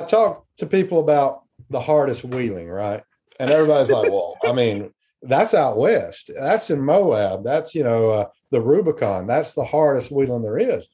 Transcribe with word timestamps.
I 0.00 0.04
talk 0.04 0.46
to 0.56 0.66
people 0.66 1.00
about 1.00 1.42
the 1.68 1.80
hardest 1.80 2.24
wheeling, 2.24 2.68
right? 2.68 3.02
And 3.38 3.50
everybody's 3.50 3.90
like, 3.90 4.10
well, 4.10 4.36
I 4.44 4.52
mean, 4.52 4.92
that's 5.22 5.52
out 5.52 5.76
west. 5.76 6.30
That's 6.34 6.70
in 6.70 6.80
Moab. 6.80 7.44
That's, 7.44 7.74
you 7.74 7.84
know, 7.84 8.10
uh, 8.10 8.28
the 8.50 8.62
Rubicon. 8.62 9.26
That's 9.26 9.52
the 9.52 9.64
hardest 9.64 10.10
wheeling 10.10 10.42
there 10.42 10.58
is. 10.58 10.88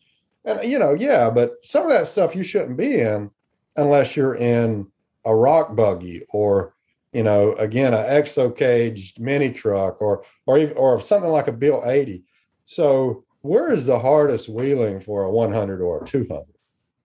And, 0.44 0.68
you 0.68 0.78
know, 0.78 0.92
yeah, 0.92 1.30
but 1.30 1.64
some 1.64 1.84
of 1.84 1.90
that 1.90 2.08
stuff 2.08 2.34
you 2.34 2.42
shouldn't 2.42 2.76
be 2.76 3.00
in 3.00 3.30
unless 3.76 4.16
you're 4.16 4.34
in 4.34 4.88
a 5.24 5.34
rock 5.34 5.76
buggy 5.76 6.24
or, 6.30 6.74
you 7.12 7.22
know, 7.22 7.54
again, 7.54 7.94
an 7.94 8.04
exo 8.04 8.56
caged 8.56 9.20
mini 9.20 9.52
truck 9.52 10.02
or, 10.02 10.24
or, 10.46 10.58
even, 10.58 10.76
or 10.76 11.00
something 11.00 11.30
like 11.30 11.48
a 11.48 11.52
Bill 11.52 11.82
80. 11.84 12.24
So, 12.64 13.24
where 13.42 13.72
is 13.72 13.86
the 13.86 14.00
hardest 14.00 14.48
wheeling 14.48 14.98
for 14.98 15.22
a 15.22 15.30
100 15.30 15.80
or 15.80 16.02
a 16.02 16.06
200? 16.06 16.44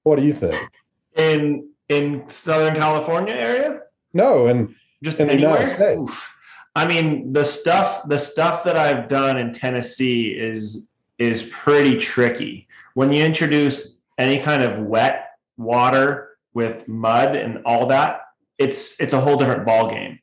What 0.04 0.18
do 0.18 0.25
you 0.25 0.33
think? 0.33 0.70
In 1.15 1.70
in 1.91 2.29
Southern 2.29 2.75
California 2.75 3.33
area? 3.33 3.81
No, 4.13 4.47
and 4.47 4.75
just 5.04 5.19
in 5.19 5.29
anywhere. 5.29 5.65
the 5.65 5.73
United 5.73 5.99
Oof. 5.99 6.37
I 6.75 6.87
mean, 6.87 7.33
the 7.33 7.43
stuff 7.43 8.07
the 8.07 8.18
stuff 8.18 8.63
that 8.63 8.77
I've 8.77 9.07
done 9.07 9.37
in 9.37 9.54
Tennessee 9.54 10.29
is 10.32 10.87
is 11.18 11.43
pretty 11.43 11.97
tricky. 11.97 12.68
When 12.93 13.11
you 13.11 13.23
introduce 13.23 13.99
any 14.18 14.39
kind 14.39 14.63
of 14.63 14.79
wet 14.79 15.27
water 15.57 16.37
with 16.54 16.87
mud 16.87 17.35
and 17.35 17.63
all 17.65 17.87
that, 17.87 18.21
it's 18.57 18.99
it's 19.01 19.13
a 19.13 19.19
whole 19.19 19.37
different 19.37 19.65
ball 19.65 19.89
game. 19.89 20.19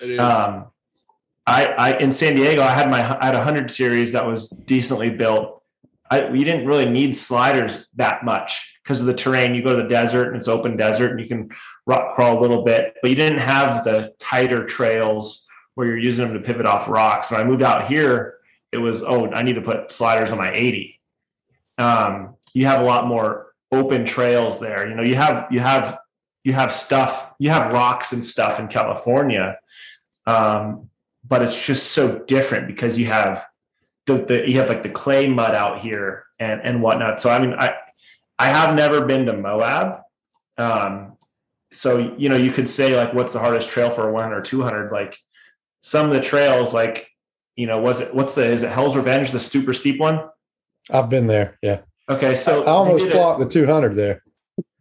It 0.00 0.10
is. 0.10 0.20
Um, 0.20 0.66
I, 1.46 1.66
I 1.66 1.98
in 1.98 2.12
San 2.12 2.34
Diego, 2.34 2.62
I 2.62 2.70
had 2.70 2.90
my 2.90 3.00
I 3.20 3.26
had 3.26 3.34
a 3.34 3.44
hundred 3.44 3.70
series 3.70 4.12
that 4.12 4.26
was 4.26 4.48
decently 4.48 5.10
built. 5.10 5.62
I 6.10 6.30
we 6.30 6.44
didn't 6.44 6.66
really 6.66 6.88
need 6.88 7.14
sliders 7.14 7.88
that 7.96 8.24
much 8.24 8.73
because 8.84 9.00
of 9.00 9.06
the 9.06 9.14
terrain. 9.14 9.54
You 9.54 9.64
go 9.64 9.74
to 9.74 9.82
the 9.82 9.88
desert 9.88 10.28
and 10.28 10.36
it's 10.36 10.46
open 10.46 10.76
desert, 10.76 11.10
and 11.10 11.20
you 11.20 11.26
can 11.26 11.50
rock 11.86 12.14
crawl 12.14 12.38
a 12.38 12.40
little 12.40 12.62
bit, 12.62 12.94
but 13.02 13.10
you 13.10 13.16
didn't 13.16 13.38
have 13.38 13.82
the 13.82 14.12
tighter 14.18 14.64
trails 14.64 15.46
where 15.74 15.88
you're 15.88 15.98
using 15.98 16.28
them 16.28 16.34
to 16.34 16.46
pivot 16.46 16.66
off 16.66 16.88
rocks. 16.88 17.30
When 17.30 17.40
I 17.40 17.44
moved 17.44 17.62
out 17.62 17.88
here, 17.88 18.36
it 18.70 18.78
was 18.78 19.02
oh, 19.02 19.30
I 19.32 19.42
need 19.42 19.54
to 19.54 19.62
put 19.62 19.90
sliders 19.90 20.30
on 20.30 20.38
my 20.38 20.52
80. 20.52 21.00
Um, 21.78 22.36
you 22.52 22.66
have 22.66 22.80
a 22.80 22.84
lot 22.84 23.06
more 23.06 23.54
open 23.72 24.04
trails 24.04 24.60
there. 24.60 24.88
You 24.88 24.94
know, 24.94 25.02
you 25.02 25.16
have 25.16 25.48
you 25.50 25.60
have 25.60 25.98
you 26.44 26.52
have 26.52 26.72
stuff, 26.72 27.34
you 27.38 27.50
have 27.50 27.72
rocks 27.72 28.12
and 28.12 28.24
stuff 28.24 28.60
in 28.60 28.68
California. 28.68 29.58
Um, 30.26 30.90
but 31.26 31.42
it's 31.42 31.66
just 31.66 31.92
so 31.92 32.18
different 32.18 32.66
because 32.66 32.98
you 32.98 33.06
have 33.06 33.46
the, 34.06 34.18
the 34.18 34.48
you 34.48 34.58
have 34.58 34.68
like 34.68 34.82
the 34.82 34.90
clay 34.90 35.26
mud 35.26 35.54
out 35.54 35.80
here 35.80 36.26
and 36.38 36.60
and 36.62 36.82
whatnot. 36.82 37.20
So 37.20 37.30
I 37.30 37.38
mean, 37.38 37.54
I 37.54 37.74
I 38.38 38.46
have 38.48 38.74
never 38.74 39.04
been 39.04 39.26
to 39.26 39.32
Moab. 39.32 40.00
Um, 40.58 41.16
so 41.72 42.14
you 42.16 42.28
know, 42.28 42.36
you 42.36 42.50
could 42.52 42.68
say 42.68 42.96
like, 42.96 43.14
what's 43.14 43.32
the 43.32 43.38
hardest 43.40 43.68
trail 43.68 43.90
for 43.90 44.08
a 44.08 44.12
100 44.12 44.36
or 44.36 44.42
200? 44.42 44.90
Like 44.92 45.16
some 45.80 46.06
of 46.06 46.12
the 46.12 46.20
trails, 46.20 46.72
like 46.74 47.08
you 47.56 47.66
know, 47.66 47.78
was 47.80 48.00
it 48.00 48.14
what's 48.14 48.34
the 48.34 48.44
is 48.44 48.62
it 48.62 48.70
Hell's 48.70 48.96
Revenge, 48.96 49.30
the 49.32 49.40
super 49.40 49.72
steep 49.72 50.00
one? 50.00 50.28
I've 50.90 51.08
been 51.08 51.26
there. 51.26 51.58
Yeah. 51.62 51.80
Okay, 52.08 52.34
so 52.34 52.64
I 52.64 52.66
almost 52.66 52.98
they 53.04 53.08
did 53.08 53.16
a- 53.16 53.18
flopped 53.18 53.40
the 53.40 53.48
200 53.48 53.94
there. 53.94 54.22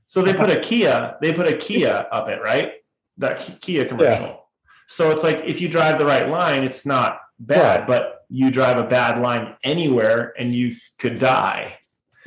so 0.08 0.22
they 0.22 0.34
put 0.34 0.50
a 0.50 0.60
Kia, 0.60 1.17
they 1.22 1.32
put 1.32 1.48
a 1.48 1.56
Kia 1.56 2.08
up 2.12 2.28
it, 2.30 2.42
right? 2.42 2.73
That 3.17 3.60
Kia 3.62 3.86
commercial. 3.86 4.50
So 4.88 5.12
it's 5.12 5.23
like 5.23 5.38
if 5.45 5.62
you 5.62 5.70
drive 5.70 5.98
the 5.98 6.06
right 6.06 6.28
line, 6.28 6.64
it's 6.64 6.86
not 6.86 7.20
bad, 7.40 7.82
Right. 7.82 7.88
but 7.88 8.26
you 8.30 8.52
drive 8.52 8.78
a 8.78 8.84
bad 8.84 9.22
line 9.22 9.56
anywhere 9.64 10.34
and 10.38 10.54
you 10.54 10.76
could 11.00 11.20
die. 11.20 11.78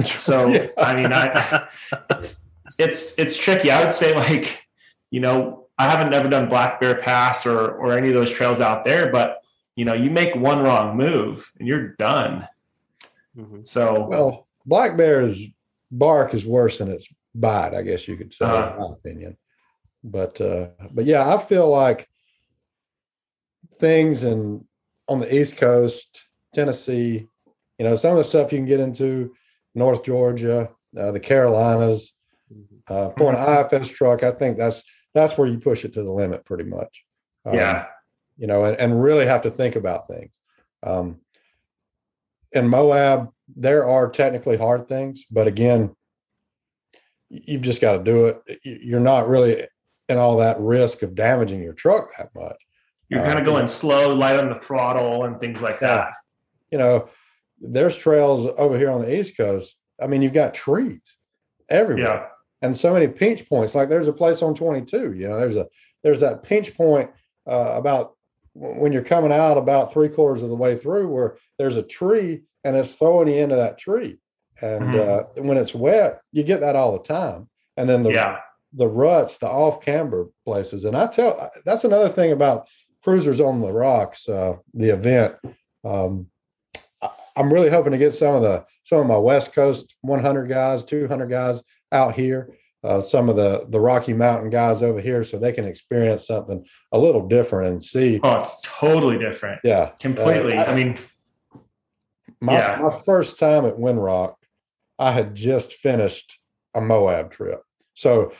So 0.04 0.48
Yeah. 0.52 0.66
I 0.78 0.94
mean, 0.94 1.12
I, 1.12 1.68
it's 2.10 2.48
it's 2.78 3.14
it's 3.18 3.36
tricky. 3.36 3.70
I 3.70 3.80
would 3.82 3.92
say 3.92 4.14
like, 4.14 4.62
you 5.10 5.20
know, 5.20 5.66
I 5.78 5.88
haven't 5.90 6.10
never 6.10 6.28
done 6.28 6.48
Black 6.48 6.80
Bear 6.80 6.96
Pass 6.96 7.46
or 7.46 7.70
or 7.70 7.92
any 7.96 8.08
of 8.08 8.14
those 8.14 8.30
trails 8.30 8.60
out 8.60 8.84
there, 8.84 9.10
but 9.10 9.42
you 9.74 9.84
know, 9.84 9.94
you 9.94 10.10
make 10.10 10.34
one 10.34 10.60
wrong 10.60 10.96
move 10.96 11.52
and 11.58 11.68
you're 11.68 11.88
done. 11.96 12.46
Mhm. 13.36 13.66
So 13.66 14.06
Well, 14.08 14.46
black 14.64 14.96
bear's 14.96 15.42
bark 15.90 16.32
is 16.34 16.44
worse 16.46 16.78
than 16.78 16.90
its 16.90 17.08
bite, 17.34 17.74
I 17.74 17.82
guess 17.82 18.08
you 18.08 18.16
could 18.16 18.32
say, 18.32 18.46
Uh-huh. 18.46 18.72
in 18.74 18.80
my 18.80 18.92
opinion. 18.94 19.36
But 20.02 20.40
uh, 20.40 20.68
but 20.92 21.04
yeah, 21.04 21.34
I 21.34 21.38
feel 21.38 21.68
like 21.68 22.08
things 23.74 24.24
in 24.24 24.64
on 25.08 25.20
the 25.20 25.34
East 25.34 25.56
Coast, 25.56 26.26
Tennessee, 26.54 27.28
you 27.78 27.84
know, 27.84 27.94
some 27.94 28.12
of 28.12 28.18
the 28.18 28.24
stuff 28.24 28.52
you 28.52 28.58
can 28.58 28.66
get 28.66 28.80
into 28.80 29.34
North 29.76 30.02
Georgia, 30.04 30.70
uh, 30.98 31.12
the 31.12 31.20
Carolinas, 31.20 32.12
Mhm. 32.52 32.64
uh, 32.88 33.10
for 33.18 33.32
an 33.32 33.36
IFS 33.36 33.88
truck, 33.90 34.22
I 34.22 34.32
think 34.32 34.56
that's 34.58 34.82
that's 35.14 35.38
where 35.38 35.48
you 35.48 35.58
push 35.58 35.84
it 35.84 35.94
to 35.94 36.02
the 36.02 36.12
limit, 36.12 36.44
pretty 36.44 36.64
much. 36.64 37.04
Um, 37.44 37.54
yeah. 37.54 37.86
you 38.38 38.46
know, 38.46 38.64
and, 38.64 38.76
and 38.78 39.02
really 39.02 39.24
have 39.24 39.40
to 39.42 39.50
think 39.50 39.76
about 39.76 40.06
things. 40.06 40.30
Um, 40.82 41.20
in 42.52 42.68
Moab, 42.68 43.30
there 43.48 43.88
are 43.88 44.10
technically 44.10 44.58
hard 44.58 44.88
things, 44.88 45.24
but 45.30 45.46
again, 45.46 45.96
you've 47.30 47.62
just 47.62 47.80
got 47.80 47.92
to 47.96 48.04
do 48.04 48.26
it. 48.26 48.60
You're 48.62 49.00
not 49.00 49.26
really 49.28 49.66
in 50.08 50.18
all 50.18 50.36
that 50.36 50.60
risk 50.60 51.02
of 51.02 51.14
damaging 51.14 51.62
your 51.62 51.72
truck 51.72 52.10
that 52.18 52.34
much. 52.34 52.56
You're 53.08 53.20
Uh, 53.20 53.24
kind 53.24 53.38
of 53.38 53.44
going 53.46 53.66
slow, 53.68 54.14
light 54.14 54.38
on 54.38 54.50
the 54.50 54.60
throttle 54.60 55.24
and 55.24 55.40
things 55.40 55.62
like 55.62 55.80
Yeah. 55.80 55.86
that. 55.96 56.12
You 56.70 56.78
know, 56.78 57.08
there's 57.60 57.96
trails 57.96 58.46
over 58.58 58.78
here 58.78 58.90
on 58.90 59.00
the 59.00 59.18
East 59.18 59.36
Coast. 59.36 59.76
I 60.00 60.06
mean, 60.06 60.22
you've 60.22 60.32
got 60.32 60.54
trees 60.54 61.00
everywhere. 61.68 62.04
Yeah. 62.06 62.26
and 62.62 62.76
so 62.76 62.92
many 62.92 63.06
pinch 63.08 63.48
points. 63.48 63.74
Like 63.74 63.88
there's 63.88 64.08
a 64.08 64.12
place 64.12 64.42
on 64.42 64.54
22. 64.54 65.12
You 65.12 65.28
know, 65.28 65.38
there's 65.38 65.56
a 65.56 65.66
there's 66.02 66.20
that 66.20 66.42
pinch 66.42 66.74
point 66.74 67.10
uh, 67.46 67.72
about 67.76 68.14
when 68.54 68.92
you're 68.92 69.02
coming 69.02 69.32
out 69.32 69.58
about 69.58 69.92
three 69.92 70.08
quarters 70.08 70.42
of 70.42 70.48
the 70.48 70.54
way 70.54 70.76
through 70.76 71.08
where 71.08 71.36
there's 71.58 71.76
a 71.76 71.82
tree 71.82 72.42
and 72.64 72.76
it's 72.76 72.94
throwing 72.94 73.28
you 73.28 73.34
into 73.34 73.56
that 73.56 73.78
tree. 73.78 74.18
And 74.62 74.94
Mhm. 74.94 75.08
uh, 75.36 75.42
when 75.42 75.58
it's 75.58 75.74
wet, 75.74 76.20
you 76.32 76.42
get 76.42 76.60
that 76.60 76.76
all 76.76 76.92
the 76.92 77.02
time. 77.04 77.48
And 77.76 77.88
then 77.88 78.02
the 78.02 78.12
Yeah. 78.12 78.38
the 78.72 78.88
ruts, 78.88 79.38
the 79.38 79.48
off 79.48 79.80
camber 79.80 80.28
places. 80.44 80.84
And 80.84 80.96
I 80.96 81.06
tell 81.06 81.50
that's 81.64 81.84
another 81.84 82.08
thing 82.08 82.32
about 82.32 82.66
cruisers 83.02 83.40
on 83.40 83.60
the 83.60 83.72
rocks, 83.72 84.28
uh, 84.28 84.56
the 84.74 84.90
event. 84.90 85.36
Um, 85.84 86.28
I'm 87.36 87.52
really 87.52 87.70
hoping 87.70 87.92
to 87.92 87.98
get 87.98 88.14
some 88.14 88.34
of 88.34 88.42
the 88.42 88.64
some 88.84 89.00
of 89.00 89.06
my 89.06 89.18
West 89.18 89.52
Coast 89.52 89.94
100 90.02 90.48
guys, 90.48 90.84
200 90.84 91.26
guys 91.26 91.62
out 91.92 92.14
here, 92.14 92.54
uh, 92.82 93.00
some 93.00 93.28
of 93.28 93.36
the 93.36 93.66
the 93.68 93.80
Rocky 93.80 94.12
Mountain 94.12 94.50
guys 94.50 94.82
over 94.82 95.00
here, 95.00 95.22
so 95.24 95.38
they 95.38 95.52
can 95.52 95.64
experience 95.66 96.26
something 96.26 96.64
a 96.92 96.98
little 96.98 97.26
different 97.28 97.68
and 97.68 97.82
see. 97.82 98.20
Oh, 98.22 98.38
it's 98.40 98.60
totally 98.62 99.18
different. 99.18 99.60
Yeah, 99.64 99.90
Completely. 100.00 100.56
Uh, 100.56 100.64
I 100.64 100.74
mean, 100.74 100.96
my 102.40 102.54
Yeah. 102.54 102.78
my 102.80 102.98
first 103.04 103.38
time 103.38 103.64
at 103.66 103.76
Windrock, 103.76 104.34
I 104.98 105.12
had 105.12 105.34
just 105.34 105.74
finished 105.74 106.38
a 106.74 106.80
Moab 106.80 107.30
trip. 107.30 107.62
So 107.94 108.32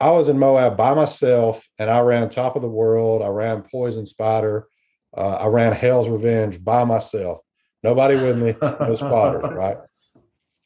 I 0.00 0.10
was 0.10 0.28
in 0.30 0.38
Moab 0.38 0.76
by 0.78 0.94
myself 0.94 1.68
and 1.78 1.90
I 1.90 2.00
ran 2.00 2.30
Top 2.30 2.56
of 2.56 2.62
the 2.62 2.68
World. 2.68 3.22
I 3.22 3.28
ran 3.28 3.62
Poison 3.62 4.06
Spider. 4.06 4.66
Uh, 5.14 5.38
I 5.42 5.46
ran 5.48 5.72
Hell's 5.74 6.08
Revenge 6.08 6.62
by 6.64 6.84
myself. 6.84 7.40
Nobody 7.82 8.14
with 8.16 8.36
me, 8.38 8.54
no 8.62 8.94
spotter, 8.94 9.38
right? 9.38 9.78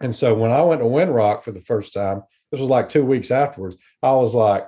And 0.00 0.14
so 0.14 0.34
when 0.34 0.50
I 0.50 0.60
went 0.62 0.80
to 0.80 0.86
Windrock 0.86 1.42
for 1.42 1.52
the 1.52 1.60
first 1.60 1.92
time, 1.94 2.22
this 2.50 2.60
was 2.60 2.70
like 2.70 2.88
two 2.88 3.04
weeks 3.04 3.30
afterwards, 3.30 3.76
I 4.02 4.12
was 4.12 4.34
like, 4.34 4.66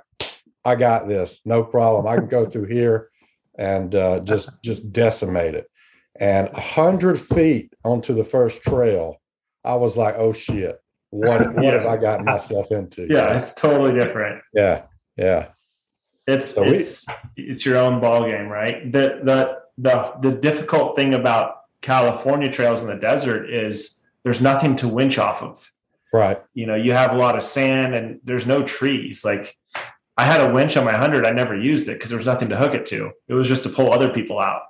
I 0.64 0.76
got 0.76 1.08
this, 1.08 1.40
no 1.44 1.62
problem. 1.62 2.06
I 2.06 2.16
can 2.16 2.28
go 2.28 2.46
through 2.46 2.66
here 2.66 3.10
and 3.58 3.94
uh, 3.94 4.20
just 4.20 4.50
just 4.62 4.92
decimate 4.92 5.54
it. 5.54 5.66
And 6.18 6.48
a 6.52 6.60
hundred 6.60 7.20
feet 7.20 7.72
onto 7.84 8.14
the 8.14 8.24
first 8.24 8.62
trail, 8.62 9.20
I 9.64 9.74
was 9.74 9.96
like, 9.96 10.14
oh 10.16 10.32
shit, 10.32 10.78
what 11.10 11.54
what 11.54 11.74
have 11.74 11.86
I 11.86 11.96
gotten 11.96 12.24
myself 12.24 12.70
into? 12.70 13.06
yeah, 13.10 13.36
it's 13.38 13.52
totally 13.54 13.98
different. 13.98 14.42
yeah, 14.54 14.82
yeah. 15.16 15.48
It's 16.26 16.54
So 16.54 16.62
we- 16.62 16.76
it's 16.76 17.06
it's 17.36 17.64
your 17.66 17.78
own 17.78 18.00
ball 18.00 18.24
game, 18.24 18.48
right? 18.48 18.90
The 18.90 19.20
the 19.22 19.58
the 19.78 20.12
the 20.22 20.32
difficult 20.36 20.96
thing 20.96 21.14
about 21.14 21.55
California 21.80 22.50
trails 22.50 22.82
in 22.82 22.88
the 22.88 22.96
desert 22.96 23.50
is 23.50 24.06
there's 24.24 24.40
nothing 24.40 24.76
to 24.76 24.88
winch 24.88 25.18
off 25.18 25.42
of. 25.42 25.72
Right. 26.12 26.42
You 26.54 26.66
know, 26.66 26.74
you 26.74 26.92
have 26.92 27.12
a 27.12 27.16
lot 27.16 27.36
of 27.36 27.42
sand 27.42 27.94
and 27.94 28.20
there's 28.24 28.46
no 28.46 28.62
trees. 28.62 29.24
Like 29.24 29.56
I 30.16 30.24
had 30.24 30.40
a 30.40 30.52
winch 30.52 30.76
on 30.76 30.84
my 30.84 30.92
hundred, 30.92 31.26
I 31.26 31.30
never 31.30 31.56
used 31.56 31.88
it 31.88 31.94
because 31.94 32.10
there 32.10 32.18
was 32.18 32.26
nothing 32.26 32.48
to 32.48 32.56
hook 32.56 32.74
it 32.74 32.86
to. 32.86 33.12
It 33.28 33.34
was 33.34 33.48
just 33.48 33.62
to 33.64 33.68
pull 33.68 33.92
other 33.92 34.08
people 34.08 34.40
out. 34.40 34.62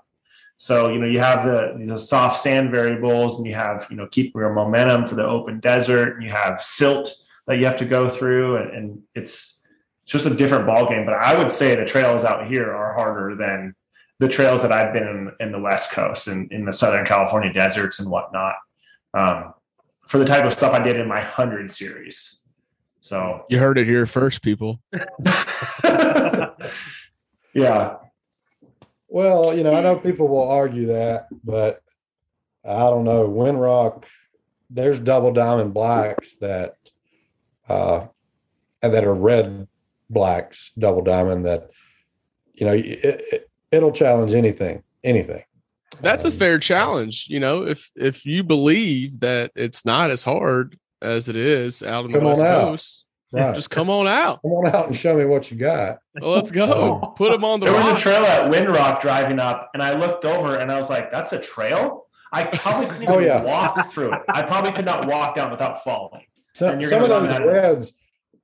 So 0.56 0.88
you 0.88 0.98
know, 0.98 1.06
you 1.06 1.18
have 1.18 1.44
the 1.44 1.84
the 1.86 1.98
soft 1.98 2.40
sand 2.40 2.70
variables, 2.70 3.36
and 3.36 3.46
you 3.46 3.54
have 3.54 3.86
you 3.90 3.96
know 3.96 4.06
keep 4.06 4.34
your 4.34 4.52
momentum 4.52 5.06
for 5.06 5.14
the 5.14 5.24
open 5.24 5.60
desert, 5.60 6.14
and 6.14 6.22
you 6.22 6.30
have 6.30 6.62
silt 6.62 7.10
that 7.46 7.58
you 7.58 7.66
have 7.66 7.76
to 7.78 7.84
go 7.84 8.08
through, 8.08 8.56
and, 8.56 8.70
and 8.74 9.02
it's 9.14 9.64
it's 10.02 10.12
just 10.12 10.26
a 10.26 10.34
different 10.34 10.66
ball 10.66 10.88
game. 10.88 11.04
But 11.04 11.14
I 11.14 11.36
would 11.36 11.52
say 11.52 11.76
the 11.76 11.84
trails 11.84 12.24
out 12.24 12.46
here 12.46 12.72
are 12.74 12.94
harder 12.94 13.34
than 13.34 13.74
the 14.18 14.28
trails 14.28 14.62
that 14.62 14.72
I've 14.72 14.92
been 14.92 15.06
in, 15.06 15.32
in 15.40 15.52
the 15.52 15.60
West 15.60 15.92
Coast 15.92 16.26
and 16.26 16.50
in 16.50 16.64
the 16.64 16.72
Southern 16.72 17.04
California 17.04 17.52
deserts 17.52 18.00
and 18.00 18.10
whatnot. 18.10 18.54
Um, 19.12 19.54
for 20.06 20.18
the 20.18 20.24
type 20.24 20.44
of 20.44 20.52
stuff 20.52 20.72
I 20.72 20.82
did 20.82 20.98
in 20.98 21.08
my 21.08 21.20
hundred 21.20 21.70
series, 21.72 22.42
So 23.00 23.44
You 23.48 23.58
heard 23.58 23.76
it 23.78 23.86
here 23.86 24.06
first, 24.06 24.42
people. 24.42 24.80
yeah. 27.52 27.96
Well, 29.08 29.56
you 29.56 29.62
know, 29.62 29.74
I 29.74 29.80
know 29.80 29.96
people 29.96 30.28
will 30.28 30.48
argue 30.48 30.86
that, 30.86 31.26
but 31.44 31.82
I 32.64 32.80
don't 32.80 33.04
know. 33.04 33.28
Windrock, 33.28 34.04
there's 34.70 34.98
double 34.98 35.32
diamond 35.32 35.74
blacks 35.74 36.36
that 36.36 36.76
uh 37.68 38.06
and 38.82 38.94
that 38.94 39.04
are 39.04 39.14
red 39.14 39.66
blacks, 40.10 40.72
double 40.78 41.02
diamond 41.02 41.46
that 41.46 41.70
you 42.54 42.66
know 42.66 42.72
it, 42.72 43.22
it 43.32 43.50
it'll 43.76 43.92
challenge 43.92 44.32
anything, 44.34 44.82
anything. 45.04 45.42
That's 46.00 46.24
a 46.24 46.28
Um, 46.28 46.34
fair 46.34 46.58
challenge. 46.58 47.26
You 47.28 47.40
know, 47.40 47.66
if 47.66 47.90
if 47.96 48.26
you 48.26 48.42
believe 48.42 49.20
that 49.20 49.52
it's 49.54 49.84
not 49.84 50.10
as 50.10 50.24
hard 50.24 50.76
as 51.02 51.28
it 51.28 51.36
is 51.36 51.82
out 51.82 52.04
on 52.04 52.10
the 52.12 52.18
Come 52.18 52.26
on 52.26 52.32
West. 52.32 52.42
Coast, 52.44 53.04
Right. 53.32 53.54
just 53.54 53.70
come 53.70 53.88
on 53.90 54.06
out. 54.06 54.40
Come 54.42 54.50
on 54.52 54.74
out 54.74 54.86
and 54.88 54.96
show 54.96 55.16
me 55.16 55.24
what 55.24 55.50
you 55.50 55.56
got. 55.56 55.98
Well, 56.20 56.32
let's 56.32 56.50
go. 56.50 57.14
Put 57.16 57.32
them 57.32 57.44
on 57.44 57.60
the 57.60 57.66
There 57.66 57.74
was 57.74 57.86
a 57.86 57.90
rock. 57.90 57.98
trail 58.00 58.24
at 58.24 58.50
Windrock 58.50 59.00
driving 59.00 59.38
up, 59.38 59.70
and 59.74 59.82
I 59.82 59.94
looked 59.94 60.24
over 60.24 60.56
and 60.56 60.70
I 60.72 60.78
was 60.78 60.90
like, 60.90 61.10
"That's 61.10 61.32
a 61.32 61.38
trail." 61.38 62.06
I 62.32 62.44
probably 62.44 62.86
couldn't 62.88 63.08
Oh, 63.08 63.14
even 63.20 63.24
yeah. 63.26 63.42
walk 63.42 63.86
through 63.90 64.12
it. 64.14 64.20
I 64.28 64.42
probably 64.42 64.72
could 64.72 64.84
not 64.84 65.06
walk 65.06 65.34
down 65.36 65.50
without 65.50 65.82
falling. 65.84 66.24
Some, 66.54 66.70
And 66.70 66.80
you're 66.80 66.90
some 66.90 67.02
of 67.04 67.08
gonna 67.08 67.28
those 67.28 67.38
that- 67.38 67.46
reds, 67.46 67.92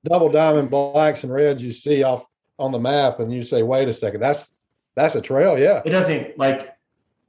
double 0.05 0.29
diamond 0.29 0.69
blacks 0.71 1.23
and 1.23 1.31
reds 1.33 1.61
you 1.61 1.71
see 1.71 2.01
off 2.03 2.25
on 2.59 2.71
the 2.71 2.79
map, 2.79 3.19
and 3.19 3.31
you 3.31 3.43
say, 3.43 3.61
"Wait 3.63 3.87
a 3.89 3.93
second, 3.93 4.21
that's 4.21 4.61
that's 4.95 5.15
a 5.15 5.21
trail." 5.21 5.57
Yeah, 5.57 5.81
It 5.85 5.89
doesn't 5.91 6.37
like 6.37 6.69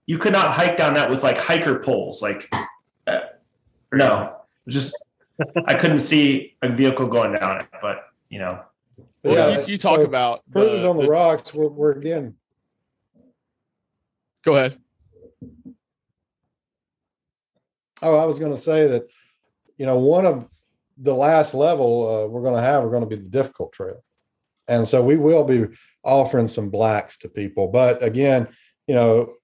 you 0.07 0.19
could 0.19 0.33
not 0.33 0.53
hike 0.53 0.77
down 0.77 0.95
that 0.95 1.09
with 1.11 1.23
like 1.23 1.39
hiker 1.39 1.79
poles. 1.79 2.21
Like, 2.23 2.49
uh, 3.07 3.21
no, 3.93 4.37
just 4.69 4.95
I 5.67 5.75
couldn't 5.75 6.01
see 6.01 6.57
a 6.63 6.69
vehicle 6.69 7.07
going 7.07 7.33
down 7.33 7.61
it. 7.61 7.67
But 7.81 8.05
you 8.29 8.39
know, 8.39 8.61
Well, 9.23 9.51
yeah. 9.51 9.59
you, 9.61 9.73
you 9.73 9.79
talk 9.79 9.99
so 9.99 10.05
about 10.05 10.43
cruises 10.53 10.83
the- 10.83 10.89
on 10.91 10.97
the 10.97 11.03
the- 11.05 11.11
rocks. 11.11 11.53
We're, 11.55 11.69
we're 11.69 11.93
again 11.93 12.35
Go 14.45 14.53
ahead. 14.57 14.79
Oh, 18.03 18.17
I 18.17 18.27
was 18.27 18.39
going 18.39 18.53
to 18.53 18.61
say 18.61 18.87
that, 18.89 19.05
you 19.79 19.87
know, 19.87 19.97
one 19.97 20.27
of 20.27 20.47
the 20.99 21.15
last 21.15 21.55
level 21.55 22.09
uh, 22.09 22.27
we're 22.29 22.43
going 22.43 22.55
to 22.57 22.61
have, 22.61 22.83
we're 22.83 22.91
going 22.91 23.09
to 23.09 23.09
be 23.09 23.17
the 23.17 23.29
difficult 23.29 23.73
trail. 23.73 24.05
And 24.69 24.87
so 24.87 25.03
we 25.03 25.17
will 25.17 25.45
be 25.45 25.67
offering 26.05 26.49
some 26.49 26.71
blacks 26.71 27.19
to 27.19 27.29
people. 27.29 27.69
But 27.69 28.03
again, 28.03 28.49
you 28.87 28.95
know, 28.95 29.35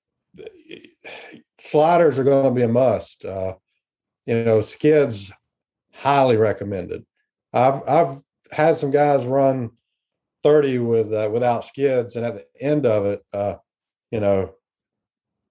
sliders 1.59 2.19
are 2.19 2.25
going 2.25 2.45
to 2.45 2.51
be 2.51 2.63
a 2.63 2.69
must. 2.69 3.25
Uh, 3.25 3.55
you 4.27 4.45
know, 4.45 4.61
skids 4.61 5.33
highly 5.93 6.37
recommended. 6.37 7.05
I've, 7.53 7.83
I've 7.89 8.21
had 8.53 8.77
some 8.77 8.91
guys 8.91 9.25
run 9.27 9.71
30 10.45 10.79
with, 10.79 11.13
uh, 11.13 11.29
without 11.33 11.65
skids. 11.65 12.17
And 12.17 12.25
at 12.25 12.35
the 12.35 12.47
end 12.61 12.87
of 12.87 13.07
it, 13.07 13.25
uh, 13.33 13.57
you 14.11 14.21
know, 14.21 14.55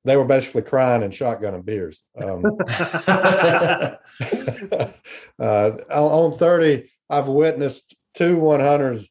they 0.06 0.16
were 0.16 0.26
basically 0.26 0.62
crying 0.62 1.04
and 1.04 1.14
shotgunning 1.14 1.66
beers. 1.66 2.02
Um, 2.18 2.46
uh, 5.40 5.72
on 5.92 6.32
on 6.32 6.38
30, 6.38 6.90
I've 7.10 7.28
witnessed 7.28 7.96
two 8.14 8.38
100s 8.38 9.08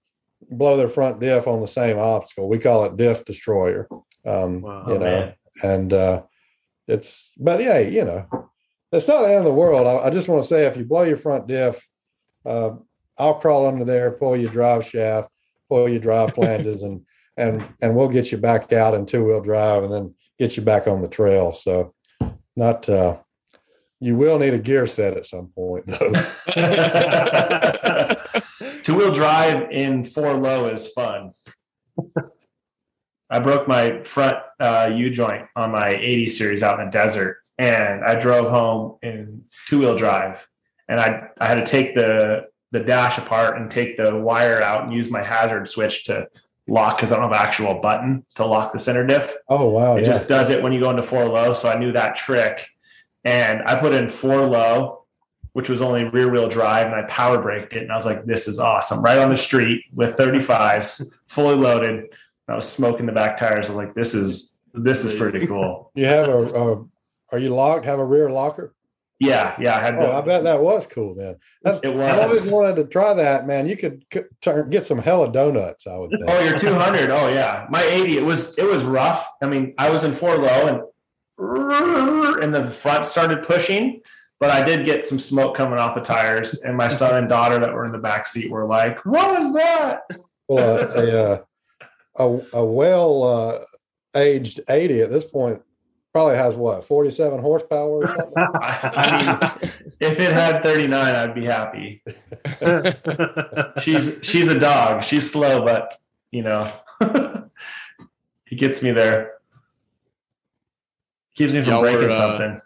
blow 0.51 0.77
their 0.77 0.89
front 0.89 1.21
diff 1.21 1.47
on 1.47 1.61
the 1.61 1.69
same 1.69 1.99
obstacle. 1.99 2.49
We 2.49 2.59
call 2.59 2.85
it 2.85 2.97
diff 2.97 3.25
destroyer. 3.25 3.89
Um, 4.27 4.63
Wow. 4.63 4.85
you 4.89 4.95
Oh, 4.95 4.99
know, 4.99 5.21
man. 5.21 5.35
and 5.63 5.93
uh, 5.93 6.23
it's, 6.87 7.33
but 7.39 7.61
yeah, 7.63 7.79
you 7.81 8.05
know, 8.05 8.27
it's 8.93 9.09
not 9.09 9.23
the 9.23 9.29
end 9.29 9.39
of 9.39 9.45
the 9.45 9.53
world. 9.53 9.87
I, 9.87 10.07
I 10.07 10.11
just 10.11 10.29
want 10.29 10.43
to 10.43 10.49
say 10.49 10.67
if 10.67 10.77
you 10.77 10.85
blow 10.85 11.03
your 11.03 11.17
front 11.17 11.47
diff, 11.47 11.87
uh, 12.47 12.73
I'll 13.19 13.35
crawl 13.35 13.67
under 13.67 13.85
there, 13.85 14.11
pull 14.13 14.37
your 14.37 14.51
drive 14.51 14.87
shaft, 14.87 15.29
pull 15.69 15.89
your 15.89 16.01
drive 16.01 16.35
flanges, 16.35 16.83
and 16.83 17.05
and 17.37 17.67
and 17.83 17.95
we'll 17.95 18.09
get 18.09 18.33
you 18.33 18.39
back 18.39 18.73
out 18.73 18.95
in 18.95 19.07
two 19.07 19.25
wheel 19.25 19.41
drive, 19.41 19.85
and 19.85 19.93
then 19.93 20.15
get 20.39 20.57
you 20.57 20.63
back 20.63 20.87
on 20.89 21.03
the 21.03 21.09
trail. 21.09 21.53
So, 21.53 21.95
not 22.57 22.89
uh, 22.89 23.19
you 24.01 24.17
will 24.17 24.39
need 24.39 24.55
a 24.55 24.59
gear 24.59 24.87
set 24.87 25.17
at 25.17 25.27
some 25.27 25.49
point, 25.49 25.87
though. 25.87 26.09
Two 28.83 28.95
wheel 28.97 29.13
drive 29.13 29.71
in 29.71 30.05
four 30.05 30.35
low 30.35 30.67
is 30.69 30.89
fun. 30.93 31.33
I 33.31 33.41
broke 33.41 33.69
my 33.69 34.03
front 34.03 34.37
uh, 34.59 34.91
U 34.95 35.11
joint 35.11 35.47
on 35.55 35.71
my 35.73 35.91
80 35.91 36.29
series 36.29 36.63
out 36.63 36.81
in 36.81 36.87
the 36.87 36.91
desert, 36.93 37.39
and 37.59 38.03
I 38.05 38.15
drove 38.19 38.49
home 38.51 38.97
in 39.03 39.45
two 39.67 39.81
wheel 39.81 39.97
drive, 39.97 40.47
and 40.89 40.99
I 41.01 41.29
I 41.39 41.47
had 41.47 41.57
to 41.57 41.67
take 41.67 41.95
the 41.95 42.47
the 42.71 42.81
dash 42.81 43.19
apart 43.19 43.57
and 43.59 43.71
take 43.71 43.97
the 43.97 44.15
wire 44.17 44.63
out 44.63 44.85
and 44.85 44.93
use 44.93 45.11
my 45.11 45.23
hazard 45.23 45.69
switch 45.69 46.05
to 46.05 46.29
lock 46.67 46.97
because 46.99 47.13
I 47.13 47.17
don't 47.17 47.31
have 47.31 47.41
an 47.41 47.47
actual 47.47 47.75
button 47.81 48.25
to 48.37 48.45
lock 48.47 48.73
the 48.73 48.79
center 48.79 49.07
diff. 49.07 49.35
Oh 49.49 49.69
wow, 49.69 49.97
It 49.97 50.03
yeah. 50.03 50.07
just 50.13 50.29
does 50.29 50.51
it 50.51 50.63
when 50.63 50.73
you 50.73 50.81
go 50.81 50.91
into 50.91 51.03
four 51.03 51.27
low. 51.27 51.53
So 51.53 51.69
I 51.69 51.79
knew 51.79 51.93
that 51.93 52.17
trick. 52.17 52.69
And 53.25 53.63
I 53.63 53.79
put 53.79 53.93
in 53.93 54.09
four 54.09 54.47
low, 54.47 55.05
which 55.53 55.69
was 55.69 55.83
only 55.83 56.05
rear 56.05 56.31
wheel 56.31 56.49
drive, 56.49 56.87
and 56.87 56.95
I 56.95 57.03
power 57.03 57.41
braked 57.41 57.75
it. 57.75 57.83
And 57.83 57.93
I 57.93 57.95
was 57.95 58.07
like, 58.07 58.25
this 58.25 58.49
is 58.49 58.59
awesome. 58.59 59.03
Right 59.03 59.19
on 59.19 59.31
the 59.31 59.37
street 59.37 59.85
with 59.95 60.17
35s, 60.17 61.05
fully 61.27 61.57
loaded. 61.57 62.05
I 62.49 62.55
was 62.55 62.69
smoking 62.69 63.07
the 63.07 63.13
back 63.13 63.37
tires. 63.37 63.67
I 63.67 63.71
was 63.71 63.77
like, 63.77 63.95
this 63.95 64.15
is 64.15 64.61
this 64.73 65.05
is 65.05 65.13
pretty 65.13 65.47
cool. 65.47 65.91
You 65.95 66.07
have 66.07 66.29
a, 66.29 66.45
a 66.45 66.85
are 67.33 67.39
you 67.39 67.49
locked? 67.49 67.85
Have 67.85 67.99
a 67.99 68.05
rear 68.05 68.31
locker? 68.31 68.75
Yeah, 69.21 69.57
yeah. 69.59 69.77
I 69.77 69.81
had 69.81 69.97
Oh, 69.97 70.13
I 70.13 70.21
bet 70.21 70.45
that 70.45 70.61
was 70.61 70.87
cool 70.87 71.15
then. 71.15 71.37
That's 71.63 71.81
It 71.81 71.95
was. 71.95 72.05
I've 72.05 72.21
always 72.21 72.47
wanted 72.47 72.77
to 72.77 72.85
try 72.85 73.13
that, 73.15 73.47
man. 73.47 73.67
You 73.69 73.77
could 73.77 74.05
c- 74.13 74.23
turn 74.41 74.71
get 74.71 74.85
some 74.85 74.99
hella 74.99 75.33
donuts, 75.33 75.87
I 75.87 75.97
would 75.97 76.15
oh, 76.15 76.19
think. 76.19 76.31
Oh, 76.31 76.45
your 76.45 76.57
200. 76.57 77.11
Oh, 77.11 77.29
yeah. 77.29 77.67
My 77.69 77.83
80. 77.83 78.19
It 78.19 78.25
was 78.25 78.57
it 78.57 78.65
was 78.65 78.85
rough. 78.85 79.29
I 79.43 79.47
mean, 79.47 79.75
I 79.77 79.91
was 79.91 80.05
in 80.05 80.13
four 80.13 80.37
low 80.37 80.67
and 80.69 80.83
and 81.39 82.55
the 82.55 82.69
front 82.69 83.05
started 83.05 83.43
pushing, 83.43 84.01
but 84.41 84.51
I 84.51 84.65
did 84.65 84.85
get 84.85 85.05
some 85.05 85.19
smoke 85.19 85.57
coming 85.57 85.79
off 85.79 85.95
the 85.95 86.01
tires. 86.01 86.63
And 86.63 86.77
my 86.77 86.89
son 86.89 87.17
and 87.17 87.29
daughter 87.29 87.59
that 87.59 87.73
were 87.73 87.85
in 87.85 87.93
the 87.93 87.99
back 87.99 88.27
seat 88.27 88.51
were 88.51 88.67
like, 88.67 89.05
"What 89.05 89.35
was 89.35 89.55
that?" 89.55 90.03
Well, 90.49 90.79
a, 90.79 91.05
a, 91.05 91.33
uh, 91.33 91.43
a, 92.17 92.59
a 92.59 92.65
well 92.65 93.23
uh, 93.23 93.59
aged 94.19 94.61
80 94.69 95.03
at 95.03 95.11
this 95.11 95.25
point 95.25 95.63
probably 96.13 96.37
has 96.37 96.57
what 96.57 96.85
47 96.85 97.41
horsepower 97.41 97.99
or 97.99 98.07
something. 98.07 98.33
I, 98.37 98.91
I 98.95 99.61
mean, 99.63 99.71
if 100.01 100.19
it 100.19 100.33
had 100.33 100.63
39, 100.63 101.15
I'd 101.15 101.35
be 101.35 101.45
happy. 101.45 102.03
She's 103.83 104.19
she's 104.23 104.49
a 104.49 104.59
dog. 104.59 105.05
She's 105.05 105.31
slow, 105.31 105.65
but 105.65 105.99
you 106.31 106.43
know, 106.43 106.73
he 108.47 108.57
gets 108.57 108.83
me 108.83 108.91
there. 108.91 109.38
Keeps 111.39 111.53
me 111.53 111.63
from 111.63 111.71
Y'all 111.71 111.83
were, 111.83 111.93
breaking 111.93 112.11
uh. 112.11 112.59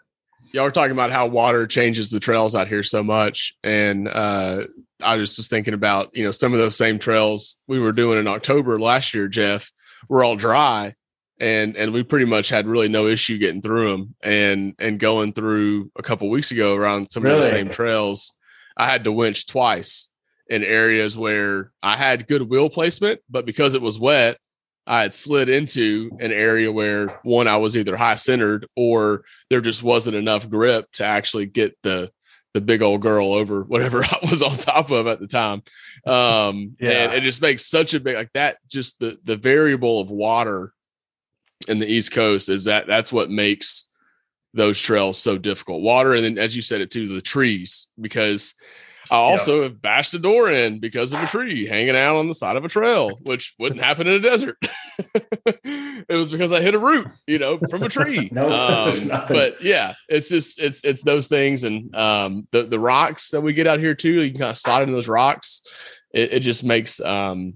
Y'all 0.51 0.63
were 0.63 0.71
talking 0.71 0.93
about 0.93 1.11
how 1.11 1.27
water 1.27 1.67
changes 1.67 2.09
the 2.09 2.19
trails 2.19 2.55
out 2.55 2.67
here 2.67 2.81
so 2.81 3.03
much. 3.03 3.53
And 3.63 4.07
uh, 4.07 4.61
I 5.03 5.17
just 5.17 5.37
was 5.37 5.47
thinking 5.47 5.75
about, 5.75 6.09
you 6.13 6.23
know, 6.23 6.31
some 6.31 6.53
of 6.53 6.59
those 6.59 6.75
same 6.75 6.97
trails 6.97 7.59
we 7.67 7.79
were 7.79 7.91
doing 7.91 8.19
in 8.19 8.27
October 8.27 8.79
last 8.79 9.13
year, 9.13 9.27
Jeff, 9.27 9.71
were 10.09 10.23
all 10.23 10.35
dry. 10.35 10.95
And 11.39 11.75
and 11.75 11.93
we 11.93 12.01
pretty 12.01 12.25
much 12.25 12.49
had 12.49 12.65
really 12.65 12.89
no 12.89 13.05
issue 13.05 13.37
getting 13.37 13.61
through 13.61 13.91
them. 13.91 14.15
And 14.23 14.73
and 14.79 14.99
going 14.99 15.33
through 15.33 15.91
a 15.95 16.01
couple 16.01 16.31
weeks 16.31 16.49
ago 16.49 16.75
around 16.75 17.11
some 17.11 17.23
of 17.25 17.31
Really? 17.31 17.41
the 17.41 17.49
same 17.49 17.69
trails, 17.69 18.33
I 18.75 18.89
had 18.89 19.03
to 19.03 19.11
winch 19.11 19.45
twice 19.45 20.09
in 20.49 20.63
areas 20.63 21.15
where 21.15 21.71
I 21.83 21.95
had 21.95 22.27
good 22.27 22.49
wheel 22.49 22.71
placement, 22.71 23.21
but 23.29 23.45
because 23.45 23.75
it 23.75 23.83
was 23.83 23.99
wet, 23.99 24.37
I 24.85 25.03
had 25.03 25.13
slid 25.13 25.47
into 25.49 26.11
an 26.19 26.31
area 26.31 26.71
where 26.71 27.07
one 27.23 27.47
I 27.47 27.57
was 27.57 27.77
either 27.77 27.95
high 27.95 28.15
centered 28.15 28.67
or 28.75 29.23
there 29.49 29.61
just 29.61 29.81
wasn't 29.83 30.17
enough 30.17 30.49
grip 30.49 30.91
to 30.93 31.05
actually 31.05 31.45
get 31.45 31.77
the 31.83 32.11
the 32.53 32.61
big 32.61 32.83
old 32.83 33.01
girl 33.01 33.33
over 33.33 33.63
whatever 33.63 34.03
I 34.03 34.19
was 34.29 34.43
on 34.43 34.57
top 34.57 34.91
of 34.91 35.07
at 35.07 35.19
the 35.19 35.27
time. 35.27 35.63
Um 36.05 36.75
Yeah. 36.79 36.91
and 37.05 37.13
it 37.13 37.21
just 37.21 37.41
makes 37.41 37.65
such 37.65 37.93
a 37.93 37.99
big 37.99 38.15
like 38.15 38.33
that 38.33 38.57
just 38.67 38.99
the 38.99 39.17
the 39.23 39.37
variable 39.37 40.01
of 40.01 40.11
water 40.11 40.73
in 41.67 41.79
the 41.79 41.87
East 41.87 42.11
Coast 42.11 42.49
is 42.49 42.65
that 42.65 42.85
that's 42.87 43.11
what 43.11 43.29
makes 43.31 43.85
those 44.53 44.79
trails 44.79 45.17
so 45.17 45.37
difficult. 45.37 45.81
Water 45.81 46.13
and 46.13 46.23
then 46.25 46.37
as 46.37 46.55
you 46.55 46.61
said 46.61 46.81
it 46.81 46.91
too, 46.91 47.07
the 47.07 47.21
trees 47.21 47.87
because 47.99 48.53
I 49.11 49.15
also 49.15 49.63
have 49.63 49.81
bashed 49.81 50.11
the 50.13 50.19
door 50.19 50.51
in 50.51 50.79
because 50.79 51.13
of 51.13 51.21
a 51.21 51.27
tree 51.27 51.65
hanging 51.67 51.95
out 51.95 52.15
on 52.15 52.27
the 52.27 52.33
side 52.33 52.55
of 52.55 52.65
a 52.65 52.69
trail, 52.69 53.17
which 53.21 53.53
wouldn't 53.59 53.81
happen 53.81 54.07
in 54.07 54.13
a 54.13 54.19
desert. 54.19 54.57
it 55.63 56.07
was 56.15 56.31
because 56.31 56.51
I 56.51 56.61
hit 56.61 56.75
a 56.75 56.79
root, 56.79 57.07
you 57.27 57.39
know, 57.39 57.57
from 57.69 57.83
a 57.83 57.89
tree. 57.89 58.29
No, 58.31 58.51
Um, 58.51 59.09
but 59.27 59.61
yeah, 59.61 59.93
it's 60.07 60.29
just 60.29 60.59
it's 60.59 60.83
it's 60.83 61.03
those 61.03 61.27
things 61.27 61.63
and 61.63 61.93
um 61.95 62.45
the 62.51 62.63
the 62.63 62.79
rocks 62.79 63.29
that 63.31 63.41
we 63.41 63.53
get 63.53 63.67
out 63.67 63.79
here 63.79 63.93
too. 63.95 64.21
You 64.23 64.31
can 64.31 64.39
kind 64.39 64.51
of 64.51 64.57
slide 64.57 64.83
into 64.83 64.93
those 64.93 65.09
rocks. 65.09 65.61
It, 66.13 66.33
it 66.33 66.39
just 66.39 66.63
makes 66.63 66.99
um 67.01 67.55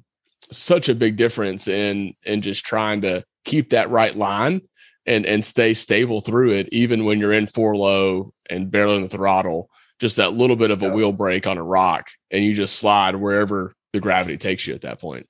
such 0.51 0.89
a 0.89 0.95
big 0.95 1.17
difference 1.17 1.67
in 1.67 2.13
in 2.23 2.41
just 2.41 2.65
trying 2.65 3.01
to 3.01 3.23
keep 3.45 3.69
that 3.71 3.89
right 3.89 4.15
line 4.15 4.61
and 5.05 5.25
and 5.25 5.43
stay 5.43 5.73
stable 5.73 6.21
through 6.21 6.51
it, 6.51 6.69
even 6.71 7.05
when 7.05 7.19
you're 7.19 7.33
in 7.33 7.47
four 7.47 7.75
low 7.75 8.33
and 8.49 8.69
barely 8.69 8.97
in 8.97 9.03
the 9.03 9.09
throttle. 9.09 9.69
Just 9.99 10.17
that 10.17 10.33
little 10.33 10.55
bit 10.55 10.71
of 10.71 10.81
a 10.83 10.85
Yeah. 10.87 10.91
wheel 10.93 11.11
break 11.11 11.47
on 11.47 11.57
a 11.57 11.63
rock, 11.63 12.09
and 12.31 12.43
you 12.43 12.53
just 12.53 12.75
slide 12.77 13.15
wherever 13.15 13.73
the 13.93 13.99
gravity 13.99 14.37
takes 14.37 14.67
you 14.67 14.73
at 14.75 14.81
that 14.81 14.99
point. 14.99 15.27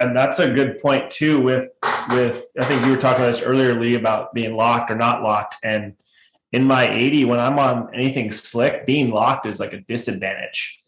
and 0.00 0.14
that's 0.16 0.38
a 0.38 0.48
good 0.52 0.78
point 0.78 1.10
too 1.10 1.40
with 1.40 1.68
with 2.10 2.46
i 2.60 2.64
think 2.64 2.84
you 2.84 2.92
were 2.92 2.96
talking 2.96 3.20
about 3.24 3.32
this 3.34 3.42
earlier 3.42 3.80
lee 3.80 3.96
about 3.96 4.32
being 4.32 4.54
locked 4.54 4.92
or 4.92 4.94
not 4.94 5.24
locked 5.24 5.56
and 5.64 5.94
in 6.52 6.62
my 6.64 6.88
80 6.88 7.24
when 7.24 7.40
i'm 7.40 7.58
on 7.58 7.92
anything 7.92 8.30
slick 8.30 8.86
being 8.86 9.10
locked 9.10 9.44
is 9.44 9.58
like 9.58 9.72
a 9.72 9.80
disadvantage 9.80 10.78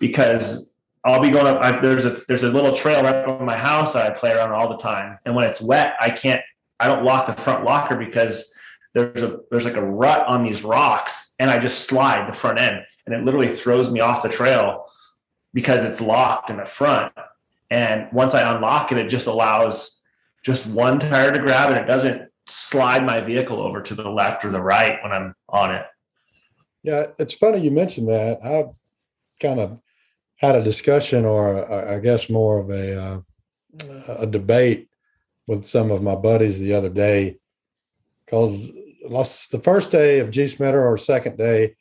because 0.00 0.74
i'll 1.04 1.20
be 1.20 1.28
going 1.30 1.46
up 1.46 1.60
I, 1.60 1.78
there's 1.80 2.06
a 2.06 2.18
there's 2.28 2.44
a 2.44 2.50
little 2.50 2.74
trail 2.74 3.02
right 3.02 3.24
from 3.26 3.44
my 3.44 3.56
house 3.58 3.92
that 3.92 4.10
i 4.10 4.14
play 4.14 4.32
around 4.32 4.52
all 4.52 4.68
the 4.70 4.78
time 4.78 5.18
and 5.26 5.34
when 5.36 5.44
it's 5.44 5.60
wet 5.60 5.94
i 6.00 6.08
can't 6.08 6.40
i 6.80 6.86
don't 6.86 7.04
lock 7.04 7.26
the 7.26 7.34
front 7.34 7.62
locker 7.64 7.96
because 7.96 8.52
there's 8.94 9.22
a 9.22 9.40
there's 9.50 9.66
like 9.66 9.76
a 9.76 9.84
rut 9.84 10.26
on 10.26 10.42
these 10.42 10.64
rocks 10.64 11.25
and 11.38 11.50
i 11.50 11.58
just 11.58 11.88
slide 11.88 12.28
the 12.28 12.36
front 12.36 12.58
end 12.58 12.82
and 13.06 13.14
it 13.14 13.24
literally 13.24 13.48
throws 13.48 13.90
me 13.90 14.00
off 14.00 14.22
the 14.22 14.28
trail 14.28 14.86
because 15.54 15.84
it's 15.84 16.00
locked 16.00 16.50
in 16.50 16.56
the 16.56 16.64
front 16.64 17.12
and 17.70 18.08
once 18.12 18.34
I 18.34 18.54
unlock 18.54 18.92
it, 18.92 18.98
it 18.98 19.08
just 19.08 19.26
allows 19.26 20.02
just 20.42 20.66
one 20.66 20.98
tire 20.98 21.32
to 21.32 21.38
grab 21.38 21.70
and 21.70 21.78
it 21.78 21.86
doesn't 21.86 22.30
slide 22.46 23.04
my 23.04 23.20
vehicle 23.20 23.60
over 23.60 23.82
to 23.82 23.94
the 23.94 24.08
left 24.08 24.44
or 24.44 24.50
the 24.50 24.62
right 24.62 25.02
when 25.02 25.12
I'm 25.12 25.34
on 25.48 25.74
it. 25.74 25.84
Yeah, 26.82 27.06
it's 27.18 27.34
funny 27.34 27.58
you 27.58 27.72
mentioned 27.72 28.08
that. 28.08 28.44
I 28.44 28.66
kind 29.40 29.58
of 29.58 29.80
had 30.36 30.54
a 30.54 30.62
discussion, 30.62 31.24
or 31.24 31.90
I 31.90 31.98
guess 31.98 32.30
more 32.30 32.60
of 32.60 32.70
a 32.70 33.02
uh, 33.02 33.20
a 34.20 34.26
debate 34.26 34.88
with 35.48 35.66
some 35.66 35.90
of 35.90 36.02
my 36.02 36.14
buddies 36.14 36.60
the 36.60 36.74
other 36.74 36.88
day, 36.88 37.38
because 38.24 38.70
the 39.08 39.60
first 39.62 39.90
day 39.90 40.18
of 40.20 40.30
G 40.30 40.44
Smitter 40.44 40.84
or 40.84 40.96
second 40.98 41.36
day, 41.38 41.76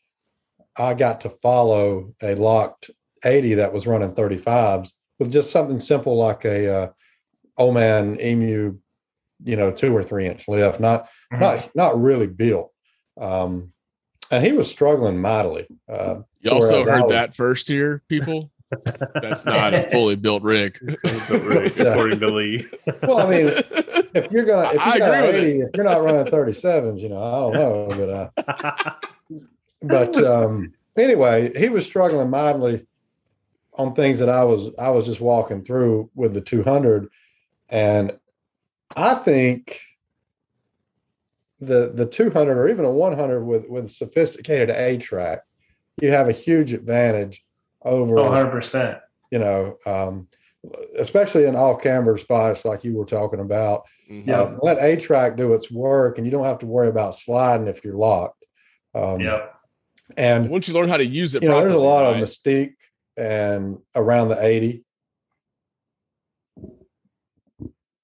I 0.77 0.94
got 0.94 1.22
to 1.22 1.29
follow 1.29 2.13
a 2.22 2.36
locked 2.36 2.89
80 3.24 3.55
that 3.55 3.74
was 3.74 3.88
running 3.88 4.13
35s 4.13 4.89
with 5.20 5.32
just 5.32 5.51
something 5.51 5.79
simple 5.79 6.17
like 6.17 6.46
a 6.46 6.74
uh, 6.75 6.89
Old 7.58 7.74
Man 7.74 8.20
Emu, 8.20 8.77
you 9.44 9.55
know, 9.55 9.72
two 9.72 9.96
or 9.96 10.03
three 10.03 10.27
inch 10.27 10.48
lift, 10.48 10.79
not 10.79 11.08
Mhm. 11.34 11.39
not 11.39 11.75
not 11.75 12.00
really 12.01 12.27
built. 12.27 12.72
Um, 13.17 13.72
and 14.32 14.46
he 14.46 14.51
was 14.51 14.70
struggling 14.70 15.20
mightily. 15.20 15.67
Uh, 15.88 16.22
You 16.41 16.51
also 16.51 16.84
heard 16.84 17.10
that 17.10 17.36
first 17.36 17.67
here, 17.67 18.01
people. 18.10 18.51
That's 19.22 19.45
not 19.45 19.74
a 19.74 19.89
fully 19.89 20.15
built 20.15 20.43
rig. 20.43 20.79
But, 21.27 21.79
according 21.79 22.19
to 22.19 22.27
Lee. 22.29 22.65
well, 23.03 23.19
I 23.19 23.29
mean, 23.29 23.48
if 24.13 24.31
you're 24.31 24.45
gonna, 24.45 24.69
if 24.74 24.79
I 24.79 24.93
you 24.93 25.00
got 25.00 25.13
agree 25.13 25.27
with 25.27 25.36
it. 25.36 25.48
80, 25.48 25.60
if 25.62 25.69
you're 25.75 25.86
not 25.86 26.03
running 26.03 26.25
37s, 26.25 27.00
you 27.00 27.10
know, 27.10 27.17
I 27.17 27.39
don't 27.39 27.53
know, 27.53 27.88
but 27.89 28.10
uh, 28.10 28.93
but 29.81 30.24
um, 30.24 30.74
anyway, 30.98 31.51
he 31.57 31.69
was 31.69 31.86
struggling 31.86 32.29
mightily 32.29 32.86
on 33.74 33.93
things 33.93 34.19
that 34.19 34.29
I 34.29 34.43
was 34.43 34.69
I 34.79 34.89
was 34.89 35.05
just 35.05 35.22
walking 35.22 35.63
through 35.63 36.10
with 36.15 36.34
the 36.34 36.41
200, 36.41 37.10
and 37.69 38.17
I 38.95 39.15
think 39.15 39.79
the 41.60 41.91
the 41.93 42.05
200 42.05 42.57
or 42.57 42.67
even 42.67 42.86
a 42.86 42.91
100 42.91 43.43
with 43.43 43.69
with 43.69 43.91
sophisticated 43.91 44.69
A-TRAC, 44.69 45.41
you 46.01 46.12
have 46.12 46.27
a 46.27 46.34
huge 46.34 46.74
advantage 46.74 47.44
over 47.86 48.20
Oh, 48.20 48.30
100%. 48.30 49.00
you 49.32 49.39
know, 49.39 49.77
um, 49.86 50.27
especially 50.98 51.46
in 51.46 51.56
off 51.56 51.82
camber 51.82 52.18
spots 52.18 52.65
like 52.65 52.84
you 52.84 52.96
were 52.96 53.06
talking 53.06 53.39
about. 53.39 53.84
Mhm. 54.12 54.27
Yeah. 54.27 54.42
Uh, 54.42 54.58
let 54.62 54.77
A-TRAC 54.80 55.38
do 55.38 55.54
its 55.54 55.72
work, 55.72 56.18
and 56.18 56.25
you 56.27 56.32
don't 56.32 56.44
have 56.46 56.60
to 56.60 56.65
worry 56.65 56.88
about 56.89 57.15
sliding 57.15 57.68
if 57.68 57.84
you're 57.84 57.96
locked. 57.96 58.44
Um, 58.94 59.20
Yep. 59.22 59.51
And 60.18 60.50
Once 60.50 60.68
you 60.68 60.74
learn 60.75 60.88
how 60.89 60.98
to 60.98 61.06
use 61.06 61.34
it, 61.34 61.42
you 61.42 61.50
know, 61.50 61.60
there's 61.60 61.74
a 61.74 61.80
lot 61.80 62.04
right? 62.12 62.22
of 62.22 62.27
mystique 62.30 62.75
and 63.18 63.80
around 63.96 64.30
the 64.30 64.44
80. 64.44 64.84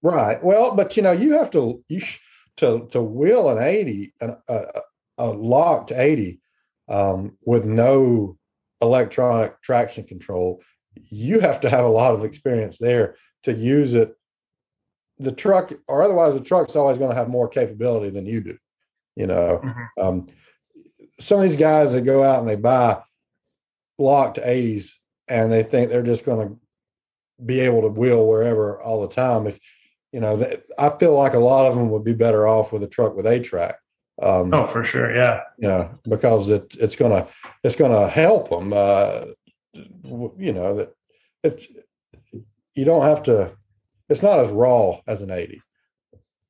Right. 0.04 0.44
Well, 0.44 0.76
but 0.76 0.98
you 0.98 1.04
know, 1.04 1.12
you 1.12 1.34
have 1.34 1.52
to 1.52 1.84
you 1.88 2.00
sh- 2.00 2.20
to 2.58 2.88
to 2.92 3.02
wheel 3.02 3.50
an 3.50 3.60
80 3.62 4.14
an, 4.20 4.36
a, 4.48 4.54
a, 4.56 4.82
a 5.20 5.26
locked 5.30 5.92
80 5.92 6.42
um, 6.90 7.38
with 7.46 7.66
no 7.66 8.38
electronic 8.82 9.62
traction 9.62 10.04
control. 10.04 10.62
You 11.10 11.40
have 11.40 11.62
to 11.62 11.70
have 11.70 11.86
a 11.86 11.90
lot 11.90 12.14
of 12.14 12.24
experience 12.24 12.78
there 12.78 13.16
to 13.44 13.54
use 13.54 13.94
it. 13.94 14.16
The 15.20 15.32
truck, 15.32 15.72
or 15.88 16.04
otherwise, 16.04 16.34
the 16.34 16.42
truck's 16.42 16.76
always 16.76 16.98
going 16.98 17.12
to 17.12 17.16
have 17.16 17.30
more 17.30 17.48
capability 17.48 18.10
than 18.10 18.26
you 18.26 18.42
do. 18.42 18.58
You 19.16 19.28
know, 19.28 19.62
Mhm. 19.64 19.88
um, 20.00 20.28
some 21.20 21.40
of 21.40 21.44
these 21.44 21.58
guys 21.58 21.94
that 21.94 22.02
go 22.02 22.24
out 22.24 22.40
and 22.40 22.50
they 22.50 22.56
buy 22.56 23.02
locked 23.98 24.40
80s 24.42 24.98
and 25.28 25.52
they 25.52 25.64
think 25.64 25.90
they're 25.90 26.02
just 26.02 26.26
going 26.26 26.48
to 26.48 26.60
be 27.46 27.60
able 27.60 27.82
to 27.82 27.88
wheel 27.90 28.28
wherever 28.28 28.82
all 28.82 29.02
the 29.02 29.14
time. 29.14 29.48
If 29.48 29.60
you 30.12 30.20
know, 30.20 30.46
I 30.78 30.90
feel 30.90 31.14
like 31.14 31.34
a 31.36 31.40
lot 31.40 31.68
of 31.68 31.76
them 31.76 31.90
would 31.90 32.04
be 32.04 32.14
better 32.14 32.46
off 32.46 32.74
with 32.74 32.84
a 32.84 32.88
truck 32.88 33.16
with 33.16 33.26
a 33.26 33.40
track. 33.40 33.78
Um, 34.22 34.54
Oh, 34.54 34.66
for 34.66 34.84
sure. 34.84 35.14
Yeah. 35.16 35.42
you 35.58 35.68
know, 35.68 35.92
because 36.08 36.50
it 36.50 36.76
it's 36.80 36.96
gonna 36.96 37.28
it's 37.64 37.76
gonna 37.76 38.08
help 38.08 38.50
them. 38.50 38.74
Uh, 38.74 39.26
you 39.74 40.54
know 40.54 40.76
that 40.76 40.94
it's 41.44 41.68
you 42.76 42.86
don't 42.86 43.04
have 43.04 43.24
to. 43.24 43.52
It's 44.10 44.22
not 44.22 44.40
as 44.40 44.50
raw 44.50 45.00
as 45.08 45.22
an 45.22 45.32
eighty, 45.32 45.62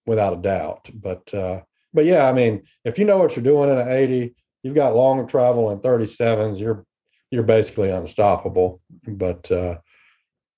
without 0.06 0.34
a 0.34 0.42
doubt. 0.42 0.90
But 0.94 1.34
uh, 1.34 1.62
but 1.94 2.06
yeah, 2.06 2.28
I 2.28 2.34
mean, 2.34 2.63
if 2.84 2.98
you 2.98 3.06
know 3.06 3.18
what 3.18 3.36
you're 3.36 3.44
doing 3.44 3.70
in 3.70 3.78
an 3.78 3.88
eighty, 3.90 4.36
you've 4.63 4.75
got 4.75 4.96
longer 4.96 5.25
travel 5.25 5.72
in 5.72 5.80
thirty 5.80 6.08
sevens. 6.08 6.60
You're 6.60 6.86
you're 7.30 7.44
basically 7.44 7.90
unstoppable. 7.92 8.82
But 9.08 9.51
uh, 9.51 9.78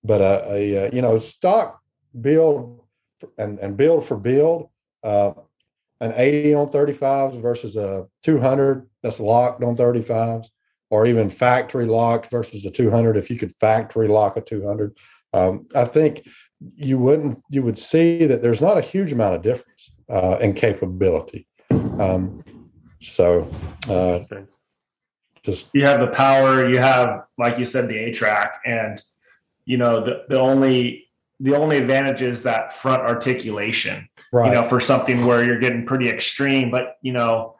but 0.03 0.22
a, 0.22 0.53
a 0.53 0.88
uh, 0.88 0.89
you 0.93 1.01
know 1.01 1.20
stock 1.20 1.82
build 2.20 2.82
and 3.38 3.60
and 3.60 3.77
build 3.77 4.05
for 4.05 4.17
build. 4.17 4.70
Uh, 5.03 5.34
an 6.03 6.13
80 6.15 6.53
on 6.55 6.67
35s 6.67 7.41
versus 7.41 7.75
a 7.75 8.07
200 8.24 8.88
that's 9.01 9.19
locked 9.19 9.63
on 9.63 9.75
35s 9.75 10.48
or 10.89 11.05
even 11.05 11.29
factory 11.29 11.86
locked 11.86 12.29
versus 12.29 12.65
a 12.65 12.72
200 12.72 13.17
if 13.17 13.29
you 13.29 13.38
could 13.38 13.53
factory 13.60 14.07
lock 14.07 14.38
a 14.38 14.41
200 14.41 14.98
um, 15.33 15.65
i 15.75 15.86
think 15.86 16.24
you 16.75 16.98
wouldn't 16.98 17.41
you 17.50 17.62
would 17.63 17.77
see 17.77 18.25
that 18.25 18.41
there's 18.41 18.62
not 18.62 18.77
a 18.77 18.81
huge 18.81 19.12
amount 19.12 19.36
of 19.36 19.41
difference 19.41 19.91
uh, 20.10 20.38
in 20.41 20.53
capability. 20.53 21.48
Um, 21.72 22.43
so 23.01 23.50
uh, 23.89 24.19
just 25.43 25.69
you 25.74 25.83
have 25.86 26.00
the 26.00 26.07
power 26.07 26.69
you 26.69 26.77
have 26.77 27.25
like 27.38 27.57
you 27.57 27.65
said 27.65 27.89
the 27.89 27.98
A-TRAC 27.98 28.60
and 28.65 29.01
you 29.65 29.77
know 29.77 30.03
the, 30.03 30.24
the 30.29 30.39
only 30.39 31.07
the 31.43 31.55
only 31.55 31.77
advantage 31.77 32.21
is 32.21 32.43
that 32.43 32.73
front 32.73 33.01
articulation 33.03 34.07
right 34.31 34.47
you 34.47 34.53
know 34.53 34.63
for 34.63 34.79
something 34.79 35.25
where 35.25 35.43
you're 35.43 35.59
getting 35.59 35.85
pretty 35.85 36.09
extreme 36.09 36.71
but 36.71 36.97
you 37.01 37.13
know 37.13 37.55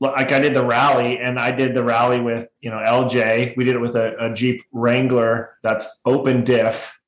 like 0.00 0.32
i 0.32 0.38
did 0.40 0.54
the 0.54 0.64
rally 0.64 1.18
and 1.18 1.38
i 1.38 1.50
did 1.50 1.74
the 1.74 1.84
rally 1.84 2.20
with 2.20 2.48
you 2.60 2.70
know 2.70 2.78
lj 2.78 3.54
we 3.56 3.64
did 3.64 3.74
it 3.76 3.80
with 3.80 3.94
a, 3.96 4.16
a 4.18 4.32
jeep 4.34 4.62
wrangler 4.72 5.56
that's 5.62 5.86
open 6.04 6.44
diff 6.44 6.98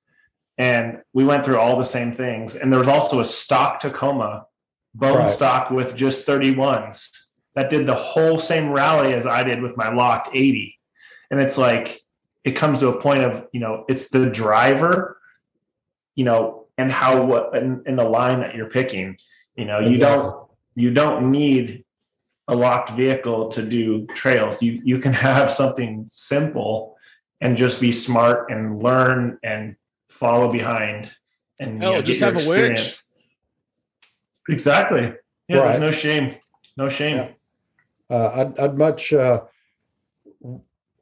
and 0.59 1.01
we 1.13 1.25
went 1.25 1.45
through 1.45 1.59
all 1.59 1.77
the 1.77 1.85
same 1.97 2.13
things 2.13 2.55
and 2.57 2.71
there 2.71 2.79
was 2.79 2.89
also 2.89 3.21
a 3.21 3.25
stock 3.25 3.81
tacoma 3.81 4.47
bone 4.95 5.19
Right. 5.19 5.29
stock 5.29 5.71
with 5.71 5.97
just 5.97 6.27
31s 6.27 7.09
that 7.55 7.71
did 7.71 7.87
the 7.87 7.95
whole 7.95 8.39
same 8.39 8.71
rally 8.71 9.15
as 9.15 9.27
I 9.27 9.43
did 9.43 9.63
with 9.63 9.77
my 9.77 9.93
locked 9.93 10.29
80. 10.33 10.79
And 11.31 11.41
it's 11.41 11.59
like 11.59 12.01
it 12.45 12.53
comes 12.53 12.81
to 12.81 12.89
a 12.89 13.01
point 13.01 13.25
of, 13.25 13.47
you 13.53 13.61
know, 13.61 13.85
it's 13.89 14.09
the 14.09 14.29
driver, 14.31 15.19
you 16.15 16.25
know, 16.25 16.67
and 16.79 16.91
how 16.91 17.25
what 17.25 17.55
in, 17.57 17.83
in 17.87 17.97
the 17.97 18.05
line 18.05 18.41
that 18.41 18.55
you're 18.55 18.69
picking. 18.71 19.17
You 19.57 19.67
know, 19.67 19.81
you 19.81 19.99
don't 19.99 20.49
you 20.75 20.91
don't 20.93 21.31
need 21.31 21.85
a 22.49 22.57
locked 22.57 22.91
vehicle 22.91 23.49
to 23.51 23.63
do 23.63 24.07
trails. 24.09 24.63
You 24.63 24.81
you 24.85 24.99
can 24.99 25.13
have 25.29 25.51
something 25.51 26.07
simple 26.09 26.97
and 27.41 27.57
just 27.57 27.81
be 27.81 27.93
smart 27.93 28.51
and 28.51 28.83
learn 28.83 29.39
and 29.43 29.77
follow 30.09 30.51
behind 30.53 31.11
and 31.59 31.75
you 31.75 31.79
know, 31.81 32.03
just 32.03 32.21
get 32.21 32.33
your 32.33 32.41
have 32.41 32.47
a 32.47 32.49
winch. 32.49 32.71
experience. 32.81 33.13
Exactly. 34.49 35.15
Yeah, 35.49 35.59
Right. 35.59 35.69
there's 35.69 35.81
no 35.81 35.91
shame. 35.91 36.35
No 36.77 36.89
shame. 36.89 37.17
Yeah. 37.17 37.31
Uh, 38.11 38.31
I'd, 38.35 38.59
I'd 38.61 38.79
much 38.79 39.13
uh, 39.13 39.43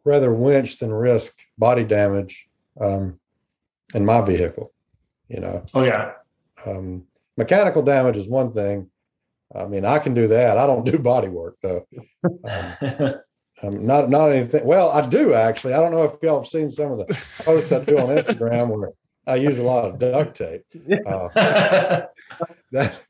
rather 0.05 0.33
winch 0.33 0.79
than 0.79 0.93
risk 0.93 1.37
body 1.59 1.85
damage 1.85 2.49
um, 2.81 3.19
in 3.95 4.05
my 4.05 4.21
vehicle. 4.21 4.73
You 5.31 5.41
know, 5.41 5.65
Oh 5.75 5.85
yeah. 5.85 6.13
um, 6.67 7.05
mechanical 7.37 7.83
damage 7.83 8.17
is 8.17 8.27
one 8.29 8.53
thing. 8.53 8.91
I 9.55 9.67
mean, 9.67 9.85
I 9.85 9.99
can 10.01 10.13
do 10.13 10.29
that. 10.29 10.59
I 10.59 10.67
don't 10.67 10.85
do 10.91 10.99
body 10.99 11.29
work 11.29 11.57
though. 11.63 11.87
Um, 12.25 13.15
um, 13.63 13.87
not 13.87 14.11
not 14.11 14.33
anything. 14.33 14.65
Well, 14.67 14.91
I 14.91 15.07
do 15.07 15.35
actually. 15.35 15.75
I 15.75 15.81
don't 15.81 15.93
know 15.93 16.05
if 16.05 16.15
y'all 16.23 16.41
have 16.41 16.49
seen 16.49 16.71
some 16.71 16.91
of 16.93 16.99
the 16.99 17.05
posts 17.45 17.71
I 17.73 17.85
do 17.85 17.99
on 17.99 18.07
Instagram 18.07 18.69
where 18.69 18.91
I 19.27 19.37
use 19.37 19.59
a 19.59 19.63
lot 19.63 19.85
of 19.85 19.99
duct 19.99 20.37
tape. 20.37 20.65
Uh, 21.07 21.29
that 22.73 23.01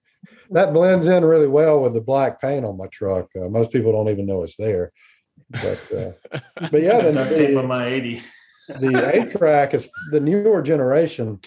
that 0.50 0.73
blends 0.73 1.07
in 1.07 1.25
really 1.25 1.47
well 1.47 1.81
with 1.81 1.95
the 1.95 2.00
black 2.00 2.41
paint 2.41 2.65
on 2.65 2.77
my 2.77 2.89
truck. 2.89 3.31
Uh, 3.35 3.49
most 3.49 3.73
people 3.73 3.93
don't 3.93 4.09
even 4.09 4.27
know 4.27 4.43
it's 4.43 4.57
there. 4.57 4.93
But 5.50 5.93
uh, 5.93 6.39
but 6.71 6.83
yeah, 6.83 7.00
then 7.00 7.15
duct 7.15 7.37
tape 7.37 7.50
the, 7.50 7.59
on 7.59 7.67
my 7.67 7.87
80. 7.87 8.23
the 8.69 9.21
A-TRAC 9.21 9.75
is 9.75 9.89
the 10.11 10.21
newer 10.21 10.62
generation 10.62 11.41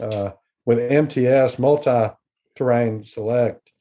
uh, 0.00 0.32
with 0.64 0.78
MTS 0.78 1.58
multi 1.58 2.14
terrain 2.54 3.02
select. 3.02 3.72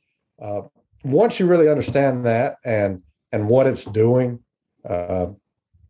Uh, 0.41 0.63
once 1.03 1.39
you 1.39 1.45
really 1.45 1.69
understand 1.69 2.25
that 2.25 2.57
and 2.65 3.01
and 3.31 3.48
what 3.48 3.67
it's 3.67 3.86
doing, 3.86 4.39
uh, 4.88 5.27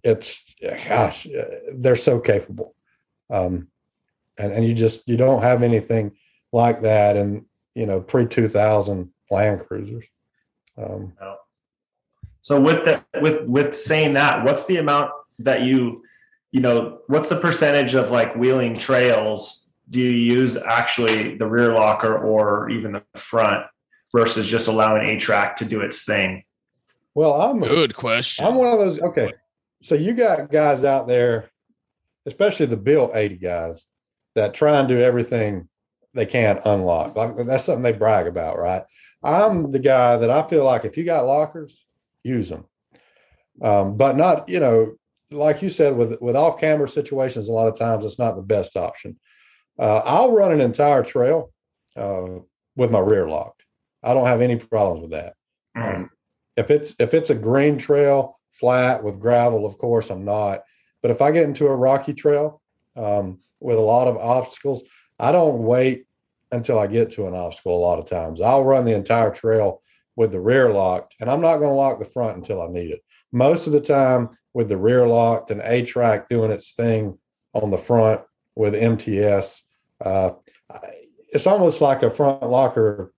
it's 0.03 0.55
gosh, 0.87 1.27
they're 1.73 1.95
so 1.95 2.19
capable. 2.19 2.75
Um, 3.29 3.69
and 4.37 4.51
and 4.51 4.65
you 4.65 4.73
just 4.73 5.07
you 5.07 5.17
don't 5.17 5.41
have 5.41 5.63
anything 5.63 6.15
like 6.51 6.81
that 6.81 7.17
in 7.17 7.45
you 7.73 7.85
know 7.85 8.01
pre 8.01 8.25
two 8.25 8.47
thousand 8.47 9.11
Land 9.31 9.65
Cruisers. 9.67 10.05
Um, 10.77 11.13
So 12.41 12.61
with 12.61 12.85
that, 12.85 13.05
with 13.21 13.43
with 13.45 13.75
saying 13.75 14.13
that, 14.13 14.45
what's 14.45 14.67
the 14.67 14.77
amount 14.77 15.11
that 15.39 15.63
you, 15.63 16.03
you 16.51 16.59
know, 16.59 16.99
what's 17.07 17.29
the 17.29 17.39
percentage 17.39 17.95
of 17.95 18.11
like 18.11 18.35
wheeling 18.35 18.77
trails 18.77 19.64
do 19.89 19.99
you 19.99 20.09
use 20.09 20.57
actually 20.57 21.37
the 21.37 21.47
rear 21.47 21.73
locker 21.73 22.17
or 22.17 22.69
even 22.69 22.93
the 22.93 23.03
front 23.15 23.65
versus 24.11 24.47
just 24.47 24.67
allowing 24.67 25.07
A-TRAC 25.07 25.57
to 25.57 25.65
do 25.65 25.81
its 25.81 26.05
thing? 26.05 26.43
well, 27.15 27.41
I'm 27.41 27.63
a, 27.63 27.67
Good 27.67 27.95
question. 27.95 28.45
I'm 28.45 28.55
one 28.55 28.67
of 28.67 28.77
those. 28.77 29.01
Okay, 29.01 29.33
so 29.81 29.95
you 29.95 30.13
got 30.13 30.51
guys 30.51 30.83
out 30.83 31.07
there, 31.07 31.49
especially 32.25 32.65
the 32.67 32.77
built 32.77 33.15
eighty 33.15 33.37
guys, 33.37 33.87
that 34.35 34.53
try 34.53 34.77
and 34.77 34.87
do 34.87 34.99
everything 34.99 35.69
they 36.13 36.25
can 36.25 36.59
unlock. 36.65 37.15
Like 37.15 37.37
that's 37.45 37.63
something 37.63 37.83
they 37.83 37.93
brag 37.93 38.27
about, 38.27 38.59
right? 38.59 38.83
I'm 39.23 39.71
the 39.71 39.79
guy 39.79 40.17
that 40.17 40.29
I 40.29 40.43
feel 40.47 40.65
like 40.65 40.85
if 40.85 40.97
you 40.97 41.05
got 41.05 41.25
lockers, 41.25 41.85
use 42.23 42.49
them, 42.49 42.65
um, 43.61 43.95
but 43.95 44.17
not 44.17 44.49
you 44.49 44.59
know, 44.59 44.95
like 45.31 45.61
you 45.61 45.69
said 45.69 45.95
with 45.95 46.21
with 46.21 46.35
off 46.35 46.59
camber 46.59 46.87
situations. 46.87 47.47
A 47.47 47.53
lot 47.53 47.69
of 47.69 47.79
times 47.79 48.03
it's 48.03 48.19
not 48.19 48.35
the 48.35 48.41
best 48.41 48.75
option. 48.75 49.17
Uh, 49.77 50.01
I'll 50.05 50.31
run 50.31 50.51
an 50.51 50.61
entire 50.61 51.03
trail 51.03 51.51
uh, 51.95 52.25
with 52.75 52.91
my 52.91 52.99
rear 52.99 53.27
locked. 53.27 53.63
I 54.03 54.13
don't 54.13 54.27
have 54.27 54.41
any 54.41 54.55
problems 54.55 55.01
with 55.01 55.11
that. 55.11 55.35
Um, 55.75 56.09
if 56.55 56.71
it's 56.71 56.95
if 56.99 57.13
it's 57.13 57.29
a 57.29 57.35
green 57.35 57.77
trail 57.77 58.39
flat 58.51 59.03
with 59.03 59.19
gravel, 59.19 59.65
of 59.65 59.77
course 59.77 60.09
I'm 60.09 60.23
not. 60.23 60.61
But 61.01 61.11
if 61.11 61.21
I 61.21 61.31
get 61.31 61.43
into 61.43 61.67
a 61.67 61.75
rocky 61.75 62.13
trail 62.13 62.61
um, 62.95 63.39
with 63.59 63.77
a 63.77 63.81
lot 63.81 64.07
of 64.07 64.17
obstacles, 64.17 64.83
I 65.19 65.31
don't 65.31 65.63
wait 65.63 66.05
until 66.51 66.79
I 66.79 66.87
get 66.87 67.11
to 67.13 67.27
an 67.27 67.35
obstacle. 67.35 67.77
A 67.77 67.79
lot 67.79 67.99
of 67.99 68.09
times, 68.09 68.41
I'll 68.41 68.63
run 68.63 68.85
the 68.85 68.95
entire 68.95 69.31
trail 69.31 69.81
with 70.15 70.31
the 70.31 70.39
rear 70.39 70.71
locked, 70.71 71.15
and 71.19 71.29
I'm 71.29 71.41
not 71.41 71.57
going 71.57 71.69
to 71.69 71.75
lock 71.75 71.99
the 71.99 72.05
front 72.05 72.37
until 72.37 72.61
I 72.61 72.67
need 72.67 72.91
it. 72.91 73.03
Most 73.31 73.67
of 73.67 73.73
the 73.73 73.81
time, 73.81 74.29
with 74.53 74.69
the 74.69 74.77
rear 74.77 75.05
locked 75.05 75.51
and 75.51 75.61
A-TRAC 75.61 76.29
doing 76.29 76.49
its 76.49 76.71
thing 76.71 77.17
on 77.53 77.71
the 77.71 77.77
front 77.77 78.21
with 78.55 78.73
MTS, 78.73 79.64
uh, 80.03 80.31
it's 81.29 81.47
almost 81.47 81.81
like 81.81 82.03
a 82.03 82.09
front 82.09 82.43
locker. 82.43 83.11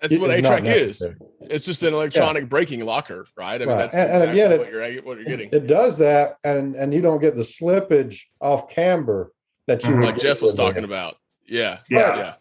That's 0.00 0.16
what 0.16 0.30
A-TRAC 0.30 0.64
is. 0.64 1.10
It's 1.40 1.64
just 1.64 1.82
an 1.82 1.92
electronic 1.92 2.48
braking 2.48 2.84
locker, 2.84 3.26
right? 3.36 3.56
I 3.56 3.58
mean, 3.58 3.68
Right. 3.68 3.78
that's 3.78 3.94
And- 3.96 4.10
and 4.10 4.22
exactly 4.30 4.40
again, 4.40 4.52
it- 4.52 4.58
what 4.58 4.70
you're 4.70 5.02
what 5.02 5.16
you're 5.16 5.24
getting. 5.24 5.48
It 5.52 5.66
does 5.66 5.98
that, 5.98 6.36
and 6.44 6.76
and 6.76 6.94
you 6.94 7.00
don't 7.00 7.20
get 7.20 7.34
the 7.34 7.42
slippage 7.42 8.20
off 8.40 8.68
camber 8.68 9.32
that 9.66 9.82
you 9.84 9.90
Mhm. 9.90 10.04
like 10.04 10.18
Jeff 10.18 10.40
was 10.40 10.52
with 10.52 10.56
the- 10.56 10.62
talking 10.62 10.84
about. 10.84 11.16
Yeah. 11.48 11.80
Yeah. 11.90 12.16
Yeah. 12.16 12.34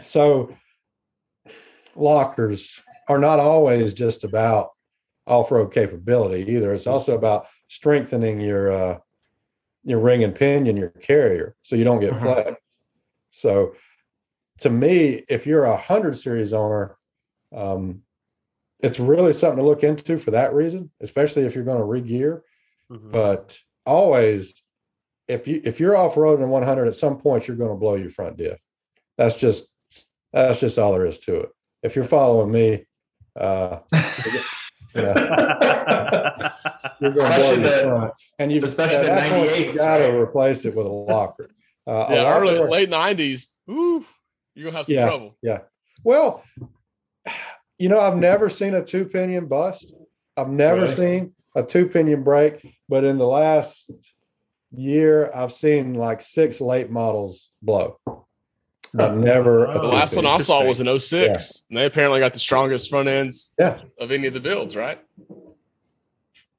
So 0.00 0.56
lockers 1.94 2.82
are 3.08 3.18
not 3.18 3.38
always 3.38 3.94
just 3.94 4.24
about 4.24 4.70
off-road 5.26 5.72
capability 5.72 6.50
either. 6.52 6.72
It's 6.72 6.86
also 6.86 7.14
about 7.16 7.46
strengthening 7.68 8.40
your 8.40 8.70
uh, 8.72 8.98
your 9.84 10.00
ring 10.00 10.24
and 10.24 10.34
pinion, 10.34 10.76
your 10.76 10.90
carrier, 10.90 11.54
so 11.62 11.76
you 11.76 11.84
don't 11.84 12.00
get 12.00 12.12
Mhm. 12.14 12.20
flex. 12.22 12.60
So 13.30 13.74
to 14.58 14.70
me, 14.70 15.24
if 15.28 15.46
you're 15.46 15.64
a 15.64 15.76
hundred 15.76 16.16
series 16.16 16.52
owner, 16.52 16.96
um, 17.52 18.02
it's 18.80 18.98
really 19.00 19.32
something 19.32 19.58
to 19.58 19.64
look 19.64 19.82
into 19.82 20.18
for 20.18 20.30
that 20.32 20.52
reason, 20.54 20.90
especially 21.00 21.42
if 21.44 21.54
you're 21.54 21.64
going 21.64 21.78
to 21.78 21.84
regear. 21.84 22.42
Mhm. 22.90 23.10
But 23.12 23.58
always, 23.86 24.62
if 25.28 25.48
you 25.48 25.60
if 25.64 25.80
you're 25.80 25.96
off 25.96 26.14
roading 26.16 26.48
100, 26.48 26.86
at 26.88 26.94
some 26.96 27.18
point 27.18 27.48
you're 27.48 27.56
going 27.56 27.70
to 27.70 27.76
blow 27.76 27.94
your 27.94 28.10
front 28.10 28.36
diff. 28.36 28.58
That's 29.16 29.36
just 29.36 29.68
that's 30.32 30.60
just 30.60 30.78
all 30.78 30.92
there 30.92 31.06
is 31.06 31.18
to 31.20 31.40
it. 31.40 31.50
If 31.82 31.94
you're 31.96 32.04
following 32.04 32.50
me, 32.50 32.86
uh, 33.36 33.78
you 34.94 35.02
know, 35.02 35.14
you're 37.00 37.12
going 37.12 37.26
Especially 37.26 37.62
the- 37.62 37.80
front, 37.82 38.12
and 38.38 38.52
you've 38.52 38.64
especially 38.64 38.96
at 38.96 39.02
the 39.02 39.06
that 39.08 39.30
point, 39.30 39.50
98s, 39.50 39.64
you've 39.66 39.76
got 39.76 39.96
to 39.98 40.04
right? 40.04 40.14
replace 40.20 40.64
it 40.64 40.74
with 40.74 40.86
a 40.86 40.90
locker. 40.90 41.50
Uh, 41.86 41.90
a 42.08 42.14
Yeah. 42.14 42.22
locker- 42.22 42.40
Early 42.44 42.58
late 42.70 42.90
nineties. 42.90 43.58
Ooh, 43.70 44.04
you're 44.54 44.66
gonna 44.66 44.76
have 44.78 44.86
some 44.86 44.94
Yeah. 44.94 45.06
trouble. 45.08 45.36
Yeah. 45.42 45.58
Well, 46.02 46.42
you 47.78 47.88
know, 47.88 47.98
I've 48.00 48.16
never 48.16 48.48
seen 48.48 48.74
a 48.74 48.84
two 48.84 49.06
pinion 49.06 49.46
bust. 49.46 49.92
I've 50.36 50.48
never 50.50 50.82
Really? 50.82 50.94
seen 50.96 51.32
a 51.56 51.62
two 51.62 51.88
pinion 51.88 52.22
break, 52.22 52.66
but 52.88 53.04
in 53.04 53.18
the 53.18 53.26
last 53.26 53.90
year, 54.76 55.30
I've 55.34 55.52
seen 55.52 55.94
like 55.94 56.20
six 56.20 56.60
late 56.60 56.90
models 56.90 57.50
blow, 57.62 57.98
but 58.94 59.16
never. 59.16 59.64
a 59.66 59.72
The 59.74 59.80
The 59.80 59.88
last 59.88 60.16
one 60.16 60.26
I 60.26 60.38
saw 60.38 60.64
was 60.64 60.80
an 60.80 60.98
06, 60.98 61.64
and 61.68 61.78
they 61.78 61.86
apparently 61.86 62.20
got 62.20 62.32
the 62.34 62.40
strongest 62.40 62.88
front 62.90 63.08
ends 63.08 63.54
Yeah. 63.58 63.80
of 63.98 64.10
any 64.10 64.26
of 64.26 64.34
the 64.34 64.40
builds, 64.40 64.76
right? 64.76 64.98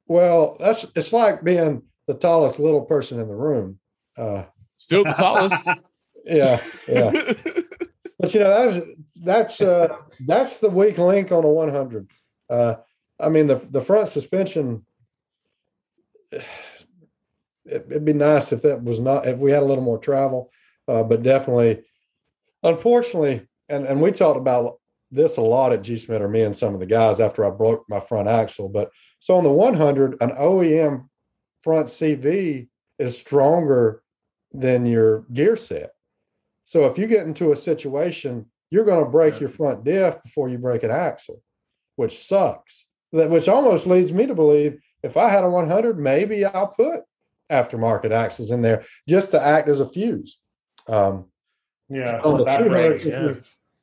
Well, 0.07 0.57
that's 0.59 0.85
it's 0.95 1.11
like 1.13 1.43
being 1.43 1.83
the 2.07 2.13
tallest 2.13 2.59
little 2.59 2.81
person 2.81 3.19
in 3.19 3.27
the 3.27 3.35
room. 3.35 3.79
Uh, 4.17 4.43
Still 4.77 5.03
the 5.03 5.13
tallest. 5.13 5.67
yeah, 6.25 6.61
yeah. 6.87 7.11
but 8.19 8.33
you 8.33 8.39
know 8.41 8.49
that's 8.71 8.85
that's 9.23 9.61
uh, 9.61 9.95
that's 10.27 10.57
the 10.57 10.69
weak 10.69 10.97
link 10.97 11.31
on 11.31 11.43
a 11.43 11.49
100. 11.49 12.07
Uh, 12.49 12.75
I 13.19 13.29
mean 13.29 13.47
the 13.47 13.55
the 13.55 13.81
front 13.81 14.09
suspension. 14.09 14.85
It, 17.67 17.87
it'd 17.89 18.05
be 18.05 18.13
nice 18.13 18.51
if 18.53 18.61
that 18.61 18.83
was 18.83 18.99
not 18.99 19.25
if 19.25 19.39
we 19.39 19.49
had 19.49 19.63
a 19.63 19.65
little 19.65 19.83
more 19.83 19.97
travel, 19.97 20.51
uh, 20.87 21.01
but 21.01 21.23
definitely, 21.23 21.81
unfortunately, 22.65 23.47
and 23.69 23.85
and 23.85 24.01
we 24.01 24.11
talked 24.11 24.37
about 24.37 24.79
this 25.11 25.37
a 25.37 25.41
lot 25.41 25.71
at 25.71 25.83
G 25.83 25.93
Smitter 25.93 26.29
me 26.29 26.41
and 26.41 26.55
some 26.55 26.73
of 26.73 26.79
the 26.79 26.85
guys 26.85 27.19
after 27.19 27.45
I 27.45 27.49
broke 27.51 27.85
my 27.87 27.99
front 27.99 28.27
axle. 28.27 28.67
But 28.67 28.89
so 29.19 29.35
on 29.35 29.43
the 29.43 29.51
100, 29.51 30.21
an 30.21 30.31
OEM 30.31 31.07
front 31.63 31.87
CV 31.87 32.67
is 32.99 33.17
stronger 33.17 34.03
than 34.51 34.85
your 34.85 35.21
gear 35.33 35.55
set. 35.55 35.91
So 36.65 36.85
if 36.85 36.97
you 36.97 37.07
get 37.07 37.25
into 37.25 37.51
a 37.51 37.55
situation, 37.55 38.47
you're 38.71 38.85
going 38.85 39.03
to 39.03 39.09
break 39.09 39.35
Yeah. 39.35 39.41
your 39.41 39.49
front 39.49 39.83
diff 39.83 40.21
before 40.23 40.49
you 40.49 40.57
break 40.57 40.83
an 40.83 40.91
axle, 40.91 41.41
which 41.95 42.19
sucks. 42.19 42.85
That 43.13 43.29
which 43.29 43.47
almost 43.47 43.87
leads 43.87 44.11
me 44.11 44.25
to 44.25 44.35
believe 44.35 44.81
if 45.03 45.15
I 45.15 45.29
had 45.29 45.43
a 45.43 45.49
100, 45.49 45.99
maybe 45.99 46.43
I'll 46.43 46.67
put 46.67 47.03
aftermarket 47.49 48.11
axles 48.11 48.51
in 48.51 48.61
there 48.61 48.83
just 49.07 49.31
to 49.31 49.41
act 49.41 49.69
as 49.69 49.79
a 49.79 49.87
fuse. 49.87 50.37
Um, 50.87 51.25
yeah. 51.89 52.21
that 52.21 52.63
200, 52.63 53.01
since, 53.01 53.13
yeah. 53.13 53.27
we, 53.27 53.33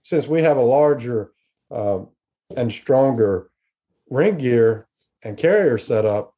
since 0.02 0.26
we 0.26 0.42
have 0.42 0.56
a 0.56 0.62
larger 0.62 1.32
um, 1.70 2.08
and 2.56 2.72
stronger 2.72 3.50
ring 4.10 4.38
gear 4.38 4.86
and 5.24 5.36
carrier 5.36 5.78
setup, 5.78 6.34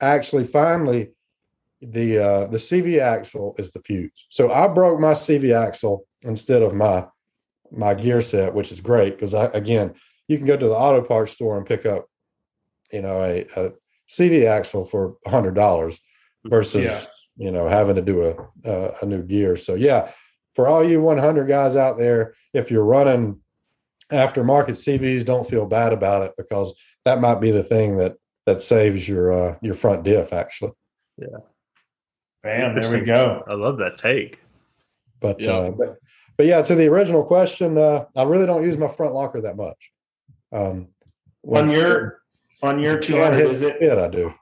actually, 0.00 0.44
finally, 0.44 1.10
the 1.80 2.18
uh, 2.18 2.46
the 2.46 2.56
CV 2.58 3.00
axle 3.00 3.54
is 3.58 3.70
the 3.70 3.80
fuse. 3.80 4.26
So 4.30 4.50
I 4.50 4.66
broke 4.68 4.98
my 4.98 5.12
CV 5.12 5.54
axle 5.54 6.06
instead 6.22 6.62
of 6.62 6.74
my 6.74 7.06
my 7.70 7.94
gear 7.94 8.22
set, 8.22 8.54
which 8.54 8.72
is 8.72 8.80
great 8.80 9.10
because 9.14 9.34
I 9.34 9.46
again 9.46 9.94
you 10.26 10.36
can 10.36 10.46
go 10.46 10.56
to 10.56 10.66
the 10.66 10.74
auto 10.76 11.02
parts 11.02 11.32
store 11.32 11.56
and 11.56 11.66
pick 11.66 11.86
up, 11.86 12.06
you 12.92 13.00
know, 13.00 13.22
a, 13.22 13.46
a 13.56 13.72
CV 14.08 14.46
axle 14.46 14.84
for 14.84 15.16
a 15.26 15.30
hundred 15.30 15.54
dollars 15.54 16.00
versus 16.44 16.84
Yeah. 16.84 17.00
you 17.36 17.50
know 17.50 17.68
having 17.68 17.96
to 17.96 18.02
do 18.02 18.22
a, 18.22 18.68
a 18.68 18.90
a 19.02 19.06
new 19.06 19.22
gear. 19.22 19.56
So 19.56 19.74
yeah, 19.74 20.10
for 20.58 20.66
all 20.66 20.82
you 20.82 21.00
100 21.00 21.46
guys 21.46 21.76
out 21.76 21.98
there, 21.98 22.34
if 22.52 22.68
you're 22.68 22.84
running 22.84 23.38
aftermarket 24.10 24.70
CVs, 24.70 25.24
don't 25.24 25.48
feel 25.48 25.64
bad 25.66 25.92
about 25.92 26.22
it 26.22 26.32
because 26.36 26.74
that 27.04 27.20
might 27.20 27.36
be 27.36 27.52
the 27.52 27.62
thing 27.62 27.96
that 27.98 28.16
that 28.44 28.60
saves 28.60 29.08
your 29.08 29.32
uh, 29.32 29.56
your 29.62 29.74
front 29.74 30.02
diff 30.02 30.32
actually. 30.32 30.72
Yeah. 31.16 31.28
Bam, 32.42 32.74
there 32.74 32.92
we 32.98 33.06
go. 33.06 33.44
I 33.48 33.54
love 33.54 33.78
that 33.78 33.94
take. 33.94 34.40
But 35.20 35.38
Yeah. 35.38 35.52
uh, 35.52 35.70
but 35.70 35.98
but 36.36 36.46
yeah, 36.46 36.60
to 36.62 36.74
the 36.74 36.88
original 36.88 37.22
question, 37.22 37.78
uh, 37.78 38.06
I 38.16 38.24
really 38.24 38.46
don't 38.46 38.64
use 38.64 38.76
my 38.76 38.88
front 38.88 39.14
locker 39.14 39.40
that 39.42 39.56
much. 39.56 39.92
Um, 40.50 40.88
On 41.46 41.70
your 41.70 42.22
on 42.64 42.80
your 42.80 42.94
when 42.94 43.02
200, 43.02 43.36
hit 43.36 43.46
is 43.46 43.62
it 43.62 43.76
spit, 43.76 43.96
I 43.96 44.08
do. 44.08 44.34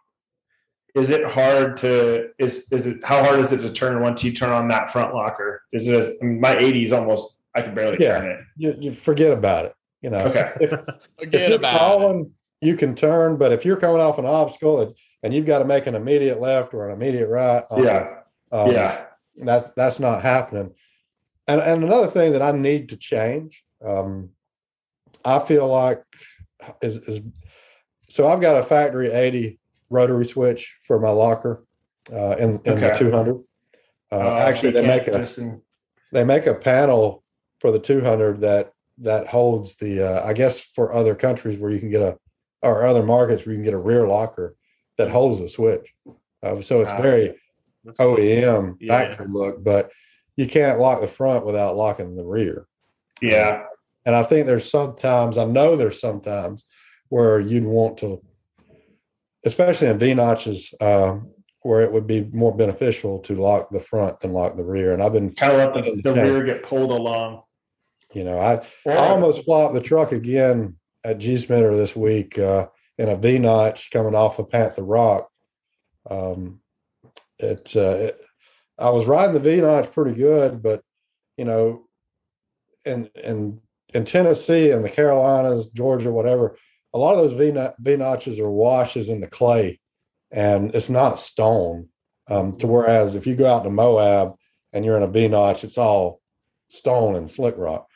Is 0.96 1.10
it 1.10 1.24
hard 1.26 1.76
to 1.76 2.30
is 2.38 2.72
is 2.72 2.86
it 2.86 3.04
how 3.04 3.22
hard 3.22 3.38
is 3.38 3.52
it 3.52 3.58
to 3.58 3.70
turn 3.70 4.00
once 4.00 4.24
you 4.24 4.32
turn 4.32 4.50
on 4.50 4.68
that 4.68 4.90
front 4.90 5.14
locker? 5.14 5.62
Is 5.72 5.86
it 5.88 5.94
as, 5.94 6.12
I 6.22 6.24
mean, 6.24 6.40
my 6.40 6.56
80 6.56 6.84
is 6.84 6.92
almost 6.92 7.38
I 7.54 7.60
can 7.62 7.74
barely 7.74 7.98
Yeah. 8.00 8.20
turn 8.20 8.30
it. 8.30 8.38
You, 8.56 8.76
you 8.80 8.92
forget 8.92 9.32
about 9.32 9.66
it. 9.66 9.74
You 10.00 10.10
know, 10.10 10.18
Okay. 10.20 10.52
if, 10.60 10.72
if 10.72 10.80
Forget 11.18 11.48
you're 11.50 11.58
about 11.58 12.00
it. 12.02 12.26
you 12.62 12.76
can 12.76 12.94
turn, 12.94 13.36
but 13.36 13.52
if 13.52 13.64
you're 13.64 13.76
coming 13.76 14.00
off 14.00 14.18
an 14.18 14.24
obstacle 14.26 14.80
and, 14.80 14.94
and 15.22 15.34
you've 15.34 15.46
got 15.46 15.58
to 15.58 15.64
make 15.66 15.86
an 15.86 15.94
immediate 15.94 16.40
left 16.40 16.72
or 16.74 16.88
an 16.88 16.94
immediate 16.96 17.28
right, 17.28 17.64
um, 17.70 17.84
Yeah. 17.84 18.08
um, 18.52 18.70
yeah. 18.72 19.04
that 19.44 19.76
that's 19.76 20.00
not 20.00 20.22
happening. 20.22 20.74
And 21.46 21.60
and 21.60 21.84
another 21.84 22.08
thing 22.08 22.32
that 22.32 22.42
I 22.42 22.52
need 22.52 22.88
to 22.88 22.96
change, 22.96 23.62
um, 23.84 24.30
I 25.26 25.40
feel 25.40 25.66
like 25.68 26.02
is 26.82 26.96
is 26.98 27.20
so 28.08 28.26
I've 28.26 28.40
got 28.40 28.56
a 28.56 28.62
factory 28.62 29.10
80 29.12 29.58
rotary 29.90 30.26
switch 30.26 30.76
for 30.82 30.98
my 31.00 31.10
locker 31.10 31.64
uh, 32.12 32.36
in 32.38 32.60
in 32.64 32.78
the 32.80 32.94
200. 32.98 33.34
Uh, 33.36 33.38
Uh, 34.16 34.38
actually, 34.48 34.70
they 34.72 34.86
make 34.86 35.06
a 35.08 35.12
listen- 35.12 35.62
they 36.12 36.24
make 36.24 36.46
a 36.46 36.54
panel 36.54 37.22
for 37.60 37.70
the 37.72 37.78
200 37.80 38.40
that 38.40 38.72
that 38.98 39.26
holds 39.26 39.76
the 39.76 40.00
uh, 40.02 40.26
I 40.26 40.32
guess 40.32 40.60
for 40.60 40.92
other 40.92 41.14
countries 41.14 41.58
where 41.58 41.70
you 41.70 41.78
can 41.80 41.90
get 41.90 42.02
a 42.02 42.16
or 42.62 42.86
other 42.86 43.02
markets 43.02 43.44
where 43.44 43.52
you 43.52 43.58
can 43.58 43.64
get 43.64 43.74
a 43.74 43.78
rear 43.78 44.06
locker 44.08 44.54
that 44.98 45.10
holds 45.10 45.40
the 45.40 45.48
switch. 45.48 45.92
Uh, 46.42 46.60
so 46.62 46.80
it's 46.80 46.90
Ah. 46.90 47.02
very 47.02 47.36
OEM 47.98 48.76
Yeah. 48.80 48.98
factory 48.98 49.28
look, 49.28 49.62
but 49.62 49.90
you 50.36 50.46
can't 50.46 50.78
lock 50.80 51.00
the 51.00 51.06
front 51.08 51.44
without 51.44 51.76
locking 51.76 52.14
the 52.16 52.24
rear. 52.24 52.66
Yeah. 53.20 53.64
And 54.04 54.14
I 54.14 54.22
think 54.22 54.46
there's 54.46 54.70
sometimes 54.70 55.36
I 55.38 55.44
know 55.44 55.76
there's 55.76 56.00
sometimes 56.00 56.64
where 57.08 57.40
you'd 57.40 57.64
want 57.66 57.98
to, 57.98 58.20
especially 59.46 59.88
in 59.88 59.98
V 59.98 60.12
notches, 60.12 60.74
um, 60.80 61.30
where 61.62 61.80
it 61.82 61.92
would 61.92 62.06
be 62.06 62.24
more 62.32 62.54
beneficial 62.54 63.20
to 63.20 63.34
lock 63.34 63.70
the 63.70 63.80
front 63.80 64.20
than 64.20 64.32
lock 64.32 64.56
the 64.56 64.64
rear. 64.64 64.92
And 64.92 65.02
I've 65.02 65.12
been, 65.12 65.32
Kind 65.34 65.52
of 65.52 65.74
let 65.74 66.02
the, 66.02 66.02
the 66.02 66.12
rear 66.12 66.44
get 66.44 66.62
pulled 66.62 66.90
along. 66.90 67.42
you 68.12 68.24
know, 68.24 68.38
I 68.38 68.56
Or, 68.84 68.92
I 68.92 69.08
almost 69.08 69.44
flopped 69.44 69.74
the 69.74 69.80
truck 69.80 70.12
again 70.12 70.76
at 71.04 71.18
G 71.18 71.34
Smitter 71.34 71.74
this 71.76 71.96
week 71.96 72.38
uh, 72.38 72.66
in 72.98 73.08
a 73.08 73.16
V 73.16 73.38
notch 73.38 73.90
coming 73.90 74.14
off 74.14 74.38
of 74.38 74.50
Panther 74.50 74.82
Rock. 74.84 75.30
Um, 76.10 76.60
it, 77.38 77.74
uh, 77.76 78.10
it, 78.10 78.20
I 78.78 78.90
was 78.90 79.06
riding 79.06 79.34
the 79.34 79.40
V 79.40 79.60
notch 79.60 79.90
pretty 79.92 80.16
good, 80.16 80.62
but 80.62 80.82
you 81.36 81.44
know, 81.44 81.86
in 82.84 83.08
in 83.14 83.60
in 83.94 84.04
Tennessee 84.04 84.70
and 84.70 84.84
the 84.84 84.88
Carolinas, 84.88 85.66
Georgia, 85.66 86.10
whatever, 86.10 86.56
a 86.96 86.98
lot 86.98 87.16
of 87.16 87.30
those 87.30 87.34
V 87.34 87.70
V 87.80 87.96
notches 87.96 88.40
are 88.40 88.50
washes 88.50 89.08
in 89.08 89.20
the 89.20 89.26
clay, 89.26 89.78
and 90.32 90.74
it's 90.74 90.88
not 90.88 91.18
stone. 91.18 91.88
Um, 92.28 92.52
to 92.52 92.66
whereas 92.66 93.14
if 93.14 93.26
you 93.26 93.36
go 93.36 93.46
out 93.46 93.64
to 93.64 93.70
Moab 93.70 94.34
and 94.72 94.84
you're 94.84 94.96
in 94.96 95.02
a 95.02 95.08
V 95.08 95.28
notch, 95.28 95.62
it's 95.62 95.78
all 95.78 96.20
stone 96.68 97.14
and 97.14 97.30
slick 97.30 97.54
rock 97.58 97.86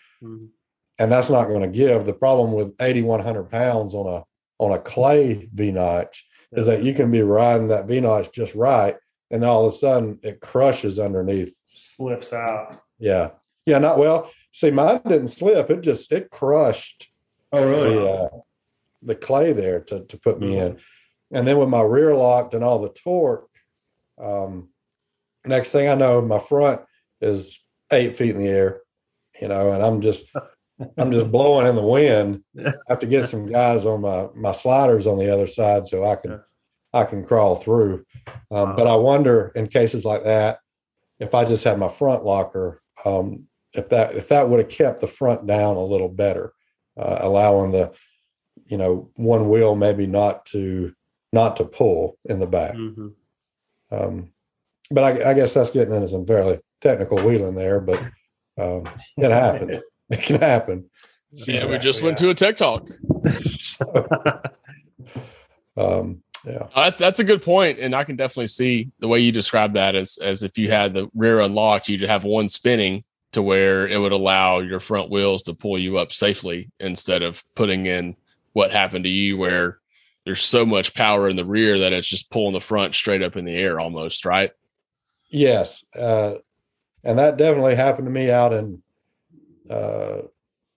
and 1.00 1.10
that's 1.10 1.30
not 1.30 1.48
going 1.48 1.62
to 1.62 1.78
give. 1.78 2.04
The 2.04 2.12
problem 2.12 2.52
with 2.52 2.74
8,100 2.78 3.50
pounds 3.50 3.94
on 3.94 4.06
a 4.06 4.24
on 4.58 4.72
a 4.72 4.78
clay 4.78 5.48
V 5.54 5.72
notch 5.72 6.26
is 6.52 6.66
that 6.66 6.84
you 6.84 6.92
can 6.92 7.10
be 7.10 7.22
riding 7.22 7.68
that 7.68 7.86
V 7.86 8.00
notch 8.00 8.30
just 8.32 8.54
right, 8.54 8.96
and 9.30 9.42
all 9.42 9.66
of 9.66 9.72
a 9.72 9.76
sudden 9.76 10.20
it 10.22 10.40
crushes 10.40 10.98
underneath. 10.98 11.58
slips 11.64 12.34
out. 12.34 12.76
Yeah, 12.98 13.30
yeah, 13.64 13.78
not 13.78 13.98
well. 13.98 14.30
See, 14.52 14.70
mine 14.70 15.00
didn't 15.06 15.28
slip; 15.28 15.70
it 15.70 15.80
just 15.80 16.12
it 16.12 16.30
crushed 16.30 17.10
Oh, 17.52 17.68
really? 17.68 18.04
Yeah, 18.04 18.28
the 19.02 19.14
clay 19.14 19.52
there 19.52 19.80
to 19.80 20.04
to 20.04 20.16
put 20.18 20.40
me 20.40 20.58
in, 20.58 20.78
and 21.32 21.46
then 21.46 21.58
with 21.58 21.68
my 21.68 21.82
rear 21.82 22.14
locked 22.14 22.54
and 22.54 22.64
all 22.64 22.78
the 22.78 22.90
torque, 22.90 23.48
um, 24.22 24.68
next 25.44 25.72
thing 25.72 25.88
I 25.88 25.94
know, 25.94 26.20
my 26.22 26.38
front 26.38 26.82
is 27.20 27.60
eight 27.92 28.16
feet 28.16 28.34
in 28.36 28.42
the 28.42 28.48
air, 28.48 28.80
you 29.40 29.48
know, 29.48 29.72
and 29.72 29.82
I'm 29.82 30.00
just 30.00 30.24
I'm 30.98 31.10
just 31.10 31.30
blowing 31.30 31.66
in 31.66 31.76
the 31.76 31.86
wind. 31.86 32.42
I 32.58 32.72
have 32.88 33.00
to 33.00 33.06
get 33.06 33.26
some 33.26 33.46
guys 33.46 33.84
on 33.84 34.00
my 34.02 34.28
my 34.34 34.52
sliders 34.52 35.06
on 35.06 35.18
the 35.18 35.32
other 35.32 35.46
side 35.46 35.86
so 35.86 36.04
I 36.04 36.16
can. 36.16 36.40
I 36.92 37.04
can 37.04 37.24
crawl 37.24 37.54
through. 37.54 38.04
Um, 38.50 38.74
But 38.74 38.88
I 38.88 38.96
wonder 38.96 39.52
in 39.54 39.68
cases 39.68 40.04
like 40.04 40.24
that, 40.24 40.58
if 41.20 41.34
I 41.34 41.44
just 41.44 41.62
had 41.62 41.78
my 41.78 41.88
front 41.88 42.24
locker, 42.24 42.82
um, 43.04 43.44
if 43.74 43.88
that 43.90 44.14
if 44.14 44.26
that 44.28 44.48
would 44.48 44.58
have 44.58 44.68
kept 44.68 45.00
the 45.00 45.06
front 45.06 45.46
down 45.46 45.76
a 45.76 45.84
little 45.84 46.08
better, 46.08 46.52
uh, 46.96 47.18
allowing 47.20 47.70
the 47.70 47.92
you 48.70 48.78
know 48.78 49.10
one 49.16 49.48
wheel 49.48 49.74
maybe 49.74 50.06
not 50.06 50.46
to 50.46 50.94
not 51.32 51.56
to 51.58 51.64
pull 51.64 52.16
in 52.24 52.40
the 52.40 52.46
back. 52.46 52.74
Mhm. 52.74 53.12
Um, 53.90 54.30
but 54.90 55.04
I, 55.04 55.30
I 55.30 55.34
guess 55.34 55.54
that's 55.54 55.70
getting 55.70 55.94
into 55.94 56.08
some 56.08 56.26
fairly 56.26 56.60
technical 56.80 57.18
wheeling 57.18 57.54
there, 57.54 57.80
but 57.80 58.00
um, 58.58 58.88
it 59.16 59.30
happened. 59.30 59.82
it 60.10 60.22
can 60.22 60.40
happen. 60.40 60.90
Yeah, 61.32 61.66
we 61.66 61.78
just 61.78 62.02
went 62.02 62.18
to 62.18 62.30
a 62.30 62.34
tech 62.34 62.56
talk. 62.56 62.88
Um, 65.76 66.22
yeah. 66.44 66.66
Uh, 66.74 66.84
that's 66.84 66.98
that's 66.98 67.20
a 67.20 67.24
good 67.24 67.42
point, 67.42 67.78
and 67.78 67.94
I 67.94 68.04
can 68.04 68.16
definitely 68.16 68.48
see 68.48 68.90
the 68.98 69.08
way 69.08 69.20
you 69.20 69.32
describe 69.32 69.74
that 69.74 69.94
as 69.94 70.18
as 70.18 70.42
if 70.42 70.58
you 70.58 70.70
had 70.70 70.92
the 70.92 71.08
rear 71.14 71.40
unlocked, 71.40 71.88
you'd 71.88 72.02
have 72.02 72.24
one 72.24 72.48
spinning 72.48 73.04
to 73.32 73.42
where 73.42 73.86
it 73.86 73.98
would 73.98 74.12
allow 74.12 74.58
your 74.58 74.80
front 74.80 75.10
wheels 75.10 75.42
to 75.44 75.54
pull 75.54 75.78
you 75.78 75.98
up 75.98 76.12
safely 76.12 76.70
instead 76.80 77.22
of 77.22 77.42
putting 77.54 77.86
in 77.86 78.16
what 78.52 78.70
happened 78.70 79.04
to 79.04 79.10
you 79.10 79.36
where 79.36 79.78
there's 80.24 80.42
so 80.42 80.66
much 80.66 80.94
power 80.94 81.28
in 81.28 81.36
the 81.36 81.44
rear 81.44 81.78
that 81.78 81.92
it's 81.92 82.06
just 82.06 82.30
pulling 82.30 82.52
the 82.52 82.60
front 82.60 82.94
straight 82.94 83.22
up 83.22 83.36
in 83.36 83.44
the 83.44 83.56
air 83.56 83.80
almost, 83.80 84.24
right? 84.24 84.50
Yes. 85.30 85.82
Uh, 85.96 86.34
and 87.04 87.18
that 87.18 87.36
definitely 87.36 87.74
happened 87.74 88.06
to 88.06 88.12
me 88.12 88.30
out 88.30 88.52
in 88.52 88.82
uh, 89.70 90.22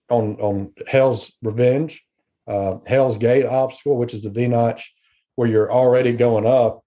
on 0.08 0.36
on 0.36 0.72
Hell's 0.86 1.32
Revenge, 1.42 2.04
uh, 2.46 2.78
Hell's 2.86 3.16
Gate 3.16 3.44
obstacle, 3.44 3.96
which 3.96 4.14
is 4.14 4.22
the 4.22 4.30
V 4.30 4.48
notch 4.48 4.94
where 5.34 5.48
you're 5.48 5.72
already 5.72 6.12
going 6.12 6.46
up. 6.46 6.82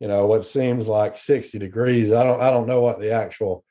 You 0.00 0.08
know 0.08 0.26
what 0.26 0.46
seems 0.46 0.86
like 0.86 1.18
sixty 1.18 1.58
degrees. 1.58 2.10
I 2.12 2.24
don't 2.24 2.40
I 2.40 2.50
don't 2.50 2.66
know 2.66 2.80
what 2.80 2.98
the 2.98 3.12
actual 3.12 3.64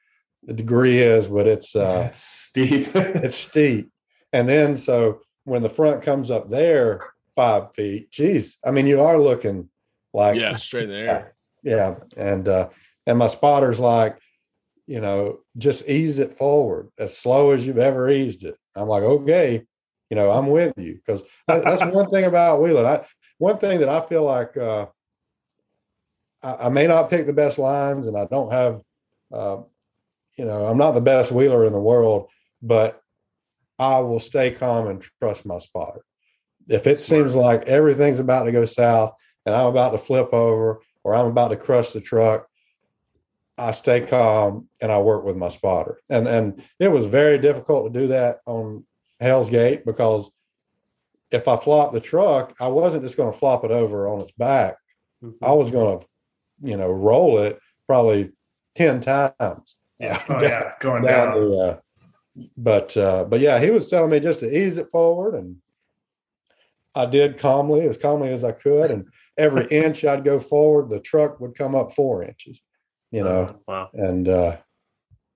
degree 0.46 1.00
is, 1.00 1.28
but 1.28 1.48
it's 1.48 1.76
uh, 1.76 2.04
That's 2.04 2.22
steep. 2.22 2.90
it's 2.96 3.38
steep. 3.38 3.90
And 4.32 4.48
then 4.48 4.78
so 4.78 5.22
when 5.50 5.64
the 5.64 5.70
front 5.70 6.04
comes 6.04 6.32
up 6.32 6.50
there 6.50 7.02
five 7.36 7.74
feet, 7.74 8.12
geez, 8.12 8.58
I 8.66 8.72
mean 8.72 8.88
you 8.88 9.02
are 9.02 9.20
looking 9.20 9.70
like 10.14 10.40
yeah, 10.40 10.56
straight 10.56 10.86
in 10.86 10.90
the 10.90 10.98
air. 10.98 11.36
yeah. 11.64 11.96
And 12.16 12.48
uh 12.48 12.70
and 13.06 13.18
my 13.18 13.28
spotter's 13.28 13.80
like, 13.80 14.18
you 14.88 15.02
know, 15.02 15.40
just 15.58 15.90
ease 15.90 16.20
it 16.20 16.36
forward 16.36 16.90
as 16.98 17.18
slow 17.18 17.52
as 17.52 17.66
you've 17.66 17.78
ever 17.78 18.10
eased 18.10 18.44
it. 18.44 18.56
I'm 18.76 18.88
like, 18.88 19.04
okay, 19.04 19.66
you 20.10 20.16
know, 20.16 20.32
I'm 20.32 20.48
with 20.48 20.74
you 20.78 20.96
because 20.96 21.24
that, 21.48 21.64
that's 21.64 21.84
one 21.84 22.10
thing 22.10 22.26
about 22.26 22.62
wheeling. 22.62 22.86
I 22.86 23.06
one 23.38 23.58
thing 23.58 23.80
that 23.80 23.90
I 23.90 24.02
feel 24.02 24.24
like 24.24 24.56
uh 24.56 24.88
I, 26.44 26.68
I 26.68 26.70
may 26.70 26.88
not 26.88 27.10
pick 27.10 27.26
the 27.26 27.34
best 27.34 27.58
lines 27.58 28.08
and 28.08 28.18
I 28.18 28.26
don't 28.26 28.52
have 28.52 28.82
uh, 29.32 29.58
you 30.38 30.46
know, 30.46 30.66
I'm 30.66 30.78
not 30.78 30.92
the 30.92 31.02
best 31.02 31.32
wheeler 31.32 31.66
in 31.66 31.74
the 31.74 31.80
world, 31.80 32.30
but 32.62 33.02
I 33.80 34.00
will 34.00 34.20
stay 34.20 34.52
calm 34.52 34.88
and 34.88 35.04
trust 35.22 35.46
my 35.46 35.58
spotter. 35.60 36.02
If 36.68 36.86
it 36.86 37.02
seems 37.02 37.36
like 37.36 37.64
everything's 37.64 38.20
about 38.20 38.44
to 38.44 38.52
go 38.52 38.66
south 38.66 39.14
and 39.46 39.56
I'm 39.56 39.68
about 39.68 39.92
to 39.92 39.98
flip 39.98 40.34
over 40.34 40.82
or 41.04 41.16
I'm 41.16 41.26
about 41.28 41.48
to 41.48 41.56
crush 41.56 41.92
the 41.92 42.02
truck, 42.02 42.46
I 43.58 43.72
stay 43.72 44.02
calm 44.02 44.68
and 44.82 44.92
I 44.92 45.00
work 45.00 45.24
with 45.24 45.36
my 45.36 45.50
spotter. 45.50 46.00
And 46.10 46.28
and 46.28 46.64
it 46.80 46.90
was 46.90 47.06
very 47.08 47.38
difficult 47.40 47.92
to 47.92 48.00
do 48.00 48.08
that 48.08 48.40
on 48.46 48.86
Hell's 49.20 49.50
Gate 49.50 49.86
because 49.86 50.30
if 51.32 51.48
I 51.48 51.56
flop 51.58 51.92
the 51.94 52.00
truck, 52.02 52.54
I 52.60 52.68
wasn't 52.68 53.04
just 53.04 53.18
going 53.18 53.32
to 53.32 53.38
flop 53.38 53.64
it 53.64 53.72
over 53.72 54.08
on 54.08 54.22
its 54.22 54.32
back. 54.34 54.76
I 55.42 55.52
was 55.52 55.70
going 55.72 56.00
to, 56.00 56.06
you 56.64 56.78
know, 56.78 56.90
roll 56.90 57.40
it 57.40 57.60
probably 57.88 58.32
10 58.76 59.02
times. 59.02 59.76
yeah. 60.00 60.18
down- 60.18 60.26
Oh, 60.30 60.44
yeah. 60.44 60.72
Going 60.80 61.04
down 61.04 61.36
down. 61.36 61.50
the, 61.50 61.58
uh, 61.58 61.80
but 62.58 62.96
uh, 62.96 63.26
but 63.26 63.40
yeah, 63.40 63.60
he 63.60 63.72
was 63.72 63.88
telling 63.90 64.12
me 64.12 64.20
just 64.20 64.40
to 64.42 64.48
ease 64.58 64.78
it 64.78 64.90
forward, 64.92 65.36
and 65.36 65.58
I 66.96 67.06
did 67.06 67.38
calmly, 67.38 67.82
as 67.88 67.98
calmly 67.98 68.30
as 68.32 68.44
I 68.44 68.52
could, 68.52 68.92
and 68.92 69.08
every 69.38 69.66
inch 69.72 70.04
I'd 70.06 70.24
go 70.24 70.40
forward, 70.40 70.90
the 70.90 71.00
truck 71.00 71.40
would 71.40 71.58
come 71.58 71.76
up 71.76 71.92
four 71.92 72.24
inches, 72.24 72.62
you 73.12 73.24
know, 73.24 73.48
Oh, 73.50 73.60
wow. 73.68 73.90
and 73.94 74.28
uh, 74.28 74.58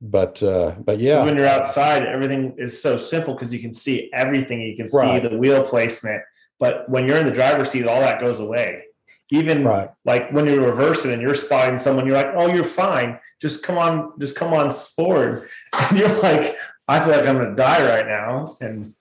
but 0.02 0.42
uh, 0.44 0.76
but 0.84 1.00
yeah, 1.00 1.24
when 1.24 1.38
you're 1.38 1.48
outside, 1.48 2.04
everything 2.06 2.56
is 2.58 2.82
so 2.82 2.98
simple 2.98 3.34
because 3.34 3.54
you 3.54 3.60
can 3.60 3.74
see 3.74 4.10
everything. 4.14 4.62
You 4.62 4.76
can 4.76 4.88
see 4.88 4.98
Right. 4.98 5.24
the 5.24 5.38
wheel 5.38 5.64
placement. 5.64 6.22
But 6.60 6.88
when 6.90 7.08
you're 7.08 7.18
in 7.18 7.26
the 7.26 7.32
driver's 7.32 7.72
seat, 7.72 7.88
all 7.88 8.00
that 8.00 8.20
goes 8.22 8.40
away. 8.40 8.84
Even 9.32 9.64
right, 9.64 9.90
like 10.06 10.30
when 10.32 10.46
you're 10.46 10.66
reversing 10.66 11.12
and 11.12 11.22
you're 11.22 11.34
spotting 11.36 11.80
someone, 11.80 12.06
you're 12.06 12.16
like, 12.16 12.34
"Oh, 12.36 12.54
you're 12.54 12.64
fine. 12.64 13.20
Just 13.42 13.64
come 13.64 13.78
on, 13.78 14.14
just 14.20 14.36
come 14.36 14.54
on 14.54 14.70
forward." 14.72 15.50
And 15.90 15.98
you're 16.00 16.20
like, 16.22 16.56
"I 16.88 17.00
feel 17.00 17.10
like 17.16 17.28
I'm 17.28 17.36
going 17.38 17.50
to 17.50 17.56
die 17.56 17.86
right 17.88 18.06
now," 18.08 18.58
and 18.62 18.94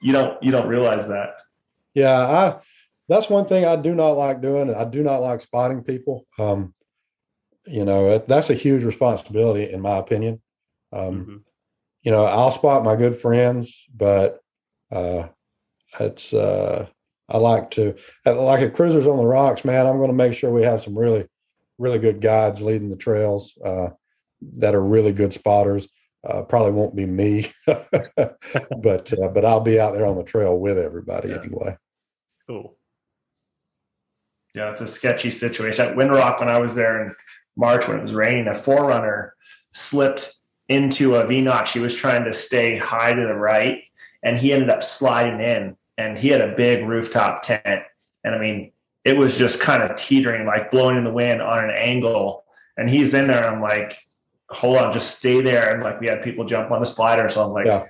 you 0.00 0.12
don't 0.12 0.42
you 0.42 0.50
don't 0.50 0.68
realize 0.68 1.08
that. 1.08 1.34
yeah. 1.94 2.20
I 2.20 2.60
that's 3.08 3.28
one 3.28 3.44
thing 3.46 3.64
I 3.66 3.76
do 3.76 3.94
not 3.94 4.10
like 4.16 4.40
doing. 4.40 4.74
I 4.74 4.84
do 4.84 5.02
not 5.02 5.18
like 5.22 5.40
spotting 5.40 5.82
people. 5.82 6.26
Um, 6.38 6.72
you 7.66 7.84
know, 7.84 8.18
that's 8.18 8.48
a 8.50 8.54
huge 8.54 8.84
responsibility, 8.84 9.70
in 9.70 9.80
my 9.80 9.96
opinion. 9.96 10.40
Um, 10.92 11.26
Mhm. 11.26 11.40
you 12.02 12.10
know, 12.12 12.24
I'll 12.24 12.50
spot 12.52 12.84
my 12.84 12.96
good 12.96 13.16
friends, 13.16 13.84
but 13.94 14.40
uh, 14.90 15.28
it's 16.00 16.32
uh, 16.32 16.86
I 17.28 17.38
like 17.38 17.70
to, 17.72 17.94
like 18.26 18.62
at 18.62 18.74
Cruisers 18.74 19.06
on 19.06 19.18
the 19.18 19.26
Rocks, 19.26 19.64
man, 19.64 19.86
I'm 19.86 19.96
going 19.98 20.10
to 20.10 20.14
make 20.16 20.34
sure 20.34 20.50
we 20.50 20.64
have 20.64 20.80
some 20.82 20.96
really, 20.98 21.26
really 21.78 21.98
good 21.98 22.20
guides 22.20 22.60
leading 22.60 22.88
the 22.90 22.96
trails 22.96 23.56
uh, 23.64 23.90
that 24.58 24.74
are 24.74 24.82
really 24.82 25.12
good 25.12 25.32
spotters. 25.32 25.88
Uh, 26.24 26.42
probably 26.42 26.70
won't 26.70 26.94
be 26.94 27.04
me, 27.06 27.50
but 27.66 29.12
uh, 29.12 29.28
but 29.28 29.44
I'll 29.44 29.60
be 29.60 29.80
out 29.80 29.92
there 29.92 30.06
on 30.06 30.16
the 30.16 30.22
trail 30.22 30.56
with 30.56 30.78
everybody 30.78 31.30
yeah. 31.30 31.38
anyway. 31.42 31.76
Cool. 32.46 32.76
Yeah, 34.54 34.70
it's 34.70 34.80
a 34.80 34.86
sketchy 34.86 35.30
situation. 35.30 35.86
At 35.86 35.96
Windrock, 35.96 36.38
when 36.38 36.48
I 36.48 36.58
was 36.58 36.74
there 36.74 37.04
in 37.04 37.14
March 37.56 37.88
when 37.88 37.98
it 37.98 38.02
was 38.02 38.14
raining, 38.14 38.46
a 38.48 38.52
4Runner 38.52 39.30
slipped 39.72 40.34
into 40.68 41.16
a 41.16 41.26
V 41.26 41.40
notch. 41.40 41.72
He 41.72 41.80
was 41.80 41.96
trying 41.96 42.24
to 42.24 42.32
stay 42.32 42.76
high 42.76 43.14
to 43.14 43.20
the 43.20 43.34
right, 43.34 43.82
and 44.22 44.38
he 44.38 44.52
ended 44.52 44.70
up 44.70 44.82
sliding 44.82 45.40
in. 45.40 45.76
And 45.98 46.16
he 46.16 46.28
had 46.28 46.40
a 46.40 46.54
big 46.54 46.86
rooftop 46.86 47.42
tent, 47.42 47.82
and 48.24 48.34
I 48.34 48.38
mean, 48.38 48.72
it 49.04 49.16
was 49.16 49.36
just 49.36 49.60
kind 49.60 49.82
of 49.82 49.96
teetering, 49.96 50.46
like 50.46 50.70
blowing 50.70 50.96
in 50.96 51.04
the 51.04 51.12
wind 51.12 51.42
on 51.42 51.64
an 51.64 51.70
angle. 51.76 52.44
And 52.76 52.88
he's 52.88 53.12
in 53.12 53.26
there, 53.26 53.44
and 53.44 53.56
I'm 53.56 53.62
like, 53.62 53.98
"Hold 54.54 54.76
on, 54.76 54.92
just 54.92 55.18
stay 55.18 55.40
there." 55.40 55.72
And 55.72 55.82
like, 55.82 56.00
we 56.00 56.08
had 56.08 56.22
people 56.22 56.44
jump 56.44 56.70
on 56.70 56.80
the 56.80 56.86
slider, 56.86 57.28
so 57.28 57.42
I 57.42 57.44
was 57.44 57.52
like, 57.52 57.66
yeah. 57.66 57.84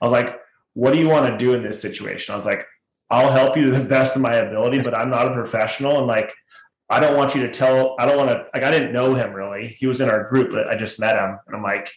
"I 0.00 0.04
was 0.04 0.12
like, 0.12 0.40
what 0.74 0.92
do 0.92 0.98
you 0.98 1.08
want 1.08 1.26
to 1.26 1.38
do 1.38 1.54
in 1.54 1.62
this 1.62 1.80
situation?" 1.80 2.32
I 2.32 2.36
was 2.36 2.46
like, 2.46 2.66
"I'll 3.10 3.32
help 3.32 3.56
you 3.56 3.70
to 3.70 3.78
the 3.78 3.84
best 3.96 4.16
of 4.16 4.22
my 4.22 4.34
ability, 4.34 4.80
but 4.80 4.94
I'm 4.94 5.10
not 5.10 5.28
a 5.28 5.34
professional, 5.34 5.98
and 5.98 6.06
like, 6.06 6.32
I 6.88 7.00
don't 7.00 7.16
want 7.16 7.34
you 7.34 7.42
to 7.42 7.50
tell. 7.50 7.96
I 7.98 8.06
don't 8.06 8.16
want 8.16 8.30
to 8.30 8.46
like. 8.54 8.64
I 8.64 8.70
didn't 8.70 8.92
know 8.92 9.14
him 9.14 9.32
really. 9.32 9.68
He 9.68 9.86
was 9.86 10.00
in 10.00 10.08
our 10.08 10.28
group, 10.28 10.52
but 10.52 10.68
I 10.68 10.76
just 10.76 11.00
met 11.00 11.16
him, 11.16 11.38
and 11.46 11.56
I'm 11.56 11.62
like, 11.62 11.90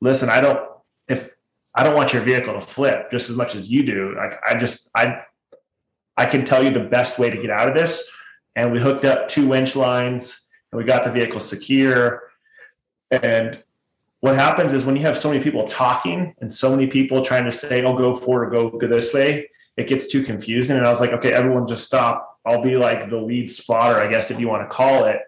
listen, 0.00 0.28
I 0.28 0.40
don't 0.40 0.60
if 1.08 1.30
I 1.74 1.84
don't 1.84 1.94
want 1.94 2.12
your 2.12 2.22
vehicle 2.22 2.54
to 2.54 2.60
flip 2.60 3.10
just 3.10 3.30
as 3.30 3.36
much 3.36 3.54
as 3.54 3.70
you 3.70 3.84
do. 3.84 4.14
Like 4.16 4.40
I 4.44 4.56
just 4.56 4.90
I 4.94 5.22
I 6.16 6.26
can 6.26 6.44
tell 6.44 6.64
you 6.64 6.70
the 6.70 6.80
best 6.80 7.18
way 7.18 7.30
to 7.30 7.36
get 7.36 7.50
out 7.50 7.68
of 7.68 7.74
this. 7.74 8.08
And 8.54 8.72
we 8.72 8.80
hooked 8.80 9.04
up 9.04 9.28
two 9.28 9.46
winch 9.46 9.76
lines 9.76 10.48
and 10.72 10.78
we 10.78 10.84
got 10.84 11.04
the 11.04 11.10
vehicle 11.10 11.40
secure. 11.40 12.25
And 13.10 13.62
what 14.20 14.34
happens 14.34 14.72
is 14.72 14.84
when 14.84 14.96
you 14.96 15.02
have 15.02 15.16
so 15.16 15.30
many 15.30 15.42
people 15.42 15.66
talking 15.68 16.34
and 16.40 16.52
so 16.52 16.70
many 16.70 16.86
people 16.86 17.24
trying 17.24 17.44
to 17.44 17.52
say, 17.52 17.84
"Oh, 17.84 17.96
go 17.96 18.14
forward, 18.14 18.50
go 18.50 18.70
go 18.70 18.86
this 18.86 19.12
way," 19.14 19.50
it 19.76 19.86
gets 19.86 20.06
too 20.06 20.22
confusing. 20.22 20.76
And 20.76 20.86
I 20.86 20.90
was 20.90 21.00
like, 21.00 21.12
"Okay, 21.12 21.32
everyone, 21.32 21.66
just 21.66 21.84
stop. 21.84 22.38
I'll 22.44 22.62
be 22.62 22.76
like 22.76 23.10
the 23.10 23.18
lead 23.18 23.50
spotter, 23.50 23.96
I 24.00 24.08
guess, 24.08 24.30
if 24.30 24.40
you 24.40 24.48
want 24.48 24.68
to 24.68 24.74
call 24.74 25.04
it, 25.04 25.20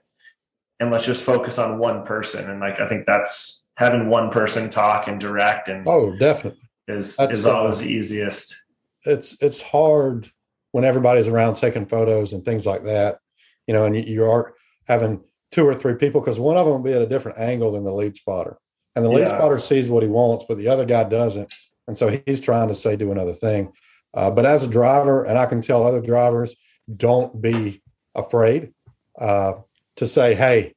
and 0.80 0.90
let's 0.90 1.04
just 1.04 1.24
focus 1.24 1.58
on 1.58 1.78
one 1.78 2.04
person." 2.04 2.50
And 2.50 2.60
like, 2.60 2.80
I 2.80 2.88
think 2.88 3.06
that's 3.06 3.58
having 3.78 4.08
one 4.08 4.28
person 4.28 4.68
talk 4.68 5.06
and 5.06 5.20
direct 5.20 5.68
and 5.68 5.86
oh 5.86 6.14
definitely 6.18 6.60
is 6.88 7.16
That's 7.16 7.32
is 7.32 7.46
always 7.46 7.78
the 7.78 7.86
easiest 7.86 8.56
it's 9.04 9.40
it's 9.40 9.62
hard 9.62 10.30
when 10.72 10.84
everybody's 10.84 11.28
around 11.28 11.54
taking 11.54 11.86
photos 11.86 12.32
and 12.32 12.44
things 12.44 12.66
like 12.66 12.84
that 12.84 13.20
you 13.68 13.74
know 13.74 13.84
and 13.84 13.96
you, 13.96 14.02
you 14.02 14.24
are 14.24 14.54
having 14.88 15.20
two 15.50 15.66
or 15.66 15.74
three 15.74 15.94
people 15.94 16.20
because 16.20 16.38
one 16.38 16.56
of 16.56 16.66
them 16.66 16.74
will 16.74 16.82
be 16.82 16.92
at 16.92 17.02
a 17.02 17.06
different 17.06 17.38
angle 17.38 17.72
than 17.72 17.84
the 17.84 17.92
lead 17.92 18.16
spotter 18.16 18.58
and 18.94 19.04
the 19.04 19.08
lead 19.08 19.28
spotter 19.28 19.58
sees 19.58 19.88
what 19.88 20.02
he 20.02 20.08
wants 20.08 20.44
but 20.48 20.58
the 20.58 20.68
other 20.68 20.84
guy 20.84 21.04
doesn't 21.04 21.52
and 21.86 21.96
so 21.96 22.20
he's 22.26 22.40
trying 22.40 22.68
to 22.68 22.74
say 22.74 22.96
do 22.96 23.12
another 23.12 23.32
thing 23.32 23.72
uh, 24.14 24.30
but 24.30 24.44
as 24.44 24.62
a 24.62 24.68
driver 24.68 25.24
and 25.24 25.38
i 25.38 25.46
can 25.46 25.62
tell 25.62 25.86
other 25.86 26.00
drivers 26.00 26.54
don't 26.96 27.40
be 27.40 27.82
afraid 28.14 28.72
uh, 29.18 29.54
to 29.96 30.06
say 30.06 30.34
hey 30.34 30.74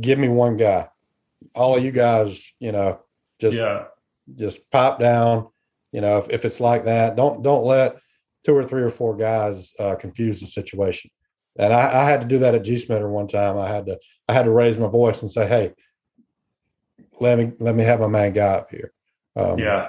give 0.00 0.18
me 0.18 0.28
one 0.28 0.56
guy 0.56 0.88
all 1.54 1.76
of 1.76 1.84
you 1.84 1.92
guys, 1.92 2.52
you 2.58 2.72
know, 2.72 3.00
just 3.40 3.56
yeah. 3.56 3.84
just 4.36 4.70
pop 4.70 4.98
down. 4.98 5.48
You 5.92 6.00
know, 6.00 6.18
if, 6.18 6.30
if 6.30 6.44
it's 6.44 6.60
like 6.60 6.84
that, 6.84 7.16
don't 7.16 7.42
don't 7.42 7.64
let 7.64 7.98
two 8.44 8.54
or 8.54 8.64
three 8.64 8.82
or 8.82 8.90
four 8.90 9.16
guys 9.16 9.72
uh, 9.78 9.94
confuse 9.96 10.40
the 10.40 10.46
situation. 10.46 11.10
And 11.56 11.72
I, 11.72 12.02
I, 12.02 12.04
had 12.04 12.20
to 12.20 12.26
do 12.26 12.38
that 12.40 12.54
at 12.54 12.64
G 12.64 12.74
Smitter 12.74 13.08
one 13.08 13.28
time. 13.28 13.56
I 13.56 13.68
had 13.68 13.86
to 13.86 13.98
I 14.28 14.32
had 14.32 14.44
to 14.44 14.50
raise 14.50 14.76
my 14.76 14.88
voice 14.88 15.22
and 15.22 15.30
say, 15.30 15.46
"Hey, 15.46 15.72
let 17.20 17.38
me 17.38 17.52
let 17.60 17.76
me 17.76 17.84
have 17.84 18.00
my 18.00 18.08
man 18.08 18.32
guy 18.32 18.54
up 18.54 18.70
here." 18.70 18.92
Um, 19.36 19.58
yeah, 19.58 19.88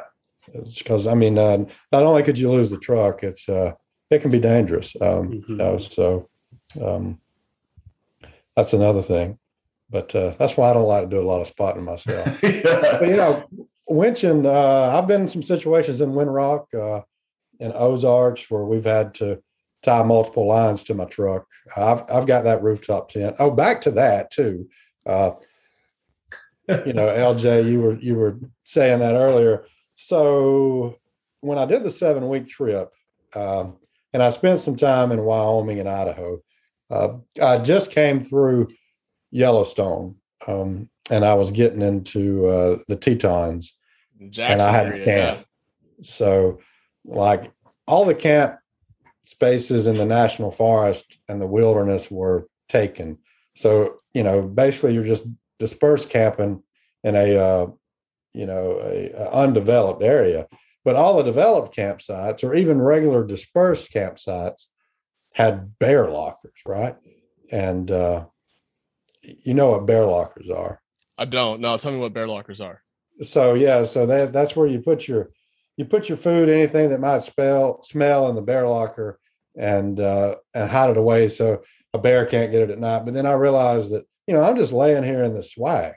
because 0.54 1.08
I 1.08 1.16
mean, 1.16 1.38
uh, 1.38 1.66
not 1.92 2.04
only 2.04 2.22
could 2.22 2.38
you 2.38 2.52
lose 2.52 2.70
the 2.70 2.78
truck, 2.78 3.24
it's 3.24 3.50
uh, 3.50 3.72
it 4.12 4.22
can 4.22 4.30
be 4.30 4.40
dangerous. 4.40 4.96
Um, 5.02 5.30
mm-hmm. 5.30 5.52
You 5.52 5.58
know, 5.58 5.78
so 5.80 6.30
um, 6.84 7.20
that's 8.56 8.74
another 8.74 9.02
thing. 9.02 9.40
But 9.90 10.16
uh, 10.16 10.34
that's 10.38 10.58
why 10.58 10.70
I 10.70 10.74
don't 10.74 10.88
like 10.88 11.04
to 11.04 11.16
do 11.16 11.22
a 11.22 11.28
lot 11.28 11.42
of 11.42 11.48
spotting 11.48 11.84
myself. 11.84 12.42
yeah. 12.44 12.98
But 13.00 13.08
you 13.08 13.16
know, 13.16 13.48
winching, 13.90 14.46
uh, 14.46 14.98
I've 14.98 15.08
been 15.08 15.22
in 15.22 15.28
some 15.28 15.44
situations 15.44 16.02
in 16.02 16.12
Windrock 16.12 16.74
uh, 16.74 17.02
in 17.60 17.72
Ozarks 17.74 18.50
where 18.50 18.66
we've 18.66 18.86
had 18.86 19.14
to 19.16 19.42
tie 19.86 20.04
multiple 20.04 20.48
lines 20.48 20.84
to 20.84 20.96
my 20.96 21.06
truck. 21.06 21.48
I've 21.78 22.04
I've 22.12 22.26
got 22.26 22.44
that 22.44 22.64
rooftop 22.64 23.10
tent. 23.10 23.36
Oh, 23.40 23.52
back 23.52 23.82
to 23.82 23.92
that 23.92 24.32
too. 24.32 24.68
Uh, 25.06 25.32
you 26.68 26.94
know, 26.94 27.08
LJ, 27.36 27.70
you 27.70 27.82
were 27.82 28.00
you 28.00 28.16
were 28.16 28.40
saying 28.62 29.00
that 29.00 29.16
earlier. 29.16 29.66
So 29.96 30.98
when 31.42 31.58
I 31.58 31.66
did 31.66 31.84
the 31.84 31.92
seven 31.92 32.28
week 32.28 32.50
trip, 32.50 32.92
um, 33.36 33.78
and 34.12 34.24
I 34.24 34.32
spent 34.32 34.60
some 34.60 34.76
time 34.76 35.12
in 35.12 35.24
Wyoming 35.24 35.80
and 35.80 35.90
Idaho, 35.90 36.42
uh, 36.90 37.10
I 37.42 37.60
just 37.60 37.92
came 37.92 38.20
through 38.20 38.70
Yellowstone, 39.32 40.16
um, 40.48 40.90
and 41.12 41.24
I 41.24 41.36
was 41.36 41.52
getting 41.52 41.82
into 41.82 42.48
uh, 42.48 42.80
the 42.88 42.96
Tetons, 42.96 43.76
Jackson 44.30 44.54
and 44.54 44.62
I 44.62 44.72
had 44.72 44.88
area, 44.88 45.06
camp. 45.06 45.38
Yeah. 45.40 45.44
So, 46.02 46.60
like 47.06 47.52
all 47.88 48.06
the 48.06 48.16
camp 48.16 48.58
spaces 49.26 49.88
in 49.88 49.96
the 49.96 50.06
national 50.06 50.52
forest 50.52 51.20
and 51.28 51.42
the 51.42 51.48
wilderness 51.48 52.10
were 52.10 52.48
taken. 52.70 53.18
So, 53.56 53.98
you 54.14 54.24
know, 54.24 54.42
basically, 54.42 54.94
you're 54.94 55.04
just 55.04 55.26
dispersed 55.60 56.10
camping 56.10 56.64
in 57.04 57.16
a 57.16 57.38
uh, 57.38 57.68
you 58.34 58.46
know 58.46 58.80
a, 58.82 59.12
a 59.12 59.30
undeveloped 59.32 60.04
area. 60.04 60.48
But 60.84 60.96
all 60.96 61.18
the 61.18 61.24
developed 61.24 61.76
campsites, 61.76 62.44
or 62.44 62.54
even 62.54 62.80
regular 62.80 63.26
dispersed 63.26 63.92
campsites, 63.92 64.68
had 65.34 65.80
bear 65.80 66.12
lockers, 66.12 66.60
right? 66.66 66.96
And 67.52 67.90
uh, 67.90 68.26
you 69.22 69.54
know 69.54 69.70
what 69.70 69.88
bear 69.88 70.06
lockers 70.06 70.50
are. 70.50 70.82
I 71.18 71.26
don't. 71.26 71.62
No, 71.62 71.78
tell 71.78 71.92
me 71.92 71.98
what 71.98 72.14
bear 72.14 72.28
lockers 72.28 72.62
are. 72.62 72.82
So 73.22 73.54
yeah, 73.54 73.86
so 73.86 74.06
that 74.06 74.34
that's 74.34 74.56
where 74.56 74.68
you 74.68 74.80
put 74.80 75.08
your 75.08 75.32
you 75.78 75.86
put 75.86 76.10
your 76.10 76.18
food, 76.18 76.50
anything 76.50 76.90
that 76.90 77.00
might 77.00 77.24
smell 77.24 77.82
smell 77.84 78.30
in 78.30 78.36
the 78.36 78.42
bear 78.42 78.68
locker, 78.68 79.20
and 79.58 80.00
uh, 80.00 80.36
and 80.54 80.70
hide 80.70 80.90
it 80.90 80.98
away 80.98 81.30
so 81.30 81.64
a 81.94 82.00
bear 82.00 82.26
can't 82.26 82.52
get 82.52 82.62
it 82.62 82.70
at 82.70 82.80
night. 82.80 83.06
But 83.06 83.14
then 83.14 83.26
I 83.26 83.34
realized 83.34 83.92
that 83.92 84.06
you 84.28 84.36
know 84.36 84.44
I'm 84.44 84.56
just 84.56 84.74
laying 84.74 85.04
here 85.04 85.24
in 85.24 85.34
the 85.34 85.44
swag. 85.44 85.94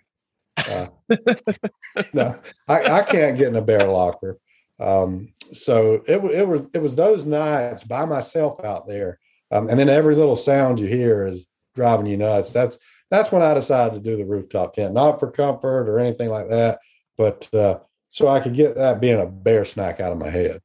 Uh, 0.57 0.89
no, 2.13 2.39
I, 2.67 2.83
I 2.83 3.03
can't 3.03 3.39
get 3.39 3.49
in 3.49 3.57
a 3.57 3.63
bear 3.63 3.87
locker. 3.87 4.39
Um, 4.81 5.33
so 5.53 6.03
it 6.07 6.19
it 6.25 6.47
was 6.47 6.63
it 6.75 6.83
was 6.83 6.97
those 6.97 7.25
nights 7.25 7.85
by 7.85 8.05
myself 8.05 8.65
out 8.65 8.87
there, 8.87 9.19
um, 9.51 9.69
and 9.69 9.79
then 9.79 9.89
every 9.89 10.15
little 10.15 10.37
sound 10.37 10.81
you 10.81 10.87
hear 10.87 11.27
is 11.27 11.47
driving 11.75 12.07
you 12.07 12.17
nuts. 12.17 12.53
That's 12.53 12.79
that's 13.11 13.33
when 13.33 13.43
I 13.43 13.55
decided 13.55 13.95
to 13.95 14.11
do 14.11 14.17
the 14.17 14.27
rooftop 14.27 14.75
tent, 14.75 14.95
not 14.95 15.19
for 15.19 15.31
comfort 15.31 15.89
or 15.89 15.99
anything 15.99 16.31
like 16.31 16.49
that, 16.49 16.81
but 17.17 17.49
uh, 17.55 17.79
so 18.09 18.29
I 18.29 18.41
could 18.41 18.55
get 18.55 18.77
that 18.77 19.01
being 19.01 19.21
a 19.21 19.27
bear 19.27 19.65
snack 19.65 20.01
out 20.01 20.13
of 20.13 20.19
my 20.19 20.31
head. 20.31 20.61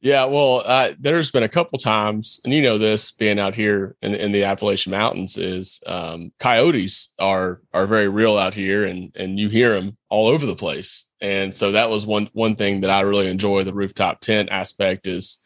Yeah, 0.00 0.26
well, 0.26 0.62
uh, 0.64 0.92
there's 1.00 1.30
been 1.30 1.42
a 1.42 1.48
couple 1.48 1.78
times, 1.78 2.38
and 2.44 2.52
you 2.52 2.62
know 2.62 2.78
this 2.78 3.10
being 3.12 3.38
out 3.38 3.54
here 3.54 3.96
in, 4.02 4.14
in 4.14 4.30
the 4.30 4.44
Appalachian 4.44 4.92
Mountains 4.92 5.36
is 5.36 5.80
um, 5.86 6.32
coyotes 6.38 7.12
are 7.18 7.62
are 7.72 7.86
very 7.86 8.08
real 8.08 8.36
out 8.36 8.54
here, 8.54 8.84
and 8.84 9.10
and 9.16 9.38
you 9.38 9.48
hear 9.48 9.72
them 9.74 9.96
all 10.08 10.28
over 10.28 10.44
the 10.44 10.54
place. 10.54 11.04
And 11.22 11.52
so 11.52 11.72
that 11.72 11.88
was 11.88 12.04
one 12.04 12.28
one 12.34 12.56
thing 12.56 12.82
that 12.82 12.90
I 12.90 13.00
really 13.00 13.28
enjoy 13.28 13.64
the 13.64 13.74
rooftop 13.74 14.20
tent 14.20 14.50
aspect 14.50 15.06
is 15.06 15.38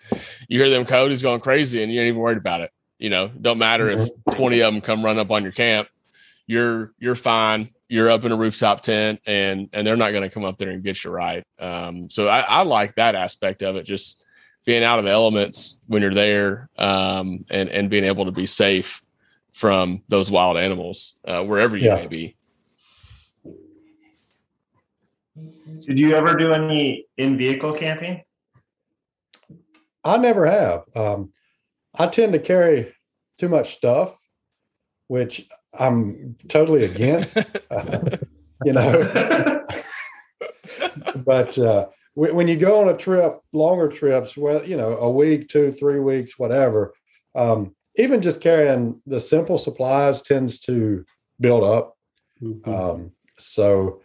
you 0.48 0.58
hear 0.58 0.68
them 0.68 0.84
coyotes 0.84 1.22
going 1.22 1.40
crazy, 1.40 1.82
and 1.82 1.92
you 1.92 2.00
ain't 2.00 2.08
even 2.08 2.20
worried 2.20 2.38
about 2.38 2.60
it. 2.60 2.70
You 2.98 3.08
know, 3.08 3.28
don't 3.28 3.58
matter 3.58 3.88
if 3.88 4.00
mm-hmm. 4.00 4.36
20 4.36 4.60
of 4.60 4.74
them 4.74 4.80
come 4.82 5.04
run 5.04 5.18
up 5.18 5.30
on 5.30 5.44
your 5.44 5.52
camp 5.52 5.88
you're 6.50 6.92
you're 6.98 7.14
fine. 7.14 7.70
You're 7.90 8.08
up 8.08 8.24
in 8.24 8.30
a 8.30 8.36
rooftop 8.36 8.82
tent, 8.82 9.20
and 9.26 9.68
and 9.72 9.84
they're 9.84 9.96
not 9.96 10.12
going 10.12 10.22
to 10.22 10.30
come 10.32 10.44
up 10.44 10.58
there 10.58 10.70
and 10.70 10.82
get 10.82 11.02
you 11.02 11.10
right. 11.10 11.44
Um, 11.58 12.08
so 12.08 12.28
I, 12.28 12.40
I, 12.40 12.62
like 12.62 12.94
that 12.94 13.16
aspect 13.16 13.64
of 13.64 13.74
it, 13.74 13.82
just 13.82 14.24
being 14.64 14.84
out 14.84 15.00
of 15.00 15.04
the 15.04 15.10
elements 15.10 15.80
when 15.88 16.00
you're 16.00 16.14
there, 16.14 16.68
um, 16.78 17.44
and 17.50 17.68
and 17.68 17.90
being 17.90 18.04
able 18.04 18.26
to 18.26 18.30
be 18.30 18.46
safe 18.46 19.02
from 19.52 20.02
those 20.06 20.30
wild 20.30 20.56
animals 20.56 21.16
uh, 21.26 21.42
wherever 21.42 21.76
you 21.76 21.88
yeah. 21.88 21.96
may 21.96 22.06
be. 22.06 22.36
Did 25.86 25.98
you 25.98 26.14
ever 26.14 26.36
do 26.36 26.52
any 26.52 27.06
in 27.16 27.36
vehicle 27.36 27.72
camping? 27.72 28.22
I 30.04 30.16
never 30.16 30.46
have. 30.46 30.84
Um, 30.94 31.32
I 31.98 32.06
tend 32.06 32.34
to 32.34 32.38
carry 32.38 32.94
too 33.36 33.48
much 33.48 33.74
stuff 33.74 34.14
which 35.10 35.48
I'm 35.76 36.36
totally 36.48 36.84
against. 36.84 37.36
Uh, 37.70 38.16
you 38.64 38.72
know, 38.72 39.64
but 41.24 41.56
uh, 41.56 41.86
when 42.14 42.48
you 42.48 42.56
go 42.56 42.80
on 42.80 42.88
a 42.88 42.96
trip, 42.96 43.40
longer 43.52 43.88
trips, 43.88 44.36
well, 44.36 44.64
you 44.64 44.76
know, 44.76 44.96
a 44.98 45.08
week, 45.08 45.48
two, 45.48 45.72
three 45.72 46.00
weeks, 46.00 46.36
whatever, 46.36 46.92
um, 47.36 47.74
even 47.96 48.20
just 48.20 48.40
carrying 48.40 49.00
the 49.06 49.20
simple 49.20 49.56
supplies 49.56 50.20
tends 50.20 50.58
to 50.60 51.04
build 51.40 51.62
up. 51.62 51.96
Mhm. 52.42 52.66
Um, 52.68 53.12
so 53.38 54.00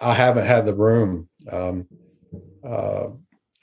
I 0.00 0.14
haven't 0.14 0.46
had 0.46 0.64
the 0.64 0.74
room. 0.74 1.28
Um, 1.50 1.88
uh, 2.64 3.08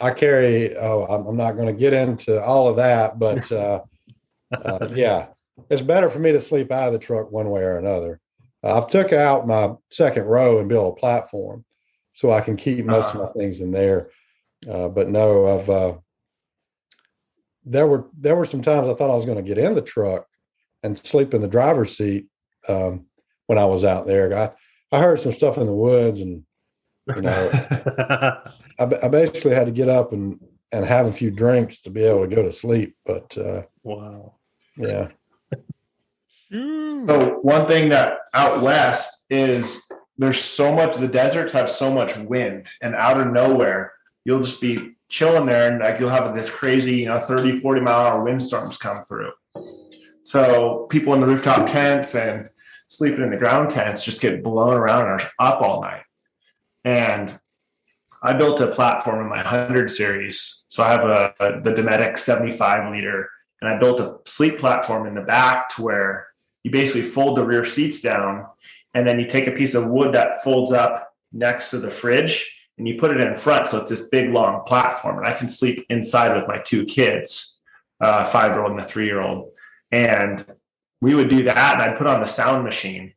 I 0.01 0.11
carry, 0.11 0.75
oh, 0.77 1.05
I'm, 1.05 1.25
I'm 1.25 1.37
not 1.37 1.53
going 1.53 1.67
to 1.67 1.73
get 1.73 1.93
into 1.93 2.43
all 2.43 2.67
of 2.67 2.75
that, 2.75 3.17
but 3.17 3.49
uh, 3.51 3.81
uh, 4.53 4.89
yeah, 4.93 5.27
it's 5.69 5.81
better 5.81 6.09
for 6.09 6.19
me 6.19 6.31
to 6.31 6.41
sleep 6.41 6.71
out 6.71 6.87
of 6.87 6.93
the 6.93 6.99
truck 6.99 7.31
one 7.31 7.49
way 7.49 7.61
or 7.61 7.77
another. 7.77 8.19
Uh, 8.63 8.77
I've 8.77 8.89
took 8.89 9.13
out 9.13 9.47
my 9.47 9.73
second 9.89 10.25
row 10.25 10.59
and 10.59 10.69
built 10.69 10.97
a 10.97 10.99
platform 10.99 11.63
so 12.13 12.31
I 12.31 12.41
can 12.41 12.55
keep 12.55 12.85
most 12.85 13.13
of 13.13 13.21
my 13.21 13.27
things 13.27 13.61
in 13.61 13.71
there. 13.71 14.09
Uh, 14.69 14.87
but 14.87 15.09
no, 15.09 15.47
I've 15.47 15.69
uh, 15.69 15.97
there 17.65 17.87
were 17.87 18.07
there 18.17 18.35
were 18.35 18.45
some 18.45 18.61
times 18.61 18.87
I 18.87 18.93
thought 18.93 19.11
I 19.11 19.15
was 19.15 19.25
going 19.25 19.37
to 19.37 19.43
get 19.43 19.57
in 19.57 19.75
the 19.75 19.81
truck 19.81 20.27
and 20.83 20.97
sleep 20.97 21.33
in 21.33 21.41
the 21.41 21.47
driver's 21.47 21.97
seat 21.97 22.27
um, 22.69 23.05
when 23.47 23.57
I 23.57 23.65
was 23.65 23.83
out 23.83 24.05
there. 24.05 24.35
I 24.37 24.51
I 24.95 25.01
heard 25.01 25.19
some 25.19 25.33
stuff 25.33 25.57
in 25.57 25.65
the 25.65 25.73
woods, 25.73 26.21
and 26.21 26.43
you 27.15 27.21
know, 27.21 27.49
I, 28.79 28.85
I 29.03 29.07
basically 29.09 29.53
had 29.53 29.65
to 29.65 29.71
get 29.71 29.89
up 29.89 30.13
and 30.13 30.39
and 30.71 30.85
have 30.85 31.05
a 31.05 31.13
few 31.13 31.31
drinks 31.31 31.81
to 31.81 31.89
be 31.89 32.03
able 32.03 32.27
to 32.27 32.35
go 32.35 32.43
to 32.43 32.51
sleep. 32.51 32.95
But 33.05 33.37
uh, 33.37 33.63
wow. 33.83 34.35
yeah, 34.77 35.09
So 36.51 37.39
one 37.41 37.65
thing 37.65 37.89
that 37.89 38.19
out 38.34 38.62
west 38.62 39.25
is 39.29 39.89
there's 40.17 40.41
so 40.41 40.73
much 40.73 40.97
the 40.97 41.08
deserts 41.08 41.53
have 41.53 41.69
so 41.69 41.93
much 41.93 42.17
wind 42.17 42.67
and 42.81 42.95
out 42.95 43.19
of 43.19 43.31
nowhere 43.31 43.93
you'll 44.23 44.41
just 44.41 44.62
be 44.62 44.95
chilling 45.10 45.45
there 45.45 45.71
and 45.71 45.81
like 45.81 45.99
you'll 45.99 46.10
have 46.10 46.36
this 46.36 46.49
crazy 46.49 46.97
you 46.97 47.05
know 47.05 47.19
30 47.19 47.60
40 47.60 47.81
mile 47.81 48.05
hour 48.05 48.23
windstorms 48.23 48.77
come 48.77 49.03
through. 49.03 49.31
So 50.23 50.88
people 50.89 51.13
in 51.13 51.21
the 51.21 51.27
rooftop 51.27 51.67
tents 51.69 52.15
and 52.15 52.49
sleeping 52.88 53.23
in 53.23 53.31
the 53.31 53.38
ground 53.38 53.69
tents 53.69 54.03
just 54.03 54.21
get 54.21 54.43
blown 54.43 54.73
around 54.73 55.12
and 55.12 55.21
are 55.21 55.31
up 55.39 55.62
all 55.62 55.81
night. 55.81 56.03
And 56.84 57.38
i 58.23 58.34
built 58.34 58.62
a 58.62 58.67
platform 58.67 59.21
in 59.21 59.29
my 59.29 59.38
100 59.38 59.89
series. 59.89 60.65
So 60.67 60.84
i 60.84 60.91
have 60.91 61.03
a, 61.03 61.34
a 61.39 61.62
the 61.62 61.73
dometic 61.73 62.17
75 62.17 62.91
liter 62.91 63.29
and 63.62 63.69
i 63.69 63.77
built 63.77 63.99
a 63.99 64.17
sleep 64.25 64.58
platform 64.58 65.05
in 65.08 65.13
the 65.13 65.21
back 65.21 65.69
to 65.75 65.84
where 65.84 66.24
you 66.65 66.71
basically 66.71 67.04
fold 67.04 67.38
the 67.38 67.45
rear 67.45 67.63
seats 67.63 68.01
down 68.01 68.45
and 68.93 69.08
then 69.08 69.19
you 69.19 69.28
take 69.28 69.47
a 69.47 69.51
piece 69.51 69.75
of 69.75 69.89
wood 69.89 70.13
that 70.13 70.43
folds 70.43 70.71
up 70.71 71.13
next 71.32 71.69
to 71.69 71.78
the 71.78 71.89
fridge 71.89 72.51
and 72.78 72.88
you 72.88 72.99
put 72.99 73.12
it 73.12 73.21
in 73.21 73.36
front 73.36 73.69
so 73.69 73.78
it's 73.78 73.89
this 73.89 74.10
big 74.10 74.32
long 74.32 74.63
platform 74.65 75.17
and 75.17 75.28
i 75.28 75.34
can 75.34 75.47
sleep 75.47 75.86
inside 75.89 76.36
with 76.36 76.47
my 76.47 76.58
two 76.60 76.84
kids 76.86 77.62
uh, 78.01 78.23
a 78.23 78.25
five 78.25 78.51
year 78.51 78.63
old 78.63 78.71
and 78.71 78.82
a 78.82 78.84
three 78.84 79.06
year 79.06 79.21
old 79.21 79.51
and 79.91 80.45
we 81.01 81.13
would 81.13 81.30
do 81.30 81.43
that 81.43 81.73
and 81.75 81.84
i'd 81.84 81.97
put 81.97 82.08
on 82.08 82.19
the 82.19 82.25
sound 82.25 82.63
machine 82.63 83.13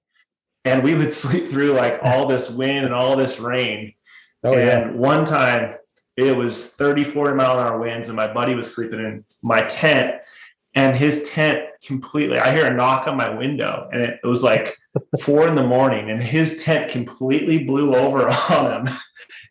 and 0.69 0.83
we 0.83 0.95
would 0.95 1.13
sleep 1.25 1.49
through 1.49 1.73
like 1.73 2.01
all 2.03 2.27
this 2.27 2.51
wind 2.51 2.85
and 2.85 2.95
all 2.95 3.17
this 3.17 3.41
rain. 3.41 3.95
Oh 4.45 4.53
yeah, 4.53 4.79
and 4.79 4.99
one 4.99 5.25
time 5.25 5.75
it 6.17 6.37
was 6.37 6.69
30, 6.71 7.05
40 7.05 7.35
mile 7.35 7.59
an 7.59 7.67
hour 7.67 7.79
winds, 7.79 8.09
and 8.09 8.17
my 8.17 8.33
buddy 8.33 8.55
was 8.55 8.73
sleeping 8.73 9.01
in 9.01 9.25
my 9.43 9.63
tent, 9.63 10.21
and 10.75 10.97
his 10.97 11.29
tent 11.29 11.65
completely, 11.85 12.39
I 12.39 12.55
hear 12.55 12.67
a 12.67 12.75
knock 12.75 13.07
on 13.09 13.17
my 13.17 13.31
window, 13.31 13.89
and 13.93 14.03
it, 14.03 14.21
it 14.23 14.27
was 14.27 14.43
like 14.43 14.77
four 15.23 15.49
in 15.49 15.55
the 15.55 15.67
morning, 15.67 16.11
and 16.11 16.23
his 16.23 16.63
tent 16.63 16.91
completely 16.91 17.65
blew 17.65 17.95
over 17.95 18.29
on 18.51 18.87
him, 18.87 18.95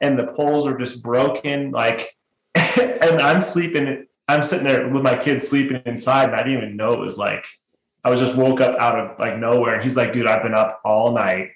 and 0.01 0.17
the 0.17 0.27
poles 0.27 0.65
were 0.65 0.77
just 0.77 1.03
broken. 1.03 1.71
Like, 1.71 2.15
and 2.55 3.21
I'm 3.21 3.41
sleeping, 3.41 4.05
I'm 4.27 4.43
sitting 4.43 4.65
there 4.65 4.87
with 4.87 5.03
my 5.03 5.17
kids 5.17 5.47
sleeping 5.47 5.81
inside, 5.85 6.29
and 6.29 6.35
I 6.35 6.43
didn't 6.43 6.57
even 6.57 6.77
know 6.77 6.93
it 6.93 6.99
was 6.99 7.17
like, 7.17 7.45
I 8.03 8.09
was 8.09 8.19
just 8.19 8.35
woke 8.35 8.61
up 8.61 8.79
out 8.79 8.99
of 8.99 9.19
like 9.19 9.37
nowhere, 9.37 9.75
and 9.75 9.83
he's 9.83 9.97
like, 9.97 10.13
dude, 10.13 10.27
I've 10.27 10.43
been 10.43 10.53
up 10.53 10.81
all 10.85 11.13
night. 11.13 11.49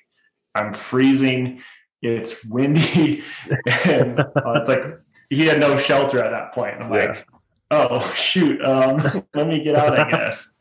I'm 0.53 0.73
freezing 0.73 1.61
it's 2.01 2.43
windy 2.45 3.23
and 3.85 4.19
uh, 4.19 4.53
it's 4.55 4.67
like 4.67 4.83
he 5.29 5.45
had 5.45 5.59
no 5.59 5.77
shelter 5.77 6.19
at 6.19 6.31
that 6.31 6.51
point 6.53 6.81
i'm 6.81 6.91
Yeah. 6.91 7.05
like 7.09 7.27
oh 7.71 8.01
shoot. 8.15 8.61
Um, 8.63 8.97
let 9.33 9.47
me 9.47 9.63
get 9.63 9.75
out 9.75 9.97
i 9.97 10.09
guess. 10.09 10.53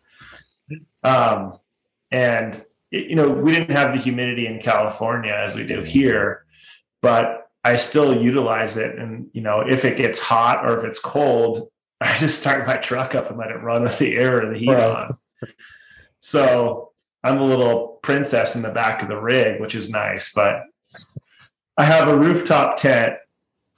Um, 1.03 1.59
and 2.11 2.55
it- 2.90 3.07
you 3.09 3.14
know 3.16 3.29
we 3.29 3.53
didn't 3.53 3.70
have 3.77 3.92
the 3.92 3.99
humidity 4.01 4.46
in 4.49 4.59
california 4.61 5.33
as 5.33 5.55
we 5.55 5.64
do 5.64 5.83
here 5.83 6.44
but 7.03 7.49
i 7.62 7.77
still 7.77 8.20
utilize 8.20 8.77
it. 8.77 8.96
And 8.99 9.29
you 9.33 9.42
know 9.42 9.61
if 9.61 9.85
it 9.85 9.96
gets 9.96 10.18
hot 10.18 10.64
or 10.64 10.77
if 10.77 10.85
it's 10.85 10.99
cold 10.99 11.70
i 12.01 12.16
just 12.18 12.40
start 12.40 12.66
my 12.66 12.77
truck 12.79 13.14
up 13.14 13.29
and 13.31 13.38
let 13.38 13.51
it 13.51 13.62
run 13.62 13.83
with 13.85 13.99
the 13.99 14.16
air 14.16 14.42
or 14.44 14.53
the 14.53 14.59
heat 14.59 14.70
Right. 14.70 14.83
on. 14.85 15.16
So 16.18 16.92
i'm 17.23 17.38
a 17.40 17.44
little 17.46 17.99
princess 18.03 18.57
in 18.57 18.62
the 18.62 18.70
back 18.70 19.03
of 19.03 19.09
the 19.09 19.16
rig 19.20 19.61
which 19.61 19.75
is 19.75 19.90
nice 19.90 20.33
but 20.33 20.62
I 21.77 21.85
have 21.85 22.09
a 22.09 22.18
rooftop 22.18 22.77
tent 22.77 23.14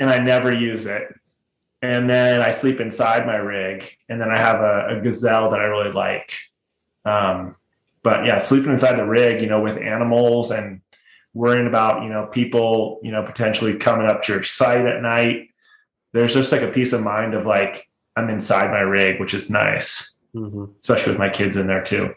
and 0.01 0.11
I 0.11 0.19
never 0.19 0.51
use 0.53 0.87
it. 0.87 1.05
And 1.83 2.09
then 2.09 2.41
I 2.41 2.53
sleep 2.53 2.79
inside 2.81 3.27
my 3.27 3.37
rig. 3.37 3.97
And 4.09 4.21
then 4.21 4.31
I 4.31 4.39
have 4.39 4.61
a, 4.61 4.99
a 4.99 5.01
gazelle 5.01 5.51
that 5.51 5.61
I 5.61 5.65
really 5.65 5.91
like. 5.91 6.33
Um, 7.05 7.57
but 8.05 8.25
yeah, 8.25 8.41
sleeping 8.41 8.71
inside 8.71 8.97
the 8.97 9.05
rig, 9.07 9.41
you 9.41 9.49
know, 9.49 9.61
with 9.61 9.77
animals 9.79 10.51
and 10.53 10.81
worrying 11.35 11.67
about, 11.67 12.03
you 12.05 12.09
know, 12.09 12.27
people, 12.27 13.01
you 13.03 13.11
know, 13.11 13.23
potentially 13.25 13.77
coming 13.77 14.07
up 14.07 14.23
to 14.25 14.33
your 14.33 14.43
site 14.45 14.87
at 14.87 15.03
night. 15.03 15.49
There's 16.13 16.35
just 16.35 16.53
like 16.53 16.63
a 16.63 16.71
peace 16.71 16.93
of 16.93 17.03
mind 17.03 17.35
of 17.35 17.47
like, 17.47 17.89
I'm 18.17 18.29
inside 18.31 18.71
my 18.71 18.81
rig, 18.81 19.19
which 19.19 19.35
is 19.35 19.51
nice, 19.51 20.19
Mhm. 20.37 20.79
especially 20.81 21.13
with 21.13 21.19
my 21.19 21.31
kids 21.31 21.57
in 21.57 21.67
there 21.67 21.83
too. 21.83 22.15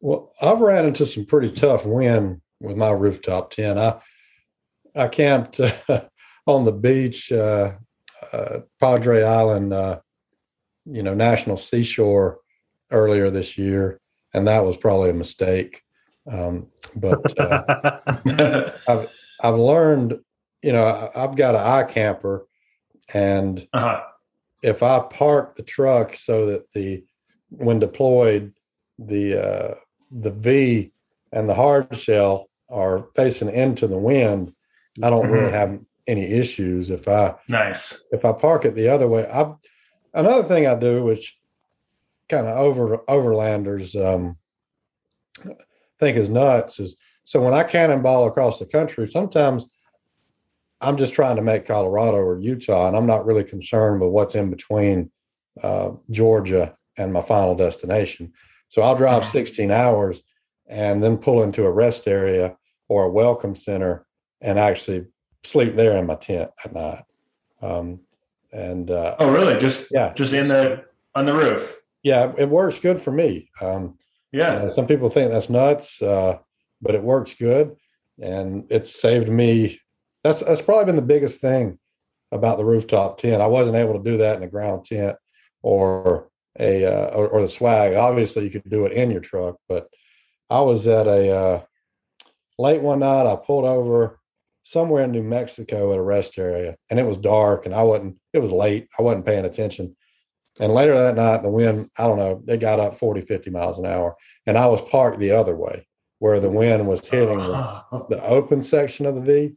Well, 0.00 0.32
I've 0.40 0.60
ran 0.60 0.86
into 0.86 1.06
some 1.06 1.24
pretty 1.26 1.50
tough 1.50 1.84
wind 1.86 2.40
with 2.60 2.76
my 2.76 2.90
rooftop 2.90 3.50
tent. 3.50 3.78
I 3.78 4.00
I 4.94 5.08
camped 5.08 5.60
uh, 5.60 5.70
on 6.46 6.64
the 6.64 6.72
beach, 6.72 7.30
uh, 7.32 7.72
uh, 8.32 8.60
Padre 8.80 9.22
Island, 9.22 9.72
uh, 9.72 10.00
you 10.84 11.02
know, 11.02 11.14
National 11.14 11.56
Seashore 11.56 12.38
earlier 12.90 13.30
this 13.30 13.58
year, 13.58 14.00
and 14.32 14.46
that 14.46 14.64
was 14.64 14.76
probably 14.76 15.10
a 15.10 15.14
mistake. 15.14 15.82
Um, 16.30 16.68
but 16.96 17.38
uh, 17.38 18.70
I've 19.42 19.58
learned, 19.58 20.18
you 20.62 20.72
know, 20.72 21.10
I've 21.14 21.36
got 21.36 21.54
an 21.54 21.86
iKamper, 21.86 22.44
and 23.12 23.66
uh-huh. 23.72 24.02
if 24.62 24.82
I 24.82 25.00
park 25.00 25.56
the 25.56 25.62
truck 25.62 26.16
so 26.16 26.46
that 26.46 26.72
the 26.72 27.04
when 27.50 27.78
deployed, 27.78 28.52
the 28.98 29.36
uh, 29.36 29.74
the 30.10 30.30
V 30.30 30.92
and 31.32 31.48
the 31.48 31.54
hard 31.54 31.94
shell 31.96 32.48
are 32.68 33.06
facing 33.14 33.50
into 33.50 33.86
the 33.86 33.98
wind, 33.98 34.52
I 35.02 35.10
don't 35.10 35.30
really 35.30 35.50
Mhm. 35.50 35.52
have 35.52 35.80
any 36.06 36.24
issues. 36.24 36.90
If 36.90 37.08
I 37.08 37.34
Nice. 37.48 38.06
if 38.12 38.24
I 38.24 38.32
park 38.32 38.64
it 38.64 38.74
the 38.74 38.88
other 38.88 39.08
way, 39.08 39.26
I 39.28 39.52
another 40.14 40.42
thing 40.42 40.66
I 40.66 40.74
do, 40.74 41.02
which 41.02 41.38
kind 42.28 42.46
of 42.46 42.56
over 42.56 42.98
overlanders 43.08 43.94
um, 43.94 44.36
think 45.98 46.16
is 46.16 46.28
nuts, 46.28 46.80
is 46.80 46.96
so 47.24 47.42
when 47.42 47.54
I 47.54 47.62
cannonball 47.64 48.26
across 48.26 48.58
the 48.58 48.66
country, 48.66 49.10
sometimes 49.10 49.66
I'm 50.80 50.96
just 50.96 51.14
trying 51.14 51.36
to 51.36 51.42
make 51.42 51.66
Colorado 51.66 52.18
or 52.18 52.38
Utah, 52.38 52.86
and 52.86 52.96
I'm 52.96 53.06
not 53.06 53.24
really 53.26 53.44
concerned 53.44 54.00
with 54.00 54.10
what's 54.10 54.34
in 54.34 54.50
between 54.50 55.10
uh, 55.62 55.90
Georgia 56.10 56.76
and 56.98 57.12
my 57.12 57.22
final 57.22 57.54
destination. 57.54 58.32
So 58.68 58.82
I'll 58.82 58.94
drive 58.96 59.22
Mhm. 59.22 59.32
16 59.32 59.70
hours 59.70 60.22
and 60.68 61.02
then 61.02 61.16
pull 61.16 61.42
into 61.42 61.64
a 61.64 61.70
rest 61.70 62.06
area 62.06 62.56
or 62.88 63.04
a 63.04 63.10
welcome 63.10 63.54
center 63.56 64.06
and 64.42 64.58
actually 64.58 65.06
sleep 65.46 65.74
there 65.74 65.96
in 65.96 66.06
my 66.06 66.14
tent 66.16 66.50
at 66.64 66.74
night. 66.74 67.04
Um, 67.62 68.00
and 68.52 68.90
uh, 68.90 69.16
Oh, 69.18 69.30
really? 69.30 69.56
Just 69.56 69.88
yeah, 69.92 70.12
just 70.14 70.32
in 70.32 70.48
the 70.48 70.84
on 71.14 71.26
the 71.26 71.34
roof. 71.34 71.80
yeah, 72.02 72.32
it 72.36 72.48
works 72.48 72.78
good 72.78 73.00
for 73.00 73.10
me. 73.12 73.50
Um, 73.60 73.98
you 74.32 74.40
Yeah. 74.40 74.58
know, 74.60 74.68
some 74.68 74.86
people 74.86 75.08
think 75.08 75.30
that's 75.30 75.48
nuts, 75.50 76.02
uh, 76.02 76.38
but 76.82 76.94
it 76.94 77.02
works 77.02 77.34
good, 77.34 77.76
and 78.20 78.66
it 78.70 78.86
saved 78.88 79.28
me. 79.28 79.80
That's 80.22 80.40
that's 80.40 80.62
probably 80.62 80.84
been 80.86 80.96
the 80.96 81.02
biggest 81.02 81.40
thing 81.40 81.78
about 82.32 82.58
the 82.58 82.64
rooftop 82.64 83.18
tent. 83.18 83.40
I 83.42 83.46
wasn't 83.46 83.76
able 83.76 83.94
to 83.94 84.10
do 84.10 84.18
that 84.18 84.36
in 84.36 84.42
a 84.42 84.48
ground 84.48 84.84
tent 84.84 85.16
or 85.62 86.28
a 86.58 86.84
uh, 86.84 87.06
or, 87.14 87.28
or 87.28 87.40
the 87.42 87.48
swag. 87.48 87.94
Obviously, 87.94 88.44
you 88.44 88.50
could 88.50 88.68
do 88.68 88.84
it 88.86 88.92
in 88.92 89.10
your 89.10 89.20
truck, 89.20 89.56
but 89.68 89.88
I 90.50 90.60
was 90.60 90.86
at 90.86 91.06
a 91.06 91.30
uh, 91.34 91.62
late 92.58 92.82
one 92.82 93.00
night. 93.00 93.26
I 93.26 93.36
pulled 93.36 93.64
over 93.64 94.18
somewhere 94.66 95.04
in 95.04 95.12
New 95.12 95.22
Mexico 95.22 95.92
at 95.92 95.98
a 95.98 96.02
rest 96.02 96.38
area, 96.38 96.76
and 96.90 96.98
it 96.98 97.06
was 97.06 97.18
dark, 97.18 97.66
and 97.66 97.74
I 97.74 97.84
wasn't. 97.84 98.16
It 98.32 98.40
was 98.40 98.50
late. 98.50 98.88
I 98.98 99.02
wasn't 99.02 99.24
paying 99.24 99.44
attention. 99.44 99.96
And 100.58 100.74
later 100.74 100.98
that 100.98 101.14
night, 101.14 101.42
the 101.42 101.50
wind, 101.50 101.90
I 101.98 102.04
don't 102.06 102.18
know, 102.18 102.42
they 102.44 102.56
got 102.56 102.80
up 102.80 102.94
40, 102.94 103.20
50 103.20 103.50
miles 103.50 103.78
an 103.78 103.86
hour. 103.86 104.16
And 104.46 104.56
I 104.56 104.66
was 104.66 104.80
parked 104.80 105.18
the 105.18 105.32
other 105.32 105.54
way 105.54 105.86
where 106.18 106.40
the 106.40 106.50
wind 106.50 106.88
was 106.88 107.06
hitting 107.06 107.38
the, 107.38 107.82
the 108.08 108.22
open 108.24 108.62
section 108.62 109.04
of 109.04 109.14
the 109.14 109.20
V. 109.20 109.54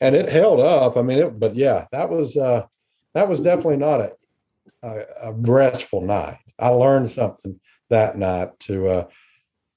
and 0.00 0.16
it 0.16 0.30
held 0.30 0.60
up. 0.60 0.96
I 0.96 1.02
mean, 1.02 1.18
it, 1.18 1.38
but 1.38 1.54
yeah, 1.54 1.86
that 1.92 2.08
was 2.08 2.36
uh, 2.36 2.64
that 3.14 3.28
was 3.28 3.40
definitely 3.40 3.76
not 3.76 4.00
a, 4.00 4.12
a, 4.82 5.04
a 5.24 5.32
restful 5.34 6.00
night. 6.00 6.38
I 6.58 6.68
learned 6.68 7.10
something 7.10 7.60
that 7.90 8.18
night 8.18 8.58
to, 8.60 8.88
uh, 8.88 9.04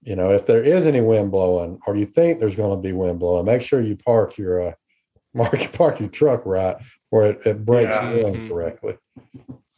you 0.04 0.16
know, 0.16 0.32
if 0.32 0.46
there 0.46 0.64
is 0.64 0.88
any 0.88 1.02
wind 1.02 1.32
blowing 1.32 1.80
or 1.86 1.96
you 1.96 2.06
think 2.06 2.40
there's 2.40 2.56
going 2.56 2.76
to 2.76 2.82
be 2.82 2.94
wind 2.94 3.20
blowing, 3.20 3.46
make 3.46 3.62
sure 3.62 3.82
you 3.82 3.96
park 3.96 4.38
your 4.38 4.70
uh, 4.70 4.74
mark 5.34 5.72
park 5.74 6.00
your 6.00 6.10
truck 6.10 6.46
right 6.46 6.76
where 7.10 7.32
it, 7.32 7.46
it 7.46 7.66
breaks 7.66 7.96
Yeah. 7.96 8.12
in 8.12 8.34
Mhm. 8.34 8.50
correctly. 8.50 8.98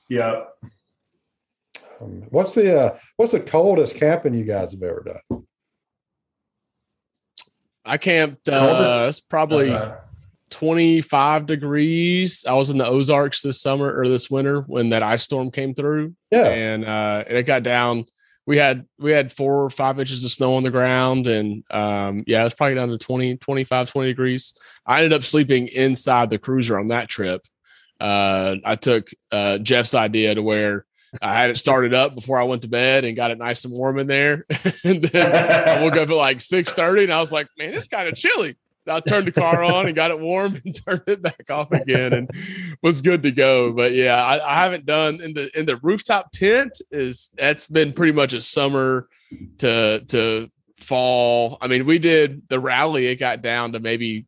Yeah. 0.10 0.44
Um, 2.02 2.24
what's 2.30 2.54
the 2.56 2.80
uh, 2.80 2.98
what's 3.18 3.32
the 3.32 3.40
coldest 3.40 3.96
camping 3.96 4.34
you 4.34 4.44
guys 4.46 4.72
have 4.72 4.84
ever 4.84 5.04
done? 5.30 5.46
I 7.86 7.98
camped. 7.98 8.46
Coldest? 8.46 8.92
Uh, 8.92 9.06
it's 9.10 9.20
probably 9.20 9.72
Uh, 9.72 9.96
25 10.50 11.46
degrees. 11.48 12.46
I 12.48 12.54
was 12.54 12.70
in 12.70 12.78
the 12.78 12.88
Ozarks 12.88 13.42
this 13.42 13.60
summer 13.62 13.94
or 13.94 14.08
this 14.08 14.30
winter 14.30 14.62
when 14.62 14.90
that 14.90 15.04
ice 15.04 15.24
storm 15.24 15.52
came 15.52 15.74
through, 15.74 16.16
Yeah, 16.32 16.48
and 16.48 16.86
uh, 16.86 17.24
and 17.28 17.38
it 17.38 17.44
got 17.44 17.64
down. 17.64 18.06
We 18.46 18.58
had 18.58 18.86
we 19.00 19.12
had 19.12 19.32
four 19.32 19.64
or 19.64 19.70
five 19.70 20.00
inches 20.00 20.24
of 20.24 20.32
snow 20.32 20.56
on 20.56 20.64
the 20.64 20.72
ground, 20.72 21.28
and 21.28 21.64
um, 21.72 22.24
yeah, 22.28 22.42
it 22.42 22.46
was 22.46 22.54
probably 22.54 22.76
down 22.76 22.90
to 22.90 22.98
20, 22.98 23.38
25, 23.38 23.92
20 23.92 24.08
degrees. 24.10 24.54
I 24.86 24.98
ended 24.98 25.14
up 25.14 25.24
sleeping 25.24 25.68
inside 25.68 26.30
the 26.30 26.38
cruiser 26.38 26.78
on 26.78 26.88
that 26.88 27.10
trip. 27.10 27.46
Uh, 28.00 28.56
I 28.66 28.76
took 28.76 29.10
uh, 29.32 29.60
Jeff's 29.60 29.96
idea 29.96 30.36
to 30.36 30.42
where 30.42 30.86
I 31.22 31.34
had 31.34 31.52
it 31.52 31.58
started 31.58 31.94
up 31.94 32.16
before 32.16 32.40
I 32.40 32.44
went 32.44 32.64
to 32.64 32.68
bed 32.68 33.06
and 33.06 33.16
got 33.16 33.32
it 33.32 33.38
nice 33.38 33.66
and 33.66 33.74
warm 33.74 34.00
in 34.00 34.08
there. 34.08 34.46
and 34.84 35.02
then 35.02 35.68
I 35.68 35.82
woke 35.82 35.94
up 35.94 36.10
at 36.10 36.16
like 36.16 36.42
six 36.42 36.74
thirty, 36.74 37.04
and 37.04 37.14
I 37.14 37.20
was 37.20 37.32
like, 37.32 37.48
"Man, 37.58 37.74
it's 37.74 37.88
kind 37.88 38.08
of 38.08 38.16
chilly." 38.16 38.56
I 38.88 39.00
turned 39.00 39.28
the 39.28 39.32
car 39.32 39.64
on 39.64 39.86
and 39.88 39.96
got 39.96 40.12
it 40.12 40.20
warm 40.20 40.60
and 40.66 40.76
turned 40.86 41.04
it 41.08 41.22
back 41.22 41.46
off 41.50 41.72
again, 41.72 42.14
and 42.14 42.30
was 42.82 43.02
good 43.02 43.24
to 43.24 43.32
go. 43.32 43.72
But 43.74 43.94
yeah, 43.94 44.16
I, 44.24 44.52
I 44.52 44.64
haven't 44.64 44.86
done 44.86 45.22
in 45.22 45.34
the 45.34 45.50
in 45.58 45.66
the 45.66 45.78
rooftop 45.78 46.32
tent 46.32 46.82
is 46.92 47.32
that's 47.38 47.68
been 47.68 47.94
pretty 47.94 48.12
much 48.14 48.34
a 48.34 48.42
summer 48.42 49.08
to 49.60 50.04
to 50.10 50.50
fall. 50.78 51.58
I 51.62 51.68
mean, 51.68 51.86
we 51.86 51.98
did 52.00 52.48
the 52.50 52.60
rally; 52.60 53.08
it 53.08 53.16
got 53.16 53.42
down 53.42 53.72
to 53.74 53.80
maybe 53.80 54.26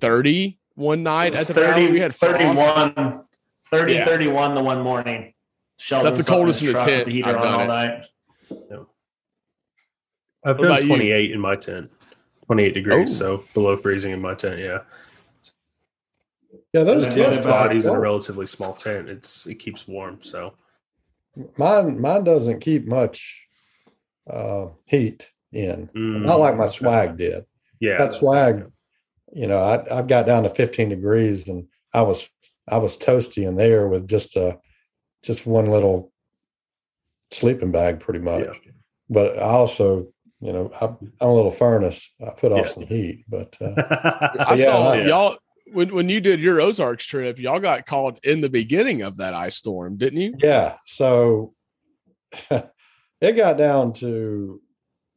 thirty 0.00 0.58
one 0.74 1.02
night 1.02 1.34
at 1.34 1.46
the 1.46 1.54
30, 1.54 1.66
rally. 1.68 1.92
We 1.92 2.00
had 2.00 2.14
frost. 2.14 2.36
31, 2.38 3.24
30, 3.70 3.92
Yeah. 3.94 4.04
31 4.04 4.54
the 4.54 4.62
one 4.62 4.82
morning. 4.82 5.32
that's 5.78 5.88
the 5.88 6.22
Sheldon 6.22 6.24
coldest 6.24 6.60
slept 6.60 6.60
in 6.60 6.66
the 6.66 6.72
truck 6.80 6.86
tent 6.86 7.04
The 7.06 7.12
heater 7.12 7.28
I've 7.30 7.36
on 7.36 7.42
done 7.42 7.54
all 7.54 7.60
it. 7.62 7.66
night. 7.68 8.04
I've 10.44 10.58
What 10.58 10.62
done 10.62 10.66
about 10.66 10.82
you? 10.82 10.88
28 10.88 11.30
in 11.32 11.40
my 11.40 11.56
tent. 11.56 11.90
28 12.46 12.74
degrees, 12.74 13.20
Oh. 13.22 13.38
so 13.38 13.44
below 13.54 13.76
freezing 13.76 14.12
in 14.12 14.20
my 14.20 14.34
tent. 14.34 14.58
Yeah, 14.60 14.78
yeah. 16.72 16.84
Those 16.84 17.04
Yeah, 17.16 17.26
tents 17.30 17.44
yeah, 17.44 17.50
bodies 17.50 17.86
in 17.86 17.94
a 17.94 18.00
relatively 18.00 18.46
small 18.46 18.72
tent. 18.74 19.08
It's 19.08 19.46
it 19.46 19.56
keeps 19.56 19.86
warm. 19.88 20.20
So 20.22 20.54
mine 21.58 22.00
mine 22.00 22.24
doesn't 22.24 22.60
keep 22.60 22.86
much 22.86 23.46
uh, 24.30 24.66
heat 24.84 25.30
in. 25.52 25.88
Mm, 25.94 26.24
Not 26.24 26.40
like 26.40 26.56
my 26.56 26.66
swag 26.66 27.16
did. 27.24 27.44
yeah, 27.80 27.98
That 27.98 28.14
swag, 28.14 28.70
you 29.32 29.46
know, 29.46 29.58
I 29.58 29.98
I've 29.98 30.08
got 30.08 30.26
down 30.26 30.44
to 30.44 30.50
15 30.50 30.88
degrees 30.88 31.48
and 31.48 31.66
I 31.92 32.02
was 32.02 32.30
I 32.68 32.78
was 32.78 32.96
toasty 32.96 33.46
in 33.46 33.56
there 33.56 33.88
with 33.88 34.08
just 34.08 34.36
a 34.36 34.58
just 35.22 35.46
one 35.46 35.66
little 35.66 36.12
sleeping 37.32 37.72
bag 37.72 37.98
pretty 38.00 38.20
much. 38.20 38.44
Yeah. 38.46 38.70
But 39.08 39.36
I 39.38 39.42
also, 39.42 40.08
you 40.46 40.52
know, 40.52 40.70
I, 40.80 40.84
I'm 40.84 41.28
a 41.28 41.34
little 41.34 41.50
furnace. 41.50 42.08
I 42.24 42.30
put 42.30 42.52
off 42.52 42.66
Yeah. 42.68 42.72
some 42.74 42.86
heat, 42.86 43.24
but 43.28 43.56
uh, 43.60 43.74
I 44.46 44.54
Yeah, 44.54 44.64
saw 44.66 44.94
yeah. 44.94 45.08
y'all 45.08 45.38
when 45.72 45.92
when 45.92 46.08
you 46.08 46.20
did 46.20 46.40
your 46.40 46.60
Ozarks 46.60 47.04
trip. 47.04 47.40
Y'all 47.40 47.58
got 47.58 47.84
called 47.84 48.20
in 48.22 48.40
the 48.40 48.48
beginning 48.48 49.02
of 49.02 49.16
that 49.16 49.34
ice 49.34 49.56
storm, 49.56 49.96
didn't 49.96 50.20
you? 50.20 50.34
yeah. 50.38 50.76
So 50.84 51.54
it 52.50 53.32
got 53.36 53.58
down 53.58 53.92
to 53.94 54.60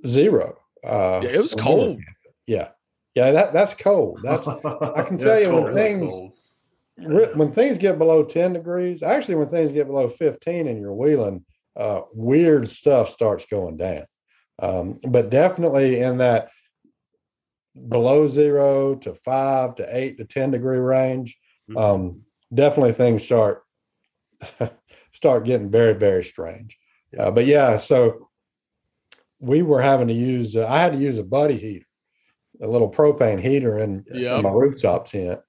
zero. 0.08 0.58
Uh, 0.84 1.22
Yeah, 1.24 1.30
it 1.30 1.42
was 1.42 1.56
when 1.56 1.64
we 1.66 1.72
were 1.72 1.76
cold. 1.76 1.88
camping. 1.98 2.06
Yeah, 2.48 2.70
yeah. 3.14 3.32
That 3.32 3.54
that's 3.54 3.76
cold. 3.76 4.22
That's 4.24 4.48
I 4.48 5.04
can 5.04 5.18
tell 5.20 5.28
That's 5.28 5.42
you 5.42 5.52
when 5.54 5.64
cold. 5.66 5.76
things 5.76 6.34
Ri- 6.98 7.34
when 7.36 7.52
things 7.52 7.78
get 7.78 7.98
below 8.00 8.24
10 8.26 8.54
degrees, 8.54 9.04
actually, 9.04 9.36
when 9.36 9.48
things 9.48 9.72
get 9.72 9.86
below 9.88 10.10
15 10.10 10.68
and 10.68 10.80
you're 10.82 10.94
wheeling, 10.94 11.46
uh, 11.78 12.02
weird 12.14 12.68
stuff 12.68 13.10
starts 13.10 13.46
going 13.46 13.78
down. 13.78 14.04
Um, 14.62 15.00
but 15.08 15.30
definitely 15.30 16.00
in 16.02 16.18
that 16.18 16.50
below 17.88 18.28
zero 18.28 18.96
to 18.96 19.14
five 19.16 19.76
to 19.76 19.98
eight 19.98 20.18
to 20.18 20.26
10 20.26 20.52
degree 20.52 20.78
range, 20.80 21.38
um, 21.78 22.22
definitely 22.54 22.94
things 22.94 23.24
start 23.24 23.64
start 25.12 25.46
getting 25.46 25.70
very, 25.70 25.94
very 25.94 26.24
strange. 26.24 26.78
Uh, 27.18 27.32
but 27.32 27.46
yeah, 27.46 27.78
so 27.78 28.30
we 29.40 29.62
were 29.62 29.82
having 29.82 30.08
to 30.08 30.14
use, 30.14 30.56
uh, 30.56 30.68
I 30.68 30.80
had 30.80 30.92
to 30.94 30.98
use 30.98 31.18
a 31.18 31.24
buddy 31.24 31.56
heater, 31.58 31.86
a 32.62 32.68
little 32.68 32.92
propane 32.92 33.40
heater 33.40 33.78
in, 33.80 34.06
Yep. 34.12 34.38
in 34.38 34.44
my 34.44 34.50
rooftop 34.52 35.06
tent. 35.08 35.40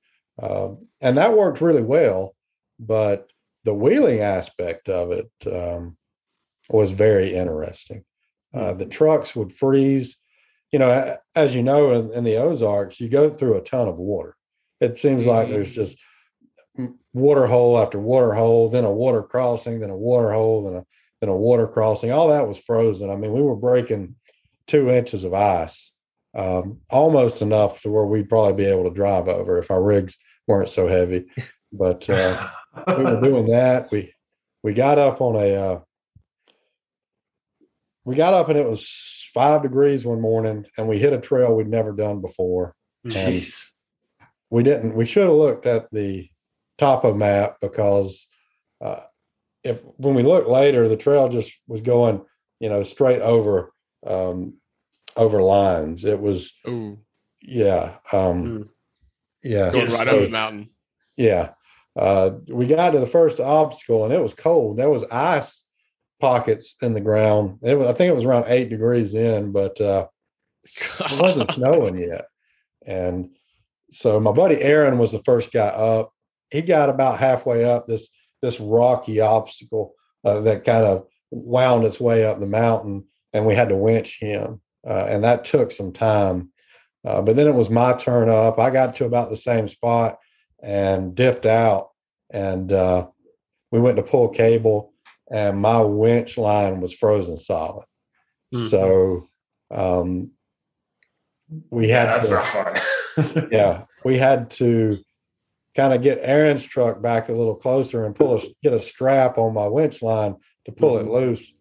Um, 0.41 0.83
and 1.01 1.19
that 1.19 1.37
worked 1.37 1.61
really 1.61 1.83
well. 1.83 2.35
But 2.79 3.31
the 3.65 3.75
wheeling 3.75 4.21
aspect 4.21 4.89
of 4.89 5.13
it 5.13 5.31
um, 5.53 5.97
was 6.71 6.93
very 6.93 7.35
interesting. 7.35 8.05
Uh, 8.53 8.73
the 8.75 8.87
trucks 8.87 9.35
would 9.37 9.53
freeze. 9.53 10.17
You 10.73 10.79
know, 10.79 11.17
as 11.35 11.55
you 11.55 11.63
know, 11.63 11.93
in, 11.93 12.13
in 12.13 12.25
the 12.25 12.37
Ozarks, 12.37 13.01
you 13.01 13.09
go 13.09 13.29
through 13.31 13.57
a 13.57 13.61
ton 13.63 13.89
of 13.89 13.97
water. 13.97 14.37
It 14.81 14.97
seems 14.97 15.27
like 15.27 15.49
Mhm. 15.49 15.51
there's 15.51 15.73
just 15.73 15.97
water 17.13 17.47
hole 17.47 17.79
after 17.79 17.99
water 17.99 18.33
hole, 18.33 18.69
then 18.69 18.85
a 18.85 18.93
water 18.93 19.23
crossing, 19.23 19.81
then 19.81 19.91
a 19.91 19.97
water 19.97 20.33
hole, 20.33 20.63
then 20.65 20.75
a 20.77 20.87
then 21.21 21.29
a 21.29 21.37
water 21.37 21.67
crossing. 21.67 22.11
All 22.11 22.29
that 22.29 22.49
was 22.49 22.57
frozen. 22.57 23.11
I 23.11 23.17
mean, 23.17 23.33
we 23.33 23.43
were 23.43 23.57
breaking 23.57 24.15
two 24.67 24.89
inches 24.89 25.25
of 25.25 25.35
ice, 25.35 25.93
um, 26.35 26.79
almost 26.89 27.43
enough 27.43 27.83
to 27.83 27.91
where 27.91 28.07
we'd 28.07 28.31
probably 28.31 28.55
be 28.55 28.65
able 28.71 28.85
to 28.85 28.95
drive 28.95 29.29
over 29.29 29.59
if 29.59 29.71
our 29.71 29.83
rigs 29.83 30.17
weren't 30.47 30.71
so 30.71 30.87
heavy. 30.89 31.27
But 31.73 32.09
uh, 32.09 32.49
we 32.97 33.05
were 33.05 33.21
doing 33.21 33.47
that. 33.51 33.91
We 33.93 34.15
we 34.63 34.73
got 34.73 34.97
up 34.99 35.21
on 35.21 35.35
a 35.37 35.55
uh, 35.55 35.81
we 38.05 38.15
got 38.15 38.35
up 38.35 38.49
and 38.49 38.59
it 38.59 38.69
was 38.69 38.89
five 39.35 39.63
degrees 39.63 40.05
one 40.05 40.21
morning, 40.21 40.67
and 40.77 40.89
we 40.89 40.99
hit 40.99 41.13
a 41.13 41.21
trail 41.21 41.55
we'd 41.55 41.69
never 41.69 41.93
done 41.93 42.21
before. 42.21 42.75
Jeez. 43.07 43.67
We 44.51 44.63
didn't. 44.63 44.97
We 44.97 45.07
should 45.07 45.25
have 45.29 45.37
looked 45.37 45.67
at 45.67 45.91
the 45.93 46.29
topo 46.79 47.15
map 47.15 47.59
because 47.61 48.27
uh, 48.81 49.01
if 49.63 49.81
when 49.97 50.15
we 50.15 50.23
looked 50.23 50.49
later, 50.49 50.89
the 50.89 50.97
trail 50.97 51.29
just 51.29 51.53
was 51.69 51.81
going, 51.81 52.23
you 52.59 52.69
know, 52.69 52.83
straight 52.83 53.21
over 53.21 53.73
um, 54.07 54.55
over 55.17 55.43
lines. 55.43 56.05
It 56.05 56.21
was 56.21 56.53
Ooh, 56.67 56.99
yeah, 57.43 57.97
um, 58.13 58.43
Mm. 58.45 58.69
yeah, 59.45 59.71
going 59.71 59.87
right 59.91 60.05
so- 60.07 60.17
up 60.17 60.23
the 60.23 60.29
mountain. 60.29 60.71
yeah. 61.17 61.51
Uh, 61.97 62.31
we 62.49 62.67
got 62.69 62.91
to 62.91 63.01
the 63.01 63.07
first 63.07 63.41
obstacle 63.41 64.05
and 64.05 64.15
it 64.15 64.23
was 64.23 64.33
cold. 64.33 64.77
There 64.77 64.89
was 64.89 65.03
ice 65.11 65.65
pockets 66.21 66.77
in 66.83 66.95
the 66.95 67.01
ground. 67.01 67.59
It 67.63 67.75
was, 67.77 67.89
I 67.89 67.93
think 67.93 68.11
it 68.11 68.15
was 68.15 68.25
around 68.25 68.45
eight 68.49 68.69
degrees 68.69 69.15
in, 69.15 69.53
but 69.53 69.81
uh, 69.81 70.07
it 70.65 71.21
wasn't 71.21 71.51
snowing 71.55 71.99
yet. 71.99 72.27
And 72.87 73.31
so 73.93 74.21
my 74.21 74.33
buddy 74.33 74.61
Aaron 74.63 74.99
was 74.99 75.13
the 75.13 75.23
first 75.25 75.53
guy 75.53 75.69
up. 75.69 76.13
He 76.51 76.63
got 76.63 76.89
about 76.91 77.19
halfway 77.19 77.65
up 77.65 77.87
this 77.87 78.09
this 78.43 78.59
rocky 78.59 79.21
obstacle 79.21 79.95
uh, 80.25 80.41
that 80.41 80.65
kind 80.65 80.85
of 80.85 81.07
wound 81.31 81.85
its 81.85 82.01
way 82.01 82.25
up 82.25 82.41
the 82.41 82.47
mountain, 82.47 83.05
and 83.33 83.47
we 83.47 83.55
had 83.55 83.69
to 83.69 83.77
winch 83.77 84.19
him, 84.19 84.61
uh, 84.87 85.07
and 85.09 85.25
that 85.25 85.45
took 85.45 85.71
some 85.71 85.93
time. 85.93 86.51
Uh, 87.05 87.23
but 87.23 87.37
then 87.37 87.47
it 87.47 87.55
was 87.55 87.71
my 87.71 87.93
turn 87.95 88.29
up. 88.29 88.59
I 88.59 88.71
got 88.71 88.97
to 88.97 89.05
about 89.05 89.31
the 89.31 89.37
same 89.37 89.69
spot 89.69 90.19
and 90.63 91.15
diffed 91.15 91.47
out, 91.47 91.91
and 92.31 92.73
uh, 92.73 93.09
we 93.71 93.81
went 93.81 93.97
to 93.97 94.03
pull 94.03 94.29
cable, 94.29 94.90
and 95.31 95.59
my 95.59 95.81
winch 95.81 96.37
line 96.37 96.81
was 96.81 96.93
frozen 96.93 97.37
solid. 97.37 97.87
Mhm. 98.55 98.69
So 98.71 99.29
um, 99.71 100.31
we 101.71 101.89
had 101.89 102.09
Yeah, 102.09 102.15
that's 102.15 102.29
to, 102.29 102.35
not 102.35 102.47
fun. 102.47 103.49
yeah, 103.53 103.85
we 104.05 104.19
had 104.19 104.51
to 104.53 104.99
kind 105.77 105.93
of 105.95 106.03
get 106.03 106.19
Aaron's 106.23 106.65
truck 106.65 107.01
back 107.01 107.29
a 107.29 107.33
little 107.33 107.55
closer 107.55 108.05
and 108.05 108.15
pull 108.15 108.37
a 108.37 108.41
get 108.63 108.73
a 108.73 108.81
strap 108.81 109.39
on 109.39 109.55
my 109.55 109.67
winch 109.67 110.03
line 110.03 110.37
to 110.65 110.73
pull 110.73 110.99
it 110.99 111.07
Mhm. 111.07 111.13
loose. 111.13 111.53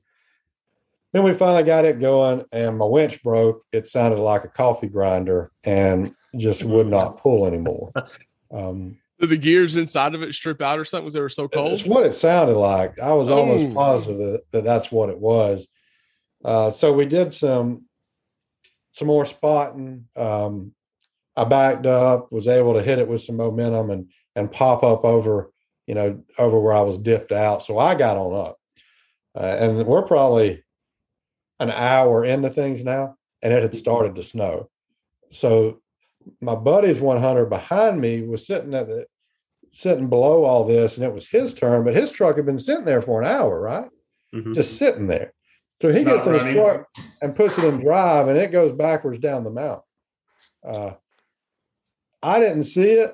Then 1.12 1.24
we 1.24 1.34
finally 1.34 1.64
got 1.64 1.86
it 1.86 2.00
going, 2.00 2.46
and 2.54 2.78
my 2.78 2.86
winch 2.86 3.22
broke. 3.24 3.64
It 3.72 3.88
sounded 3.88 4.20
like 4.20 4.44
a 4.44 4.48
coffee 4.48 4.88
grinder 4.90 5.52
and 5.66 6.14
just 6.38 6.64
would 6.64 6.88
not 6.88 7.18
pull 7.20 7.46
anymore. 7.46 7.92
Um, 8.52 8.98
Did 9.20 9.30
the 9.30 9.38
gears 9.38 9.76
inside 9.76 10.16
of 10.16 10.22
it 10.22 10.34
strip 10.34 10.62
out 10.62 10.80
or 10.80 10.86
something? 10.86 11.06
Was 11.06 11.14
they 11.14 11.20
were 11.22 11.30
so 11.30 11.48
cold? 11.48 11.74
it's 11.74 11.86
what 11.86 12.06
it 12.06 12.14
sounded 12.14 12.56
like. 12.58 12.98
I 13.00 13.12
was 13.14 13.30
almost 13.30 13.66
Oh. 13.68 13.74
positive 13.74 14.18
that, 14.18 14.44
that 14.52 14.64
that's 14.64 14.92
what 14.92 15.10
it 15.10 15.20
was. 15.20 15.68
Uh, 16.44 16.72
so 16.72 16.94
we 16.94 17.06
did 17.06 17.34
some 17.34 17.86
some 18.92 19.08
more 19.08 19.26
spotting. 19.26 20.06
Um, 20.16 20.74
I 21.36 21.44
backed 21.46 21.86
up, 21.86 22.32
was 22.32 22.48
able 22.48 22.74
to 22.74 22.82
hit 22.82 23.00
it 23.00 23.08
with 23.08 23.22
some 23.22 23.38
momentum 23.38 23.90
and 23.90 24.10
and 24.36 24.52
pop 24.52 24.84
up 24.84 25.04
over, 25.04 25.52
you 25.86 25.96
know, 25.96 26.24
over 26.38 26.60
where 26.60 26.74
I 26.74 26.82
was 26.82 26.98
diffed 26.98 27.32
out. 27.34 27.62
So 27.64 27.78
I 27.78 27.96
got 27.96 28.16
on 28.18 28.48
up, 28.48 28.58
uh, 29.36 29.58
and 29.60 29.86
we're 29.86 30.04
probably 30.04 30.64
an 31.60 31.72
hour 31.72 32.24
into 32.24 32.50
things 32.50 32.86
now, 32.86 33.18
and 33.42 33.52
it 33.54 33.62
had 33.62 33.76
started 33.76 34.16
to 34.16 34.24
snow. 34.24 34.70
So 35.32 35.82
my 36.42 36.56
buddy's 36.56 37.02
100 37.02 37.46
behind 37.46 38.02
me 38.02 38.22
was 38.22 38.46
sitting 38.46 38.74
at 38.74 38.88
the 38.88 39.06
sitting 39.72 40.10
below 40.10 40.46
all 40.46 40.66
this, 40.66 40.98
and 40.98 41.06
it 41.06 41.14
was 41.14 41.28
his 41.28 41.54
turn, 41.54 41.84
but 41.84 41.96
his 41.96 42.12
truck 42.12 42.38
had 42.38 42.46
been 42.46 42.60
sitting 42.60 42.86
there 42.86 43.02
for 43.02 43.22
an 43.22 43.28
hour, 43.28 43.60
right? 43.60 43.90
Mhm. 44.34 44.54
Just 44.54 44.78
sitting 44.78 45.08
there. 45.08 45.34
So 45.82 45.90
he 45.92 46.04
Not 46.04 46.16
gets 46.16 46.28
in 46.28 46.34
his 46.34 46.54
truck 46.54 46.88
and 47.22 47.36
puts 47.36 47.58
it 47.58 47.64
in 47.64 47.80
drive, 47.80 48.28
and 48.28 48.38
it 48.38 48.52
goes 48.52 48.72
backwards 48.72 49.20
down 49.20 49.44
the 49.44 49.52
mountain. 49.52 49.84
Uh, 50.64 50.92
I 52.22 52.40
didn't 52.40 52.64
see 52.64 52.92
it. 52.94 53.14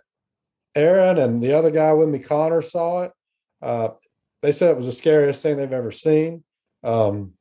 Aaron 0.75 1.17
and 1.17 1.41
the 1.41 1.53
other 1.53 1.71
guy 1.71 1.93
with 1.93 2.09
me, 2.09 2.19
Connor, 2.19 2.61
saw 2.61 3.03
it. 3.03 3.11
Uh, 3.61 3.89
they 4.41 4.51
said 4.51 4.71
it 4.71 4.77
was 4.77 4.87
the 4.87 4.91
scariest 4.91 5.41
thing 5.41 5.57
they've 5.57 5.71
ever 5.71 5.91
seen. 5.91 6.43
Um, 6.83 7.33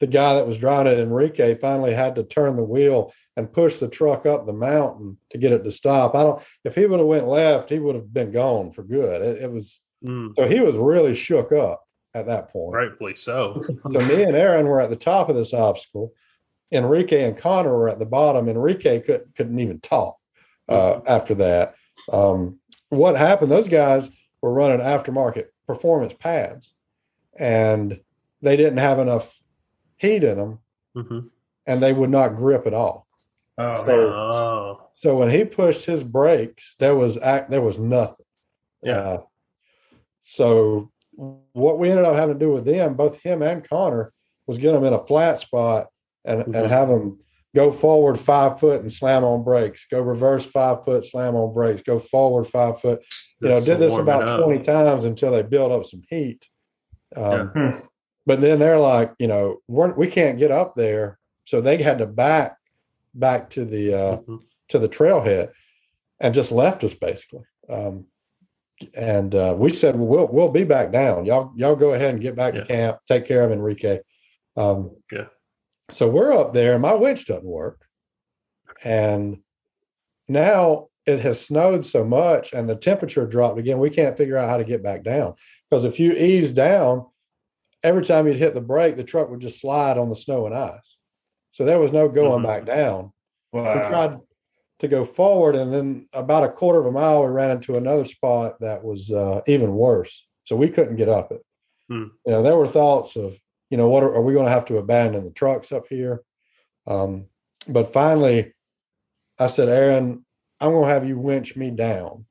the 0.00 0.06
guy 0.06 0.34
that 0.34 0.46
was 0.46 0.58
driving 0.58 0.92
it, 0.92 0.98
Enrique, 0.98 1.56
finally 1.56 1.92
had 1.94 2.14
to 2.16 2.24
turn 2.24 2.56
the 2.56 2.64
wheel 2.64 3.12
and 3.38 3.52
push 3.52 3.78
the 3.78 3.88
truck 3.88 4.26
up 4.26 4.44
the 4.46 4.52
mountain 4.52 5.16
to 5.30 5.38
get 5.38 5.52
it 5.52 5.62
to 5.62 5.70
stop. 5.70 6.16
I 6.16 6.24
don't. 6.24 6.42
If 6.64 6.74
he 6.74 6.86
would 6.86 6.98
have 6.98 7.06
went 7.08 7.28
left, 7.28 7.70
he 7.70 7.78
would 7.78 7.94
have 7.94 8.12
been 8.12 8.32
gone 8.32 8.72
for 8.72 8.82
good. 8.82 9.22
It, 9.22 9.42
it 9.44 9.50
was 9.52 9.80
Mm, 10.04 10.32
so 10.36 10.46
he 10.46 10.60
was 10.60 10.76
really 10.76 11.12
shook 11.12 11.50
up 11.50 11.82
at 12.14 12.26
that 12.26 12.50
point. 12.52 12.72
rightfully 12.72 13.16
so. 13.16 13.64
So 13.82 13.88
me 14.06 14.22
and 14.22 14.36
Aaron 14.36 14.66
were 14.66 14.80
at 14.80 14.90
the 14.90 14.94
top 14.96 15.28
of 15.28 15.34
this 15.34 15.52
obstacle. 15.52 16.12
Enrique 16.70 17.24
and 17.24 17.36
Connor 17.36 17.76
were 17.76 17.88
at 17.88 17.98
the 17.98 18.06
bottom. 18.06 18.48
Enrique 18.48 19.00
couldn't 19.00 19.34
couldn't 19.34 19.58
even 19.58 19.80
talk 19.80 20.16
uh, 20.68 21.00
after 21.08 21.34
that. 21.36 21.74
Um, 22.12 22.60
what 22.90 23.16
happened? 23.16 23.50
Those 23.50 23.66
guys 23.66 24.08
were 24.40 24.52
running 24.52 24.78
aftermarket 24.78 25.46
performance 25.66 26.14
pads, 26.14 26.72
and 27.36 28.00
they 28.40 28.56
didn't 28.56 28.78
have 28.78 29.00
enough 29.00 29.36
heat 29.96 30.22
in 30.22 30.38
them, 30.38 30.58
Mhm. 30.96 31.30
and 31.66 31.82
they 31.82 31.92
would 31.92 32.10
not 32.10 32.36
grip 32.36 32.68
at 32.68 32.74
all. 32.74 33.07
Oh, 33.58 33.84
So-. 33.86 34.12
Oh, 34.12 34.80
So 35.02 35.16
when 35.16 35.30
he 35.30 35.44
pushed 35.44 35.84
his 35.84 36.02
brakes, 36.04 36.74
there 36.78 36.94
was 36.94 37.18
act 37.18 37.50
there 37.50 37.62
was 37.62 37.78
nothing. 37.78 38.26
Yeah. 38.82 38.98
Uh, 38.98 39.22
so 40.20 40.90
what 41.52 41.78
we 41.78 41.90
ended 41.90 42.04
up 42.04 42.14
having 42.14 42.38
to 42.38 42.44
do 42.44 42.52
with 42.52 42.64
them, 42.64 42.94
both 42.94 43.20
him 43.20 43.42
and 43.42 43.68
Connor, 43.68 44.12
was 44.46 44.58
get 44.58 44.72
them 44.72 44.84
in 44.84 44.92
a 44.92 45.04
flat 45.06 45.40
spot 45.40 45.88
and 46.24 46.42
Mhm. 46.44 46.54
and 46.54 46.66
have 46.70 46.88
them 46.88 47.18
go 47.54 47.72
forward 47.72 48.18
five 48.20 48.60
foot 48.60 48.80
and 48.82 48.92
slam 48.92 49.24
on 49.24 49.42
brakes, 49.42 49.86
go 49.90 50.00
reverse 50.00 50.44
five 50.44 50.84
foot, 50.84 51.04
slam 51.04 51.34
on 51.34 51.52
brakes, 51.52 51.82
go 51.82 51.98
forward 51.98 52.44
five 52.46 52.80
foot. 52.80 53.02
You 53.40 53.48
know, 53.48 53.60
did 53.60 53.78
this 53.78 53.96
about 53.96 54.28
up. 54.28 54.42
twenty 54.42 54.60
times 54.62 55.04
until 55.04 55.32
they 55.32 55.42
built 55.42 55.72
up 55.72 55.84
some 55.86 56.02
heat. 56.08 56.44
Um, 57.16 57.48
Hmm. 57.54 57.70
But 58.26 58.42
then 58.42 58.58
they're 58.58 58.78
like, 58.78 59.14
you 59.18 59.26
know, 59.26 59.62
we're, 59.68 59.94
we 59.94 60.06
can't 60.06 60.38
get 60.38 60.50
up 60.50 60.74
there, 60.74 61.18
so 61.46 61.62
they 61.62 61.80
had 61.82 61.96
to 61.98 62.06
back 62.06 62.57
back 63.14 63.50
to 63.50 63.64
the 63.64 63.94
uh, 63.94 64.16
Mhm. 64.18 64.40
to 64.68 64.78
the 64.78 64.88
trailhead 64.88 65.50
and 66.20 66.34
just 66.34 66.52
left 66.52 66.84
us 66.84 66.94
basically. 66.94 67.44
Um, 67.68 68.06
and 68.94 69.34
uh, 69.34 69.56
we 69.58 69.72
said, 69.72 69.96
well, 69.96 70.06
we'll 70.08 70.26
we'll 70.28 70.50
be 70.50 70.64
back 70.64 70.92
down. 70.92 71.24
Y'all 71.26 71.52
y'all 71.56 71.76
go 71.76 71.92
ahead 71.94 72.14
and 72.14 72.22
get 72.22 72.36
back 72.36 72.54
Yeah. 72.54 72.60
to 72.60 72.66
camp. 72.66 72.98
Take 73.06 73.26
care 73.26 73.44
of 73.44 73.52
Enrique. 73.52 74.00
Um, 74.56 74.96
Yeah. 75.12 75.26
So 75.90 76.08
we're 76.08 76.32
up 76.32 76.52
there, 76.52 76.74
and 76.74 76.82
my 76.82 76.92
winch 76.94 77.26
doesn't 77.26 77.44
work, 77.46 77.80
and 78.84 79.38
now 80.28 80.88
it 81.06 81.20
has 81.20 81.40
snowed 81.40 81.86
so 81.86 82.04
much, 82.04 82.52
and 82.52 82.68
the 82.68 82.76
temperature 82.76 83.26
dropped 83.26 83.58
again. 83.58 83.78
We 83.78 83.88
can't 83.88 84.16
figure 84.16 84.36
out 84.36 84.50
how 84.50 84.58
to 84.58 84.64
get 84.64 84.82
back 84.82 85.02
down 85.02 85.34
because 85.70 85.84
if 85.86 85.98
you 85.98 86.12
ease 86.12 86.52
down, 86.52 87.06
every 87.82 88.04
time 88.04 88.26
you'd 88.26 88.36
hit 88.36 88.52
the 88.54 88.60
brake, 88.60 88.96
the 88.96 89.04
truck 89.04 89.30
would 89.30 89.40
just 89.40 89.60
slide 89.60 89.96
on 89.96 90.10
the 90.10 90.16
snow 90.16 90.44
and 90.44 90.54
ice. 90.54 90.97
So 91.58 91.64
there 91.64 91.80
was 91.80 91.92
no 91.92 92.08
going 92.08 92.42
Mhm. 92.44 92.46
back 92.46 92.66
down. 92.66 93.12
We 93.52 93.60
tried 93.62 94.20
to 94.78 94.86
go 94.86 95.04
forward 95.04 95.56
and 95.56 95.74
then 95.74 96.06
about 96.12 96.44
a 96.44 96.48
quarter 96.48 96.78
of 96.78 96.86
a 96.86 96.92
mile 96.92 97.24
we 97.24 97.32
ran 97.32 97.50
into 97.50 97.74
another 97.74 98.04
spot 98.04 98.60
that 98.60 98.84
was 98.84 99.10
uh, 99.10 99.40
even 99.48 99.74
worse. 99.74 100.24
So 100.44 100.54
we 100.54 100.68
couldn't 100.68 100.94
get 100.94 101.08
up 101.08 101.32
it. 101.32 101.44
Hmm. 101.88 102.08
you 102.26 102.32
know 102.32 102.42
there 102.42 102.56
were 102.56 102.68
thoughts 102.68 103.16
of 103.16 103.34
you 103.70 103.76
know 103.76 103.88
what 103.88 104.04
are, 104.04 104.14
are 104.14 104.22
we 104.22 104.34
going 104.34 104.44
to 104.44 104.52
have 104.52 104.66
to 104.66 104.76
abandon 104.78 105.24
the 105.24 105.32
trucks 105.32 105.72
up 105.72 105.88
here? 105.88 106.22
Um, 106.86 107.26
but 107.66 107.92
finally 107.92 108.54
i 109.40 109.46
said 109.48 109.68
aaron 109.68 110.24
i'm 110.60 110.70
going 110.72 110.86
to 110.86 110.92
have 110.94 111.08
you 111.08 111.18
winch 111.18 111.56
me 111.56 111.70
down. 111.72 112.26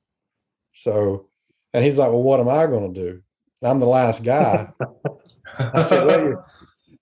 So 0.74 1.28
and 1.74 1.84
he's 1.84 1.98
like 1.98 2.12
well 2.12 2.24
what 2.24 2.40
am 2.40 2.48
i 2.48 2.66
going 2.66 2.94
to 2.94 3.02
do? 3.12 3.22
I'm 3.62 3.80
the 3.82 3.88
last 3.88 4.24
guy. 4.24 4.72
I 5.60 5.84
said, 5.84 6.06
well, 6.06 6.22
you're, 6.22 6.46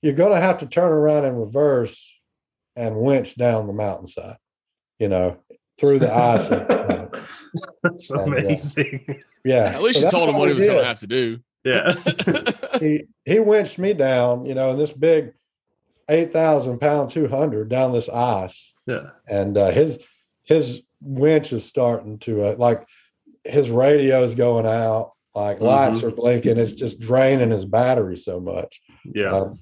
you're 0.02 0.14
going 0.14 0.34
to 0.34 0.40
have 0.42 0.60
to 0.60 0.66
turn 0.66 0.92
around 0.92 1.26
in 1.26 1.36
reverse 1.36 2.15
and 2.76 2.96
winch 3.00 3.36
down 3.36 3.68
the 3.68 3.74
mountainside, 3.74 4.38
you 5.00 5.08
know, 5.08 5.38
through 5.80 6.00
the 6.00 6.14
ice. 6.14 6.50
and- 6.50 7.10
That's 7.84 8.12
And, 8.12 8.34
uh, 8.34 8.38
amazing. 8.38 9.22
yeah. 9.46 9.66
At 9.74 9.82
least 9.82 10.00
So 10.00 10.06
you 10.06 10.12
told 10.12 10.30
him 10.30 10.36
what 10.38 10.50
he 10.50 10.54
was 10.56 10.66
going 10.66 10.80
to 10.80 10.86
have 10.86 11.00
to 11.00 11.08
do. 11.08 11.40
yeah. 11.64 11.94
He, 12.80 13.06
he 13.24 13.40
winched 13.40 13.80
me 13.80 13.94
down, 13.94 14.44
you 14.46 14.54
know, 14.54 14.72
in 14.72 14.78
this 14.78 14.92
big 14.92 15.32
8,000 16.10 16.78
pound 16.80 17.10
200 17.10 17.70
down 17.70 17.94
this 17.94 18.10
ice. 18.10 18.74
yeah. 18.86 19.12
And 19.30 19.58
uh, 19.58 19.72
his, 19.72 19.98
his 20.44 20.82
winch 21.02 21.54
is 21.54 21.64
starting 21.64 22.20
to, 22.20 22.44
uh, 22.44 22.56
like, 22.58 22.86
his 23.46 23.70
radio 23.70 24.24
is 24.24 24.36
going 24.36 24.66
out, 24.66 25.14
like 25.34 25.62
lights 25.62 26.00
Mhm. 26.00 26.04
are 26.04 26.12
blinking. 26.12 26.58
It's 26.58 26.74
just 26.74 27.00
draining 27.00 27.52
his 27.52 27.64
battery 27.66 28.18
so 28.18 28.40
much. 28.42 28.82
Yeah. 29.06 29.32
Um, 29.34 29.60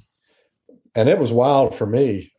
and 0.95 1.07
it 1.09 1.20
was 1.20 1.32
wild 1.32 1.76
for 1.76 1.86
me 1.86 2.32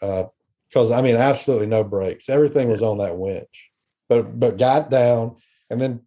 because 0.74 0.90
I 0.90 1.00
mean, 1.02 1.14
absolutely 1.14 1.66
no 1.68 1.84
brakes. 1.84 2.28
Everything 2.28 2.68
was 2.68 2.82
on 2.82 2.98
that 2.98 3.16
winch, 3.16 3.70
but 4.08 4.38
but 4.40 4.58
got 4.58 4.90
down, 4.90 5.36
and 5.70 5.80
then 5.80 6.00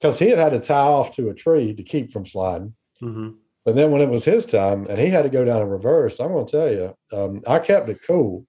because 0.00 0.18
he 0.18 0.30
had 0.30 0.38
had 0.38 0.54
to 0.54 0.60
tie 0.60 0.74
off 0.78 1.14
to 1.16 1.28
a 1.28 1.34
tree 1.34 1.74
to 1.74 1.82
keep 1.82 2.10
from 2.10 2.24
sliding. 2.24 2.74
hmm 3.00 3.30
But 3.66 3.74
then 3.76 3.90
when 3.90 4.00
it 4.00 4.08
was 4.08 4.24
his 4.24 4.46
time 4.46 4.86
and 4.88 4.98
he 4.98 5.08
had 5.08 5.22
to 5.22 5.28
go 5.28 5.44
down 5.44 5.60
in 5.62 5.68
reverse, 5.68 6.20
I'm 6.20 6.32
going 6.32 6.46
to 6.46 6.52
tell 6.52 6.70
you, 6.72 7.18
um, 7.18 7.42
I 7.46 7.58
kept 7.58 7.88
it 7.90 8.00
cool, 8.06 8.46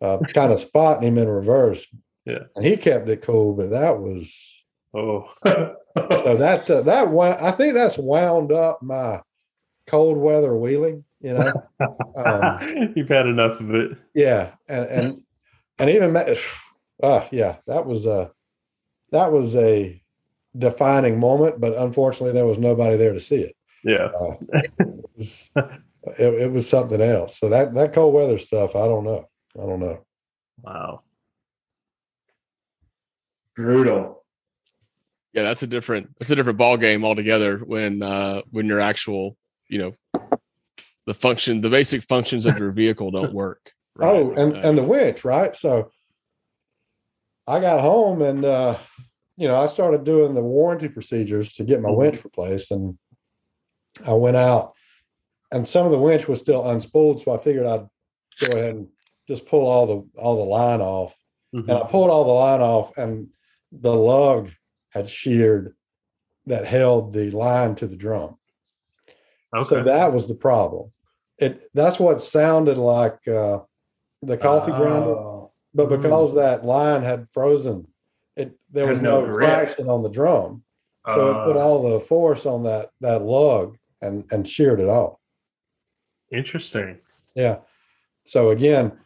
uh, 0.00 0.18
kind 0.34 0.52
of 0.52 0.60
spotting 0.60 1.08
him 1.08 1.18
in 1.18 1.28
reverse. 1.28 1.86
Yeah. 2.24 2.44
and 2.56 2.64
he 2.64 2.76
kept 2.76 3.08
it 3.08 3.22
cool, 3.22 3.52
but 3.54 3.70
that 3.70 3.98
was 3.98 4.52
Oh, 4.94 5.28
so 5.44 6.36
that 6.36 6.70
uh, 6.70 6.80
that 6.82 7.08
I 7.42 7.50
think 7.50 7.74
that's 7.74 7.98
wound 7.98 8.50
up 8.52 8.80
my 8.82 9.20
cold 9.86 10.16
weather 10.18 10.56
wheeling. 10.56 11.04
You 11.26 11.34
know. 11.34 11.52
Um, 12.14 12.92
you've 12.94 13.08
had 13.08 13.26
enough 13.26 13.58
of 13.58 13.74
it. 13.74 13.98
Yeah, 14.14 14.52
and 14.68 14.86
and 14.86 15.22
and 15.76 15.90
even 15.90 16.12
ma- 16.12 16.22
uh, 17.02 17.26
yeah, 17.32 17.56
that 17.66 17.84
was 17.84 18.06
a 18.06 18.30
that 19.10 19.32
was 19.32 19.56
a 19.56 20.00
defining 20.56 21.18
moment, 21.18 21.60
but 21.60 21.76
unfortunately, 21.76 22.32
there 22.32 22.46
was 22.46 22.60
nobody 22.60 22.96
there 22.96 23.12
to 23.12 23.18
see 23.18 23.38
it. 23.38 23.56
Yeah. 23.82 24.04
Uh, 24.04 24.36
it, 24.78 25.10
was, 25.16 25.50
it, 25.56 26.34
it 26.42 26.52
was 26.52 26.68
something 26.68 27.00
else. 27.00 27.40
So 27.40 27.48
that 27.48 27.74
that 27.74 27.92
cold 27.92 28.14
weather 28.14 28.38
stuff, 28.38 28.76
I 28.76 28.86
don't 28.86 29.04
know. 29.04 29.28
I 29.60 29.66
don't 29.66 29.80
know. 29.80 30.04
Wow. 30.62 31.02
Brutal. 33.56 34.24
Yeah, 35.32 35.42
that's 35.42 35.64
a 35.64 35.66
different 35.66 36.08
that's 36.20 36.30
a 36.30 36.36
different 36.36 36.58
ball 36.58 36.76
game 36.76 37.04
altogether 37.04 37.58
when 37.58 38.00
uh 38.00 38.42
when 38.52 38.66
your 38.66 38.80
actual, 38.80 39.36
you 39.68 39.80
know, 39.80 39.92
the 41.06 41.14
function 41.14 41.60
the 41.60 41.70
basic 41.70 42.02
functions 42.02 42.46
of 42.46 42.58
your 42.58 42.70
vehicle 42.72 43.10
don't 43.10 43.32
work. 43.44 43.72
right? 43.96 44.14
Oh, 44.14 44.32
and 44.32 44.54
Uh, 44.56 44.60
and 44.64 44.76
the 44.76 44.82
winch, 44.82 45.24
right? 45.24 45.54
So 45.56 45.90
I 47.46 47.60
got 47.60 47.80
home 47.80 48.22
and 48.22 48.44
uh, 48.44 48.76
you 49.36 49.48
know 49.48 49.56
I 49.56 49.66
started 49.66 50.04
doing 50.04 50.34
the 50.34 50.42
warranty 50.42 50.88
procedures 50.88 51.52
to 51.54 51.64
get 51.64 51.80
my 51.80 51.88
Mhm. 51.90 51.96
winch 51.96 52.24
replaced, 52.24 52.70
and 52.72 52.98
I 54.04 54.12
went 54.12 54.36
out, 54.36 54.74
and 55.52 55.66
some 55.68 55.86
of 55.86 55.92
the 55.92 55.98
winch 55.98 56.28
was 56.28 56.40
still 56.40 56.62
unspooled, 56.62 57.22
so 57.22 57.32
I 57.34 57.38
figured 57.38 57.66
I'd 57.66 57.86
go 58.40 58.52
ahead 58.58 58.74
and 58.74 58.88
just 59.28 59.46
pull 59.46 59.66
all 59.66 59.86
the 59.86 60.20
all 60.20 60.36
the 60.36 60.50
line 60.50 60.80
off, 60.80 61.16
Mhm. 61.54 61.68
and 61.68 61.72
I 61.78 61.86
pulled 61.88 62.10
all 62.10 62.24
the 62.24 62.32
line 62.32 62.60
off, 62.60 62.96
and 62.98 63.28
the 63.72 63.94
lug 63.94 64.50
had 64.90 65.08
sheared 65.08 65.74
that 66.46 66.64
held 66.64 67.12
the 67.12 67.30
line 67.30 67.74
to 67.76 67.86
the 67.86 67.96
drum. 67.96 68.38
Okay. 69.54 69.62
So 69.64 69.82
that 69.82 70.12
was 70.12 70.26
the 70.28 70.34
problem. 70.34 70.92
It 71.38 71.68
that's 71.74 71.98
what 71.98 72.22
sounded 72.22 72.78
like 72.78 73.26
uh, 73.28 73.60
the 74.22 74.36
coffee 74.38 74.72
grinder, 74.72 75.10
Oh. 75.18 75.52
but 75.74 75.88
Mm. 75.88 76.02
because 76.02 76.34
that 76.34 76.64
line 76.64 77.02
had 77.02 77.28
frozen, 77.30 77.86
it 78.36 78.58
there 78.70 78.86
was 78.88 79.02
no 79.02 79.24
no, 79.26 79.32
traction 79.34 79.88
on 79.88 80.02
the 80.02 80.08
drum, 80.08 80.64
so 81.06 81.30
it 81.30 81.44
put 81.44 81.56
Uh, 81.56 81.60
all 81.60 81.90
the 81.90 82.00
force 82.00 82.46
on 82.46 82.62
that 82.64 82.90
that 83.00 83.22
lug 83.22 83.76
and 84.00 84.24
and 84.32 84.48
sheared 84.48 84.80
it 84.80 84.88
off. 84.88 85.18
Interesting. 86.32 86.98
Yeah. 87.34 87.58
So 88.24 88.50
again, 88.50 88.98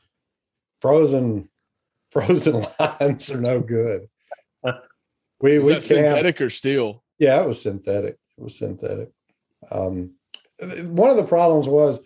frozen 0.80 1.48
frozen 2.10 2.64
lines 2.78 3.30
are 3.30 3.40
no 3.40 3.60
good. 3.60 4.08
We 5.42 5.52
Is 5.52 5.60
we 5.62 5.68
that 5.68 5.72
camped- 5.72 5.84
synthetic 5.86 6.40
or 6.42 6.50
steel? 6.50 7.02
Yeah, 7.18 7.40
it 7.42 7.46
was 7.46 7.62
synthetic. 7.62 8.18
It 8.36 8.42
was 8.44 8.58
synthetic. 8.58 9.08
Um, 9.70 10.16
one 10.60 11.08
of 11.08 11.16
the 11.16 11.24
problems 11.24 11.66
was 11.66 11.98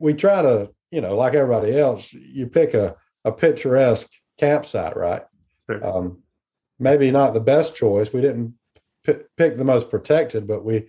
we 0.00 0.14
try 0.14 0.42
to, 0.42 0.70
you 0.90 1.00
know, 1.00 1.16
like 1.16 1.34
everybody 1.34 1.78
else, 1.78 2.12
you 2.12 2.48
pick 2.48 2.74
a, 2.74 2.96
a 3.24 3.30
picturesque 3.30 4.10
campsite, 4.38 4.96
right? 4.96 5.22
Sure. 5.70 5.86
Um, 5.86 6.22
maybe 6.80 7.12
not 7.12 7.34
the 7.34 7.40
best 7.40 7.76
choice. 7.76 8.12
We 8.12 8.22
didn't 8.22 8.54
p- 9.04 9.22
pick 9.36 9.56
the 9.56 9.64
most 9.64 9.88
protected, 9.90 10.48
but 10.48 10.64
we 10.64 10.88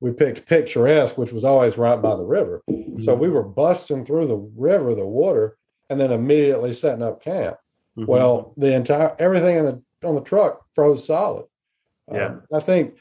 we 0.00 0.10
picked 0.12 0.46
picturesque, 0.46 1.16
which 1.16 1.32
was 1.32 1.44
always 1.44 1.78
right 1.78 2.00
by 2.00 2.16
the 2.16 2.24
river. 2.24 2.62
So 3.02 3.14
we 3.14 3.28
were 3.28 3.44
busting 3.44 4.04
through 4.04 4.26
the 4.26 4.36
river, 4.56 4.94
the 4.96 5.06
water, 5.06 5.56
and 5.90 6.00
then 6.00 6.10
immediately 6.10 6.72
setting 6.72 7.04
up 7.04 7.22
camp. 7.22 7.56
Mhm. 7.96 8.06
Well, 8.06 8.52
the 8.56 8.74
entire 8.74 9.14
everything 9.18 9.56
in 9.56 9.64
the 9.66 9.82
on 10.04 10.14
the 10.16 10.20
truck 10.22 10.64
froze 10.74 11.06
solid. 11.06 11.44
Yeah. 12.12 12.26
Um, 12.26 12.42
I 12.52 12.58
think 12.60 12.96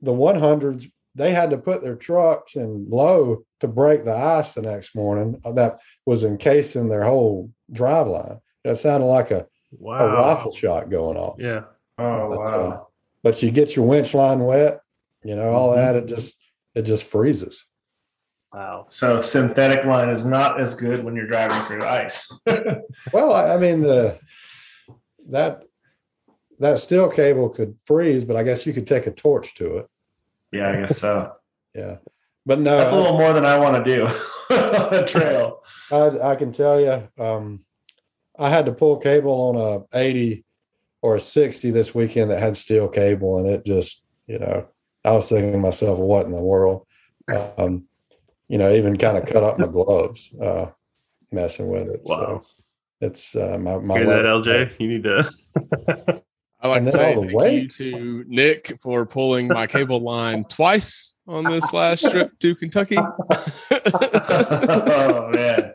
the 0.00 0.12
100s 0.14 0.90
they 1.16 1.32
had 1.32 1.50
to 1.50 1.58
put 1.58 1.82
their 1.82 1.96
trucks 1.96 2.56
in 2.56 2.86
low 2.90 3.42
to 3.60 3.66
break 3.68 4.04
the 4.04 4.12
ice 4.14 4.54
the 4.54 4.62
next 4.62 4.94
morning. 4.94 5.40
uh, 5.44 5.52
That 5.52 5.80
was 6.04 6.22
encasing 6.24 6.88
their 6.88 7.04
whole 7.04 7.50
drive 7.72 8.06
line. 8.06 8.38
That 8.64 8.76
sounded 8.76 9.06
like 9.06 9.30
a, 9.30 9.46
wow. 9.72 9.98
a 9.98 10.12
rifle 10.12 10.52
shot 10.52 10.90
going 10.90 11.16
off. 11.16 11.36
Yeah. 11.38 11.62
Oh 11.98 12.28
But, 12.30 12.38
wow. 12.38 12.70
uh, 12.70 12.80
But 13.22 13.42
you 13.42 13.50
get 13.50 13.74
your 13.74 13.86
winch 13.86 14.12
line 14.12 14.40
wet, 14.40 14.80
you 15.24 15.34
know, 15.34 15.50
all 15.50 15.70
Mhm. 15.70 15.76
that 15.76 15.96
it 15.96 16.06
just 16.06 16.36
it 16.74 16.82
just 16.82 17.04
freezes. 17.04 17.64
Wow. 18.52 18.86
So 18.90 19.22
synthetic 19.22 19.84
line 19.86 20.10
is 20.10 20.26
not 20.26 20.60
as 20.60 20.74
good 20.74 21.02
when 21.02 21.16
you're 21.16 21.26
driving 21.26 21.58
through 21.62 21.84
ice. 21.86 22.30
Well, 23.12 23.32
I, 23.32 23.54
I 23.54 23.56
mean 23.56 23.80
the 23.80 24.18
that 25.30 25.62
that 26.58 26.78
steel 26.78 27.10
cable 27.10 27.48
could 27.50 27.76
freeze, 27.86 28.24
but 28.24 28.36
I 28.36 28.42
guess 28.42 28.66
you 28.66 28.72
could 28.74 28.86
take 28.86 29.06
a 29.06 29.10
torch 29.10 29.54
to 29.56 29.78
it. 29.78 29.86
Yeah, 30.52 30.70
I 30.70 30.76
guess 30.76 30.98
so. 30.98 31.32
Yeah. 31.74 31.96
But 32.46 32.60
no, 32.60 32.74
That's 32.74 32.92
a 32.94 32.96
little 32.96 33.18
more 33.18 33.34
than 33.34 33.44
I 33.44 33.58
want 33.58 33.84
to 33.84 33.96
do 33.98 34.06
on 34.06 34.94
a 34.94 35.06
trail. 35.06 35.62
I, 35.92 36.30
I 36.30 36.36
can 36.36 36.52
tell 36.52 36.80
you, 36.80 37.06
um, 37.22 37.66
I 38.38 38.48
had 38.48 38.64
to 38.64 38.72
pull 38.72 38.96
cable 38.96 39.32
on 39.32 39.56
a 39.56 39.98
80 39.98 40.42
or 41.02 41.16
a 41.16 41.20
60 41.20 41.70
this 41.72 41.94
weekend 41.94 42.30
that 42.30 42.40
had 42.40 42.56
steel 42.56 42.88
cable, 42.88 43.36
and 43.36 43.46
it 43.46 43.66
just, 43.66 44.02
you 44.26 44.38
know, 44.38 44.66
I 45.04 45.12
was 45.12 45.28
thinking 45.28 45.52
to 45.52 45.58
myself, 45.58 45.98
what 45.98 46.24
in 46.24 46.32
the 46.32 46.42
world? 46.42 46.86
Um, 47.58 47.84
you 48.48 48.56
know, 48.56 48.72
even 48.72 48.96
kind 48.96 49.18
of 49.18 49.26
cut 49.26 49.42
up 49.42 49.58
my 49.58 49.66
gloves, 49.66 50.30
uh, 50.40 50.66
messing 51.30 51.68
with 51.68 51.88
it. 51.88 52.00
Wow. 52.04 52.16
So 52.16 52.46
it's 53.00 53.36
uh, 53.36 53.58
my 53.60 53.78
my 53.78 53.98
Hear 53.98 54.06
that, 54.06 54.24
LJ? 54.24 54.80
You 54.80 54.88
need 54.88 55.04
to. 55.04 56.22
I 56.66 56.68
like 56.68 56.84
to 56.84 56.90
say 56.90 57.14
thank 57.14 57.62
you 57.62 57.68
to 57.68 58.24
Nick 58.26 58.76
for 58.80 59.06
pulling 59.06 59.46
my 59.46 59.68
cable 59.68 60.00
line 60.00 60.42
twice 60.44 61.14
on 61.28 61.44
this 61.44 61.72
last 61.72 62.10
trip 62.10 62.36
to 62.40 62.56
Kentucky. 62.56 62.98
oh 63.70 65.30
man. 65.32 65.74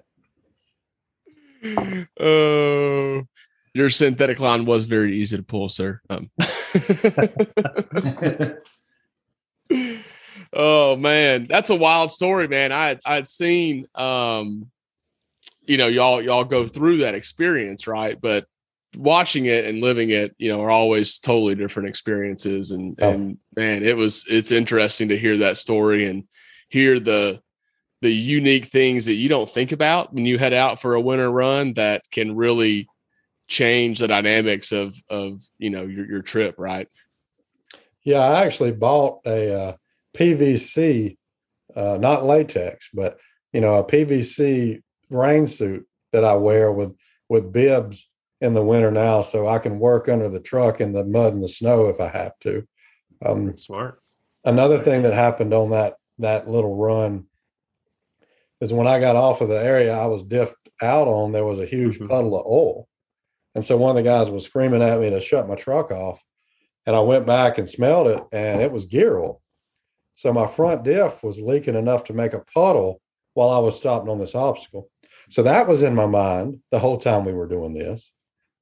Oh, 2.19 3.21
your 3.75 3.91
synthetic 3.91 4.39
line 4.39 4.65
was 4.65 4.85
very 4.85 5.19
easy 5.19 5.37
to 5.37 5.43
pull, 5.43 5.69
sir. 5.69 6.01
Um, 6.09 6.31
oh 10.51 10.95
man, 10.95 11.45
that's 11.47 11.69
a 11.69 11.75
wild 11.75 12.09
story, 12.11 12.47
man. 12.47 12.71
I 12.71 12.97
I'd 13.05 13.27
seen, 13.27 13.85
um, 13.93 14.71
you 15.61 15.77
know, 15.77 15.85
y'all 15.85 16.19
y'all 16.19 16.45
go 16.45 16.65
through 16.65 16.97
that 16.97 17.13
experience, 17.13 17.85
right? 17.85 18.19
But 18.19 18.47
watching 18.95 19.45
it 19.45 19.65
and 19.65 19.81
living 19.81 20.09
it, 20.09 20.35
you 20.37 20.51
know, 20.51 20.61
are 20.61 20.69
always 20.71 21.19
totally 21.19 21.55
different 21.55 21.89
experiences. 21.89 22.71
And 22.71 22.97
Oh. 23.01 23.11
and 23.11 23.37
man, 23.55 23.83
it 23.83 23.95
was 23.95 24.25
it's 24.29 24.51
interesting 24.51 25.09
to 25.09 25.17
hear 25.17 25.37
that 25.39 25.57
story 25.57 26.07
and 26.07 26.23
hear 26.69 26.99
the 26.99 27.41
the 28.01 28.11
unique 28.11 28.65
things 28.65 29.05
that 29.05 29.13
you 29.13 29.29
don't 29.29 29.49
think 29.49 29.71
about 29.71 30.13
when 30.13 30.25
you 30.25 30.37
head 30.39 30.53
out 30.53 30.81
for 30.81 30.95
a 30.95 31.01
winter 31.01 31.29
run 31.31 31.73
that 31.73 32.01
can 32.11 32.35
really 32.35 32.87
change 33.47 33.99
the 33.99 34.07
dynamics 34.07 34.71
of 34.71 34.95
of 35.09 35.41
you 35.57 35.69
know 35.69 35.83
your 35.83 36.05
your 36.07 36.21
trip, 36.21 36.55
right? 36.57 36.87
Yeah, 38.03 38.19
I 38.19 38.45
actually 38.45 38.71
bought 38.71 39.19
a 39.27 39.53
uh, 39.53 39.75
PVC, 40.15 41.17
uh, 41.75 41.97
not 41.99 42.25
latex, 42.25 42.89
but 42.93 43.19
you 43.53 43.61
know, 43.61 43.75
a 43.75 43.83
PVC 43.83 44.81
rain 45.09 45.45
suit 45.47 45.85
that 46.11 46.23
I 46.23 46.35
wear 46.35 46.71
with 46.71 46.95
with 47.29 47.51
bibs 47.53 48.09
in 48.41 48.53
the 48.53 48.63
winter 48.63 48.91
now, 48.91 49.21
so 49.21 49.47
I 49.47 49.59
can 49.59 49.79
work 49.79 50.09
under 50.09 50.27
the 50.27 50.39
truck 50.39 50.81
in 50.81 50.93
the 50.93 51.05
mud 51.05 51.33
and 51.33 51.43
the 51.43 51.47
snow 51.47 51.87
if 51.87 52.01
I 52.01 52.09
have 52.09 52.37
to. 52.39 52.67
Um, 53.23 53.55
Smart. 53.55 54.01
another 54.43 54.79
thing 54.79 55.03
that 55.03 55.13
happened 55.13 55.53
on 55.53 55.69
that 55.69 55.95
that 56.19 56.47
little 56.47 56.75
run 56.75 57.25
is 58.59 58.73
when 58.73 58.87
I 58.87 58.99
got 58.99 59.15
off 59.15 59.41
of 59.41 59.49
the 59.49 59.63
area 59.63 59.95
I 59.95 60.05
was 60.07 60.23
diffed 60.23 60.53
out 60.81 61.07
on, 61.07 61.31
there 61.31 61.45
was 61.45 61.59
a 61.59 61.65
huge 61.65 61.99
Mhm. 61.99 62.09
puddle 62.09 62.39
of 62.39 62.45
oil. 62.45 62.87
And 63.55 63.65
so 63.65 63.77
one 63.77 63.89
of 63.89 63.95
the 63.95 64.03
guys 64.03 64.29
was 64.29 64.45
screaming 64.45 64.81
at 64.83 64.99
me 64.99 65.09
to 65.09 65.19
shut 65.19 65.47
my 65.47 65.55
truck 65.55 65.91
off. 65.91 66.19
And 66.85 66.95
I 66.95 66.99
went 66.99 67.25
back 67.25 67.57
and 67.57 67.69
smelled 67.69 68.07
it, 68.07 68.23
and 68.31 68.61
it 68.61 68.71
was 68.71 68.85
gear 68.85 69.17
oil. 69.19 69.41
So 70.15 70.31
my 70.33 70.47
front 70.47 70.83
diff 70.83 71.23
was 71.23 71.39
leaking 71.39 71.75
enough 71.75 72.03
to 72.05 72.13
make 72.13 72.33
a 72.33 72.39
puddle 72.53 73.01
while 73.33 73.49
I 73.49 73.59
was 73.59 73.75
stopping 73.77 74.09
on 74.09 74.19
this 74.19 74.35
obstacle. 74.35 74.89
So 75.29 75.43
that 75.43 75.67
was 75.67 75.81
in 75.83 75.95
my 75.95 76.05
mind 76.07 76.61
the 76.71 76.79
whole 76.79 76.97
time 76.97 77.25
we 77.25 77.33
were 77.33 77.47
doing 77.47 77.73
this. 77.73 78.10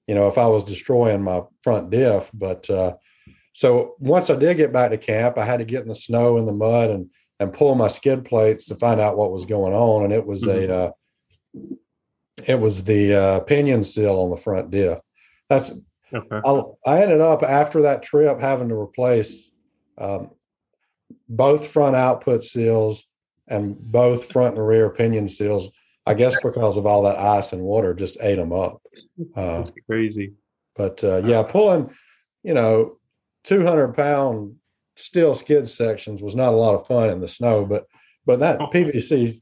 You 0.09 0.15
know, 0.15 0.27
if 0.27 0.37
I 0.37 0.47
was 0.47 0.63
destroying 0.63 1.21
my 1.21 1.43
front 1.61 1.91
diff, 1.91 2.31
but 2.33 2.69
uh, 2.69 2.95
so 3.53 3.95
once 3.99 4.29
I 4.29 4.35
did 4.35 4.57
get 4.57 4.73
back 4.73 4.89
to 4.89 4.97
camp, 4.97 5.37
I 5.37 5.45
had 5.45 5.59
to 5.59 5.65
get 5.65 5.83
in 5.83 5.87
the 5.87 5.95
snow 5.95 6.37
and 6.37 6.47
the 6.47 6.53
mud 6.53 6.89
and 6.89 7.09
and 7.39 7.53
pull 7.53 7.75
my 7.75 7.87
skid 7.87 8.25
plates 8.25 8.65
to 8.65 8.75
find 8.75 8.99
out 8.99 9.17
what 9.17 9.31
was 9.31 9.45
going 9.45 9.73
on. 9.73 10.03
And 10.03 10.11
it 10.11 10.25
was 10.25 10.45
a 10.45 10.73
uh, 10.73 10.91
it 12.47 12.59
was 12.59 12.83
the 12.83 13.15
uh, 13.15 13.39
pinion 13.41 13.83
seal 13.83 14.19
on 14.19 14.31
the 14.31 14.37
front 14.37 14.71
diff. 14.71 14.99
That's 15.47 15.71
Okay. 16.13 16.39
I, 16.43 16.61
I 16.85 17.03
ended 17.03 17.21
up 17.21 17.43
after 17.43 17.83
that 17.83 18.03
trip 18.03 18.39
having 18.39 18.69
to 18.69 18.75
replace 18.75 19.51
um, 19.97 20.31
both 21.27 21.67
front 21.67 21.95
output 21.95 22.43
seals 22.43 23.05
and 23.47 23.77
both 23.77 24.31
front 24.31 24.55
and 24.55 24.67
rear 24.67 24.89
pinion 24.89 25.27
seals. 25.27 25.69
I 26.05 26.15
guess 26.15 26.41
because 26.41 26.77
of 26.77 26.87
all 26.87 27.03
that 27.03 27.17
ice 27.19 27.53
and 27.53 27.61
water 27.61 27.93
just 27.93 28.17
ate 28.21 28.37
them 28.37 28.51
up. 28.51 28.81
Uh, 29.35 29.57
That's 29.59 29.71
crazy. 29.85 30.33
but 30.75 31.03
uh, 31.03 31.17
yeah, 31.25 31.43
pulling, 31.43 31.93
you 32.43 32.53
know, 32.53 32.97
200 33.45 33.93
pound 33.95 34.55
steel 34.95 35.33
skid 35.35 35.67
sections 35.67 36.21
was 36.21 36.35
not 36.35 36.53
a 36.53 36.57
lot 36.57 36.75
of 36.75 36.85
fun 36.87 37.09
in 37.09 37.19
the 37.21 37.27
snow, 37.27 37.65
but 37.65 37.85
but 38.25 38.39
that 38.39 38.59
PVC 38.73 39.39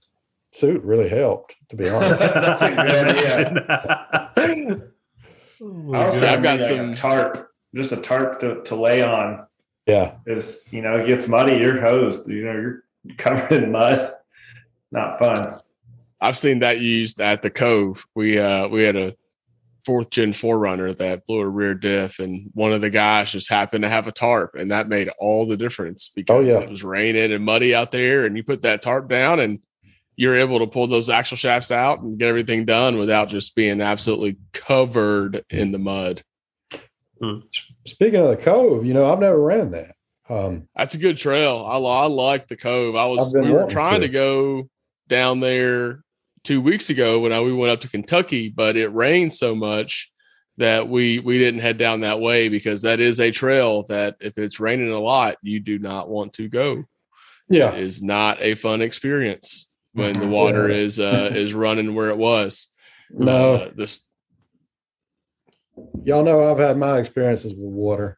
suit 0.52 0.84
really 0.84 1.10
helped, 1.10 1.56
to 1.70 1.76
be 1.76 1.90
honest. 1.90 2.20
That's 2.34 2.62
a 2.62 2.70
good 2.70 2.80
idea. 2.80 4.92
Oh 5.60 5.94
I 5.94 6.10
dude, 6.12 6.24
i've 6.24 6.44
got 6.44 6.60
make 6.60 6.70
like 6.70 6.78
some- 6.78 6.94
tarp, 6.94 7.48
just 7.76 7.92
a 7.92 7.98
tarp 7.98 8.40
to, 8.42 8.62
to 8.64 8.76
lay 8.76 9.02
on. 9.02 9.46
yeah, 9.88 10.16
Is 10.28 10.68
you 10.72 10.82
know, 10.82 10.98
it 10.98 11.08
gets 11.08 11.28
muddy, 11.28 11.58
you're 11.58 11.82
hosed. 11.82 12.30
You 12.30 12.46
know, 12.46 12.54
you're 12.54 12.84
covered 13.18 13.64
in 13.64 13.72
mud. 13.72 14.14
Not 14.92 15.20
fun. 15.20 15.60
I've 16.22 16.38
seen 16.38 16.60
that 16.60 16.80
used 16.80 17.20
at 17.20 17.42
the 17.42 17.50
Cove. 17.50 18.06
We 18.16 18.40
uh 18.40 18.68
we 18.68 18.84
had 18.84 18.96
a 18.96 19.16
fourth 19.88 20.10
gen 20.10 20.34
4Runner 20.34 20.98
that 20.98 21.26
blew 21.26 21.40
a 21.40 21.48
rear 21.48 21.74
diff, 21.74 22.20
and 22.20 22.52
one 22.54 22.74
of 22.74 22.82
the 22.82 22.90
guys 22.90 23.32
just 23.32 23.50
happened 23.50 23.84
to 23.84 23.90
have 23.90 24.06
a 24.06 24.12
tarp, 24.12 24.54
and 24.56 24.70
that 24.70 24.90
made 24.90 25.10
all 25.18 25.48
the 25.48 25.56
difference 25.56 26.12
because 26.14 26.48
yeah. 26.48 26.60
it 26.60 26.70
was 26.70 26.84
raining 26.84 27.32
and 27.32 27.46
muddy 27.46 27.74
out 27.74 27.92
there, 27.92 28.26
and 28.26 28.36
you 28.36 28.44
put 28.44 28.64
that 28.64 28.82
tarp 28.82 29.08
down, 29.08 29.40
and 29.40 29.60
you're 30.18 30.36
able 30.36 30.60
to 30.60 30.68
pull 30.68 30.88
those 30.88 31.10
axle 31.10 31.38
shafts 31.38 31.72
out 31.72 32.02
and 32.02 32.20
get 32.20 32.28
everything 32.28 32.66
done 32.66 32.98
without 32.98 33.30
just 33.30 33.56
being 33.56 33.80
absolutely 33.80 34.36
covered 34.52 35.46
in 35.50 35.72
the 35.72 35.80
mud. 35.80 36.22
speaking 37.86 38.20
of 38.20 38.28
the 38.28 38.36
cove, 38.36 38.86
you 38.86 38.94
know, 38.94 39.10
I've 39.10 39.20
never 39.20 39.42
ran 39.42 39.72
that. 39.72 39.96
Um, 40.28 40.68
That's 40.76 40.96
a 40.96 41.00
good 41.00 41.18
trail. 41.18 41.66
I, 41.66 41.78
I 41.78 42.08
like 42.08 42.50
the 42.50 42.58
Cove. 42.58 42.98
I 42.98 43.06
was 43.06 43.34
we 43.34 43.50
were 43.50 43.68
trying 43.68 44.02
to. 44.02 44.08
to 44.08 44.14
go 44.14 44.70
down 45.08 45.40
there 45.40 46.02
two 46.48 46.62
weeks 46.62 46.90
ago 46.90 47.20
when 47.20 47.34
I, 47.34 47.42
we 47.42 47.52
went 47.52 47.74
up 47.74 47.82
to 47.82 47.90
Kentucky, 47.90 48.48
but 48.48 48.78
it 48.78 48.88
rained 48.94 49.34
so 49.34 49.54
much 49.54 50.10
that 50.58 50.88
we 50.88 51.20
we 51.20 51.38
didn't 51.38 51.60
head 51.60 51.78
down 51.78 52.00
that 52.02 52.22
way 52.22 52.48
because 52.48 52.82
that 52.84 53.02
is 53.02 53.20
a 53.20 53.32
trail 53.32 53.84
that 53.90 54.16
if 54.22 54.38
it's 54.38 54.60
raining 54.60 54.92
a 54.92 55.00
lot, 55.00 55.36
you 55.42 55.60
do 55.60 55.78
not 55.78 56.10
want 56.10 56.32
to 56.34 56.48
go. 56.48 56.86
yeah, 57.50 57.74
It 57.74 57.84
is 57.84 58.02
not 58.02 58.42
a 58.42 58.56
fun 58.56 58.82
experience 58.82 59.68
when 59.94 60.14
the 60.14 60.26
water 60.26 60.70
Yeah. 60.70 60.78
is 60.78 61.00
uh, 61.00 61.30
is 61.36 61.54
running 61.54 61.94
where 61.94 62.10
it 62.10 62.18
was. 62.18 62.70
no, 63.10 63.56
Uh, 63.56 63.70
this 63.76 64.04
y'all 66.06 66.24
know 66.24 66.50
I've 66.50 66.60
had 66.60 66.78
my 66.78 66.98
experiences 66.98 67.52
with 67.54 67.70
water. 67.70 68.18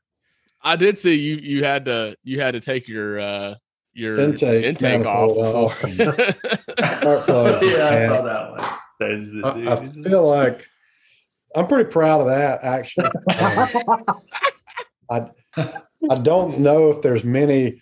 I 0.62 0.76
did 0.76 1.00
see 1.00 1.16
you 1.16 1.38
you 1.38 1.64
had 1.64 1.86
to 1.86 2.16
you 2.24 2.40
had 2.40 2.52
to 2.52 2.60
take 2.60 2.88
your 2.88 3.20
uh 3.20 3.56
your 4.00 4.20
Intake 4.20 4.64
intake, 4.66 5.06
off 5.06 5.36
manifold 5.36 5.56
off 5.56 5.82
before. 5.82 6.16
Yeah, 6.78 7.90
I 7.90 8.08
saw 8.08 8.22
that 8.22 8.52
one. 8.52 8.60
I, 9.02 9.74
I 9.74 9.76
feel 10.04 10.28
like 10.28 10.66
I'm 11.56 11.68
pretty 11.68 11.90
proud 11.90 12.22
of 12.22 12.28
that 12.28 12.64
actually. 12.64 13.10
Um, 15.12 15.32
I 15.58 15.74
I 16.12 16.20
don't 16.20 16.60
know 16.60 16.90
if 16.92 17.02
there's 17.02 17.24
many 17.24 17.82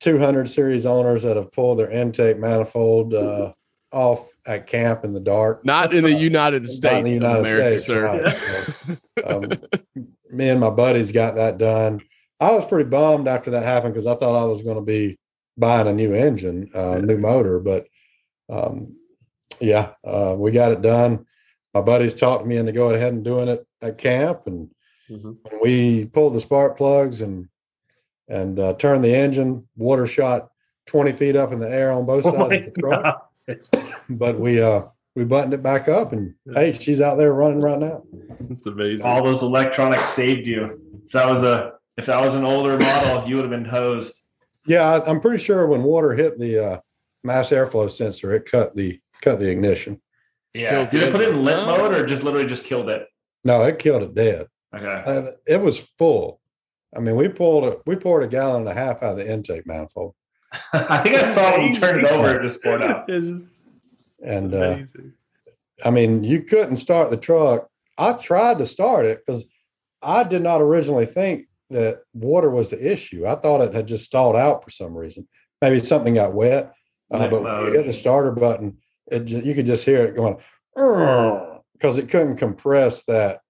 200 0.00 0.48
series 0.48 0.84
owners 0.84 1.22
that 1.22 1.36
have 1.36 1.52
pulled 1.52 1.78
their 1.78 1.88
intake 1.90 2.38
manifold 2.38 3.14
uh, 3.14 3.52
off 3.92 4.26
at 4.46 4.66
camp 4.66 5.04
in 5.04 5.12
the 5.12 5.20
dark. 5.20 5.64
Not 5.64 5.94
in 5.94 6.02
the 6.02 6.12
United 6.12 6.62
Not 6.62 6.70
States 6.70 7.14
in 7.14 7.22
the 7.22 7.28
of 7.28 7.46
United 7.46 7.54
America, 7.54 7.78
States, 7.78 7.86
sir. 7.86 8.02
right. 8.04 8.98
So, 9.18 9.24
um, 9.26 9.50
me 10.30 10.48
and 10.48 10.58
my 10.60 10.70
buddies 10.70 11.12
got 11.12 11.36
that 11.36 11.58
done. 11.58 12.00
I 12.40 12.52
was 12.52 12.66
pretty 12.66 12.90
bummed 12.90 13.28
after 13.28 13.52
that 13.52 13.62
happened 13.62 13.94
because 13.94 14.06
I 14.06 14.16
thought 14.16 14.42
I 14.42 14.44
was 14.44 14.62
going 14.62 14.76
to 14.76 14.82
be 14.82 15.18
buying 15.56 15.86
a 15.88 15.92
new 15.92 16.14
engine, 16.14 16.70
uh, 16.74 16.98
new 16.98 17.16
motor, 17.18 17.58
but 17.58 17.86
um, 18.48 18.96
yeah, 19.60 19.90
uh, 20.04 20.34
we 20.36 20.50
got 20.50 20.72
it 20.72 20.82
done. 20.82 21.26
My 21.74 21.80
buddies 21.80 22.14
talked 22.14 22.46
me 22.46 22.56
into 22.56 22.72
going 22.72 22.94
ahead 22.94 23.12
and 23.12 23.24
doing 23.24 23.48
it 23.48 23.66
at 23.82 23.98
camp, 23.98 24.46
and 24.46 24.70
Mhm. 25.10 25.36
we 25.62 26.06
pulled 26.06 26.34
the 26.34 26.40
spark 26.40 26.76
plugs 26.76 27.20
and 27.20 27.48
and 28.28 28.58
uh, 28.58 28.72
turned 28.74 29.04
the 29.04 29.14
engine. 29.14 29.68
Water 29.76 30.06
shot 30.06 30.50
twenty 30.86 31.12
feet 31.12 31.36
up 31.36 31.52
in 31.52 31.58
the 31.60 31.70
air 31.70 31.92
on 31.92 32.06
both 32.06 32.26
Oh 32.26 32.32
sides 32.32 32.48
my 32.50 32.56
of 32.56 32.74
the 32.74 32.80
truck, 32.80 33.30
but 34.10 34.40
we 34.40 34.60
uh 34.60 34.82
we 35.14 35.24
buttoned 35.24 35.54
it 35.54 35.62
back 35.62 35.88
up, 35.88 36.12
and 36.12 36.34
hey, 36.54 36.72
she's 36.72 37.00
out 37.00 37.16
there 37.18 37.32
running 37.32 37.60
right 37.60 37.78
now. 37.78 38.02
It's 38.50 38.66
amazing. 38.66 39.06
All 39.06 39.22
those 39.22 39.42
electronics 39.42 40.08
saved 40.08 40.46
you. 40.48 40.80
If 41.04 41.12
that 41.12 41.28
was 41.30 41.42
a 41.44 41.74
if 41.96 42.06
that 42.06 42.20
was 42.22 42.34
an 42.34 42.44
older 42.44 42.76
model, 42.76 43.28
you 43.28 43.36
would 43.36 43.44
have 43.44 43.50
been 43.50 43.64
hosed. 43.64 44.25
Yeah, 44.66 44.82
I, 44.84 45.08
I'm 45.10 45.20
pretty 45.20 45.42
sure 45.42 45.66
when 45.66 45.82
water 45.82 46.12
hit 46.14 46.38
the 46.38 46.58
uh, 46.64 46.80
mass 47.24 47.50
airflow 47.50 47.90
sensor, 47.90 48.34
it 48.34 48.50
cut 48.50 48.74
the 48.74 49.00
cut 49.22 49.38
the 49.40 49.50
ignition. 49.50 50.00
Yeah. 50.54 50.70
Killed 50.70 50.90
Did 50.90 51.02
it 51.04 51.12
put 51.12 51.20
it 51.20 51.28
in 51.30 51.44
limp 51.44 51.60
Oh. 51.60 51.66
mode 51.78 51.94
or 51.94 52.06
just 52.06 52.22
literally 52.22 52.46
just 52.46 52.64
killed 52.64 52.88
it? 52.88 53.06
No, 53.44 53.62
it 53.62 53.78
killed 53.78 54.02
it 54.02 54.14
dead. 54.14 54.46
Okay. 54.74 54.86
Uh, 54.86 55.30
it 55.46 55.60
was 55.60 55.86
full. 55.98 56.40
I 56.96 57.00
mean, 57.00 57.16
we 57.16 57.28
pulled 57.28 57.64
a, 57.64 57.76
we 57.86 57.96
poured 57.96 58.22
a 58.22 58.26
gallon 58.26 58.62
and 58.62 58.70
a 58.70 58.74
half 58.74 59.02
out 59.02 59.12
of 59.12 59.16
the 59.18 59.30
intake 59.30 59.66
manifold, 59.66 60.14
I 60.72 60.98
think 60.98 61.16
I 61.16 61.22
saw 61.24 61.52
when 61.52 61.66
you 61.68 61.74
turned 61.74 62.00
it 62.04 62.10
over, 62.10 62.38
and 62.38 62.42
just 62.48 62.62
poured 62.62 62.82
out. 62.82 63.04
It's 63.08 63.42
and 64.24 64.54
uh. 64.54 64.78
I 65.84 65.90
mean, 65.90 66.24
you 66.24 66.42
couldn't 66.42 66.76
start 66.76 67.10
the 67.10 67.16
truck. 67.18 67.68
I 67.98 68.14
tried 68.14 68.58
to 68.58 68.66
start 68.66 69.04
it 69.04 69.20
because 69.24 69.44
I 70.02 70.24
did 70.24 70.42
not 70.42 70.62
originally 70.62 71.04
think 71.06 71.46
that 71.70 72.02
water 72.14 72.50
was 72.50 72.70
the 72.70 72.92
issue. 72.92 73.26
I 73.26 73.34
thought 73.36 73.60
it 73.60 73.74
had 73.74 73.88
just 73.88 74.04
stalled 74.04 74.36
out 74.36 74.62
for 74.64 74.70
some 74.70 74.96
reason. 74.96 75.26
Maybe 75.60 75.80
something 75.80 76.14
got 76.14 76.34
wet. 76.34 76.72
Uh, 77.10 77.28
but 77.28 77.42
when 77.42 77.66
you 77.66 77.72
hit 77.72 77.86
the 77.86 77.92
starter 77.92 78.32
button, 78.32 78.78
it 79.10 79.24
ju- 79.24 79.42
you 79.44 79.54
could 79.54 79.66
just 79.66 79.84
hear 79.84 80.04
it 80.04 80.16
going 80.16 80.36
because 80.74 81.98
it 81.98 82.08
couldn't 82.08 82.36
compress 82.36 83.04
that 83.04 83.40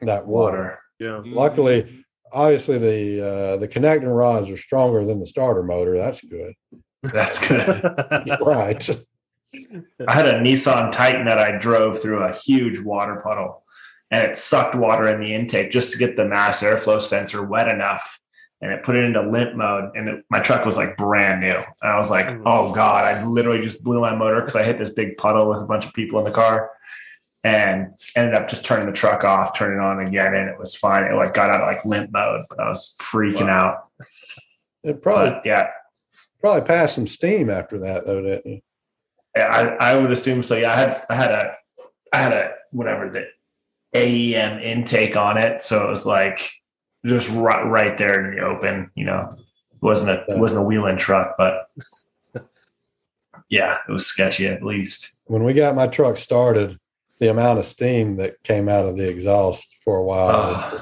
that 0.00 0.26
water. 0.26 0.78
Water. 1.00 1.24
yeah. 1.24 1.32
Luckily, 1.34 2.04
obviously 2.32 2.78
the 2.78 3.26
uh, 3.26 3.56
the 3.56 3.68
connecting 3.68 4.08
rods 4.08 4.48
are 4.48 4.56
stronger 4.56 5.04
than 5.04 5.20
the 5.20 5.26
starter 5.26 5.62
motor. 5.62 5.98
That's 5.98 6.20
good, 6.22 6.54
That's 7.02 7.46
good. 7.46 7.82
right? 8.40 8.90
I 10.06 10.14
had 10.14 10.26
a 10.26 10.34
Nissan 10.34 10.92
Titan 10.92 11.26
that 11.26 11.38
I 11.38 11.58
drove 11.58 12.00
through 12.00 12.22
a 12.22 12.32
huge 12.32 12.78
water 12.78 13.20
puddle 13.22 13.59
and 14.10 14.22
it 14.22 14.36
sucked 14.36 14.74
water 14.74 15.08
in 15.08 15.20
the 15.20 15.34
intake 15.34 15.70
just 15.70 15.92
to 15.92 15.98
get 15.98 16.16
the 16.16 16.24
mass 16.24 16.62
airflow 16.62 17.00
sensor 17.00 17.44
wet 17.44 17.68
enough. 17.68 18.18
And 18.62 18.72
it 18.72 18.84
put 18.84 18.96
it 18.96 19.04
into 19.04 19.22
limp 19.22 19.56
mode 19.56 19.90
and 19.94 20.08
it, 20.08 20.24
my 20.28 20.40
truck 20.40 20.66
was 20.66 20.76
like 20.76 20.96
brand 20.98 21.40
new. 21.40 21.54
And 21.54 21.92
I 21.92 21.96
was 21.96 22.10
like, 22.10 22.26
mm. 22.26 22.42
oh 22.44 22.74
God, 22.74 23.04
I 23.04 23.24
literally 23.24 23.62
just 23.62 23.82
blew 23.82 24.00
my 24.00 24.14
motor 24.14 24.40
because 24.40 24.56
I 24.56 24.64
hit 24.64 24.76
this 24.76 24.90
big 24.90 25.16
puddle 25.16 25.48
with 25.48 25.62
a 25.62 25.66
bunch 25.66 25.86
of 25.86 25.94
people 25.94 26.18
in 26.18 26.26
the 26.26 26.30
car 26.30 26.70
and 27.42 27.94
ended 28.16 28.34
up 28.34 28.48
just 28.48 28.66
turning 28.66 28.84
the 28.84 28.92
truck 28.92 29.24
off, 29.24 29.56
turning 29.56 29.78
it 29.78 29.82
on 29.82 30.06
again. 30.06 30.34
And 30.34 30.50
it 30.50 30.58
was 30.58 30.74
fine. 30.74 31.04
It 31.04 31.14
like 31.14 31.32
got 31.32 31.48
out 31.48 31.62
of 31.62 31.68
like 31.68 31.84
limp 31.86 32.12
mode, 32.12 32.44
but 32.50 32.60
I 32.60 32.68
was 32.68 32.96
freaking 33.00 33.48
out. 33.48 33.88
It 34.82 35.00
probably 35.00 35.30
But 35.30 35.46
yeah, 35.46 35.70
probably 36.40 36.62
passed 36.62 36.96
some 36.96 37.06
steam 37.06 37.48
after 37.48 37.78
that, 37.78 38.06
though, 38.06 38.22
didn't 38.22 38.46
you? 38.46 38.60
Yeah, 39.36 39.76
I, 39.80 39.92
I 39.92 39.98
would 39.98 40.10
assume 40.10 40.42
so. 40.42 40.56
Yeah, 40.56 40.72
I 40.72 40.76
had 40.76 41.02
I 41.08 41.14
had 41.14 41.30
a 41.30 41.56
I 42.12 42.18
had 42.18 42.32
a 42.32 42.54
whatever 42.72 43.08
the 43.08 43.26
AEM 43.94 44.62
intake 44.62 45.16
on 45.16 45.36
it, 45.36 45.62
so 45.62 45.86
it 45.86 45.90
was 45.90 46.06
like 46.06 46.50
just 47.04 47.28
right, 47.30 47.64
right 47.64 47.96
there 47.98 48.24
in 48.30 48.36
the 48.36 48.42
open. 48.42 48.90
You 48.94 49.06
know, 49.06 49.36
it 49.72 49.82
wasn't 49.82 50.10
a 50.10 50.24
it 50.28 50.38
wasn't 50.38 50.64
a 50.64 50.66
wheel-in 50.66 50.96
truck, 50.96 51.34
but 51.36 51.68
yeah, 53.48 53.78
it 53.88 53.92
was 53.92 54.06
sketchy 54.06 54.46
at 54.46 54.62
least. 54.62 55.20
when 55.24 55.42
we 55.44 55.54
got 55.54 55.74
my 55.74 55.86
truck 55.86 56.16
started, 56.16 56.78
the 57.18 57.30
amount 57.30 57.58
of 57.58 57.64
steam 57.64 58.16
that 58.16 58.42
came 58.42 58.68
out 58.68 58.86
of 58.86 58.96
the 58.96 59.08
exhaust 59.08 59.76
for 59.84 59.96
a 59.96 60.04
while. 60.04 60.78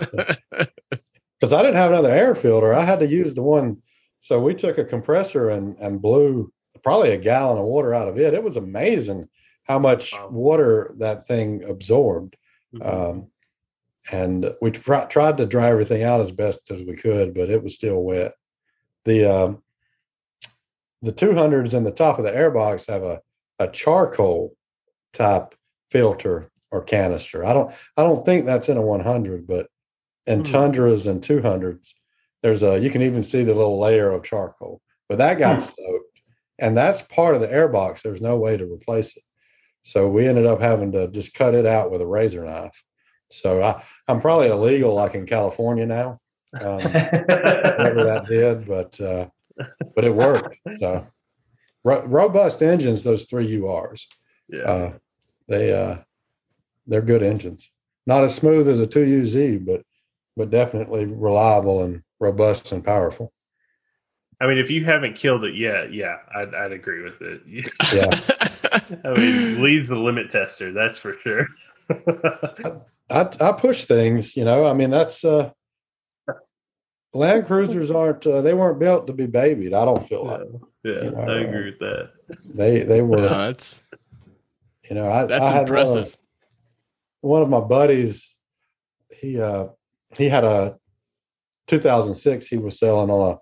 Because 1.41 1.53
ah. 1.53 1.59
I 1.59 1.63
didn't 1.63 1.77
have 1.77 1.93
another 1.93 2.11
air 2.11 2.35
filter, 2.35 2.75
I 2.75 2.85
had 2.85 3.01
to 3.01 3.07
use 3.07 3.35
the 3.35 3.43
one. 3.43 3.79
So 4.19 4.41
we 4.41 4.55
took 4.55 4.79
a 4.79 4.85
compressor 4.85 5.49
and 5.49 5.77
and 5.79 6.03
blew 6.03 6.53
probably 6.83 7.11
a 7.13 7.19
gallon 7.19 7.59
of 7.59 7.65
water 7.65 7.95
out 7.95 8.09
of 8.09 8.19
it. 8.19 8.35
It 8.35 8.43
was 8.43 8.57
amazing 8.57 9.29
how 9.65 9.79
much 9.79 10.13
Wow. 10.13 10.29
water 10.31 10.95
that 10.99 11.27
thing 11.27 11.65
absorbed. 11.65 12.37
Mhm. 12.75 12.87
Um, 13.11 13.31
and 14.13 14.55
we 14.63 14.71
tr- 14.71 15.07
tried 15.09 15.39
to 15.39 15.47
dry 15.47 15.69
everything 15.69 16.03
out 16.03 16.21
as 16.21 16.33
best 16.33 16.71
as 16.71 16.83
we 16.83 16.97
could, 16.97 17.35
but 17.35 17.51
it 17.51 17.63
was 17.63 17.75
still 17.75 18.03
wet. 18.03 18.33
The 19.05 19.25
um, 19.25 19.63
the 21.03 21.13
200s 21.13 21.75
in 21.75 21.85
the 21.85 21.91
top 21.93 22.19
of 22.19 22.25
the 22.25 22.33
airbox 22.33 22.89
have 22.91 23.03
a, 23.03 23.21
a 23.59 23.69
charcoal 23.69 24.57
type 25.13 25.55
filter 25.91 26.51
or 26.71 26.83
canister. 26.83 27.45
I 27.45 27.53
don't 27.53 27.73
I 27.97 28.03
don't 28.03 28.25
think 28.25 28.45
that's 28.47 28.69
in 28.69 28.77
a 28.77 28.83
100, 28.83 29.47
but 29.47 29.69
in 30.27 30.41
Hmm. 30.41 30.45
Tundras 30.53 31.07
and 31.07 31.23
200s, 31.23 31.95
there's 32.43 32.63
a 32.63 32.79
you 32.79 32.91
can 32.91 33.03
even 33.03 33.23
see 33.23 33.43
the 33.45 33.55
little 33.55 33.79
layer 33.79 34.11
of 34.11 34.23
charcoal. 34.25 34.81
But 35.09 35.19
that 35.19 35.39
got 35.39 35.63
Hmm. 35.63 35.69
soaked, 35.69 36.21
and 36.59 36.77
that's 36.77 37.03
part 37.03 37.35
of 37.35 37.41
the 37.41 37.49
airbox. 37.49 38.03
There's 38.03 38.21
no 38.21 38.37
way 38.37 38.57
to 38.57 38.65
replace 38.67 39.17
it. 39.17 39.23
So 39.89 40.07
we 40.07 40.29
ended 40.29 40.45
up 40.45 40.61
having 40.61 40.93
to 40.93 41.09
just 41.09 41.33
cut 41.33 41.55
it 41.55 41.65
out 41.65 41.91
with 41.91 42.03
a 42.03 42.07
razor 42.07 42.45
knife. 42.45 42.85
So 43.31 43.63
I, 43.63 43.83
I'm 44.07 44.21
probably 44.21 44.49
illegal 44.49 44.93
like 44.93 45.15
in 45.15 45.25
California 45.25 45.87
now. 45.87 46.21
Um, 46.61 46.77
whatever 46.77 48.05
that 48.05 48.27
did, 48.29 48.69
but 48.69 49.01
uh, 49.01 49.29
but 49.95 50.05
it 50.05 50.15
worked. 50.15 50.59
So 50.79 51.07
ro- 51.85 52.05
robust 52.05 52.63
engines, 52.63 53.03
those 53.03 53.25
three 53.25 53.51
URs, 53.57 54.05
yeah. 54.51 54.63
uh, 54.63 54.93
they 55.49 55.73
uh, 55.73 55.99
they're 56.87 57.01
good 57.01 57.23
engines. 57.23 57.71
Not 58.07 58.25
as 58.25 58.35
smooth 58.35 58.69
as 58.69 58.81
a 58.81 58.87
two 58.87 59.07
UZ, 59.07 59.65
but 59.65 59.85
but 60.37 60.51
definitely 60.51 61.07
reliable 61.07 61.83
and 61.83 62.03
robust 62.21 62.73
and 62.73 62.85
powerful. 62.85 63.33
I 64.39 64.49
mean, 64.49 64.59
if 64.59 64.71
you 64.71 64.85
haven't 64.85 65.17
killed 65.17 65.45
it 65.45 65.55
yet, 65.55 65.95
yeah, 65.95 66.17
I'd, 66.35 66.55
I'd 66.55 66.73
agree 66.73 67.03
with 67.03 67.23
it. 67.23 67.73
Yeah. 67.95 68.45
I 69.05 69.11
mean, 69.15 69.63
leads 69.63 69.89
the 69.89 69.97
limit 69.97 70.31
tester, 70.31 70.73
that's 70.73 70.99
for 70.99 71.13
sure. 71.15 71.47
I 73.11 73.29
I 73.41 73.53
push 73.53 73.85
things, 73.85 74.37
you 74.37 74.45
know. 74.45 74.67
I 74.67 74.73
mean, 74.75 74.91
that's 74.91 75.25
uh, 75.25 75.51
Land 77.15 77.47
Cruisers 77.47 77.91
aren't 77.91 78.27
uh, 78.27 78.43
they 78.43 78.55
weren't 78.55 78.79
built 78.79 79.07
to 79.07 79.13
be 79.13 79.27
babied. 79.27 79.73
I 79.75 79.85
don't 79.85 80.07
feel 80.07 80.25
like 80.27 80.43
yeah, 80.85 81.05
You 81.05 81.11
know, 81.13 81.21
I 81.21 81.39
agree 81.41 81.65
with 81.71 81.79
that. 81.81 82.11
they 82.55 82.81
they 82.81 83.01
were. 83.03 83.17
No, 83.17 83.29
that's 83.29 83.81
You 84.89 84.97
know, 84.97 85.11
I 85.11 85.25
that's 85.25 85.43
I 85.45 85.53
had 85.53 85.55
one 85.55 85.61
of- 85.63 85.69
impressive. 85.69 86.19
one 87.23 87.43
of 87.43 87.49
my 87.49 87.61
buddies 87.61 88.35
he 89.17 89.41
uh 89.41 89.69
he 90.17 90.29
had 90.29 90.45
a 90.45 90.77
2006 91.67 92.47
he 92.47 92.57
was 92.59 92.79
selling 92.79 93.11
on 93.11 93.33
a 93.33 93.39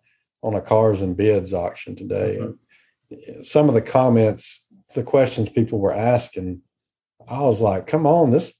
on 0.47 0.55
a 0.55 0.61
cars 0.61 1.03
and 1.03 1.17
bids 1.17 1.53
auction 1.53 1.95
today 1.97 2.39
and 2.39 3.47
some 3.47 3.69
of 3.69 3.75
the 3.75 3.83
comments 3.83 4.65
the 4.97 5.03
questions 5.05 5.49
people 5.49 5.79
were 5.79 5.93
asking 5.95 6.61
i 7.29 7.41
was 7.41 7.61
like 7.61 7.87
come 7.87 8.07
on 8.07 8.31
this 8.31 8.55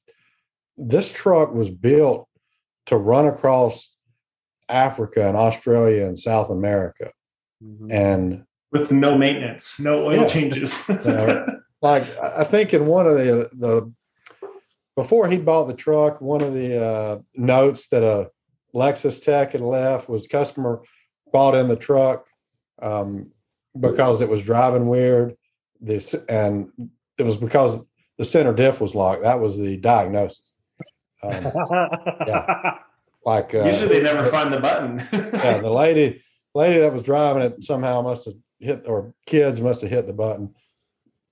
this 0.77 1.11
truck 1.11 1.53
was 1.53 1.71
built 1.71 2.29
to 2.85 2.97
run 2.97 3.27
across 3.27 3.91
africa 4.69 5.27
and 5.27 5.37
australia 5.37 6.07
and 6.07 6.19
south 6.19 6.49
america 6.51 7.11
Mhm. 7.65 7.91
and 7.91 8.45
with 8.73 8.93
no 8.93 9.17
maintenance, 9.17 9.81
no 9.81 10.05
oil 10.07 10.21
Yeah. 10.21 10.27
changes. 10.27 10.87
Yeah. 11.07 11.47
like 11.81 12.05
I 12.19 12.43
I 12.43 12.45
think 12.45 12.75
in 12.75 12.85
one 12.87 13.07
of 13.07 13.15
the 13.15 13.49
the 13.53 13.91
before 14.95 15.29
he 15.29 15.39
bought 15.39 15.65
the 15.69 15.73
truck, 15.87 16.21
one 16.21 16.43
of 16.43 16.53
the 16.53 16.71
uh, 16.91 17.19
notes 17.35 17.89
that 17.89 18.03
a 18.03 18.31
Lexus 18.75 19.23
Tech 19.23 19.53
had 19.53 19.63
left 19.63 20.09
was 20.09 20.27
customer 20.27 20.83
bought 21.33 21.55
in 21.55 21.69
the 21.69 21.77
truck 21.77 22.29
um, 22.83 23.31
because 23.79 24.21
it 24.21 24.29
was 24.29 24.43
driving 24.43 24.87
weird. 24.89 25.35
This 25.81 26.15
and 26.29 26.71
it 27.19 27.25
was 27.25 27.37
because 27.37 27.83
the 28.19 28.25
center 28.25 28.53
diff 28.53 28.81
was 28.81 28.95
locked. 28.95 29.23
That 29.23 29.41
was 29.41 29.57
the 29.57 29.77
diagnosis. 29.77 30.41
Um, 31.23 31.45
like 33.25 33.55
uh, 33.55 33.65
Usually 33.65 33.89
they 33.89 34.03
never 34.03 34.25
find 34.31 34.53
the 34.53 34.61
button. 34.61 35.07
yeah, 35.13 35.59
the 35.59 35.71
lady 35.71 36.23
lady 36.55 36.79
that 36.81 36.93
was 36.93 37.03
driving 37.03 37.43
it 37.43 37.63
somehow 37.63 38.03
must 38.03 38.27
have 38.27 38.35
hit 38.59 38.83
or 38.87 39.13
kids 39.27 39.61
must 39.61 39.83
have 39.83 39.91
hit 39.91 40.07
the 40.07 40.13
button. 40.13 40.55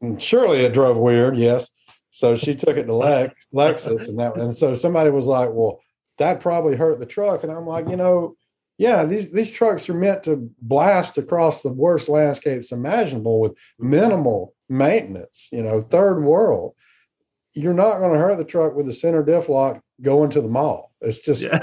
And 0.01 0.20
surely 0.20 0.61
it 0.61 0.74
drove 0.74 0.99
weird, 0.99 1.36
yes. 1.36 1.68
so 2.11 2.36
she 2.36 2.55
took 2.55 2.76
it 2.76 2.84
to 2.84 2.95
Lex, 2.95 3.34
Lexus, 3.55 4.09
and 4.09 4.18
that, 4.18 4.36
and 4.36 4.55
so 4.55 4.74
somebody 4.74 5.11
was 5.11 5.26
like, 5.26 5.49
"Well, 5.53 5.80
that 6.18 6.40
probably 6.40 6.76
hurt 6.76 6.99
the 6.99 7.07
truck," 7.07 7.42
and 7.42 7.53
I'm 7.53 7.66
like, 7.66 7.88
you 7.88 7.97
know, 7.97 8.36
yeah, 8.78 9.04
these 9.04 9.30
these 9.30 9.50
trucks 9.50 9.88
are 9.88 9.94
meant 9.94 10.24
to 10.24 10.50
blast 10.60 11.16
across 11.18 11.62
the 11.62 11.72
worst 11.72 12.08
landscapes 12.08 12.72
imaginable 12.72 13.40
with 13.40 13.56
minimal 13.78 14.54
maintenance. 14.68 15.48
You 15.52 15.62
know, 15.62 15.80
third 15.80 16.22
world. 16.22 16.74
You're 17.56 17.72
not 17.74 17.98
going 17.98 18.12
to 18.12 18.18
hurt 18.18 18.36
the 18.36 18.44
truck 18.44 18.74
with 18.74 18.86
the 18.86 18.92
center 18.92 19.22
diff 19.22 19.48
lock 19.48 19.80
going 20.02 20.30
to 20.30 20.40
the 20.40 20.48
mall. 20.48 20.90
It's 21.00 21.20
just, 21.20 21.42
Yeah. 21.42 21.60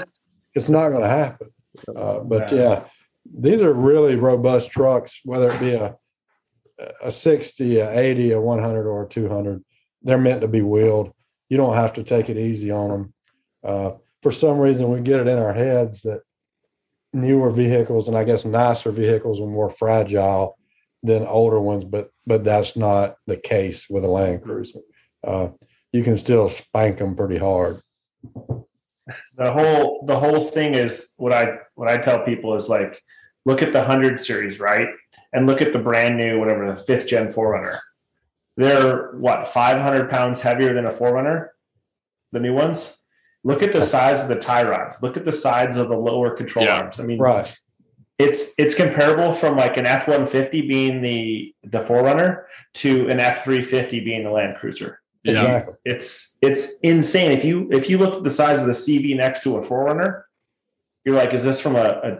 it's 0.54 0.70
not 0.70 0.88
going 0.88 1.02
to 1.02 1.08
happen. 1.08 1.48
Uh, 1.94 2.20
but 2.20 2.50
yeah, 2.50 2.84
these 3.30 3.60
are 3.60 3.74
really 3.74 4.16
robust 4.16 4.70
trucks, 4.70 5.20
whether 5.24 5.52
it 5.52 5.60
be 5.60 5.72
a 5.74 5.96
a 7.02 7.10
60, 7.10 7.78
a 7.78 7.90
80, 7.98 8.32
a 8.32 8.40
100, 8.40 8.86
or 8.86 9.04
a 9.04 9.08
200. 9.08 9.62
They're 10.02 10.18
meant 10.18 10.40
to 10.40 10.48
be 10.48 10.62
wheeled. 10.62 11.12
You 11.48 11.56
don't 11.56 11.74
have 11.74 11.92
to 11.94 12.02
take 12.02 12.28
it 12.28 12.38
easy 12.38 12.70
on 12.70 12.88
them. 12.90 13.14
Uh, 13.62 13.90
for 14.22 14.32
some 14.32 14.58
reason, 14.58 14.90
we 14.90 15.00
get 15.00 15.20
it 15.20 15.28
in 15.28 15.38
our 15.38 15.52
heads 15.52 16.00
that 16.02 16.22
newer 17.12 17.50
vehicles 17.50 18.08
and 18.08 18.16
I 18.16 18.24
guess 18.24 18.44
nicer 18.44 18.90
vehicles 18.90 19.40
are 19.40 19.46
more 19.46 19.70
fragile 19.70 20.58
than 21.02 21.26
older 21.26 21.60
ones, 21.60 21.84
but 21.84 22.10
but 22.26 22.44
that's 22.44 22.76
not 22.76 23.16
the 23.26 23.36
case 23.36 23.88
with 23.90 24.04
a 24.04 24.08
Land 24.08 24.42
Cruiser. 24.42 24.80
Uh, 25.24 25.48
you 25.92 26.02
can 26.02 26.16
still 26.16 26.48
spank 26.48 26.98
them 26.98 27.16
pretty 27.16 27.38
hard. 27.38 27.80
the 29.36 29.52
whole 29.52 30.04
the 30.06 30.18
whole 30.18 30.40
thing 30.40 30.74
is 30.74 31.14
what 31.16 31.32
I 31.32 31.58
what 31.74 31.88
I 31.88 31.98
tell 31.98 32.24
people 32.24 32.54
is 32.54 32.68
like 32.68 33.02
look 33.44 33.62
at 33.62 33.72
the 33.72 33.84
hundred 33.84 34.20
series, 34.20 34.60
right? 34.60 34.88
And 35.32 35.46
look 35.46 35.62
at 35.62 35.72
the 35.72 35.78
brand 35.78 36.18
new, 36.18 36.38
whatever 36.38 36.66
the 36.66 36.76
fifth 36.76 37.06
gen 37.06 37.28
4Runner. 37.28 37.78
They're 38.56 39.12
what, 39.12 39.48
five 39.48 39.80
hundred 39.80 40.10
pounds 40.10 40.40
heavier 40.40 40.74
than 40.74 40.86
a 40.86 40.90
4Runner? 40.90 41.48
The 42.32 42.40
new 42.40 42.54
ones? 42.54 42.96
Look 43.44 43.62
at 43.62 43.72
the 43.72 43.82
size 43.82 44.22
of 44.22 44.28
the 44.28 44.36
tie 44.36 44.62
rods. 44.62 45.02
Look 45.02 45.16
at 45.16 45.24
the 45.24 45.32
size 45.32 45.76
of 45.76 45.88
the 45.88 45.96
lower 45.96 46.30
control 46.36 46.64
Yeah. 46.64 46.76
arms. 46.80 47.00
I 47.00 47.02
mean, 47.04 47.18
Right. 47.18 47.52
it's 48.18 48.52
it's 48.56 48.74
comparable 48.74 49.32
from 49.32 49.56
like 49.56 49.76
an 49.76 49.86
F 49.86 50.06
one 50.06 50.26
fifty 50.26 50.62
being 50.62 51.02
the 51.02 51.52
the 51.64 51.78
4Runner 51.80 52.44
to 52.74 53.08
an 53.08 53.18
F 53.20 53.42
three 53.44 53.62
fifty 53.62 53.98
being 54.00 54.22
the 54.24 54.30
Land 54.30 54.56
Cruiser. 54.56 55.00
Yeah. 55.24 55.32
Exactly. 55.32 55.74
It's 55.84 56.38
it's 56.40 56.78
insane. 56.80 57.32
If 57.32 57.44
you 57.44 57.68
if 57.72 57.90
you 57.90 57.98
look 57.98 58.14
at 58.14 58.24
the 58.24 58.30
size 58.30 58.60
of 58.60 58.66
the 58.66 58.72
CV 58.74 59.16
next 59.16 59.42
to 59.44 59.56
a 59.56 59.60
4Runner, 59.60 60.22
you're 61.04 61.16
like, 61.16 61.32
is 61.34 61.44
this 61.44 61.60
from 61.60 61.74
a, 61.76 61.80
a 61.80 62.18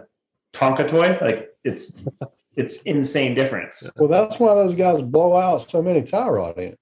Tonka 0.57 0.87
toy? 0.89 1.17
Like 1.21 1.49
it's 1.63 2.03
it's 2.57 2.81
insane 2.83 3.33
difference. 3.33 3.89
Well, 3.97 4.09
that's 4.09 4.39
why 4.39 4.55
those 4.55 4.75
guys 4.75 5.01
blow 5.01 5.35
out 5.37 5.69
so 5.69 5.81
many 5.81 6.01
tie 6.03 6.27
rod 6.27 6.57
ends. 6.59 6.77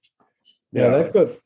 Yeah, 0.72 0.88
they 0.88 1.04
put 1.10 1.38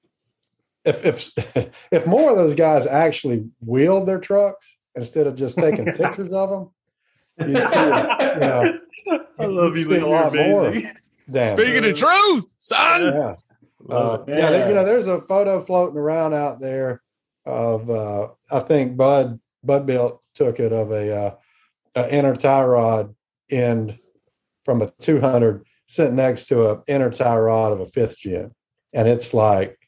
if 0.87 1.05
if 1.05 1.68
if 1.93 2.07
more 2.07 2.30
of 2.30 2.37
those 2.37 2.55
guys 2.55 2.87
actually 2.87 3.49
wheeled 3.61 4.07
their 4.09 4.20
trucks 4.20 4.76
instead 4.95 5.26
of 5.26 5.34
just 5.37 5.59
taking 5.59 5.84
pictures 5.93 6.32
of 6.32 6.51
them, 6.51 6.70
you'd 7.49 7.57
see, 7.57 7.84
you 7.84 8.41
know, 8.41 8.78
I 9.39 9.45
love 9.47 9.76
you, 9.76 9.84
see 9.84 9.91
a 9.97 9.99
You're 9.99 10.09
lot 10.09 10.34
more. 10.34 10.66
amazing. 10.68 10.93
damn. 11.30 11.59
Speaking 11.59 11.84
of 11.84 11.97
truth, 11.97 12.45
son. 12.59 13.03
yeah. 13.03 13.34
Uh, 13.89 14.24
yeah, 14.26 14.51
there- 14.51 14.68
you 14.68 14.74
know, 14.74 14.84
there's 14.84 15.07
a 15.07 15.20
photo 15.20 15.61
floating 15.61 15.99
around 15.99 16.32
out 16.34 16.59
there 16.61 17.03
of 17.45 17.89
uh, 17.91 18.28
I 18.51 18.61
think 18.61 18.97
Bud 18.97 19.39
BudBuilt 19.64 20.18
took 20.34 20.59
it 20.59 20.72
of 20.72 20.91
a, 20.91 21.14
uh, 21.16 21.34
a 21.95 22.14
inner 22.14 22.34
tie 22.34 22.64
rod 22.64 23.14
end 23.51 23.99
from 24.64 24.82
a 24.82 24.91
200 25.01 25.64
sitting 25.87 26.16
next 26.16 26.49
to 26.49 26.68
a 26.68 26.82
inner 26.89 27.11
tie 27.11 27.37
rod 27.37 27.72
of 27.72 27.80
a 27.80 27.87
fifth 27.87 28.18
gen, 28.18 28.51
and 28.93 29.07
it's 29.07 29.32
like, 29.32 29.78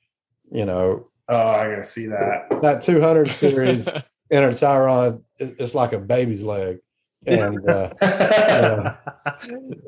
you 0.50 0.64
know, 0.64 1.06
Oh, 1.30 1.36
I 1.36 1.68
gotta 1.68 1.84
see 1.84 2.06
that. 2.06 2.60
that 2.62 2.82
200 2.82 3.30
series 3.30 3.86
inner 4.30 4.52
tie 4.52 4.78
rod 4.78 5.22
is 5.38 5.50
it's 5.58 5.74
like 5.74 5.92
a 5.92 5.98
baby's 5.98 6.42
leg, 6.42 6.78
and 7.26 7.68
uh, 7.68 7.92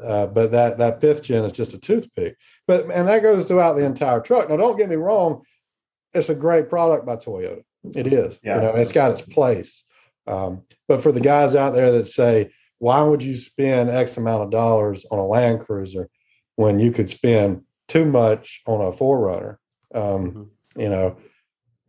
uh, 0.05 0.27
but 0.27 0.53
that 0.53 0.77
that 0.79 1.01
fifth 1.01 1.23
gen 1.23 1.45
is 1.45 1.53
just 1.53 1.73
a 1.73 1.79
toothpick. 1.79 2.37
But 2.67 2.91
and 2.91 3.09
that 3.09 3.23
goes 3.23 3.47
throughout 3.47 3.77
the 3.77 3.85
entire 3.87 4.21
truck. 4.21 4.51
Now, 4.51 4.57
don't 4.59 4.77
get 4.77 4.91
me 4.91 4.97
wrong, 4.97 5.43
it's 6.13 6.29
a 6.29 6.35
great 6.35 6.69
product 6.69 7.07
by 7.07 7.17
Toyota. 7.17 7.63
It 7.97 8.13
is. 8.13 8.39
Yeah. 8.43 8.57
You 8.57 8.61
know, 8.63 8.75
it's 8.77 8.93
got 8.93 9.11
its 9.11 9.23
place. 9.23 9.85
Um, 10.27 10.63
but 10.89 11.03
for 11.03 11.13
the 11.13 11.21
guys 11.21 11.57
out 11.57 11.75
there 11.75 11.91
that 11.93 12.07
say, 12.09 12.51
why 12.79 13.03
would 13.03 13.23
you 13.23 13.35
spend 13.37 13.89
X 13.91 14.17
amount 14.17 14.43
of 14.43 14.51
dollars 14.51 15.07
on 15.11 15.19
a 15.19 15.27
Land 15.27 15.61
Cruiser 15.61 16.11
when 16.57 16.79
you 16.79 16.93
could 16.93 17.09
spend 17.09 17.63
too 17.89 18.05
much 18.05 18.61
on 18.67 18.81
a 18.81 18.93
4Runner? 18.93 19.57
Um, 19.95 20.51
You 20.77 20.89
know, 20.89 21.17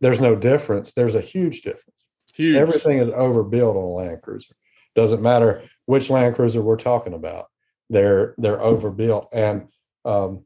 there's 0.00 0.20
no 0.20 0.34
difference. 0.34 0.92
There's 0.92 1.14
a 1.14 1.20
huge 1.20 1.62
difference 1.62 1.92
Huge. 2.34 2.56
everything 2.56 2.98
is 2.98 3.10
overbuilt 3.14 3.76
on 3.76 3.82
a 3.82 3.86
Land 3.86 4.22
Cruiser. 4.22 4.54
Doesn't 4.94 5.22
matter 5.22 5.62
which 5.86 6.10
Land 6.10 6.34
Cruiser 6.34 6.62
we're 6.62 6.76
talking 6.76 7.14
about. 7.14 7.46
They're 7.90 8.34
they're 8.38 8.60
overbuilt, 8.60 9.28
and 9.32 9.68
um, 10.04 10.44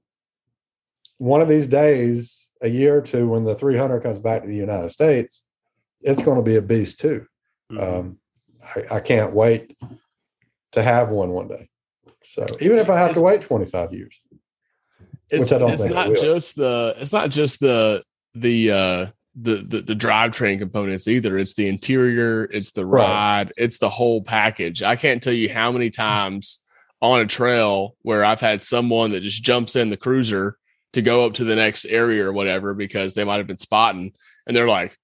one 1.19 1.41
of 1.41 1.49
these 1.49 1.69
days, 1.69 2.49
a 2.61 2.69
year 2.69 2.99
or 2.99 3.03
two, 3.03 3.29
when 3.29 3.45
the 3.45 3.55
300 3.55 4.03
comes 4.03 4.19
back 4.19 4.43
to 4.43 4.49
the 4.49 4.57
United 4.57 4.91
States, 4.91 5.43
it's 6.01 6.23
going 6.23 6.37
to 6.37 6.43
be 6.43 6.57
a 6.57 6.63
beast 6.63 7.01
too. 7.01 7.27
Um, 7.79 8.19
I, 8.75 8.97
I 8.97 9.01
can't 9.01 9.33
wait 9.33 9.77
to 10.73 10.83
have 10.83 11.11
one 11.11 11.31
one 11.31 11.49
day. 11.49 11.69
So 12.23 12.45
even 12.61 12.79
if 12.79 12.91
I 12.91 12.99
have 12.99 13.15
to 13.15 13.23
wait 13.23 13.43
25 13.43 13.93
years, 13.93 14.21
it's, 15.31 15.45
which 15.45 15.53
I 15.53 15.59
don't 15.59 15.73
it's 15.73 15.85
it 15.85 15.93
not 15.93 16.15
just 16.17 16.57
the 16.57 16.95
it's 16.99 17.13
not 17.13 17.31
just 17.31 17.61
the 17.61 18.03
the 18.35 18.71
uh 18.71 19.07
the, 19.39 19.57
the 19.57 19.83
the 19.83 19.95
drivetrain 19.95 20.59
components 20.59 21.07
either. 21.09 21.37
It's 21.37 21.55
the 21.55 21.69
interior 21.69 22.45
it's 22.45 22.73
the 22.73 22.87
Right. 22.87 23.03
ride 23.07 23.53
it's 23.57 23.79
the 23.79 23.91
whole 23.91 24.23
package. 24.23 24.83
I 24.83 24.97
can't 24.97 25.23
tell 25.23 25.33
you 25.35 25.53
how 25.53 25.71
many 25.73 25.91
times 25.91 26.61
on 27.03 27.21
a 27.21 27.27
trail 27.27 27.95
where 28.03 28.25
i've 28.25 28.41
had 28.41 28.63
someone 28.63 29.11
that 29.13 29.21
just 29.21 29.43
jumps 29.43 29.77
in 29.77 29.91
the 29.91 29.97
cruiser 29.99 30.57
to 30.95 31.03
go 31.03 31.27
up 31.27 31.35
to 31.35 31.45
the 31.45 31.55
next 31.55 31.85
area 31.85 32.25
or 32.27 32.33
whatever 32.33 32.73
because 32.73 33.13
they 33.13 33.23
might 33.23 33.37
have 33.37 33.47
been 33.47 33.59
spotting 33.59 34.11
and 34.47 34.57
they're 34.57 34.67
like 34.67 34.97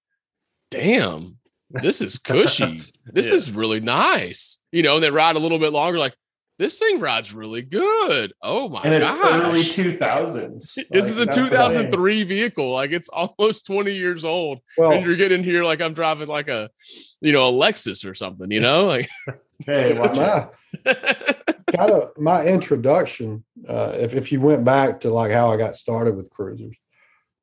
damn 0.71 1.37
this 1.71 2.01
is 2.01 2.19
cushy. 2.25 2.83
This 3.07 3.29
Yeah. 3.29 3.35
is 3.35 3.51
really 3.53 3.81
nice. 3.81 4.59
You 4.73 4.83
know 4.83 4.95
and 4.95 5.05
they 5.05 5.11
ride 5.11 5.37
a 5.37 5.39
little 5.39 5.59
bit 5.59 5.73
longer 5.73 5.99
like 5.99 6.15
this 6.59 6.79
thing 6.79 7.01
rides 7.01 7.33
really 7.33 7.63
good 7.63 8.33
oh 8.43 8.69
my 8.69 8.83
and 8.85 8.95
it's 8.95 9.11
gosh 9.11 9.43
early 9.43 9.63
two 9.63 9.93
thousands. 9.93 10.75
this 10.91 11.07
is 11.09 11.19
a 11.19 11.27
2003 11.27 12.25
vehicle. 12.25 12.71
Like 12.71 12.91
it's 12.91 13.09
almost 13.09 13.67
20 13.67 13.93
years 13.93 14.25
old. 14.25 14.61
well, 14.77 14.93
and 14.93 15.05
you're 15.05 15.17
getting 15.17 15.43
here 15.43 15.65
like 15.65 15.81
I'm 15.81 15.95
driving 15.95 16.29
like 16.29 16.49
a, 16.49 16.71
you 17.21 17.33
know, 17.33 17.49
a 17.49 17.53
Lexus 17.53 18.09
or 18.09 18.15
something, 18.15 18.51
you 18.51 18.61
know? 18.61 18.87
Like 18.87 19.09
Hey, 19.67 19.93
it. 19.93 19.97
my, 19.97 20.49
kind 21.77 21.91
of 21.91 22.11
my 22.19 22.45
introduction 22.45 23.45
uh, 23.69 23.93
if, 23.97 24.15
if 24.15 24.33
you 24.33 24.41
went 24.41 24.65
back 24.65 25.01
to 25.01 25.11
like 25.11 25.31
how 25.31 25.53
i 25.53 25.57
got 25.57 25.77
started 25.77 26.17
with 26.17 26.31
cruisers 26.31 26.77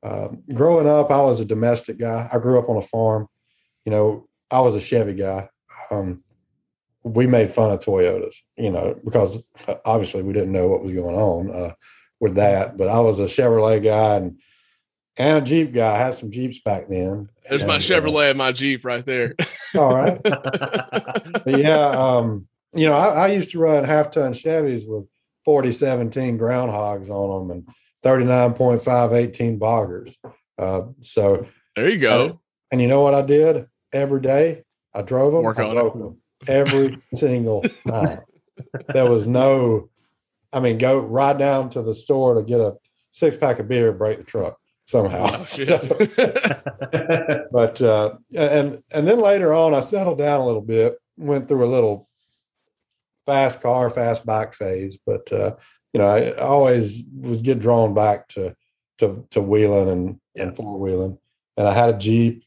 um, 0.03 0.41
growing 0.53 0.87
up 0.87 1.11
i 1.11 1.21
was 1.21 1.39
a 1.39 1.45
domestic 1.45 1.97
guy 1.97 2.27
i 2.31 2.37
grew 2.37 2.59
up 2.59 2.67
on 2.67 2.77
a 2.77 2.81
farm 2.81 3.27
you 3.85 3.91
know 3.91 4.27
i 4.51 4.59
was 4.59 4.75
a 4.75 4.81
chevy 4.81 5.13
guy 5.13 5.47
um, 5.91 6.17
we 7.03 7.27
made 7.27 7.51
fun 7.51 7.71
of 7.71 7.79
toyotas 7.79 8.35
you 8.57 8.69
know 8.69 8.95
because 9.05 9.37
uh, 9.67 9.75
obviously 9.85 10.21
we 10.21 10.33
didn't 10.33 10.51
know 10.51 10.67
what 10.67 10.83
was 10.83 10.93
going 10.93 11.15
on 11.15 11.51
uh, 11.51 11.73
with 12.19 12.35
that 12.35 12.77
but 12.77 12.87
i 12.87 12.99
was 12.99 13.19
a 13.19 13.23
chevrolet 13.23 13.81
guy 13.83 14.15
and 14.15 14.39
and 15.17 15.37
a 15.37 15.41
jeep 15.41 15.73
guy 15.73 15.95
i 15.95 15.97
had 15.97 16.13
some 16.13 16.31
jeeps 16.31 16.59
back 16.59 16.87
then 16.89 17.29
there's 17.49 17.65
my 17.65 17.75
And, 17.75 17.83
uh, 17.83 17.85
Chevrolet 17.85 18.29
and 18.29 18.37
my 18.37 18.51
Jeep 18.51 18.85
right 18.85 19.05
there. 19.05 19.35
all 19.75 19.95
right 19.95 20.21
yeah, 21.45 21.89
um, 21.89 22.47
you 22.73 22.87
know, 22.87 22.93
I, 22.93 23.25
I 23.25 23.27
used 23.27 23.51
to 23.51 23.59
run 23.59 23.83
half 23.83 24.11
ton 24.11 24.33
Chevys 24.33 24.87
with 24.87 25.05
4017 25.45 26.37
Ground 26.37 26.71
Hawgs 26.71 27.09
on 27.09 27.47
them 27.47 27.57
and 27.57 27.75
39.5 28.03 29.13
18 29.13 29.59
boggers. 29.59 30.15
Uh, 30.57 30.83
so, 31.01 31.47
there 31.75 31.89
you 31.89 31.97
go. 31.97 32.39
and 32.71 32.81
you 32.81 32.87
know 32.87 33.01
what 33.01 33.15
I 33.15 33.21
did 33.21 33.65
every 33.91 34.21
day? 34.21 34.63
I 34.93 35.01
drove 35.01 35.33
them, 35.33 35.43
Work 35.43 35.59
I 35.59 35.73
broke 35.73 35.93
them 35.93 36.17
every 36.47 37.01
single 37.13 37.63
time. 37.87 38.19
There 38.93 39.09
was 39.09 39.27
no, 39.27 39.89
I 40.51 40.59
mean, 40.59 40.77
go 40.77 40.99
right 40.99 41.37
down 41.37 41.69
to 41.71 41.81
the 41.81 41.95
store 41.95 42.35
to 42.35 42.43
get 42.43 42.59
a 42.59 42.75
six 43.11 43.35
pack 43.35 43.59
of 43.59 43.67
beer, 43.67 43.91
break 43.93 44.17
the 44.17 44.23
truck 44.23 44.57
somehow. 44.85 45.27
Oh, 45.31 45.45
but 47.51 47.81
uh, 47.81 48.15
and 48.35 48.81
and 48.91 49.07
then 49.07 49.19
later 49.21 49.53
on, 49.53 49.73
I 49.73 49.81
settled 49.81 50.17
down 50.17 50.41
a 50.41 50.45
little 50.45 50.61
bit, 50.61 50.97
went 51.17 51.47
through 51.47 51.65
a 51.65 51.71
little 51.71 52.09
fast 53.25 53.61
car, 53.61 53.89
fast 53.89 54.25
bike 54.25 54.53
phase. 54.53 54.97
But 55.05 55.31
uh, 55.31 55.55
you 55.93 55.99
know, 55.99 56.07
I 56.07 56.31
always 56.37 57.03
was 57.19 57.41
get 57.41 57.59
drawn 57.59 57.93
back 57.93 58.27
to 58.29 58.55
to 58.97 59.25
to 59.31 59.41
wheeling 59.41 59.89
and 59.89 60.19
and 60.35 60.55
four 60.55 60.77
wheeling. 60.79 61.17
And 61.55 61.67
I 61.67 61.73
had 61.73 61.89
a 61.89 61.97
Jeep, 61.97 62.43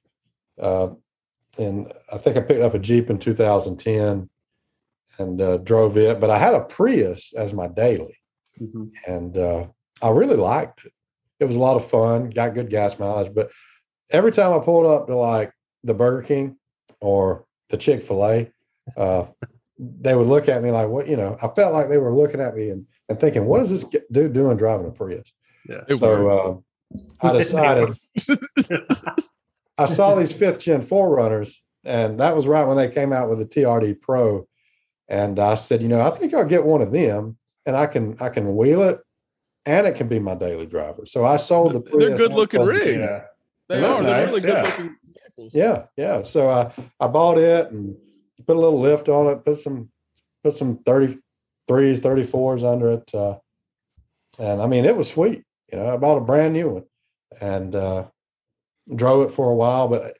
uh, 0.61 0.89
and 1.59 1.93
I 2.13 2.19
think 2.19 2.37
I 2.37 2.41
picked 2.41 2.63
up 2.63 2.75
a 2.75 2.79
Jeep 2.79 3.11
in 3.11 3.19
2010 3.19 4.29
and 5.19 5.41
uh, 5.41 5.59
drove 5.59 5.97
it. 5.97 6.19
But 6.21 6.31
I 6.31 6.39
had 6.39 6.55
a 6.55 6.61
Prius 6.61 7.33
as 7.35 7.53
my 7.55 7.69
daily 7.69 8.17
Mhm. 8.61 8.91
and 9.07 9.37
uh, 9.37 9.67
I 10.03 10.11
really 10.11 10.37
liked 10.37 10.85
it. 10.85 10.93
it 11.41 11.45
was 11.47 11.57
a 11.57 11.61
lot 11.61 11.77
of 11.77 11.89
fun, 11.89 12.31
got 12.31 12.55
good 12.55 12.71
gas 12.71 12.99
mileage. 12.99 13.35
But 13.35 13.51
every 14.11 14.31
time 14.31 14.53
I 14.53 14.63
pulled 14.65 14.87
up 14.87 15.07
to 15.09 15.17
like 15.17 15.53
the 15.85 15.95
Burger 15.95 16.23
King 16.23 16.57
or 17.01 17.45
the 17.71 17.77
Chick 17.77 18.03
fil 18.03 18.25
A, 18.27 18.51
uh, 18.97 19.27
they 19.79 20.15
would 20.15 20.29
look 20.29 20.49
at 20.49 20.63
me 20.63 20.71
like, 20.71 20.89
what, 20.89 21.09
you 21.09 21.17
know, 21.17 21.37
I 21.43 21.49
felt 21.49 21.73
like 21.73 21.89
they 21.89 21.99
were 21.99 22.15
looking 22.15 22.41
at 22.41 22.55
me 22.55 22.69
and, 22.71 22.87
and 23.09 23.19
thinking, 23.19 23.47
what 23.47 23.61
is 23.63 23.71
this 23.71 23.85
dude 24.13 24.33
doing 24.33 24.57
driving 24.57 24.87
a 24.87 24.91
Prius? 24.91 25.33
Yeah. 25.69 25.83
So 25.99 26.63
uh, 27.23 27.27
I 27.27 27.33
decided 27.39 27.97
I 29.83 29.87
saw 29.87 30.15
these 30.15 30.33
fifth 30.33 30.61
gen 30.61 30.83
4Runners, 30.83 31.57
and 31.85 32.21
that 32.21 32.37
was 32.37 32.47
right 32.47 32.67
when 32.67 32.77
they 32.77 32.89
came 32.89 33.13
out 33.13 33.29
with 33.29 33.39
the 33.39 33.47
TRD 33.47 34.01
Pro. 34.01 34.47
And 35.09 35.39
I 35.39 35.57
said, 35.57 35.83
you 35.83 35.89
know, 35.89 36.01
I 36.01 36.11
think 36.11 36.33
I'll 36.33 36.45
get 36.45 36.65
one 36.65 36.83
of 36.83 36.93
them, 36.93 37.37
and 37.67 37.77
I 37.77 37.87
can 37.87 38.17
I 38.21 38.29
can 38.29 38.57
wheel 38.57 38.83
it, 38.83 39.01
and 39.67 39.87
it 39.87 39.97
can 39.97 40.09
be 40.09 40.19
my 40.19 40.35
daily 40.35 40.67
driver. 40.67 41.05
So 41.07 41.25
I 41.25 41.37
sold 41.37 41.75
the. 41.75 41.81
They're 41.81 42.17
good-looking 42.17 42.65
rigs. 42.65 43.05
Yeah. 43.05 43.21
They 43.69 43.77
They 43.77 43.81
look 43.83 43.91
are. 43.91 44.03
They're 44.03 44.27
nice, 44.27 44.29
really 44.29 44.49
yeah. 44.49 44.63
good 44.63 44.71
looking 44.71 44.97
vehicles. 45.07 45.55
Yeah, 45.55 45.85
yeah. 45.97 46.23
So 46.23 46.49
I 46.49 46.73
I 46.99 47.09
bought 47.09 47.39
it 47.39 47.71
and 47.71 47.97
put 48.47 48.57
a 48.57 48.61
little 48.61 48.81
lift 48.81 49.09
on 49.09 49.27
it, 49.27 49.45
put 49.45 49.59
some 49.59 49.91
put 50.43 50.57
some 50.57 50.79
thirty 50.79 51.19
threes, 51.69 52.01
thirty 52.01 52.25
fours 52.25 52.65
under 52.65 52.93
it, 52.93 53.15
uh, 53.15 53.39
and 54.39 54.63
I 54.63 54.67
mean 54.67 54.85
it 54.85 54.97
was 54.97 55.09
sweet. 55.09 55.45
You 55.71 55.79
know, 55.79 55.93
I 55.93 55.97
bought 55.97 56.19
a 56.19 56.23
brand 56.23 56.55
new 56.55 56.69
one 56.71 56.85
and 57.41 57.75
uh, 57.75 58.07
drove 58.95 59.29
it 59.29 59.35
for 59.35 59.51
a 59.51 59.55
while, 59.55 59.89
but 59.89 60.17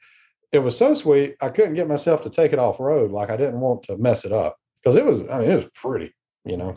it 0.51 0.59
was 0.59 0.77
so 0.77 0.93
sweet 0.93 1.35
I 1.41 1.49
couldn't 1.49 1.73
get 1.73 1.87
myself 1.87 2.21
to 2.23 2.29
take 2.29 2.53
it 2.53 2.59
off 2.59 2.79
road. 2.79 3.11
Like 3.11 3.29
I 3.29 3.37
didn't 3.37 3.59
want 3.59 3.83
to 3.83 3.97
mess 3.97 4.25
it 4.25 4.31
up 4.31 4.57
because 4.81 4.95
it 4.95 5.05
was. 5.05 5.21
I 5.31 5.39
mean, 5.39 5.51
it 5.51 5.55
was 5.55 5.69
pretty. 5.73 6.13
You 6.45 6.57
know, 6.57 6.75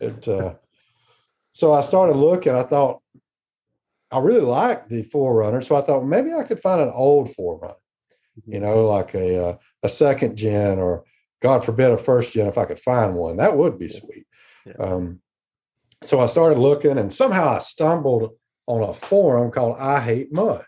it. 0.00 0.26
Uh, 0.28 0.54
so 1.52 1.72
I 1.72 1.80
started 1.82 2.16
looking. 2.16 2.54
I 2.54 2.62
thought 2.62 3.02
I 4.10 4.18
really 4.18 4.40
liked 4.40 4.88
the 4.88 5.02
4Runner, 5.02 5.62
so 5.62 5.76
I 5.76 5.82
thought 5.82 6.04
maybe 6.04 6.32
I 6.32 6.44
could 6.44 6.60
find 6.60 6.80
an 6.80 6.90
old 6.92 7.28
4Runner 7.28 7.74
you 8.46 8.60
know, 8.60 8.86
like 8.86 9.14
a 9.14 9.48
uh, 9.48 9.56
a 9.82 9.88
second 9.88 10.36
gen 10.36 10.78
or 10.78 11.04
God 11.40 11.64
forbid 11.64 11.90
a 11.90 11.98
first 11.98 12.32
gen 12.32 12.46
if 12.46 12.58
I 12.58 12.64
could 12.64 12.78
find 12.78 13.14
one. 13.14 13.36
That 13.36 13.56
would 13.56 13.78
be 13.78 13.88
sweet. 13.88 14.26
Yeah. 14.66 14.74
Um, 14.78 15.20
so 16.02 16.20
I 16.20 16.26
started 16.26 16.58
looking 16.58 16.98
and 16.98 17.12
somehow 17.12 17.48
I 17.48 17.58
stumbled 17.58 18.32
on 18.66 18.82
a 18.82 18.94
forum 18.94 19.50
called 19.50 19.78
I 19.78 20.00
Hate 20.00 20.32
Mud. 20.32 20.64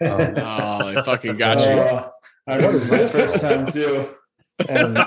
Um, 0.00 0.34
Oh, 0.38 0.92
they 0.92 1.02
fucking 1.02 1.36
got 1.38 1.60
you. 1.60 1.80
Uh, 1.80 2.10
I 2.46 2.56
remember 2.56 2.78
my 2.84 3.08
first 3.08 3.40
time 3.40 3.70
too. 3.70 4.08
and 4.68 4.98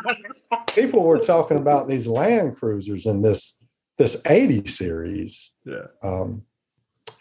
people 0.74 1.02
were 1.02 1.18
talking 1.18 1.58
about 1.58 1.88
these 1.88 2.06
Land 2.06 2.56
Cruisers 2.56 3.06
in 3.06 3.22
this 3.22 3.56
this 3.98 4.16
80 4.26 4.66
series. 4.66 5.52
Yeah. 5.64 5.86
Um, 6.02 6.42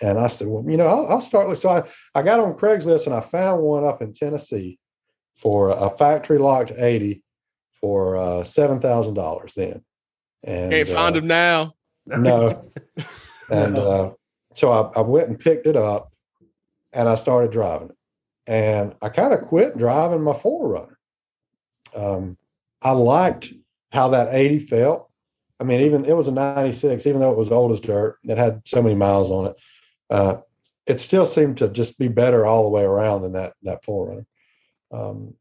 and 0.01 0.18
I 0.18 0.28
said, 0.28 0.47
well, 0.47 0.64
you 0.66 0.78
know, 0.78 0.88
I'll, 0.88 1.07
I'll 1.10 1.22
start 1.22 1.49
with. 1.49 1.60
So 1.60 1.70
I, 1.70 1.84
I 2.16 2.22
got 2.22 2.39
on 2.39 2.53
Craigslist 2.53 3.05
and 3.05 3.14
I 3.14 3.20
found 3.20 3.62
one 3.62 3.84
up 3.84 4.01
in 4.01 4.14
Tennessee 4.14 4.80
for 5.36 5.72
a 5.72 5.89
factory 5.89 6.38
locked 6.38 6.72
80 6.72 7.22
for 7.74 8.16
uh, 8.16 8.43
$7,000 8.43 9.53
then. 9.55 9.84
And 10.43 10.72
Can't 10.72 10.88
find 10.88 11.16
uh, 11.16 11.20
them 11.20 11.28
now. 11.28 11.74
No. 12.05 12.64
And 13.49 13.78
uh, 13.78 14.12
so 14.53 14.72
I, 14.72 14.99
I 14.99 15.01
went 15.01 15.28
and 15.30 15.39
picked 15.39 15.68
it 15.68 15.76
up 15.76 16.09
and 16.93 17.07
I 17.07 17.15
started 17.15 17.51
driving 17.51 17.89
it. 17.89 17.95
And 18.47 18.95
I 19.01 19.09
kind 19.09 19.33
of 19.33 19.41
quit 19.41 19.77
driving 19.77 20.23
my 20.23 20.33
4Runner. 20.33 20.95
Um, 21.95 22.37
I 22.81 22.91
liked 22.91 23.53
how 23.91 24.09
that 24.09 24.33
80 24.33 24.59
felt. 24.59 25.09
I 25.59 25.65
mean, 25.65 25.81
even 25.81 26.05
it 26.05 26.15
was 26.15 26.27
a 26.27 26.31
96, 26.31 27.05
even 27.05 27.19
though 27.19 27.31
it 27.31 27.37
was 27.37 27.51
old 27.51 27.71
as 27.71 27.79
dirt, 27.79 28.17
it 28.23 28.37
had 28.37 28.61
so 28.65 28.81
many 28.81 28.95
miles 28.95 29.29
on 29.29 29.47
it. 29.47 29.55
Uh, 30.09 30.37
it 30.87 30.99
still 30.99 31.25
seemed 31.25 31.57
to 31.57 31.67
just 31.67 31.99
be 31.99 32.07
better 32.07 32.45
all 32.45 32.63
the 32.63 32.69
way 32.69 32.83
around 32.83 33.21
than 33.21 33.33
that 33.33 33.53
that 33.63 33.83
4Runner. 33.83 34.25
Um, 34.91 35.35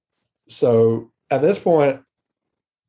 so 0.49 1.13
at 1.31 1.41
this 1.41 1.59
point, 1.59 2.03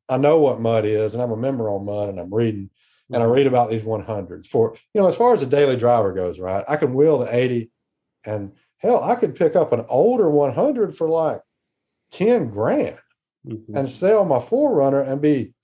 I 0.08 0.16
know 0.16 0.40
what 0.40 0.60
mud 0.60 0.84
is, 0.84 1.14
and 1.14 1.22
I'm 1.22 1.30
a 1.30 1.36
member 1.36 1.70
on 1.70 1.84
mud, 1.84 2.08
and 2.08 2.18
I'm 2.18 2.34
reading 2.34 2.70
and 3.12 3.22
I 3.22 3.26
read 3.26 3.46
about 3.46 3.70
these 3.70 3.82
100s 3.82 4.46
for 4.46 4.76
you 4.94 5.00
know 5.00 5.08
as 5.08 5.16
far 5.16 5.34
as 5.34 5.42
a 5.42 5.46
daily 5.46 5.76
driver 5.76 6.12
goes, 6.12 6.38
right? 6.38 6.64
I 6.68 6.76
can 6.76 6.94
wheel 6.94 7.18
the 7.18 7.34
80, 7.34 7.70
and 8.24 8.52
hell, 8.78 9.02
I 9.02 9.14
could 9.14 9.34
pick 9.34 9.56
up 9.56 9.72
an 9.72 9.84
older 9.88 10.28
100 10.30 10.96
for 10.96 11.08
like 11.08 11.42
10 12.12 12.50
grand 12.50 12.98
Mhm. 13.46 13.74
and 13.74 13.88
sell 13.88 14.24
my 14.24 14.38
4Runner 14.38 15.06
and 15.06 15.20
be 15.20 15.54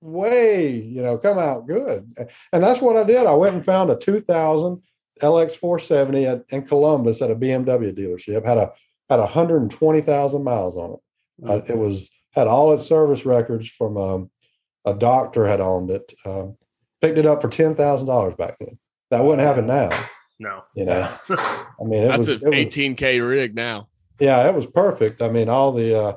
way, 0.00 0.70
you 0.70 1.02
know, 1.02 1.16
come 1.16 1.38
out 1.38 1.66
good. 1.66 2.12
And 2.52 2.62
that's 2.62 2.80
what 2.80 2.96
I 2.96 3.04
did. 3.04 3.26
I 3.26 3.34
went 3.34 3.54
and 3.54 3.64
found 3.64 3.90
a 3.90 3.96
2000 3.96 4.82
LX 5.22 5.56
470 5.56 6.26
at, 6.26 6.44
in 6.50 6.62
Columbus 6.62 7.22
at 7.22 7.30
a 7.30 7.36
BMW 7.36 7.92
dealership. 7.96 8.44
Had 8.46 8.58
a 8.58 8.72
had 9.08 9.20
120,000 9.20 10.42
miles 10.44 10.76
on 10.76 10.92
it. 10.94 11.00
Uh, 11.48 11.60
it 11.68 11.78
was 11.78 12.10
had 12.32 12.46
all 12.48 12.72
its 12.72 12.84
service 12.86 13.24
records 13.24 13.68
from 13.68 13.96
um, 13.96 14.30
a 14.84 14.92
doctor 14.94 15.46
had 15.46 15.60
owned 15.60 15.90
it. 15.90 16.12
Um, 16.26 16.56
picked 17.00 17.18
it 17.18 17.26
up 17.26 17.40
for 17.40 17.48
ten 17.48 17.74
thousand 17.74 18.06
dollars 18.08 18.34
back 18.36 18.56
then. 18.58 18.78
That 19.10 19.24
wouldn't 19.24 19.46
happen 19.46 19.66
now. 19.66 19.88
No. 20.38 20.64
You 20.74 20.84
know, 20.86 21.08
I 21.30 21.84
mean, 21.84 22.02
it 22.02 22.08
That's 22.08 22.26
was, 22.28 22.42
an 22.42 22.52
it 22.52 22.68
18k 22.68 23.26
rig 23.26 23.54
now. 23.54 23.88
yeah, 24.18 24.46
it 24.48 24.54
was 24.54 24.66
perfect. 24.66 25.22
I 25.22 25.28
mean, 25.28 25.48
all 25.48 25.72
the 25.72 25.96
uh, 25.98 26.12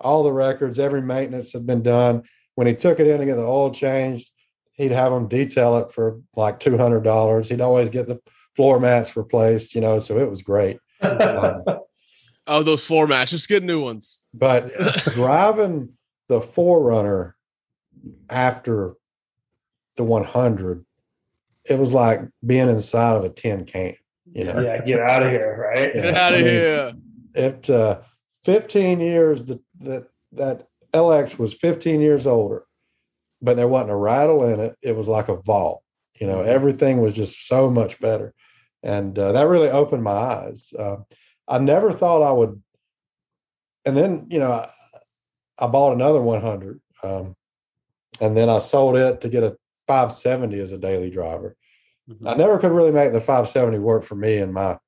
all 0.00 0.22
the 0.22 0.32
records, 0.32 0.78
every 0.78 1.02
maintenance 1.02 1.52
had 1.52 1.66
been 1.66 1.82
done. 1.82 2.22
When 2.54 2.66
he 2.66 2.74
took 2.74 3.00
it 3.00 3.06
in 3.06 3.20
to 3.20 3.26
get 3.26 3.36
the 3.36 3.42
oil 3.46 3.70
changed, 3.70 4.30
he'd 4.72 4.92
have 4.92 5.12
them 5.12 5.28
detail 5.28 5.76
it 5.78 5.90
for 5.92 6.20
like 6.34 6.58
two 6.60 6.78
hundred 6.78 7.04
dollars. 7.04 7.48
He'd 7.50 7.60
always 7.60 7.90
get 7.90 8.08
the 8.08 8.20
floor 8.56 8.80
mats 8.80 9.16
replaced, 9.16 9.74
you 9.74 9.80
know. 9.82 9.98
So 9.98 10.18
it 10.18 10.28
was 10.30 10.42
great. 10.42 10.78
Um, 11.02 11.64
Oh, 12.46 12.64
those 12.64 12.84
floor 12.84 13.06
mats. 13.06 13.30
Just 13.30 13.48
get 13.48 13.62
new 13.62 13.80
ones. 13.80 14.24
but 14.34 14.72
driving 15.12 15.90
the 16.26 16.40
4Runner 16.40 17.34
after 18.28 18.94
the 19.96 20.02
100, 20.02 20.84
it 21.70 21.78
was 21.78 21.94
like 21.94 22.20
being 22.44 22.68
inside 22.68 23.16
of 23.16 23.24
a 23.24 23.30
tin 23.30 23.64
can. 23.64 23.94
You 24.32 24.44
know, 24.44 24.60
yeah, 24.60 24.84
get 24.84 25.00
out 25.00 25.24
of 25.24 25.32
here, 25.32 25.70
right? 25.72 25.94
Yeah. 25.94 26.02
Get 26.02 26.16
out 26.16 26.32
I 26.32 26.36
of 26.36 26.44
mean, 26.44 26.54
here. 26.54 26.92
it 27.34 27.70
uh, 27.70 28.00
15 28.44 29.00
years 29.00 29.44
that 29.46 29.60
that 29.80 30.08
that 30.32 30.68
LX 30.92 31.38
was 31.38 31.54
15 31.54 32.00
years 32.00 32.26
older, 32.26 32.64
but 33.40 33.56
there 33.56 33.68
wasn't 33.68 33.90
a 33.90 33.96
rattle 33.96 34.44
in 34.44 34.60
it. 34.60 34.76
It 34.82 34.94
was 34.94 35.08
like 35.08 35.28
a 35.28 35.40
vault. 35.40 35.82
You 36.20 36.26
know, 36.26 36.42
everything 36.42 37.00
was 37.00 37.14
just 37.14 37.48
so 37.48 37.70
much 37.70 37.98
better, 38.00 38.34
and 38.82 39.18
uh, 39.18 39.32
that 39.32 39.48
really 39.48 39.70
opened 39.70 40.04
my 40.04 40.12
eyes. 40.12 40.72
Uh, 40.78 40.98
I 41.48 41.58
never 41.58 41.90
thought 41.90 42.22
I 42.22 42.32
would. 42.32 42.62
And 43.84 43.96
then 43.96 44.26
you 44.28 44.38
know, 44.38 44.52
I, 44.52 44.70
I 45.58 45.66
bought 45.66 45.94
another 45.94 46.20
100, 46.20 46.80
um, 47.02 47.34
and 48.20 48.36
then 48.36 48.48
I 48.48 48.58
sold 48.58 48.96
it 48.96 49.20
to 49.22 49.28
get 49.28 49.42
a 49.42 49.56
570 49.88 50.60
as 50.60 50.70
a 50.70 50.78
daily 50.78 51.10
driver. 51.10 51.56
I 52.26 52.34
never 52.34 52.58
could 52.58 52.72
really 52.72 52.92
make 52.92 53.12
the 53.12 53.20
570 53.20 53.78
work 53.78 54.04
for 54.04 54.14
me 54.14 54.38
and 54.38 54.52
my 54.52 54.78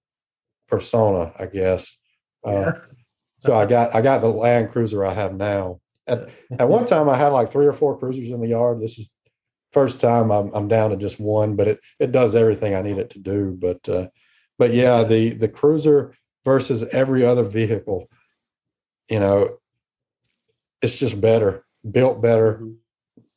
persona, 0.69 1.33
I 1.39 1.47
guess. 1.47 1.97
Uh, 2.45 2.73
so 3.41 3.55
I 3.55 3.67
got 3.67 3.95
I 3.95 4.03
got 4.03 4.21
the 4.21 4.29
Land 4.29 4.71
Cruiser 4.71 5.05
I 5.05 5.15
have 5.15 5.35
now. 5.35 5.81
At 6.07 6.29
at 6.59 6.69
one 6.69 6.87
time 6.87 7.09
I 7.09 7.17
had 7.17 7.29
like 7.29 7.53
three 7.53 7.67
or 7.67 7.73
four 7.73 7.99
cruisers 7.99 8.31
in 8.31 8.41
the 8.41 8.49
yard. 8.49 8.81
This 8.81 8.99
is 8.99 9.11
first 9.73 10.01
time 10.01 10.31
I'm 10.31 10.53
I'm 10.55 10.69
down 10.69 10.91
to 10.91 10.97
just 10.97 11.21
one, 11.21 11.57
but 11.57 11.69
it 11.69 11.81
it 11.99 12.13
does 12.13 12.35
everything 12.35 12.75
I 12.75 12.83
need 12.83 12.99
it 12.99 13.11
to 13.11 13.19
do. 13.19 13.57
But 13.59 13.89
uh, 13.89 14.09
but 14.59 14.73
yeah, 14.73 15.03
the 15.05 15.31
the 15.31 15.49
cruiser 15.49 16.15
versus 16.45 16.83
every 16.93 17.25
other 17.25 17.45
vehicle, 17.45 18.09
you 19.09 19.21
know, 19.21 19.59
it's 20.81 20.97
just 20.99 21.21
better, 21.21 21.65
built 21.89 22.21
better, 22.21 22.59
Mhm. 22.61 22.77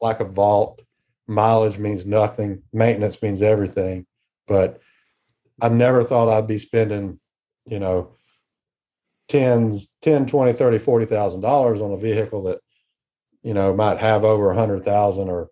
like 0.02 0.20
a 0.20 0.26
vault. 0.26 0.82
Mileage 1.28 1.78
means 1.80 2.06
nothing. 2.06 2.62
Maintenance 2.74 3.22
means 3.22 3.42
everything. 3.42 4.06
But 4.48 4.80
I 5.62 5.70
never 5.70 6.04
thought 6.04 6.30
I'd 6.30 6.48
be 6.48 6.60
spending, 6.60 7.20
you 7.66 7.80
know, 7.80 8.16
tens, 9.28 9.92
10, 10.02 10.28
20, 10.28 10.54
30, 10.54 10.78
40,000 10.78 11.42
dollars 11.42 11.82
on 11.82 11.92
a 11.92 11.98
vehicle 11.98 12.44
that, 12.44 12.60
you 13.44 13.54
know, 13.54 13.74
might 13.74 13.98
have 13.98 14.24
over 14.24 14.52
a 14.52 14.56
hundred 14.56 14.84
thousand 14.86 15.30
or 15.30 15.50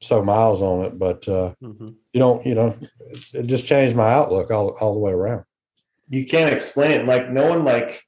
so 0.00 0.22
miles 0.22 0.62
on 0.62 0.84
it. 0.84 0.98
But 0.98 1.26
uh, 1.28 1.54
Mhm. 1.62 1.94
you 2.12 2.20
don't, 2.20 2.44
you 2.46 2.54
know, 2.54 2.76
it, 3.00 3.34
it 3.34 3.46
just 3.46 3.66
changed 3.66 3.96
my 3.96 4.12
outlook 4.12 4.50
all, 4.50 4.76
all 4.80 4.92
the 4.94 5.00
way 5.00 5.12
around. 5.12 5.44
you 6.10 6.24
can't 6.26 6.52
explain 6.52 6.90
it. 6.92 7.06
Like 7.06 7.30
no 7.30 7.48
one 7.48 7.64
like 7.64 8.04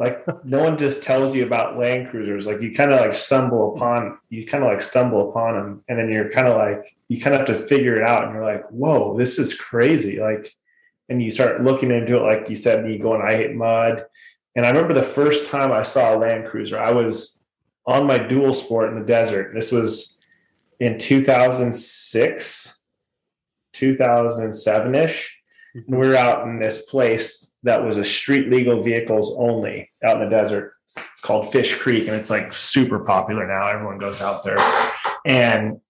like 0.00 0.24
no 0.44 0.64
one 0.64 0.78
just 0.78 1.02
tells 1.02 1.34
you 1.34 1.44
about 1.44 1.78
Land 1.78 2.08
Cruisers. 2.08 2.46
Like 2.46 2.60
you 2.60 2.72
kind 2.72 2.90
of 2.90 3.00
like 3.00 3.14
stumble 3.14 3.76
upon 3.76 4.18
you 4.30 4.46
kind 4.46 4.64
of 4.64 4.70
like 4.70 4.80
stumble 4.80 5.30
upon 5.30 5.54
them, 5.54 5.84
and 5.88 5.98
then 5.98 6.10
you're 6.10 6.30
kind 6.30 6.48
of 6.48 6.56
like 6.56 6.82
you 7.08 7.20
kind 7.20 7.36
of 7.36 7.46
have 7.46 7.56
to 7.56 7.66
figure 7.66 7.94
it 7.94 8.02
out, 8.02 8.24
and 8.24 8.34
you're 8.34 8.44
like, 8.44 8.66
whoa, 8.70 9.16
this 9.16 9.38
is 9.38 9.54
crazy. 9.54 10.18
Like, 10.18 10.52
and 11.08 11.22
you 11.22 11.30
start 11.30 11.62
looking 11.62 11.90
into 11.90 12.16
it, 12.16 12.22
like 12.22 12.48
you 12.48 12.56
said, 12.56 12.82
and 12.82 12.92
you 12.92 12.98
go 12.98 13.14
and 13.14 13.22
I 13.22 13.36
hate 13.36 13.54
mud. 13.54 14.04
And 14.56 14.66
I 14.66 14.70
remember 14.70 14.94
the 14.94 15.02
first 15.02 15.46
time 15.46 15.70
I 15.70 15.82
saw 15.82 16.14
a 16.14 16.18
Land 16.18 16.46
Cruiser, 16.46 16.80
I 16.80 16.90
was 16.90 17.44
on 17.86 18.06
my 18.06 18.18
dual 18.18 18.54
sport 18.54 18.88
in 18.88 18.98
the 18.98 19.04
desert. 19.04 19.52
This 19.54 19.70
was 19.70 20.20
in 20.80 20.98
2006. 20.98 22.80
2007 23.72 24.94
ish. 24.94 25.40
Mm-hmm. 25.76 25.92
And 25.92 26.00
we 26.00 26.08
were 26.08 26.16
out 26.16 26.46
in 26.46 26.58
this 26.58 26.82
place 26.82 27.49
that 27.62 27.84
was 27.84 27.96
a 27.96 28.04
street 28.04 28.50
legal 28.50 28.82
vehicles 28.82 29.34
only 29.38 29.90
out 30.04 30.20
in 30.20 30.28
the 30.28 30.30
desert. 30.30 30.74
It's 30.96 31.20
called 31.20 31.50
Fish 31.50 31.74
Creek, 31.74 32.08
and 32.08 32.16
it's 32.16 32.30
like 32.30 32.52
super 32.52 33.00
popular 33.00 33.46
now. 33.46 33.68
Everyone 33.68 33.98
goes 33.98 34.20
out 34.20 34.44
there. 34.44 34.56
And 35.26 35.80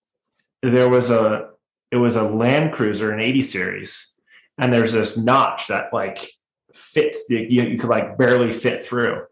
there 0.62 0.88
was 0.88 1.10
a 1.10 1.50
it 1.90 1.96
was 1.96 2.16
a 2.16 2.22
Land 2.22 2.72
Cruiser, 2.72 3.10
an 3.10 3.20
80 3.20 3.42
series, 3.42 4.16
and 4.58 4.72
there's 4.72 4.92
this 4.92 5.16
notch 5.16 5.68
that 5.68 5.92
like 5.92 6.30
fits 6.74 7.26
the 7.28 7.46
you, 7.48 7.62
you 7.62 7.78
could 7.78 7.90
like 7.90 8.18
barely 8.18 8.52
fit 8.52 8.84
through. 8.84 9.24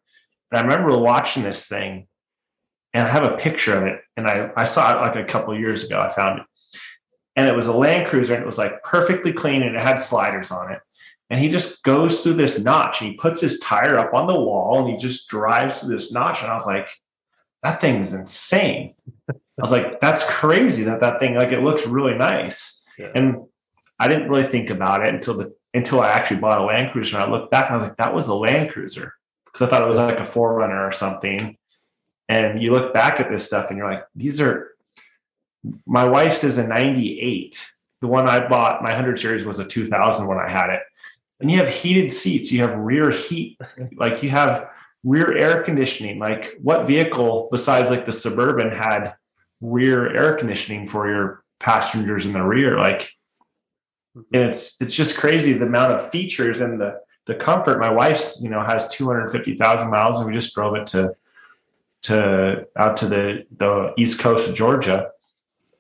And 0.51 0.59
I 0.59 0.63
remember 0.63 0.97
watching 0.97 1.43
this 1.43 1.67
thing, 1.67 2.09
and 2.95 3.07
I 3.07 3.11
have 3.11 3.25
a 3.25 3.37
picture 3.37 3.77
of 3.77 3.85
it, 3.85 4.01
and 4.17 4.27
I 4.27 4.51
I 4.57 4.65
saw 4.65 4.97
it 4.97 5.01
like 5.01 5.17
a 5.17 5.31
couple 5.31 5.59
years 5.59 5.85
ago. 5.85 6.01
I 6.01 6.09
found 6.09 6.41
it, 6.41 6.47
and 7.37 7.49
it 7.49 7.55
was 7.55 7.67
a 7.67 7.77
Land 7.77 8.09
Cruiser, 8.09 8.35
and 8.35 8.43
it 8.43 8.47
was 8.47 8.59
like 8.59 8.83
perfectly 8.83 9.33
clean, 9.33 9.63
and 9.63 9.77
it 9.77 9.81
had 9.81 10.01
sliders 10.01 10.51
on 10.51 10.73
it. 10.73 10.81
And 11.31 11.41
he 11.41 11.49
just 11.49 11.83
goes 11.83 12.23
through 12.23 12.35
this 12.35 12.63
notch, 12.63 13.01
and 13.01 13.11
he 13.11 13.17
puts 13.17 13.41
his 13.41 13.61
tire 13.61 13.99
up 13.99 14.15
on 14.15 14.27
the 14.27 14.41
wall, 14.41 14.81
and 14.81 14.89
he 14.89 14.97
just 14.97 15.29
drives 15.29 15.79
through 15.79 15.91
this 15.91 16.11
notch. 16.13 16.41
And 16.43 16.51
I 16.51 16.55
was 16.55 16.67
like, 16.67 16.89
that 17.63 17.81
thing 17.81 18.03
is 18.03 18.15
insane. 18.15 18.95
I 19.29 19.35
was 19.61 19.73
like, 19.73 20.01
that's 20.01 20.29
crazy 20.29 20.85
that 20.85 21.01
that 21.01 21.19
thing 21.19 21.35
like 21.35 21.51
it 21.51 21.63
looks 21.63 21.87
really 21.87 22.15
nice. 22.15 22.87
Yeah. 22.97 23.11
And 23.15 23.47
I 23.99 24.09
didn't 24.09 24.29
really 24.29 24.45
think 24.45 24.71
about 24.71 25.05
it 25.05 25.13
until 25.13 25.37
the 25.37 25.55
until 25.75 26.01
I 26.01 26.11
actually 26.11 26.41
bought 26.41 26.61
a 26.61 26.65
Land 26.65 26.93
Cruiser. 26.93 27.17
And 27.17 27.25
I 27.25 27.31
looked 27.31 27.51
back 27.51 27.67
and 27.67 27.75
I 27.75 27.77
was 27.79 27.89
like, 27.89 27.97
that 27.99 28.15
was 28.15 28.29
a 28.29 28.35
Land 28.35 28.71
Cruiser 28.71 29.15
because 29.45 29.67
I 29.67 29.69
thought 29.69 29.83
it 29.83 29.89
was 29.89 29.99
like 29.99 30.19
a 30.19 30.23
4Runner 30.23 30.89
or 30.89 30.93
something. 30.93 31.57
And 32.29 32.63
you 32.63 32.73
look 32.73 32.95
back 32.95 33.21
at 33.21 33.31
this 33.31 33.45
stuff 33.45 33.71
and 33.71 33.79
you're 33.79 33.91
like, 33.91 34.05
these 34.15 34.41
are. 34.41 34.71
My 35.87 36.09
wife's 36.09 36.45
is 36.45 36.57
a 36.57 36.67
'98. 36.67 37.67
The 38.01 38.07
one 38.07 38.29
I 38.29 38.47
bought, 38.47 38.81
my 38.81 38.91
100 38.91 39.19
series, 39.19 39.45
was 39.45 39.59
a 39.59 39.65
2000 39.65 40.29
when 40.29 40.39
I 40.39 40.49
had 40.49 40.71
it. 40.71 40.83
And 41.41 41.51
you 41.51 41.59
have 41.59 41.69
heated 41.69 42.13
seats. 42.13 42.51
You 42.51 42.61
have 42.61 42.77
rear 42.77 43.11
heat, 43.11 43.61
like 43.97 44.23
you 44.23 44.31
have 44.31 44.71
rear 45.05 45.37
air 45.37 45.63
conditioning. 45.63 46.19
Like 46.19 46.57
what 46.61 46.87
vehicle 46.87 47.49
besides 47.51 47.91
like 47.91 48.07
the 48.07 48.13
Suburban 48.13 48.71
had 48.71 49.15
rear 49.61 50.15
air 50.15 50.37
conditioning 50.37 50.87
for 50.87 51.09
your 51.09 51.45
passengers 51.61 52.27
in 52.27 52.33
the 52.33 52.43
rear? 52.43 52.79
Like, 52.79 53.03
mm-hmm. 54.17 54.21
and 54.33 54.43
it's 54.45 54.77
it's 54.81 54.95
just 54.95 55.17
crazy 55.17 55.53
the 55.53 55.67
amount 55.67 55.93
of 55.93 56.11
features 56.11 56.61
and 56.61 56.81
the 56.81 57.01
the 57.27 57.35
comfort. 57.35 57.79
My 57.79 57.91
wife's 57.91 58.41
you 58.43 58.51
know 58.51 58.65
has 58.65 58.89
250,000 58.89 59.91
miles, 59.91 60.19
and 60.19 60.27
we 60.27 60.33
just 60.33 60.55
drove 60.55 60.75
it 60.77 60.87
to 60.89 61.15
to 62.03 62.67
out 62.77 62.97
to 62.99 63.07
the 63.07 63.45
the 63.57 63.93
east 63.97 64.19
coast 64.19 64.49
of 64.49 64.55
Georgia. 64.55 65.11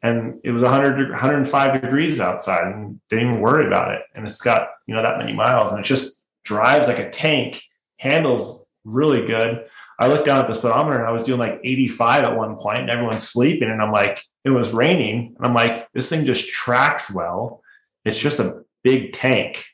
And 0.02 0.40
it 0.44 0.52
was 0.52 0.62
100, 0.62 1.10
105 1.10 1.80
degrees 1.80 2.20
outside, 2.20 2.72
and 2.72 3.00
didn't 3.08 3.30
even 3.30 3.40
worry 3.40 3.66
about 3.66 3.92
it. 3.94 4.02
And 4.14 4.26
it's 4.26 4.38
got 4.38 4.68
you 4.86 4.94
know 4.94 5.02
that 5.02 5.18
many 5.18 5.32
miles, 5.32 5.72
and 5.72 5.80
it 5.80 5.86
just 5.86 6.24
drives 6.44 6.86
like 6.86 6.98
a 6.98 7.10
tank, 7.10 7.60
handles 7.98 8.66
really 8.84 9.26
good. 9.26 9.66
I 9.98 10.06
looked 10.06 10.26
down 10.26 10.40
at 10.40 10.48
the 10.48 10.54
speedometer 10.54 10.98
and 10.98 11.06
I 11.06 11.10
was 11.10 11.24
doing 11.24 11.40
like 11.40 11.60
85 11.64 12.24
at 12.24 12.36
one 12.36 12.56
point, 12.56 12.78
and 12.80 12.90
everyone's 12.90 13.28
sleeping. 13.28 13.68
And 13.68 13.82
I'm 13.82 13.92
like, 13.92 14.22
it 14.44 14.50
was 14.50 14.72
raining. 14.72 15.34
And 15.36 15.46
I'm 15.46 15.54
like, 15.54 15.90
this 15.92 16.08
thing 16.08 16.24
just 16.24 16.48
tracks 16.48 17.10
well. 17.10 17.62
It's 18.04 18.18
just 18.18 18.40
a 18.40 18.64
big 18.82 19.12
tank. 19.12 19.64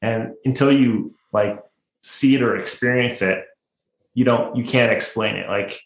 And 0.00 0.34
until 0.44 0.72
you 0.72 1.14
like 1.32 1.60
see 2.02 2.36
it 2.36 2.42
or 2.42 2.56
experience 2.56 3.20
it, 3.20 3.44
you 4.14 4.24
don't, 4.24 4.56
you 4.56 4.64
can't 4.64 4.92
explain 4.92 5.36
it. 5.36 5.48
Like 5.48 5.80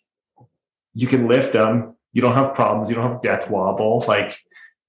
you 0.95 1.07
can 1.07 1.26
lift 1.26 1.55
them, 1.55 1.97
you 2.12 2.20
don't 2.22 2.34
have 2.34 2.54
problems, 2.54 2.88
you 2.88 2.94
don't 2.96 3.10
have 3.10 3.22
death 3.22 3.50
wobble. 3.50 4.04
Like 4.06 4.36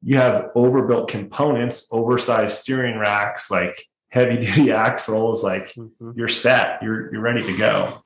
you 0.02 0.18
have 0.18 0.50
overbuilt 0.56 1.10
components, 1.10 1.88
oversized 1.92 2.58
steering 2.58 2.98
racks, 2.98 3.50
like 3.50 3.76
heavy 4.10 4.38
duty 4.46 4.72
axles, 4.72 5.44
like 5.44 5.68
Mhm. 5.74 6.16
you're 6.16 6.28
set. 6.28 6.82
You're 6.84 7.12
you're 7.14 7.22
ready 7.22 7.42
to 7.44 7.58
go. 7.58 8.04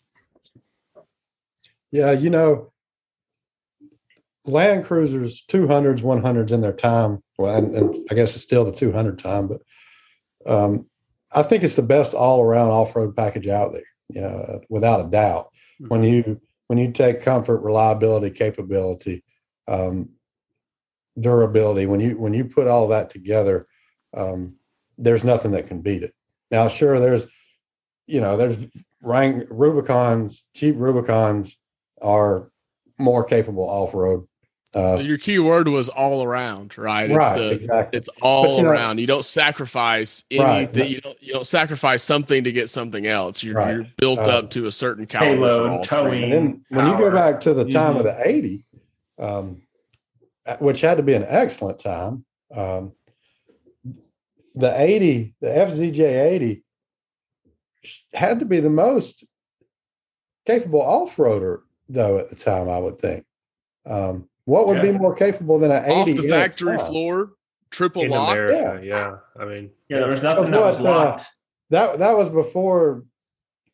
Yeah, 1.92 2.12
you 2.12 2.30
know, 2.30 2.72
Land 4.46 4.86
Cruisers, 4.86 5.42
200s, 5.50 6.02
100s 6.02 6.52
in 6.52 6.62
their 6.62 6.74
time. 6.74 7.22
Well, 7.38 7.56
and, 7.56 7.74
and 7.76 8.08
I 8.12 8.16
guess 8.16 8.36
it's 8.36 8.44
still 8.44 8.66
the 8.66 8.72
200 8.72 9.20
time, 9.20 9.48
but 9.48 9.62
um, 10.46 10.88
I 11.34 11.44
think 11.44 11.64
it's 11.64 11.76
the 11.76 11.82
best 11.82 12.14
all 12.14 12.42
around 12.42 12.70
off 12.72 12.96
road 12.96 13.16
package 13.16 13.48
out 13.48 13.74
there, 13.74 13.82
you 14.10 14.22
know, 14.22 14.62
without 14.70 15.06
a 15.06 15.10
doubt. 15.10 15.50
When 15.80 16.04
you 16.04 16.42
when 16.68 16.78
you 16.78 16.92
take 16.92 17.22
comfort, 17.22 17.60
reliability, 17.60 18.30
capability, 18.32 19.24
um, 19.68 20.10
durability, 21.20 21.86
when 21.86 22.00
you 22.00 22.18
when 22.18 22.34
you 22.34 22.46
put 22.46 22.68
all 22.68 22.88
that 22.90 23.10
together, 23.10 23.68
um, 24.14 24.56
there's 24.98 25.24
nothing 25.24 25.52
that 25.52 25.68
can 25.68 25.82
beat 25.82 26.04
it. 26.04 26.14
Now, 26.52 26.68
sure, 26.68 27.00
there's 27.00 27.26
you 28.08 28.22
know, 28.22 28.38
there's 28.38 28.66
Rubicons, 29.04 30.44
cheap 30.56 30.76
Rubicons 30.78 31.56
are 32.02 32.50
more 32.98 33.24
capable 33.24 33.70
off 33.70 33.94
road. 33.94 34.28
Uh, 34.78 34.98
Your 35.00 35.18
key 35.18 35.40
word 35.40 35.68
was 35.68 35.90
all 35.90 36.24
around, 36.24 36.78
right? 36.78 37.10
right, 37.10 37.38
It's 37.40 37.40
the 37.40 37.52
exactly. 37.64 37.98
it's 37.98 38.10
all 38.22 38.58
you 38.58 38.64
know- 38.64 38.70
around. 38.70 39.00
You 39.00 39.08
don't 39.08 39.26
sacrifice 39.26 40.24
Right. 40.32 40.68
anything. 40.70 40.92
You 40.92 41.02
don't 41.02 41.24
you 41.24 41.34
don't 41.34 41.48
sacrifice 41.48 42.04
something 42.04 42.44
to 42.44 42.52
get 42.52 42.70
something 42.70 43.08
else. 43.08 43.44
You're, 43.44 43.56
Right. 43.56 43.72
you're 43.76 43.88
built 43.98 44.20
Um, 44.20 44.30
up 44.30 44.50
to 44.52 44.68
a 44.68 44.72
certain 44.72 45.06
caliber. 45.08 45.36
for 45.36 45.64
payload, 45.70 45.84
towing. 45.84 46.24
And 46.24 46.32
then 46.34 46.66
when 46.70 46.88
you 46.92 46.98
go 46.98 47.12
back 47.12 47.42
to 47.42 47.54
the 47.54 47.66
time 47.66 47.96
of 47.98 48.04
Mhm. 48.06 48.06
the 48.06 48.28
80, 48.30 48.66
um, 49.18 49.62
uh, 50.46 50.58
which 50.58 50.82
had 50.82 50.98
to 50.98 51.04
be 51.04 51.14
an 51.14 51.26
excellent 51.28 51.80
time, 51.80 52.26
um, 52.54 52.94
the 54.56 54.74
80, 54.80 55.36
the 55.42 55.48
FZJ 55.58 56.06
80 56.34 56.64
had 58.14 58.40
to 58.40 58.46
be 58.46 58.60
the 58.60 58.70
most 58.70 59.24
capable 60.46 60.82
off 60.82 61.16
roader, 61.18 61.62
though, 61.90 62.18
at 62.18 62.30
the 62.30 62.36
time, 62.36 62.70
I 62.70 62.78
would 62.80 63.00
think. 63.00 63.26
Um, 63.86 64.30
what 64.48 64.66
would 64.68 64.82
be 64.82 64.92
more 64.92 65.14
capable 65.14 65.60
than 65.60 65.72
an 65.72 65.84
80? 65.86 65.92
off 65.94 66.22
the 66.22 66.30
factory 66.30 66.78
time? 66.78 66.88
floor, 66.88 67.32
triple 67.70 68.04
in 68.04 68.12
lock. 68.12 68.32
America, 68.32 68.82
yeah. 68.84 69.18
I 69.40 69.46
mean, 69.46 69.70
Yeah, 69.90 70.00
there 70.00 70.10
was 70.10 70.24
nothing 70.24 70.46
Of 70.46 70.52
that 70.52 70.62
was 70.62 70.80
what, 70.80 70.90
uh, 70.90 70.96
locked. 70.96 71.26
That, 71.70 72.00
that 72.00 72.18
was 72.18 72.30
before 72.30 73.04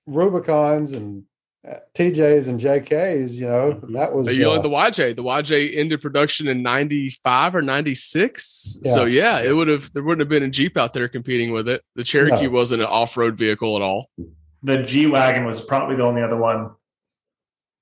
Rubicons 0.09 0.93
and 0.93 1.23
uh, 1.65 1.75
TJs 1.95 2.49
and 2.49 2.59
JKs, 2.59 3.33
you 3.33 3.45
know, 3.45 3.79
Mhm. 3.81 3.93
that 3.93 4.13
was. 4.13 4.35
You 4.37 4.43
know, 4.43 4.53
uh, 4.53 4.59
the 4.61 4.67
YJ, 4.69 5.13
the 5.15 5.23
YJ 5.23 5.77
ended 5.77 6.01
production 6.01 6.47
in 6.49 6.61
'95 6.61 7.55
or 7.55 7.61
'96. 7.61 8.79
Yeah. 8.83 8.91
So 8.91 9.05
yeah, 9.05 9.39
it 9.41 9.53
would 9.53 9.69
have 9.69 9.89
there 9.93 10.03
wouldn't 10.03 10.19
have 10.21 10.27
been 10.27 10.43
a 10.43 10.49
Jeep 10.49 10.75
out 10.75 10.91
there 10.91 11.07
competing 11.07 11.53
with 11.53 11.69
it. 11.69 11.81
The 11.95 12.03
Cherokee 12.03 12.45
No. 12.47 12.49
wasn't 12.49 12.81
an 12.81 12.87
off-road 12.89 13.37
vehicle 13.37 13.77
at 13.77 13.81
all. 13.81 14.09
The 14.63 14.79
G 14.83 15.07
wagon 15.07 15.45
was 15.45 15.61
probably 15.61 15.95
the 15.95 16.03
only 16.03 16.21
other 16.21 16.35
one, 16.35 16.71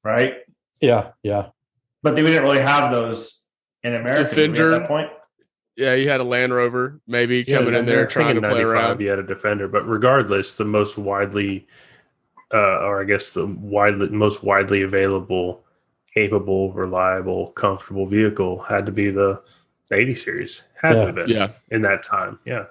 right? 0.04 0.36
yeah, 0.80 1.12
yeah. 1.24 1.48
But 2.04 2.16
they, 2.16 2.24
we 2.24 2.30
didn't 2.30 2.44
really 2.44 2.60
have 2.60 2.92
those 2.92 3.48
in 3.84 3.94
America 3.96 4.24
Defender. 4.24 4.74
at 4.74 4.80
that 4.82 4.88
point. 4.88 5.10
Yeah, 5.78 5.94
you 5.96 6.10
had 6.10 6.20
a 6.20 6.24
Land 6.24 6.54
Rover 6.54 7.00
maybe 7.08 7.44
Yeah, 7.48 7.58
coming 7.60 7.74
in 7.74 7.86
there 7.86 8.06
trying 8.06 8.36
to 8.36 8.44
in 8.44 8.50
play 8.50 8.62
around. 8.62 9.00
You 9.00 9.10
had 9.10 9.20
a 9.20 9.24
defender, 9.24 9.68
but 9.68 9.88
regardless, 9.88 10.56
the 10.58 10.66
most 10.66 10.98
widely, 10.98 11.68
uh, 12.54 12.58
or 12.86 13.02
I 13.02 13.06
guess 13.06 13.34
the 13.34 13.46
widely 13.48 14.10
most 14.10 14.44
widely 14.44 14.82
available, 14.82 15.64
capable, 16.14 16.74
reliable, 16.74 17.52
comfortable 17.54 18.06
vehicle 18.06 18.62
had 18.62 18.86
to 18.86 18.92
be 18.92 19.12
the, 19.12 19.42
the 19.90 19.96
80 19.96 20.16
series. 20.16 20.64
Had 20.80 20.96
Yeah. 20.98 21.06
have 21.06 21.16
been 21.16 21.30
Yeah, 21.30 21.50
in 21.70 21.82
that 21.84 22.04
time. 22.04 22.40
Yeah. 22.46 22.66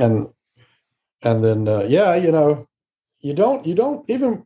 and 0.00 0.28
and 1.22 1.44
then 1.44 1.68
uh, 1.68 1.84
yeah 1.86 2.14
you 2.16 2.32
know 2.32 2.66
you 3.20 3.34
don't 3.34 3.64
you 3.66 3.74
don't 3.74 4.08
even 4.10 4.44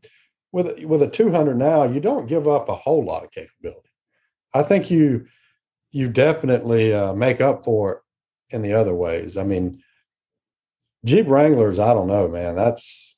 with 0.52 0.84
with 0.84 1.00
a 1.02 1.08
200 1.08 1.56
now 1.56 1.84
you 1.84 2.00
don't 2.00 2.26
give 2.26 2.46
up 2.48 2.68
a 2.68 2.74
whole 2.74 3.02
lot 3.04 3.24
of 3.24 3.30
capability 3.30 3.85
i 4.54 4.62
think 4.62 4.90
you 4.90 5.26
you 5.90 6.08
definitely 6.08 6.92
uh, 6.92 7.12
make 7.14 7.40
up 7.40 7.64
for 7.64 7.92
it 7.92 8.54
in 8.54 8.62
the 8.62 8.72
other 8.72 8.94
ways 8.94 9.36
i 9.36 9.42
mean 9.42 9.82
jeep 11.04 11.26
wranglers 11.28 11.78
i 11.78 11.92
don't 11.92 12.08
know 12.08 12.28
man 12.28 12.54
that's 12.54 13.16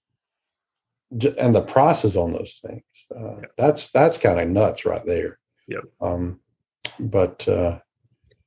and 1.39 1.55
the 1.55 1.63
prices 1.63 2.17
on 2.17 2.33
those 2.33 2.61
things 2.67 2.83
uh, 3.17 3.41
that's 3.57 3.89
that's 3.91 4.19
kind 4.19 4.39
of 4.41 4.49
nuts 4.49 4.85
right 4.85 5.07
there 5.07 5.39
Yep. 5.69 5.85
um 6.01 6.41
but 7.01 7.47
uh 7.49 7.79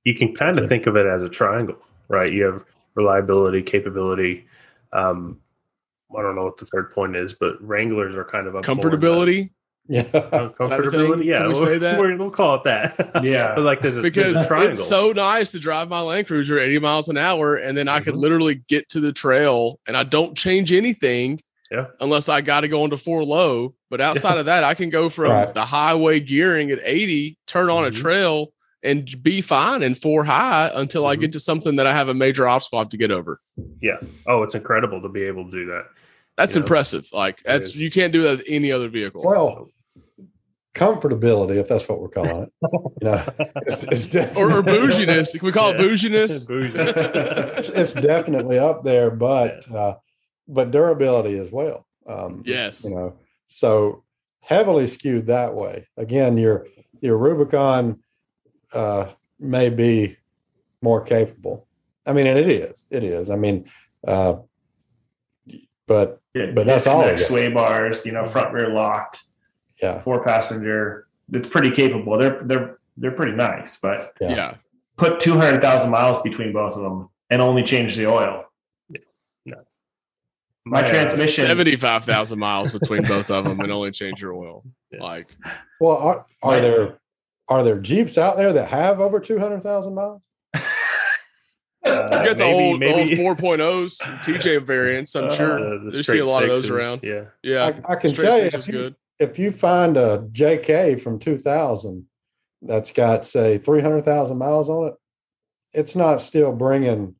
you 0.04 0.16
can 0.16 0.34
kind 0.34 0.58
of 0.58 0.64
Yeah. 0.64 0.70
think 0.70 0.88
of 0.88 0.96
it 0.96 1.06
as 1.06 1.22
a 1.22 1.30
triangle, 1.30 1.78
right? 2.08 2.34
You 2.34 2.46
have 2.46 2.66
reliability, 2.96 3.62
capability. 3.62 4.48
Um, 4.94 5.40
I 6.18 6.24
don't 6.24 6.36
know 6.36 6.44
what 6.46 6.58
the 6.58 6.66
third 6.66 6.90
point 6.92 7.16
is, 7.16 7.36
but 7.36 7.62
Wranglers 7.62 8.16
are 8.16 8.26
kind 8.26 8.48
of 8.48 8.56
up 8.56 8.66
more 8.68 8.74
in 8.76 8.82
comfortability 8.82 9.52
yeah 9.92 10.02
that 10.04 10.34
a 10.34 10.50
thing? 10.50 10.50
comfortability. 10.70 11.26
Yeah, 11.26 11.38
Can 11.40 11.48
we 11.50 11.54
we'll, 11.54 11.64
say 11.66 11.78
that? 11.80 12.00
We're, 12.00 12.16
we'll 12.18 12.30
call 12.32 12.56
it 12.56 12.64
that. 12.64 13.12
Yeah. 13.24 13.54
but 13.56 13.64
like 13.64 13.82
there's 13.82 13.98
a, 13.98 14.02
because 14.02 14.34
there's 14.34 14.46
a 14.46 14.48
triangle. 14.48 14.74
it's 14.74 14.88
so 14.88 15.12
nice 15.12 15.52
to 15.52 15.60
drive 15.60 15.90
my 15.90 16.02
Land 16.02 16.28
Cruiser 16.28 16.58
80 16.60 16.80
miles 16.80 17.10
an 17.10 17.18
hour, 17.18 17.56
and 17.56 17.78
then 17.78 17.88
I 17.88 18.00
could 18.00 18.14
Mhm. 18.16 18.20
literally 18.22 18.56
get 18.68 18.88
to 18.90 19.00
the 19.00 19.12
trail, 19.12 19.80
and 19.88 19.96
I 19.98 20.04
don't 20.04 20.36
change 20.38 20.72
anything. 20.72 21.42
Yeah. 21.72 21.86
Unless 22.02 22.28
I 22.28 22.42
got 22.42 22.62
to 22.62 22.68
go 22.68 22.84
into 22.84 22.98
four 22.98 23.24
low, 23.24 23.76
but 23.90 24.02
outside 24.02 24.38
of 24.38 24.46
that, 24.48 24.64
I 24.66 24.74
can 24.74 24.90
go 24.90 25.10
from 25.10 25.32
Right. 25.32 25.54
the 25.54 25.64
highway 25.66 26.20
gearing 26.20 26.70
at 26.72 26.80
80, 26.84 27.38
turn 27.48 27.70
on 27.70 27.86
a 27.86 27.92
Mhm. 27.92 27.96
trail, 27.96 28.54
and 28.84 29.24
be 29.24 29.40
fine 29.42 29.82
in 29.82 29.96
four 29.96 30.26
high 30.26 30.70
until 30.74 31.06
I 31.06 31.16
Mhm. 31.16 31.20
get 31.22 31.32
to 31.34 31.40
something 31.40 31.78
that 31.78 31.88
I 31.88 31.94
have 31.94 32.10
a 32.10 32.14
major 32.14 32.46
obstacle 32.48 32.80
I 32.80 32.82
have 32.82 32.90
to 32.90 32.98
get 32.98 33.12
over. 33.12 33.40
Yeah. 33.82 33.98
Oh, 34.28 34.44
it's 34.44 34.54
incredible 34.56 35.02
to 35.02 35.08
be 35.08 35.22
able 35.24 35.46
to 35.46 35.52
do 35.52 35.66
that. 35.68 35.86
That's 36.36 36.56
Yeah. 36.56 36.62
impressive. 36.64 37.06
Like 37.14 37.38
that's 37.46 37.74
you 37.76 37.90
can't 37.92 38.12
do 38.12 38.22
that 38.24 38.40
with 38.40 38.46
any 38.50 38.72
other 38.72 38.90
vehicle. 38.90 39.22
Well, 39.24 39.70
comfortability, 40.74 41.58
if 41.58 41.68
that's 41.68 41.88
what 41.90 42.00
we're 42.02 42.08
calling 42.10 42.44
it. 42.44 42.52
You 43.02 43.10
know, 43.10 43.24
it's, 43.68 43.84
it's 43.84 44.16
or, 44.38 44.52
or 44.52 44.62
definitely- 44.62 44.74
bouginess. 44.90 45.32
Can 45.34 45.46
we 45.46 45.52
call 45.52 45.70
Yeah. 45.72 45.76
it 45.76 45.82
bouginess? 45.82 46.46
Bougie. 46.48 46.72
it's, 46.78 47.70
it's 47.76 47.94
definitely 47.94 48.58
up 48.60 48.84
there, 48.84 49.12
but 49.12 49.70
uh, 49.72 49.96
but 50.48 50.72
durability 50.72 51.38
as 51.38 51.52
well. 51.52 51.86
Um, 52.08 52.44
Yes. 52.46 52.84
you 52.84 52.92
know, 52.92 53.18
so 53.48 54.04
heavily 54.42 54.88
skewed 54.88 55.28
that 55.28 55.54
way. 55.54 55.88
Again, 55.98 56.38
your 56.38 56.68
your 57.02 57.18
Rubicon 57.18 58.00
uh, 58.74 59.08
may 59.40 59.70
be 59.70 60.18
more 60.82 61.02
capable. 61.02 61.68
I 62.06 62.14
mean, 62.14 62.26
and 62.28 62.40
it 62.40 62.50
is. 62.50 62.88
It 62.90 63.04
is. 63.04 63.30
I 63.30 63.36
mean, 63.36 63.66
uh, 64.08 64.38
but 65.88 66.22
Yeah, 66.34 66.52
But 66.56 66.66
that's 66.66 66.88
all 66.88 67.02
disconnect 67.02 67.20
it 67.20 67.22
is. 67.22 67.28
sway 67.28 67.48
bars, 67.50 68.06
you 68.06 68.12
know, 68.14 68.24
front 68.26 68.54
rear 68.54 68.70
locked, 68.70 69.22
yeah, 69.82 70.00
four 70.00 70.24
passenger. 70.24 71.08
It's 71.32 71.48
pretty 71.48 71.72
capable. 71.72 72.18
They're 72.18 72.42
they're 72.44 72.78
they're 72.98 73.12
pretty 73.12 73.34
nice, 73.34 73.78
but 73.78 74.12
Yeah. 74.22 74.30
Yeah. 74.36 74.54
put 74.98 75.20
two 75.20 75.34
hundred 75.38 75.62
thousand 75.62 75.90
miles 75.92 76.22
between 76.22 76.52
both 76.54 76.76
of 76.76 76.84
them 76.84 77.10
and 77.30 77.42
only 77.42 77.64
change 77.64 77.96
the 77.96 78.08
oil. 78.08 78.46
My 80.64 80.82
uh, 80.82 80.88
transmission- 80.90 81.46
Seventy-five 81.48 82.06
thousand 82.06 82.38
miles 82.38 82.70
between 82.80 83.02
both 83.04 83.32
of 83.32 83.46
them, 83.46 83.60
and 83.62 83.72
only 83.72 83.90
change 83.92 84.22
your 84.22 84.34
oil. 84.36 84.64
Yeah. 84.92 85.02
Like 85.02 85.36
Well, 85.80 85.98
are, 85.98 86.26
are 86.44 86.52
Right. 86.52 86.62
there 86.62 87.00
are 87.48 87.64
there 87.64 87.80
Jeeps 87.80 88.16
out 88.20 88.38
there 88.38 88.54
that 88.54 88.68
have 88.68 89.00
over 89.00 89.20
two 89.20 89.40
hundred 89.40 89.64
thousand 89.64 89.96
miles? 89.96 90.22
Uh, 91.84 92.04
you 92.12 92.26
got 92.26 92.38
the 92.38 92.44
maybe- 92.44 92.44
old 92.64 92.80
maybe- 92.80 93.16
the 93.16 93.28
old 93.28 93.38
4.0s, 93.40 93.98
TJ 94.24 94.64
variants. 94.64 95.16
I'm 95.16 95.24
Uh, 95.30 95.30
sure 95.36 95.84
you 95.86 95.92
see 96.04 96.20
a 96.20 96.26
lot 96.26 96.44
of 96.44 96.50
those 96.50 96.62
sixes, 96.62 96.70
around. 96.72 97.00
Yeah. 97.04 97.24
Yeah, 97.42 97.72
I, 97.88 97.94
I 97.94 97.96
can 97.96 98.12
Straight 98.12 98.28
tell 98.28 98.38
you 98.38 98.44
if 98.54 98.68
you, 98.68 98.74
good. 98.74 98.96
If 99.22 99.38
you 99.40 99.52
find 99.52 99.96
a 99.98 100.28
JK 100.32 101.00
from 101.00 101.20
two 101.20 101.38
thousand 101.38 102.06
that's 102.62 102.92
got 102.92 103.26
say 103.26 103.58
three 103.58 103.82
hundred 103.82 104.04
thousand 104.04 104.38
miles 104.38 104.68
on 104.70 104.88
it, 104.90 104.94
it's 105.74 105.96
not 105.96 106.22
still 106.22 106.52
bringing 106.52 107.16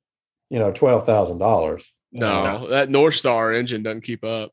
you 0.50 0.60
know 0.60 0.72
twelve 0.72 1.06
thousand 1.06 1.38
dollars. 1.38 1.94
No, 2.12 2.68
that 2.70 2.90
North 2.90 3.16
Star 3.16 3.54
engine 3.54 3.84
doesn't 3.84 4.02
keep 4.02 4.24
up. 4.26 4.52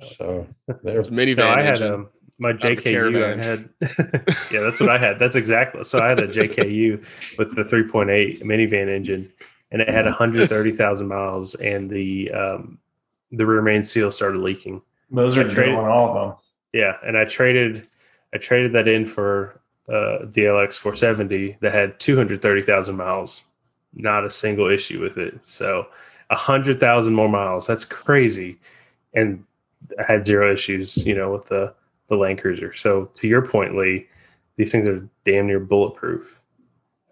So 0.00 0.46
there's 0.82 1.08
It's 1.08 1.08
a 1.08 1.12
minivan 1.12 1.36
No, 1.38 1.48
I 1.48 1.62
had 1.62 1.70
engine. 1.80 1.92
um, 1.94 2.08
my 2.38 2.50
of 2.50 2.58
JKU. 2.58 3.40
I 3.40 3.44
had, 3.44 3.68
yeah, 4.52 4.60
that's 4.60 4.78
what 4.80 4.90
I 4.90 4.98
had. 4.98 5.18
That's 5.18 5.34
exactly. 5.34 5.82
So 5.84 6.00
I 6.00 6.08
had 6.10 6.20
a 6.20 6.28
JKU 6.28 7.04
with 7.38 7.56
the 7.56 7.62
3.8 7.62 8.42
minivan 8.42 8.88
engine, 8.94 9.32
and 9.72 9.82
it 9.82 9.88
had 9.88 10.04
130,000 10.04 11.08
miles, 11.08 11.54
and 11.56 11.90
the 11.90 12.30
um, 12.30 12.78
the 13.32 13.44
rear 13.44 13.60
main 13.62 13.82
seal 13.82 14.10
started 14.12 14.40
leaking. 14.40 14.82
Those 15.10 15.36
are 15.36 15.40
I 15.40 15.44
good 15.44 15.52
traded- 15.52 15.74
on 15.76 15.86
all 15.88 16.08
of 16.16 16.28
them. 16.28 16.36
Yeah, 16.72 16.96
and 17.04 17.16
I 17.16 17.24
traded 17.24 17.88
I 18.34 18.38
traded 18.38 18.72
that 18.74 18.88
in 18.88 19.06
for 19.06 19.60
uh, 19.88 20.26
DLX 20.26 20.74
470 20.74 21.56
that 21.60 21.72
had 21.72 21.98
230,000 21.98 22.94
miles. 22.94 23.42
Not 23.94 24.24
a 24.26 24.30
single 24.30 24.70
issue 24.70 25.00
with 25.00 25.16
it. 25.16 25.40
So 25.46 25.86
a 26.30 26.36
hundred 26.36 26.78
thousand 26.78 27.14
more 27.14 27.28
miles. 27.28 27.66
That's 27.66 27.84
crazy. 27.84 28.58
And 29.14 29.44
I 29.98 30.04
had 30.06 30.26
zero 30.26 30.52
issues, 30.52 30.96
you 30.98 31.14
know, 31.14 31.32
with 31.32 31.46
the 31.46 31.74
the 32.08 32.16
Land 32.16 32.40
Cruiser. 32.40 32.74
So 32.74 33.10
to 33.14 33.26
your 33.28 33.46
point, 33.46 33.76
Lee, 33.76 34.06
these 34.56 34.72
things 34.72 34.86
are 34.86 35.06
damn 35.24 35.46
near 35.46 35.60
bulletproof. 35.60 36.38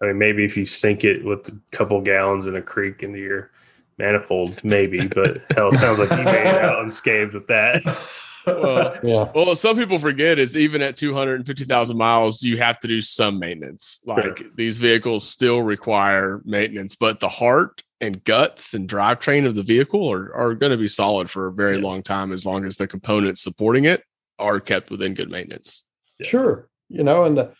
I 0.01 0.07
mean, 0.07 0.17
maybe 0.17 0.43
if 0.43 0.55
you 0.55 0.65
sink 0.65 1.03
it 1.03 1.23
with 1.23 1.47
a 1.49 1.59
couple 1.75 1.99
gallons 2.01 2.45
in 2.45 2.55
a 2.55 2.61
creek 2.61 3.01
into 3.01 3.19
your 3.19 3.51
manifold, 3.97 4.63
maybe. 4.63 5.07
But 5.07 5.41
hell, 5.55 5.71
sounds 5.73 5.99
like 5.99 6.11
you 6.11 6.23
made 6.25 6.47
it 6.47 6.63
out 6.63 6.83
unscathed 6.83 7.33
with 7.33 7.47
that. 7.47 7.83
Well, 8.47 8.97
yeah. 9.03 9.31
well, 9.35 9.55
some 9.55 9.75
people 9.77 9.99
forget 9.99 10.39
is 10.39 10.55
even 10.57 10.81
at 10.81 10.97
250,000 10.97 11.97
miles, 11.97 12.41
you 12.41 12.57
have 12.57 12.79
to 12.79 12.87
do 12.87 13.01
some 13.01 13.37
maintenance. 13.39 13.99
Like 14.05 14.37
Sure. 14.39 14.47
these 14.55 14.79
vehicles 14.79 15.27
still 15.29 15.61
require 15.61 16.41
maintenance, 16.45 16.95
but 16.95 17.19
the 17.19 17.29
heart 17.29 17.83
and 17.99 18.23
guts 18.23 18.73
and 18.73 18.87
drivetrain 18.89 19.45
of 19.47 19.55
the 19.55 19.63
vehicle 19.63 20.09
are, 20.11 20.33
are 20.33 20.53
going 20.55 20.71
to 20.71 20.77
be 20.77 20.87
solid 20.87 21.29
for 21.29 21.47
a 21.47 21.51
very 21.53 21.77
Yeah. 21.77 21.83
long 21.83 22.03
time 22.03 22.31
as 22.31 22.45
long 22.45 22.65
as 22.65 22.77
the 22.77 22.87
components 22.87 23.41
supporting 23.43 23.85
it 23.85 24.03
are 24.39 24.59
kept 24.59 24.89
within 24.91 25.13
good 25.13 25.29
maintenance. 25.29 25.83
Yeah. 26.19 26.27
Sure. 26.27 26.69
You 26.89 27.03
know, 27.03 27.25
and 27.25 27.37
the, 27.37 27.53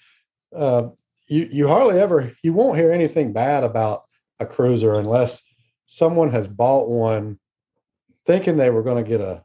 uh, 0.55 0.89
you 1.27 1.49
you 1.51 1.67
hardly 1.67 1.99
ever 1.99 2.31
you 2.41 2.53
won't 2.53 2.77
hear 2.77 2.93
anything 2.93 3.33
bad 3.33 3.63
about 3.65 4.03
a 4.39 4.45
cruiser 4.45 4.93
unless 4.97 5.41
someone 5.87 6.29
has 6.31 6.47
bought 6.47 6.87
one 6.87 7.37
thinking 8.25 8.55
they 8.57 8.69
were 8.69 8.83
going 8.83 9.03
to 9.03 9.09
get 9.09 9.19
a 9.19 9.43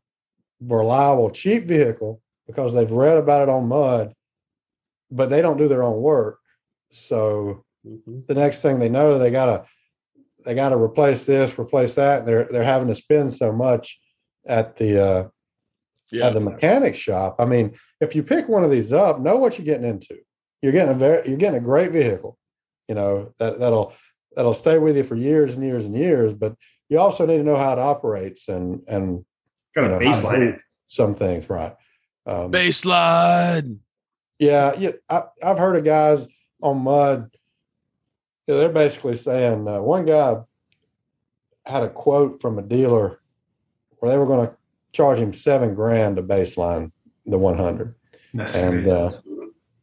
reliable 0.66 1.30
cheap 1.30 1.66
vehicle 1.66 2.20
because 2.46 2.74
they've 2.74 2.90
read 2.90 3.18
about 3.18 3.42
it 3.42 3.48
on 3.48 3.68
mud, 3.68 4.14
but 5.10 5.30
they 5.30 5.42
don't 5.42 5.56
do 5.58 5.68
their 5.68 5.82
own 5.82 6.00
work. 6.00 6.38
So 6.90 7.64
Mhm. 7.86 8.26
the 8.26 8.34
next 8.34 8.62
thing 8.62 8.78
they 8.78 8.88
know, 8.88 9.18
they 9.18 9.30
gotta 9.30 9.64
they 10.44 10.54
gotta 10.56 10.76
replace 10.76 11.24
this, 11.24 11.56
replace 11.58 11.94
that. 11.94 12.26
They're 12.26 12.44
they're 12.44 12.64
having 12.64 12.88
to 12.88 12.94
spend 12.94 13.32
so 13.32 13.52
much 13.52 14.00
at 14.46 14.76
the 14.76 15.02
uh, 15.04 15.28
Yeah. 16.10 16.26
at 16.28 16.34
the 16.34 16.40
mechanic 16.40 16.94
shop. 16.96 17.36
I 17.38 17.44
mean, 17.44 17.74
if 18.00 18.14
you 18.16 18.22
pick 18.22 18.48
one 18.48 18.64
of 18.64 18.70
these 18.70 18.92
up, 18.92 19.20
know 19.20 19.36
what 19.36 19.56
you're 19.58 19.64
getting 19.64 19.86
into. 19.86 20.18
You're 20.60 20.72
getting 20.72 20.94
a 20.94 20.98
very 20.98 21.28
you're 21.28 21.38
getting 21.38 21.60
a 21.60 21.64
great 21.64 21.92
vehicle, 21.92 22.38
you 22.88 22.94
know, 22.94 23.32
that 23.38 23.58
that'll 23.60 23.94
that'll 24.34 24.54
stay 24.54 24.78
with 24.78 24.96
you 24.96 25.04
for 25.04 25.14
years 25.16 25.54
and 25.54 25.64
years 25.64 25.84
and 25.84 25.96
years, 25.96 26.32
but 26.32 26.54
you 26.88 26.98
also 26.98 27.24
need 27.26 27.38
to 27.38 27.44
know 27.44 27.56
how 27.56 27.72
it 27.72 27.78
operates 27.78 28.48
and 28.48 28.82
and 28.88 29.24
Got 29.74 29.82
you 29.82 29.88
know, 29.88 29.96
a 29.98 30.04
how 30.04 30.12
to 30.12 30.38
baseline. 30.38 30.60
some 30.88 31.14
things 31.14 31.48
right. 31.48 31.74
Um, 32.26 32.52
Baseline. 32.52 33.78
yeah, 34.38 34.74
yeah. 34.78 34.90
I, 35.08 35.22
I've 35.42 35.58
heard 35.58 35.76
of 35.76 35.84
guys 35.84 36.26
on 36.62 36.78
mud. 36.78 37.30
Yeah, 38.46 38.56
they're 38.56 38.68
basically 38.68 39.16
saying 39.16 39.66
uh, 39.68 39.80
one 39.80 40.04
guy 40.04 40.36
had 41.64 41.82
a 41.82 41.88
quote 41.88 42.40
from 42.40 42.58
a 42.58 42.62
dealer 42.62 43.20
where 43.98 44.10
they 44.10 44.18
were 44.18 44.26
going 44.26 44.46
to 44.48 44.54
charge 44.92 45.18
him 45.18 45.32
seven 45.32 45.74
grand 45.74 46.16
to 46.16 46.22
baseline 46.22 46.90
the 47.24 47.38
100. 47.38 47.94
That's 48.34 48.54
And, 48.56 48.88
uh, 48.88 49.12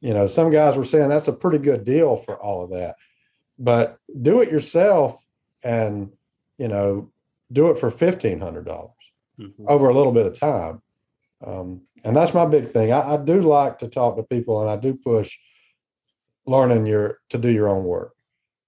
You 0.01 0.13
know, 0.13 0.27
some 0.27 0.51
guys 0.51 0.75
were 0.75 0.83
saying 0.83 1.09
that's 1.09 1.27
a 1.27 1.33
pretty 1.33 1.57
good 1.57 1.83
deal 1.85 2.15
for 2.17 2.37
all 2.41 2.63
of 2.63 2.69
that, 2.71 2.95
but 3.57 3.97
do 4.21 4.41
it 4.41 4.51
yourself 4.51 5.21
and, 5.63 6.11
you 6.57 6.67
know, 6.67 7.11
do 7.51 7.69
it 7.69 7.77
for 7.77 7.89
$1,500 7.89 8.91
Mhm. 9.39 9.53
over 9.67 9.89
a 9.89 9.93
little 9.93 10.11
bit 10.11 10.25
of 10.25 10.37
time. 10.37 10.81
Um, 11.45 11.81
and 12.03 12.15
that's 12.15 12.33
my 12.33 12.45
big 12.45 12.67
thing. 12.67 12.91
I, 12.91 13.13
I 13.13 13.17
do 13.17 13.41
like 13.41 13.79
to 13.79 13.87
talk 13.87 14.17
to 14.17 14.23
people 14.23 14.59
and 14.61 14.69
I 14.69 14.75
do 14.75 14.93
push 14.95 15.37
learning 16.45 16.85
your 16.85 17.19
to 17.29 17.37
do 17.37 17.49
your 17.49 17.69
own 17.69 17.83
work. 17.85 18.13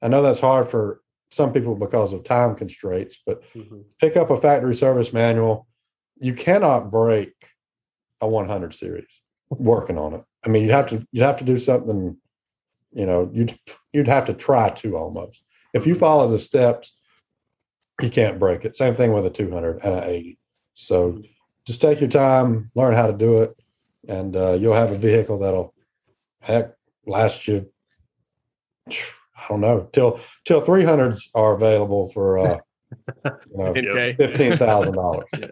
I 0.01 0.07
know 0.07 0.21
that's 0.21 0.39
hard 0.39 0.67
for 0.69 1.01
some 1.31 1.51
people 1.53 1.75
because 1.75 2.13
of 2.13 2.23
time 2.23 2.55
constraints, 2.55 3.19
but 3.25 3.43
Mhm. 3.53 3.83
pick 3.99 4.15
up 4.17 4.29
a 4.29 4.37
factory 4.37 4.73
service 4.75 5.11
manual. 5.13 5.67
You 6.17 6.33
cannot 6.33 6.91
break 6.91 7.33
a 8.21 8.27
100 8.27 8.73
series 8.73 9.21
working 9.49 9.97
on 9.97 10.13
it. 10.13 10.23
I 10.45 10.49
mean, 10.49 10.63
you'd 10.63 10.71
have 10.71 10.87
to 10.87 11.05
you'd 11.11 11.23
have 11.25 11.37
to 11.37 11.43
do 11.43 11.57
something. 11.57 12.17
You 12.93 13.05
know, 13.05 13.29
you'd 13.33 13.57
you'd 13.93 14.07
have 14.07 14.25
to 14.25 14.33
try 14.33 14.69
to 14.69 14.95
almost. 14.95 15.43
If 15.73 15.87
you 15.87 15.95
follow 15.95 16.27
the 16.29 16.39
steps, 16.39 16.93
you 18.01 18.09
can't 18.09 18.39
break 18.39 18.65
it. 18.65 18.75
Same 18.75 18.93
thing 18.93 19.13
with 19.13 19.25
a 19.25 19.29
200 19.29 19.79
and 19.83 19.93
an 19.95 20.03
80. 20.03 20.37
So 20.75 21.21
just 21.65 21.81
take 21.81 21.99
your 21.99 22.09
time, 22.09 22.71
learn 22.75 22.93
how 22.93 23.07
to 23.07 23.13
do 23.13 23.41
it, 23.43 23.55
and 24.07 24.35
uh, 24.35 24.53
you'll 24.53 24.73
have 24.73 24.91
a 24.91 24.97
vehicle 24.97 25.39
that'll 25.39 25.73
heck 26.41 26.73
last 27.05 27.47
you. 27.47 27.69
I 28.89 29.45
don't 29.49 29.61
know 29.61 29.89
till 29.93 30.19
till 30.45 30.61
300s 30.61 31.29
are 31.33 31.55
available 31.55 32.11
for 32.11 32.37
uh, 32.39 32.57
you 33.25 33.57
know, 33.57 33.65
Okay. 33.75 34.15
fifteen 34.17 34.57
thousand 34.57 34.95
dollars. 34.95 35.25
it's 35.33 35.43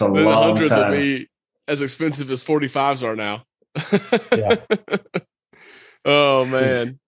a 0.00 0.04
Then 0.04 0.14
the 0.14 0.22
long 0.22 0.42
hundreds 0.42 0.70
time. 0.70 0.90
will 0.90 0.98
be 0.98 1.28
as 1.66 1.82
expensive 1.82 2.30
as 2.30 2.42
45s 2.42 3.02
are 3.02 3.16
now. 3.16 3.44
Yeah. 4.36 4.64
oh 6.04 6.46
man. 6.46 6.98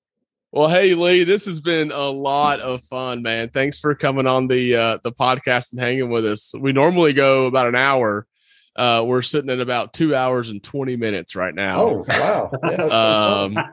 Well, 0.52 0.68
hey 0.68 0.94
Lee, 0.94 1.22
this 1.22 1.46
has 1.46 1.60
been 1.60 1.92
a 1.92 2.10
lot 2.10 2.58
of 2.58 2.82
fun, 2.82 3.22
man. 3.22 3.50
Thanks 3.50 3.78
for 3.78 3.94
coming 3.94 4.26
on 4.26 4.48
the 4.48 4.74
uh, 4.74 4.98
the 5.04 5.12
podcast 5.12 5.70
and 5.70 5.80
hanging 5.80 6.10
with 6.10 6.26
us. 6.26 6.52
We 6.58 6.72
normally 6.72 7.12
go 7.12 7.46
about 7.46 7.68
an 7.68 7.76
hour. 7.76 8.26
Uh, 8.76 9.04
we're 9.06 9.22
sitting 9.22 9.50
at 9.50 9.60
about 9.60 9.92
two 9.92 10.14
hours 10.14 10.48
and 10.48 10.62
20 10.62 10.96
minutes 10.96 11.34
right 11.34 11.54
now. 11.54 11.80
Oh 11.82 12.04
wow! 12.08 12.50
Yeah, 12.52 12.76
that's 12.76 12.78
pretty 12.78 12.88
fun. 12.88 13.58
Um, 13.58 13.64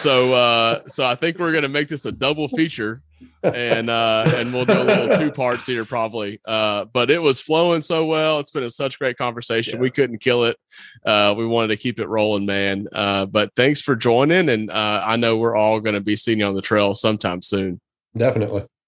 so 0.00 0.34
uh, 0.34 0.80
so 0.86 1.04
I 1.04 1.14
think 1.14 1.38
we're 1.38 1.52
gonna 1.52 1.68
make 1.68 1.88
this 1.88 2.06
a 2.06 2.12
double 2.12 2.48
feature. 2.48 3.02
and 3.42 3.90
uh, 3.90 4.24
and 4.36 4.52
we'll 4.54 4.64
do 4.64 4.72
a 4.72 4.84
little 4.84 5.16
two 5.16 5.30
parts 5.30 5.66
here 5.66 5.84
probably. 5.84 6.40
Uh, 6.46 6.86
but 6.86 7.10
it 7.10 7.20
was 7.20 7.40
flowing 7.40 7.80
so 7.80 8.06
well. 8.06 8.38
It's 8.40 8.50
been 8.50 8.62
a 8.64 8.70
such 8.70 8.98
great 8.98 9.16
conversation. 9.16 9.74
Yeah. 9.74 9.80
We 9.80 9.90
couldn't 9.90 10.18
kill 10.18 10.44
it. 10.44 10.56
Uh, 11.04 11.34
we 11.36 11.46
wanted 11.46 11.68
to 11.68 11.76
keep 11.76 12.00
it 12.00 12.08
rolling, 12.08 12.46
man. 12.46 12.86
Uh, 12.92 13.26
but 13.26 13.50
thanks 13.54 13.80
for 13.82 13.96
joining, 13.96 14.48
and 14.48 14.70
uh, 14.70 15.02
I 15.04 15.16
know 15.16 15.36
we're 15.36 15.56
all 15.56 15.80
going 15.80 15.94
to 15.94 16.00
be 16.00 16.16
seeing 16.16 16.38
you 16.40 16.46
on 16.46 16.54
the 16.54 16.62
trail 16.62 16.94
sometime 16.94 17.42
soon. 17.42 17.80
Definitely. 18.16 18.64